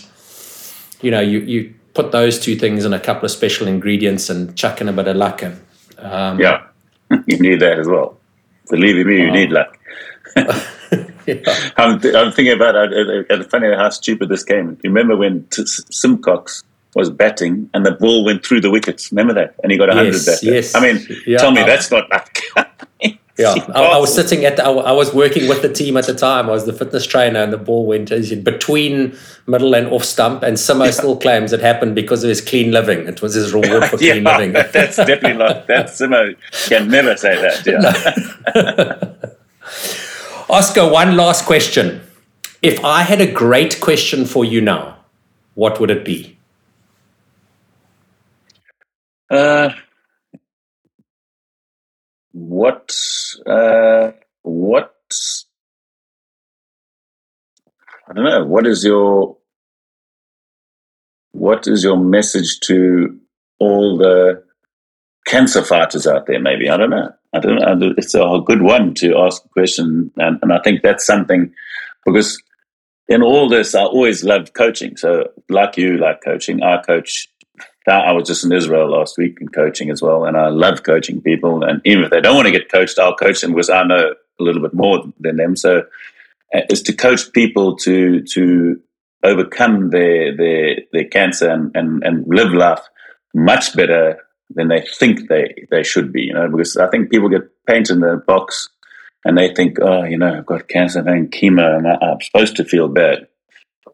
you 1.03 1.11
know, 1.11 1.21
you 1.21 1.41
you 1.41 1.75
put 1.95 2.13
those 2.13 2.39
two 2.39 2.57
things 2.57 2.85
in 2.85 2.93
a 2.93 3.01
couple 3.01 3.25
of 3.25 3.31
special 3.31 3.67
ingredients 3.67 4.29
and 4.29 4.55
chuck 4.57 4.81
in 4.81 4.89
a 4.89 4.93
bit 4.93 5.09
of 5.09 5.17
luck. 5.17 5.43
And 5.43 5.61
um, 5.99 6.39
yeah, 6.41 6.67
you 7.27 7.39
need 7.39 7.61
that 7.61 7.79
as 7.79 7.89
well. 7.89 8.19
Believe 8.69 9.07
me, 9.07 9.23
you 9.23 9.29
um, 9.29 9.35
need 9.35 9.51
luck. 9.51 9.79
yeah. 11.27 11.71
I'm, 11.77 12.01
th- 12.01 12.15
I'm, 12.15 12.33
thinking 12.33 12.55
about 12.55 12.75
it. 12.75 13.27
It's 13.31 13.49
funny 13.49 13.75
how 13.75 13.91
stupid 13.91 14.29
this 14.29 14.45
came. 14.45 14.79
You 14.83 14.91
remember 14.91 15.17
when 15.17 15.45
t- 15.49 15.63
Symcox 15.63 16.63
was 16.95 17.11
batting 17.11 17.69
and 17.75 17.85
the 17.85 17.93
ball 17.93 18.25
went 18.25 18.45
through 18.45 18.61
the 18.63 18.71
wickets? 18.71 19.13
Remember 19.13 19.35
that? 19.35 19.55
And 19.63 19.71
he 19.71 19.79
got 19.79 19.89
100 19.89 20.13
yes, 20.13 20.25
that 20.27 20.43
Yes. 20.43 20.75
I 20.75 20.81
mean, 20.81 21.07
yeah, 21.27 21.39
tell 21.39 21.51
me 21.51 21.61
um, 21.61 21.67
that's 21.67 21.91
not 21.91 22.09
luck. 22.11 22.39
Yeah, 23.39 23.55
I, 23.75 23.83
I, 23.83 23.99
was 23.99 24.15
sitting 24.15 24.47
at 24.47 24.57
the, 24.57 24.65
I, 24.65 24.93
was 24.93 25.13
working 25.13 25.47
with 25.47 25.61
the 25.61 25.71
team 25.71 25.99
at 25.99 26.07
the 26.07 26.15
time. 26.15 26.49
I 26.49 26.53
was 26.53 26.65
the 26.65 26.73
fitness 26.73 27.07
trainer, 27.07 27.41
and 27.41 27.53
the 27.53 27.59
ball 27.59 27.85
went 27.85 28.09
between 28.09 29.15
middle 29.47 29.75
and 29.75 29.89
off 29.89 30.05
stump. 30.05 30.43
And 30.43 30.57
Simo 30.57 30.87
yeah. 30.87 30.91
still 30.91 31.19
claims 31.19 31.53
it 31.53 31.61
happened 31.61 31.95
because 31.95 32.25
of 32.25 32.31
his 32.31 32.41
clean 32.41 32.71
living. 32.71 33.07
It 33.07 33.21
was 33.21 33.35
his 33.35 33.53
reward 33.53 33.85
for 33.85 33.99
clean 33.99 34.25
living. 34.25 34.53
that's 34.53 34.97
definitely 34.97 35.35
not. 35.35 35.67
That 35.67 35.89
Simo 35.89 36.35
can 36.67 36.89
never 36.89 37.15
say 37.19 37.35
that. 37.37 37.67
Yeah. 38.55 39.31
Oscar, 40.49 40.89
one 40.89 41.17
last 41.17 41.45
question. 41.45 42.03
If 42.63 42.85
I 42.85 43.03
had 43.03 43.21
a 43.21 43.31
great 43.31 43.81
question 43.81 44.25
for 44.25 44.45
you 44.45 44.61
now, 44.61 44.99
what 45.55 45.81
would 45.81 45.91
it 45.91 46.05
be? 46.05 46.39
Uh, 49.29 49.71
what? 52.31 52.95
Uh, 53.45 54.13
what? 54.43 54.95
I 58.09 58.13
don't 58.13 58.25
know. 58.25 58.45
What 58.45 58.69
is 58.69 58.85
your 58.85 59.37
what 61.33 61.67
is 61.67 61.83
your 61.83 61.97
message 61.97 62.61
to 62.61 63.19
all 63.59 63.99
the 63.99 64.45
cancer 65.27 65.63
fighters 65.63 66.07
out 66.07 66.27
there? 66.27 66.41
Maybe 66.41 66.71
I 66.71 66.77
don't 66.77 66.91
know. 66.91 67.13
I 67.37 67.41
don't 67.41 67.81
know. 67.81 67.95
It's 67.97 68.15
a 68.15 68.41
good 68.45 68.63
one 68.63 68.95
to 68.95 69.19
ask 69.19 69.45
a 69.45 69.49
question. 69.49 70.11
And, 70.17 70.39
and 70.43 70.53
I 70.53 70.61
think 70.63 70.83
that's 70.83 71.07
something 71.07 71.53
because 72.05 72.43
in 73.09 73.23
all 73.23 73.49
this, 73.49 73.75
I 73.75 73.83
always 73.83 74.25
loved 74.25 74.55
coaching. 74.55 74.97
So, 74.97 75.29
like 75.49 75.77
you, 75.77 75.97
like 75.99 76.23
coaching, 76.25 76.63
I 76.63 76.81
coach. 76.83 77.29
I 77.89 78.13
was 78.13 78.27
just 78.27 78.45
in 78.45 78.51
Israel 78.51 78.91
last 78.91 79.17
week 79.17 79.37
and 79.41 79.55
coaching 79.55 79.91
as 79.91 80.03
well. 80.03 80.25
And 80.25 80.37
I 80.37 80.49
love 80.49 80.83
coaching 80.83 81.21
people. 81.21 81.63
And 81.63 81.81
even 81.85 82.03
if 82.03 82.11
they 82.11 82.21
don't 82.21 82.35
want 82.35 82.47
to 82.47 82.53
get 82.53 82.69
coached, 82.71 82.99
I'll 82.99 83.15
coach 83.15 83.41
them 83.43 83.53
because 83.53 83.71
I 83.71 83.85
know 83.85 84.13
a 84.41 84.43
little 84.43 84.61
bit 84.61 84.75
more 84.75 85.05
than 85.21 85.37
them. 85.37 85.55
So, 85.55 85.85
uh, 86.55 86.61
is 86.69 86.83
to 86.83 86.93
coach 86.93 87.33
people 87.33 87.77
to 87.79 88.23
to 88.23 88.81
overcome 89.23 89.91
their 89.91 90.37
their 90.37 90.77
their 90.93 91.05
cancer 91.05 91.49
and, 91.49 91.71
and, 91.77 92.03
and 92.03 92.25
live 92.27 92.53
life 92.53 92.83
much 93.35 93.77
better 93.77 94.19
than 94.51 94.69
they 94.69 94.83
think 94.99 95.29
they, 95.29 95.67
they 95.71 95.83
should 95.83 96.13
be, 96.13 96.23
you 96.23 96.35
know, 96.35 96.49
because 96.49 96.77
I 96.77 96.89
think 96.89 97.11
people 97.11 97.29
get 97.29 97.51
painted 97.67 97.95
in 97.95 98.01
the 98.01 98.23
box 98.27 98.69
and 99.25 99.37
they 99.37 99.53
think, 99.53 99.79
oh, 99.81 100.05
you 100.05 100.19
know, 100.19 100.39
I've 100.39 100.47
got 100.47 100.69
cancer, 100.69 101.01
I'm 101.01 101.29
chemo, 101.29 101.77
and 101.77 101.87
I'm 101.87 102.21
supposed 102.21 102.57
to 102.57 102.65
feel 102.65 102.89
bad. 102.89 103.27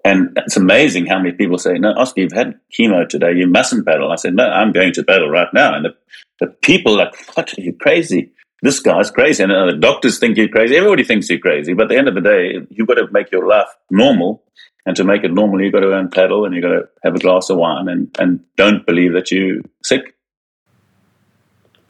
And 0.05 0.37
it's 0.37 0.57
amazing 0.57 1.07
how 1.07 1.19
many 1.19 1.33
people 1.33 1.59
say, 1.59 1.75
no, 1.79 1.93
Oscar, 1.93 2.23
you've 2.23 2.33
had 2.33 2.59
chemo 2.77 3.09
today, 3.09 3.33
you 3.35 3.47
mustn't 3.47 3.87
battle. 3.87 4.11
I 4.11 4.17
said, 4.17 4.35
no, 4.35 4.45
I'm 4.45 4.73
going 4.73 4.93
to 4.95 5.03
battle 5.03 5.31
right 5.31 5.49
now. 5.55 5.75
And 5.75 5.85
the, 5.85 5.95
the 6.41 6.49
people 6.49 6.95
are 6.95 7.05
like, 7.05 7.37
what, 7.37 7.57
are 7.57 7.63
you 7.63 7.73
crazy? 7.73 8.33
This 8.63 8.81
guy's 8.81 9.11
crazy. 9.11 9.43
And 9.43 9.53
uh, 9.53 9.67
the 9.67 9.79
doctors 9.79 10.19
think 10.19 10.37
you're 10.37 10.49
crazy. 10.49 10.77
Everybody 10.77 11.05
thinks 11.05 11.31
you're 11.31 11.39
crazy. 11.39 11.73
But 11.73 11.85
at 11.85 11.89
the 11.91 11.97
end 11.97 12.09
of 12.09 12.15
the 12.15 12.21
day, 12.21 12.67
you've 12.71 12.89
got 12.89 12.95
to 12.95 13.07
make 13.11 13.31
your 13.31 13.47
life 13.47 13.69
normal. 13.91 14.45
And 14.85 14.97
to 14.97 15.05
make 15.05 15.23
it 15.23 15.33
normal, 15.33 15.63
you've 15.63 15.73
got 15.73 15.81
to 15.81 15.97
and 15.97 16.11
paddle 16.11 16.45
and 16.45 16.55
you've 16.55 16.65
got 16.65 16.73
to 16.73 16.89
have 17.05 17.15
a 17.15 17.21
glass 17.21 17.51
of 17.51 17.57
wine 17.57 17.89
and, 17.89 18.15
and 18.19 18.41
don't 18.57 18.85
believe 18.85 19.13
that 19.13 19.31
you're 19.31 19.61
sick. 19.85 20.15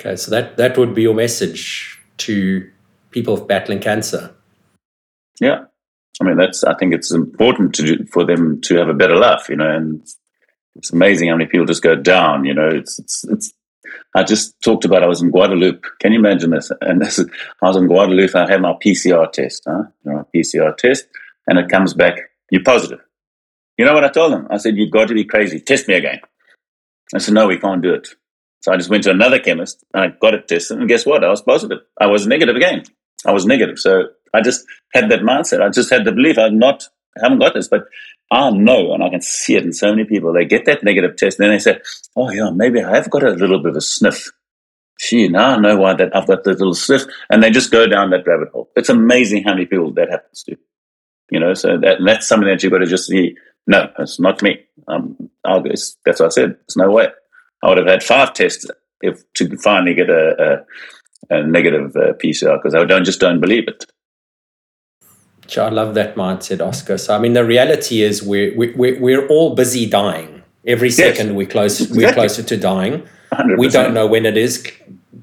Okay, 0.05 0.16
so 0.16 0.33
that 0.33 0.57
that 0.57 0.77
would 0.77 0.95
be 0.95 1.03
your 1.03 1.15
message 1.15 1.97
to 2.19 2.69
people 3.12 3.37
battling 3.37 3.79
cancer. 3.79 4.35
Yeah, 5.41 5.66
I 6.20 6.24
mean 6.24 6.37
that's. 6.37 6.65
I 6.65 6.74
think 6.74 6.93
it's 6.93 7.12
important 7.12 7.73
to 7.77 7.83
do, 7.83 8.07
for 8.07 8.24
them 8.24 8.61
to 8.62 8.77
have 8.79 8.89
a 8.89 8.95
better 8.95 9.15
life, 9.15 9.49
you 9.49 9.55
know. 9.55 9.70
And 9.70 10.03
it's 10.74 10.93
amazing 10.93 11.29
how 11.29 11.37
many 11.37 11.49
people 11.49 11.66
just 11.66 11.85
go 11.85 11.95
down. 11.95 12.45
You 12.45 12.55
know, 12.55 12.69
it's 12.69 12.99
it's 12.99 13.24
it's. 13.24 13.55
I 14.15 14.24
just 14.24 14.61
talked 14.61 14.85
about 14.85 15.05
I 15.05 15.07
was 15.07 15.23
in 15.23 15.31
Guadeloupe. 15.31 15.87
Can 16.01 16.12
you 16.12 16.19
imagine 16.19 16.51
this? 16.51 16.73
And 16.81 17.01
this 17.01 17.20
is, 17.20 17.27
I 17.62 17.69
was 17.69 17.77
in 17.77 17.87
Guadeloupe. 17.87 18.35
I 18.35 18.51
had 18.51 18.61
my 18.61 18.74
PCR 18.85 19.31
test, 19.31 19.62
huh? 19.69 19.85
You 20.05 20.12
know, 20.12 20.29
PCR 20.35 20.77
test, 20.77 21.07
and 21.47 21.61
it 21.61 21.69
comes 21.69 21.95
back 21.95 22.16
you're 22.51 22.65
positive. 22.65 23.01
You 23.79 23.85
know 23.85 23.95
what 23.95 24.05
I 24.05 24.09
told 24.09 24.33
them? 24.33 24.49
I 24.51 24.57
said 24.57 24.77
you've 24.77 24.91
got 24.91 25.09
to 25.09 25.15
be 25.15 25.24
crazy. 25.24 25.61
Test 25.61 25.87
me 25.87 25.95
again. 25.95 26.20
I 27.15 27.19
said 27.19 27.35
no, 27.35 27.47
we 27.47 27.59
can't 27.59 27.83
do 27.83 27.95
it. 27.95 28.09
So 28.62 28.72
I 28.72 28.76
just 28.76 28.90
went 28.90 29.05
to 29.05 29.10
another 29.10 29.39
chemist 29.39 29.84
and 29.93 30.02
I 30.02 30.16
got 30.20 30.34
it 30.34 30.48
tested. 30.48 30.78
And 30.78 30.89
guess 30.89 31.05
what? 31.05 31.24
I 31.24 31.28
was 31.28 31.43
positive. 31.43 31.80
I 32.01 32.06
was 32.06 32.26
negative 32.26 32.56
again. 32.56 32.84
I 33.26 33.32
was 33.32 33.44
negative. 33.44 33.78
So 33.78 34.05
I 34.32 34.40
just 34.40 34.64
had 34.94 35.10
that 35.10 35.20
mindset. 35.20 35.60
I 35.60 35.68
just 35.68 35.90
had 35.90 36.05
the 36.05 36.12
belief 36.12 36.39
I'm 36.39 36.59
not, 36.59 36.84
I 37.16 37.24
haven't 37.24 37.40
got 37.40 37.55
this. 37.55 37.68
But 37.68 37.84
I 38.32 38.51
know, 38.51 38.94
and 38.94 39.05
I 39.05 39.10
can 39.10 39.20
see 39.20 39.56
it 39.56 39.64
in 39.64 39.74
so 39.74 39.90
many 39.90 40.05
people. 40.05 40.32
They 40.32 40.47
get 40.47 40.64
that 40.64 40.82
negative 40.82 41.16
test, 41.16 41.39
and 41.39 41.44
then 41.44 41.55
they 41.55 41.59
say, 41.59 41.80
"Oh 42.16 42.30
yeah, 42.30 42.48
maybe 42.51 42.82
I 42.82 42.97
have 42.97 43.10
got 43.10 43.22
a 43.22 43.30
little 43.32 43.59
bit 43.59 43.72
of 43.72 43.76
a 43.76 43.80
sniff." 43.82 44.30
Gee, 44.98 45.28
now 45.28 45.51
I 45.51 45.56
know 45.59 45.76
why 45.76 45.93
that 45.94 46.16
I've 46.16 46.26
got 46.26 46.43
the 46.43 46.52
little 46.52 46.74
sniff, 46.74 47.02
and 47.28 47.43
they 47.43 47.51
just 47.51 47.70
go 47.70 47.86
down 47.86 48.09
that 48.10 48.26
rabbit 48.26 48.48
hole. 48.48 48.70
It's 48.74 48.89
amazing 48.89 49.44
how 49.44 49.52
many 49.52 49.66
people 49.66 49.93
that 49.94 50.09
happens 50.09 50.44
to. 50.44 50.56
You 51.30 51.40
know, 51.40 51.52
so 51.52 51.76
that, 51.78 51.98
that's 52.05 52.26
something 52.26 52.48
that 52.48 52.62
you've 52.62 52.72
got 52.72 52.78
to 52.78 52.86
just 52.86 53.06
see. 53.06 53.36
No, 53.66 53.90
it's 53.98 54.18
not 54.18 54.40
me. 54.43 54.60
Um, 54.89 55.30
I'll, 55.44 55.62
that's 55.62 55.97
what 56.05 56.22
I 56.22 56.28
said. 56.28 56.56
There's 56.56 56.76
no 56.76 56.90
way. 56.90 57.09
I 57.62 57.68
would 57.68 57.78
have 57.78 57.86
had 57.86 58.02
five 58.02 58.34
tests 58.34 58.66
if 59.01 59.22
to 59.34 59.56
finally 59.59 59.94
get 59.94 60.10
a, 60.10 60.64
a, 61.30 61.36
a 61.36 61.47
negative 61.47 61.97
uh, 61.97 62.12
PCR 62.14 62.59
because 62.59 62.74
I 62.74 62.84
don't 62.84 63.05
just 63.05 63.20
don't 63.20 63.40
believe 63.40 63.68
it. 63.68 63.84
I 65.56 65.68
love 65.68 65.94
that 65.94 66.14
mindset, 66.14 66.66
Oscar. 66.66 66.97
So, 66.97 67.14
I 67.14 67.18
mean, 67.18 67.34
the 67.34 67.44
reality 67.44 68.02
is 68.02 68.22
we're, 68.22 68.56
we're, 68.56 68.98
we're 69.01 69.26
all 69.26 69.55
busy 69.55 69.86
dying. 69.86 70.43
Every 70.66 70.90
second 70.90 71.28
yes. 71.28 71.36
we're, 71.36 71.47
close, 71.47 71.80
exactly. 71.80 72.05
we're 72.05 72.12
closer 72.12 72.43
to 72.43 72.56
dying. 72.56 73.06
100%. 73.32 73.59
We 73.59 73.68
don't 73.68 73.93
know 73.93 74.06
when 74.06 74.24
it 74.24 74.36
is. 74.36 74.66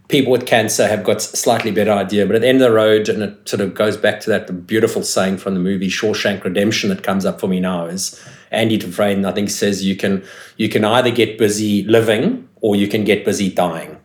People 0.08 0.32
with 0.32 0.46
cancer 0.46 0.88
have 0.88 1.04
got 1.04 1.18
a 1.18 1.20
slightly 1.22 1.72
better 1.72 1.92
idea, 1.92 2.26
but 2.26 2.36
at 2.36 2.42
the 2.42 2.48
end 2.48 2.62
of 2.62 2.70
the 2.70 2.76
road, 2.76 3.10
and 3.10 3.24
it 3.24 3.48
sort 3.48 3.62
of 3.62 3.74
goes 3.74 3.96
back 3.96 4.20
to 4.22 4.30
that 4.32 4.68
beautiful 4.68 5.04
saying 5.04 5.38
from 5.38 5.54
the 5.54 5.60
movie 5.60 5.88
Shawshank 5.88 6.44
Redemption 6.44 6.90
that 6.90 7.04
comes 7.04 7.26
up 7.26 7.40
for 7.40 7.48
me 7.48 7.60
now 7.60 7.86
is 7.86 8.20
Andy 8.52 8.78
Dufresne, 8.78 9.26
I 9.26 9.32
think, 9.32 9.50
says 9.50 9.86
you 9.86 9.96
can 9.96 10.24
you 10.58 10.70
can 10.70 10.86
either 10.86 11.12
get 11.12 11.38
busy 11.38 11.84
living 11.84 12.48
or 12.62 12.76
you 12.76 12.88
can 12.88 13.04
get 13.04 13.26
busy 13.26 13.52
dying. 13.52 13.98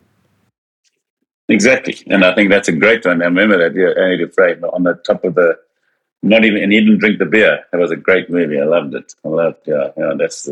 Exactly, 1.47 1.97
and 2.07 2.25
I 2.25 2.33
think 2.33 2.49
that's 2.49 2.67
a 2.67 2.73
great 2.73 3.05
one. 3.05 3.21
I 3.21 3.25
remember 3.25 3.57
that 3.57 3.75
yeah, 3.75 4.01
Andy 4.03 4.25
Dufresne 4.25 4.63
on 4.63 4.83
the 4.83 4.95
top 5.05 5.23
of 5.23 5.35
the 5.35 5.57
not 6.25 6.43
even, 6.43 6.63
and 6.63 6.71
he 6.71 6.79
didn't 6.79 6.97
drink 6.97 7.19
the 7.19 7.25
beer. 7.25 7.63
It 7.71 7.77
was 7.77 7.91
a 7.91 7.95
great 7.95 8.31
movie. 8.31 8.59
I 8.59 8.63
loved 8.63 8.95
it. 8.95 9.13
I 9.23 9.27
loved, 9.27 9.59
yeah, 9.67 9.89
yeah. 9.95 10.13
That's, 10.17 10.49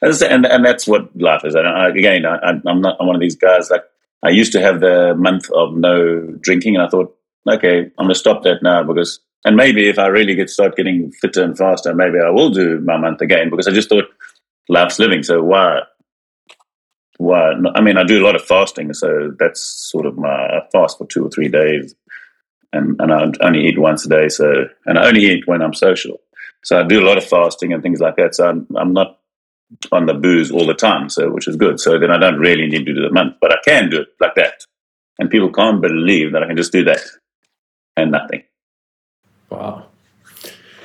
that's 0.00 0.20
and 0.20 0.44
and 0.44 0.64
that's 0.64 0.86
what 0.86 1.16
life 1.18 1.44
is. 1.46 1.54
And 1.54 1.66
I, 1.66 1.88
again, 1.88 2.26
I, 2.26 2.36
I'm 2.66 2.80
not. 2.82 2.98
I'm 3.00 3.06
one 3.06 3.16
of 3.16 3.22
these 3.22 3.36
guys. 3.36 3.70
Like 3.70 3.84
I 4.22 4.28
used 4.28 4.52
to 4.52 4.60
have 4.60 4.80
the 4.80 5.14
month 5.14 5.50
of 5.52 5.74
no 5.74 6.20
drinking, 6.40 6.76
and 6.76 6.84
I 6.84 6.88
thought, 6.88 7.16
okay, 7.48 7.90
I'm 7.98 8.04
going 8.04 8.08
to 8.10 8.14
stop 8.14 8.42
that 8.42 8.62
now 8.62 8.82
because, 8.82 9.18
and 9.44 9.56
maybe 9.56 9.88
if 9.88 9.98
I 9.98 10.06
really 10.06 10.34
get 10.34 10.50
start 10.50 10.76
getting 10.76 11.12
fitter 11.12 11.42
and 11.42 11.56
faster, 11.56 11.94
maybe 11.94 12.18
I 12.24 12.30
will 12.30 12.50
do 12.50 12.80
my 12.80 12.96
month 12.96 13.20
again 13.20 13.50
because 13.50 13.68
I 13.68 13.72
just 13.72 13.88
thought 13.88 14.04
life's 14.68 14.98
living. 14.98 15.22
So 15.22 15.42
why? 15.42 15.80
Why? 17.18 17.52
I 17.74 17.80
mean, 17.80 17.96
I 17.96 18.04
do 18.04 18.22
a 18.22 18.26
lot 18.26 18.36
of 18.36 18.44
fasting, 18.44 18.92
so 18.92 19.32
that's 19.38 19.60
sort 19.60 20.06
of 20.06 20.16
my 20.16 20.60
fast 20.72 20.98
for 20.98 21.06
two 21.06 21.24
or 21.26 21.30
three 21.30 21.48
days 21.48 21.94
and, 22.74 23.00
and 23.00 23.12
I 23.12 23.46
only 23.46 23.66
eat 23.66 23.78
once 23.78 24.04
a 24.04 24.08
day. 24.08 24.28
So, 24.28 24.66
and 24.84 24.98
I 24.98 25.06
only 25.06 25.24
eat 25.24 25.46
when 25.46 25.62
I'm 25.62 25.74
social. 25.74 26.20
So 26.64 26.78
I 26.78 26.82
do 26.82 27.00
a 27.00 27.06
lot 27.06 27.18
of 27.18 27.24
fasting 27.24 27.72
and 27.72 27.82
things 27.82 28.00
like 28.00 28.16
that. 28.16 28.34
So 28.34 28.48
I'm, 28.48 28.66
I'm 28.76 28.92
not 28.92 29.18
on 29.92 30.06
the 30.06 30.14
booze 30.14 30.50
all 30.50 30.66
the 30.66 30.74
time. 30.74 31.08
So, 31.08 31.30
which 31.30 31.46
is 31.46 31.56
good. 31.56 31.78
So 31.78 31.98
then 31.98 32.10
I 32.10 32.18
don't 32.18 32.38
really 32.38 32.66
need 32.66 32.84
to 32.84 32.94
do 32.94 33.02
the 33.02 33.12
month, 33.12 33.36
but 33.40 33.52
I 33.52 33.58
can 33.64 33.90
do 33.90 34.00
it 34.00 34.08
like 34.20 34.34
that. 34.34 34.64
And 35.18 35.30
people 35.30 35.52
can't 35.52 35.80
believe 35.80 36.32
that 36.32 36.42
I 36.42 36.46
can 36.46 36.56
just 36.56 36.72
do 36.72 36.84
that 36.84 37.00
and 37.96 38.10
nothing. 38.10 38.42
Wow. 39.54 39.86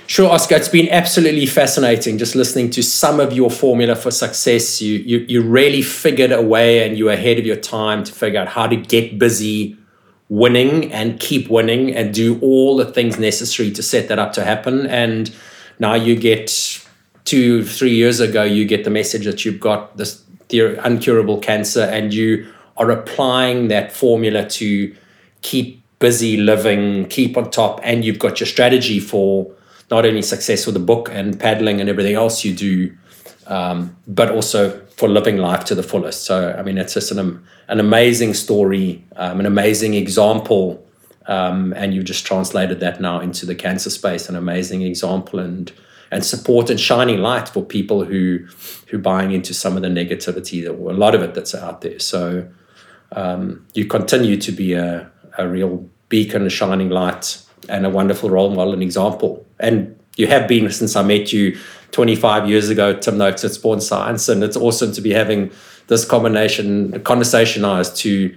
Sure, 0.07 0.31
Oscar. 0.31 0.55
It's 0.55 0.69
been 0.69 0.89
absolutely 0.89 1.45
fascinating 1.45 2.17
just 2.17 2.33
listening 2.33 2.71
to 2.71 2.81
some 2.81 3.19
of 3.19 3.31
your 3.31 3.51
formula 3.51 3.95
for 3.95 4.09
success. 4.09 4.81
You, 4.81 4.97
you 4.97 5.19
you 5.27 5.41
really 5.41 5.83
figured 5.83 6.31
a 6.31 6.41
way 6.41 6.83
and 6.87 6.97
you 6.97 7.05
were 7.05 7.11
ahead 7.11 7.37
of 7.37 7.45
your 7.45 7.55
time 7.55 8.03
to 8.03 8.11
figure 8.11 8.39
out 8.39 8.47
how 8.47 8.65
to 8.65 8.75
get 8.75 9.19
busy 9.19 9.77
winning 10.27 10.91
and 10.91 11.19
keep 11.19 11.49
winning 11.49 11.95
and 11.95 12.11
do 12.13 12.39
all 12.39 12.77
the 12.77 12.85
things 12.85 13.19
necessary 13.19 13.69
to 13.71 13.83
set 13.83 14.07
that 14.07 14.17
up 14.17 14.33
to 14.33 14.43
happen. 14.43 14.87
And 14.87 15.31
now 15.77 15.93
you 15.93 16.15
get 16.15 16.83
two, 17.25 17.63
three 17.63 17.93
years 17.93 18.19
ago, 18.19 18.43
you 18.43 18.65
get 18.65 18.83
the 18.85 18.89
message 18.89 19.25
that 19.25 19.45
you've 19.45 19.59
got 19.59 19.95
this 19.97 20.23
uncurable 20.49 21.39
cancer 21.39 21.81
and 21.81 22.11
you 22.11 22.51
are 22.77 22.89
applying 22.89 23.67
that 23.67 23.91
formula 23.91 24.47
to 24.49 24.95
keep 25.41 25.83
busy 25.99 26.37
living, 26.37 27.05
keep 27.05 27.37
on 27.37 27.51
top, 27.51 27.79
and 27.83 28.03
you've 28.03 28.19
got 28.19 28.39
your 28.39 28.47
strategy 28.47 28.99
for 28.99 29.51
not 29.91 30.05
only 30.05 30.21
success 30.21 30.65
with 30.65 30.73
the 30.73 30.79
book 30.79 31.09
and 31.11 31.39
paddling 31.39 31.81
and 31.81 31.89
everything 31.89 32.15
else 32.15 32.45
you 32.45 32.53
do, 32.53 32.95
um, 33.47 33.95
but 34.07 34.31
also 34.31 34.79
for 34.97 35.09
living 35.09 35.37
life 35.37 35.65
to 35.65 35.75
the 35.75 35.83
fullest. 35.83 36.23
So, 36.25 36.55
I 36.57 36.61
mean, 36.61 36.77
it's 36.77 36.93
just 36.93 37.11
an, 37.11 37.43
an 37.67 37.79
amazing 37.79 38.33
story, 38.33 39.03
um, 39.15 39.39
an 39.39 39.45
amazing 39.45 39.93
example. 39.93 40.85
Um, 41.25 41.73
and 41.73 41.93
you've 41.93 42.05
just 42.05 42.25
translated 42.25 42.79
that 42.79 42.99
now 42.99 43.19
into 43.19 43.45
the 43.45 43.55
cancer 43.55 43.89
space, 43.89 44.29
an 44.29 44.35
amazing 44.35 44.81
example 44.81 45.39
and 45.39 45.71
and 46.11 46.25
support 46.25 46.71
and 46.71 46.79
shining 46.79 47.19
light 47.19 47.47
for 47.47 47.63
people 47.63 48.03
who 48.03 48.39
who 48.87 48.97
buying 48.97 49.31
into 49.31 49.53
some 49.53 49.75
of 49.75 49.83
the 49.83 49.89
negativity 49.89 50.63
that 50.63 50.71
a 50.71 50.73
lot 50.73 51.13
of 51.13 51.21
it 51.21 51.35
that's 51.35 51.53
out 51.53 51.81
there. 51.81 51.99
So 51.99 52.49
um, 53.11 53.65
you 53.73 53.85
continue 53.85 54.37
to 54.37 54.51
be 54.51 54.73
a, 54.73 55.11
a 55.39 55.47
real 55.47 55.87
beacon, 56.09 56.45
a 56.45 56.49
shining 56.49 56.89
light, 56.89 57.41
and 57.67 57.85
a 57.85 57.89
wonderful 57.89 58.29
role 58.29 58.49
model 58.49 58.73
and 58.73 58.83
example. 58.83 59.45
And 59.59 59.97
you 60.17 60.27
have 60.27 60.47
been 60.47 60.69
since 60.71 60.95
I 60.95 61.03
met 61.03 61.31
you 61.31 61.57
25 61.91 62.49
years 62.49 62.69
ago, 62.69 62.93
Tim 62.93 63.17
Noakes 63.17 63.43
at 63.43 63.51
Sports 63.51 63.87
Science, 63.87 64.29
and 64.29 64.43
it's 64.43 64.57
awesome 64.57 64.91
to 64.91 65.01
be 65.01 65.11
having 65.11 65.51
this 65.87 66.05
combination, 66.05 67.01
conversation 67.01 67.65
as 67.65 67.93
to 68.01 68.35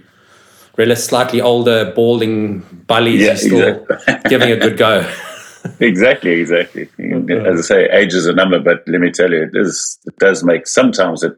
really 0.77 0.95
slightly 0.95 1.41
older, 1.41 1.91
balding 1.91 2.59
bullies 2.87 3.21
yeah, 3.21 3.35
still 3.35 3.85
exactly. 3.89 4.29
giving 4.29 4.51
a 4.51 4.57
good 4.57 4.77
go. 4.77 5.07
exactly, 5.79 6.31
exactly. 6.31 6.89
As 7.29 7.59
I 7.59 7.61
say, 7.61 7.89
age 7.89 8.13
is 8.13 8.25
a 8.25 8.33
number, 8.33 8.59
but 8.59 8.83
let 8.87 8.99
me 8.99 9.11
tell 9.11 9.31
you, 9.31 9.43
it 9.43 9.51
is. 9.53 9.99
It 10.05 10.17
does 10.17 10.43
make 10.43 10.67
sometimes 10.67 11.23
it 11.23 11.33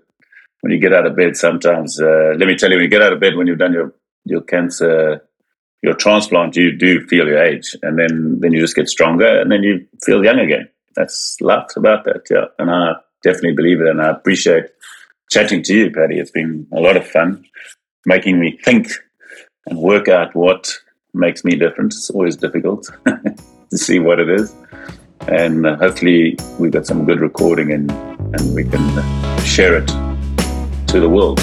when 0.62 0.72
you 0.72 0.80
get 0.80 0.94
out 0.94 1.06
of 1.06 1.16
bed. 1.16 1.36
Sometimes, 1.36 2.00
uh, 2.00 2.34
let 2.38 2.48
me 2.48 2.56
tell 2.56 2.70
you, 2.70 2.78
when 2.78 2.84
you 2.84 2.90
get 2.90 3.02
out 3.02 3.14
of 3.14 3.20
bed 3.20 3.36
when 3.36 3.48
you've 3.48 3.60
done 3.60 3.74
your 3.74 3.94
your 4.24 4.42
cancer, 4.42 5.22
your 5.82 5.94
transplant, 5.94 6.56
you 6.56 6.76
do 6.76 7.06
feel 7.08 7.28
your 7.28 7.44
age, 7.44 7.76
and 7.84 7.98
then 8.00 8.40
then 8.40 8.52
you 8.52 8.62
just 8.62 8.76
get 8.76 8.90
stronger, 8.90 9.42
and 9.42 9.52
then 9.52 9.64
you 9.64 9.86
feel 10.04 10.24
young 10.24 10.40
again 10.40 10.68
that's 10.96 11.38
lots 11.42 11.76
about 11.76 12.06
that. 12.06 12.24
Yeah. 12.30 12.46
And 12.58 12.72
I 12.72 12.96
definitely 13.24 13.54
believe 13.54 13.82
it. 13.82 13.88
And 13.88 14.02
I 14.02 14.10
appreciate 14.10 14.66
chatting 15.30 15.62
to 15.64 15.74
you, 15.76 15.92
Paddy. 15.92 16.18
It's 16.18 16.32
been 16.32 16.68
a 16.74 16.80
lot 16.80 16.98
of 16.98 17.08
fun 17.08 17.46
making 18.06 18.40
me 18.40 18.58
think 18.64 18.90
and 19.68 19.78
work 19.80 20.08
out 20.08 20.36
what 20.36 20.74
makes 21.14 21.44
me 21.44 21.56
different. 21.56 21.94
It's 21.94 22.10
always 22.10 22.38
difficult 22.38 22.90
to 23.06 23.78
see 23.78 24.00
what 24.00 24.20
it 24.20 24.30
is. 24.30 24.54
And 25.28 25.66
uh, 25.66 25.76
hopefully, 25.78 26.38
we've 26.60 26.72
got 26.72 26.86
some 26.86 27.06
good 27.06 27.20
recording 27.20 27.72
and, 27.72 27.92
and 27.92 28.56
we 28.56 28.64
can 28.64 29.44
share 29.44 29.76
it 29.76 29.88
to 30.88 31.00
the 31.00 31.10
world. 31.10 31.40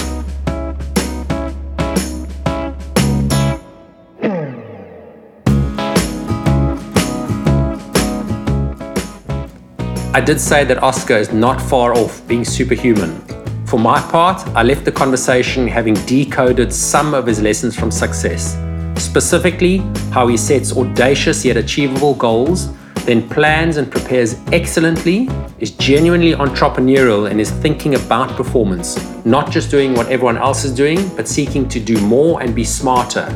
I 10.15 10.21
did 10.21 10.39
say 10.39 10.63
that 10.65 10.83
Oscar 10.83 11.15
is 11.15 11.33
not 11.33 11.59
far 11.59 11.91
off 11.95 12.21
being 12.27 12.45
superhuman. 12.45 13.19
For 13.65 13.79
my 13.79 13.99
part, 13.99 14.47
I 14.49 14.61
left 14.61 14.85
the 14.85 14.91
conversation 14.91 15.67
having 15.67 15.95
decoded 16.05 16.71
some 16.71 17.15
of 17.15 17.25
his 17.25 17.41
lessons 17.41 17.75
from 17.75 17.89
success, 17.89 18.55
specifically 18.95 19.79
how 20.11 20.27
he 20.27 20.37
sets 20.37 20.77
audacious 20.77 21.43
yet 21.43 21.57
achievable 21.57 22.13
goals, 22.13 22.69
then 23.05 23.27
plans 23.27 23.77
and 23.77 23.91
prepares 23.91 24.35
excellently, 24.51 25.27
is 25.57 25.71
genuinely 25.71 26.33
entrepreneurial 26.33 27.31
and 27.31 27.41
is 27.41 27.49
thinking 27.49 27.95
about 27.95 28.37
performance, 28.37 28.99
not 29.25 29.49
just 29.49 29.71
doing 29.71 29.95
what 29.95 30.09
everyone 30.09 30.37
else 30.37 30.63
is 30.63 30.75
doing, 30.75 31.09
but 31.15 31.27
seeking 31.27 31.67
to 31.69 31.79
do 31.79 31.99
more 32.01 32.39
and 32.43 32.53
be 32.53 32.63
smarter. 32.63 33.27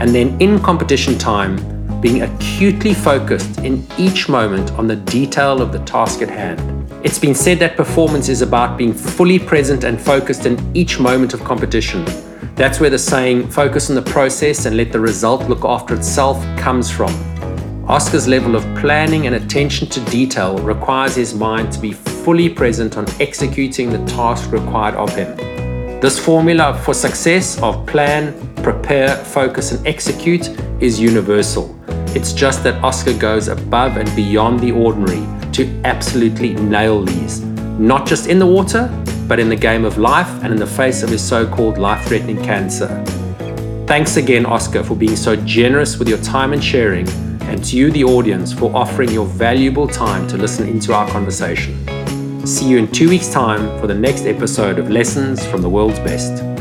And 0.00 0.14
then 0.14 0.40
in 0.40 0.58
competition 0.58 1.18
time, 1.18 1.73
being 2.04 2.20
acutely 2.20 2.92
focused 2.92 3.60
in 3.60 3.82
each 3.96 4.28
moment 4.28 4.70
on 4.72 4.86
the 4.86 4.94
detail 4.94 5.62
of 5.62 5.72
the 5.72 5.78
task 5.86 6.20
at 6.20 6.28
hand. 6.28 6.60
It's 7.02 7.18
been 7.18 7.34
said 7.34 7.58
that 7.60 7.78
performance 7.78 8.28
is 8.28 8.42
about 8.42 8.76
being 8.76 8.92
fully 8.92 9.38
present 9.38 9.84
and 9.84 9.98
focused 9.98 10.44
in 10.44 10.58
each 10.76 11.00
moment 11.00 11.32
of 11.32 11.42
competition. 11.44 12.04
That's 12.56 12.78
where 12.78 12.90
the 12.90 12.98
saying, 12.98 13.48
focus 13.48 13.88
on 13.88 13.96
the 13.96 14.02
process 14.02 14.66
and 14.66 14.76
let 14.76 14.92
the 14.92 15.00
result 15.00 15.48
look 15.48 15.64
after 15.64 15.94
itself, 15.94 16.36
comes 16.58 16.90
from. 16.90 17.10
Oscar's 17.88 18.28
level 18.28 18.54
of 18.54 18.64
planning 18.76 19.26
and 19.26 19.36
attention 19.36 19.88
to 19.88 20.00
detail 20.10 20.58
requires 20.58 21.14
his 21.14 21.34
mind 21.34 21.72
to 21.72 21.80
be 21.80 21.92
fully 21.92 22.50
present 22.50 22.98
on 22.98 23.06
executing 23.18 23.88
the 23.88 24.04
task 24.04 24.52
required 24.52 24.94
of 24.96 25.08
him. 25.16 25.34
This 26.00 26.18
formula 26.18 26.78
for 26.84 26.92
success 26.92 27.58
of 27.62 27.86
plan, 27.86 28.34
prepare, 28.56 29.16
focus, 29.16 29.72
and 29.72 29.86
execute 29.86 30.50
is 30.82 31.00
universal. 31.00 31.74
It's 32.14 32.32
just 32.32 32.62
that 32.62 32.80
Oscar 32.84 33.12
goes 33.12 33.48
above 33.48 33.96
and 33.96 34.14
beyond 34.14 34.60
the 34.60 34.70
ordinary 34.70 35.26
to 35.50 35.80
absolutely 35.84 36.54
nail 36.54 37.02
these, 37.02 37.40
not 37.40 38.06
just 38.06 38.28
in 38.28 38.38
the 38.38 38.46
water, 38.46 38.88
but 39.26 39.40
in 39.40 39.48
the 39.48 39.56
game 39.56 39.84
of 39.84 39.98
life 39.98 40.28
and 40.44 40.52
in 40.52 40.56
the 40.56 40.66
face 40.66 41.02
of 41.02 41.08
his 41.08 41.20
so 41.20 41.44
called 41.44 41.76
life 41.76 42.06
threatening 42.06 42.40
cancer. 42.44 42.86
Thanks 43.88 44.16
again, 44.16 44.46
Oscar, 44.46 44.84
for 44.84 44.94
being 44.94 45.16
so 45.16 45.34
generous 45.44 45.98
with 45.98 46.08
your 46.08 46.18
time 46.18 46.52
and 46.52 46.62
sharing, 46.62 47.08
and 47.42 47.64
to 47.64 47.76
you, 47.76 47.90
the 47.90 48.04
audience, 48.04 48.52
for 48.52 48.74
offering 48.76 49.10
your 49.10 49.26
valuable 49.26 49.88
time 49.88 50.28
to 50.28 50.36
listen 50.36 50.68
into 50.68 50.94
our 50.94 51.08
conversation. 51.08 51.76
See 52.46 52.68
you 52.68 52.78
in 52.78 52.92
two 52.92 53.08
weeks' 53.08 53.28
time 53.28 53.80
for 53.80 53.88
the 53.88 53.94
next 53.94 54.24
episode 54.24 54.78
of 54.78 54.88
Lessons 54.88 55.44
from 55.46 55.62
the 55.62 55.68
World's 55.68 55.98
Best. 55.98 56.53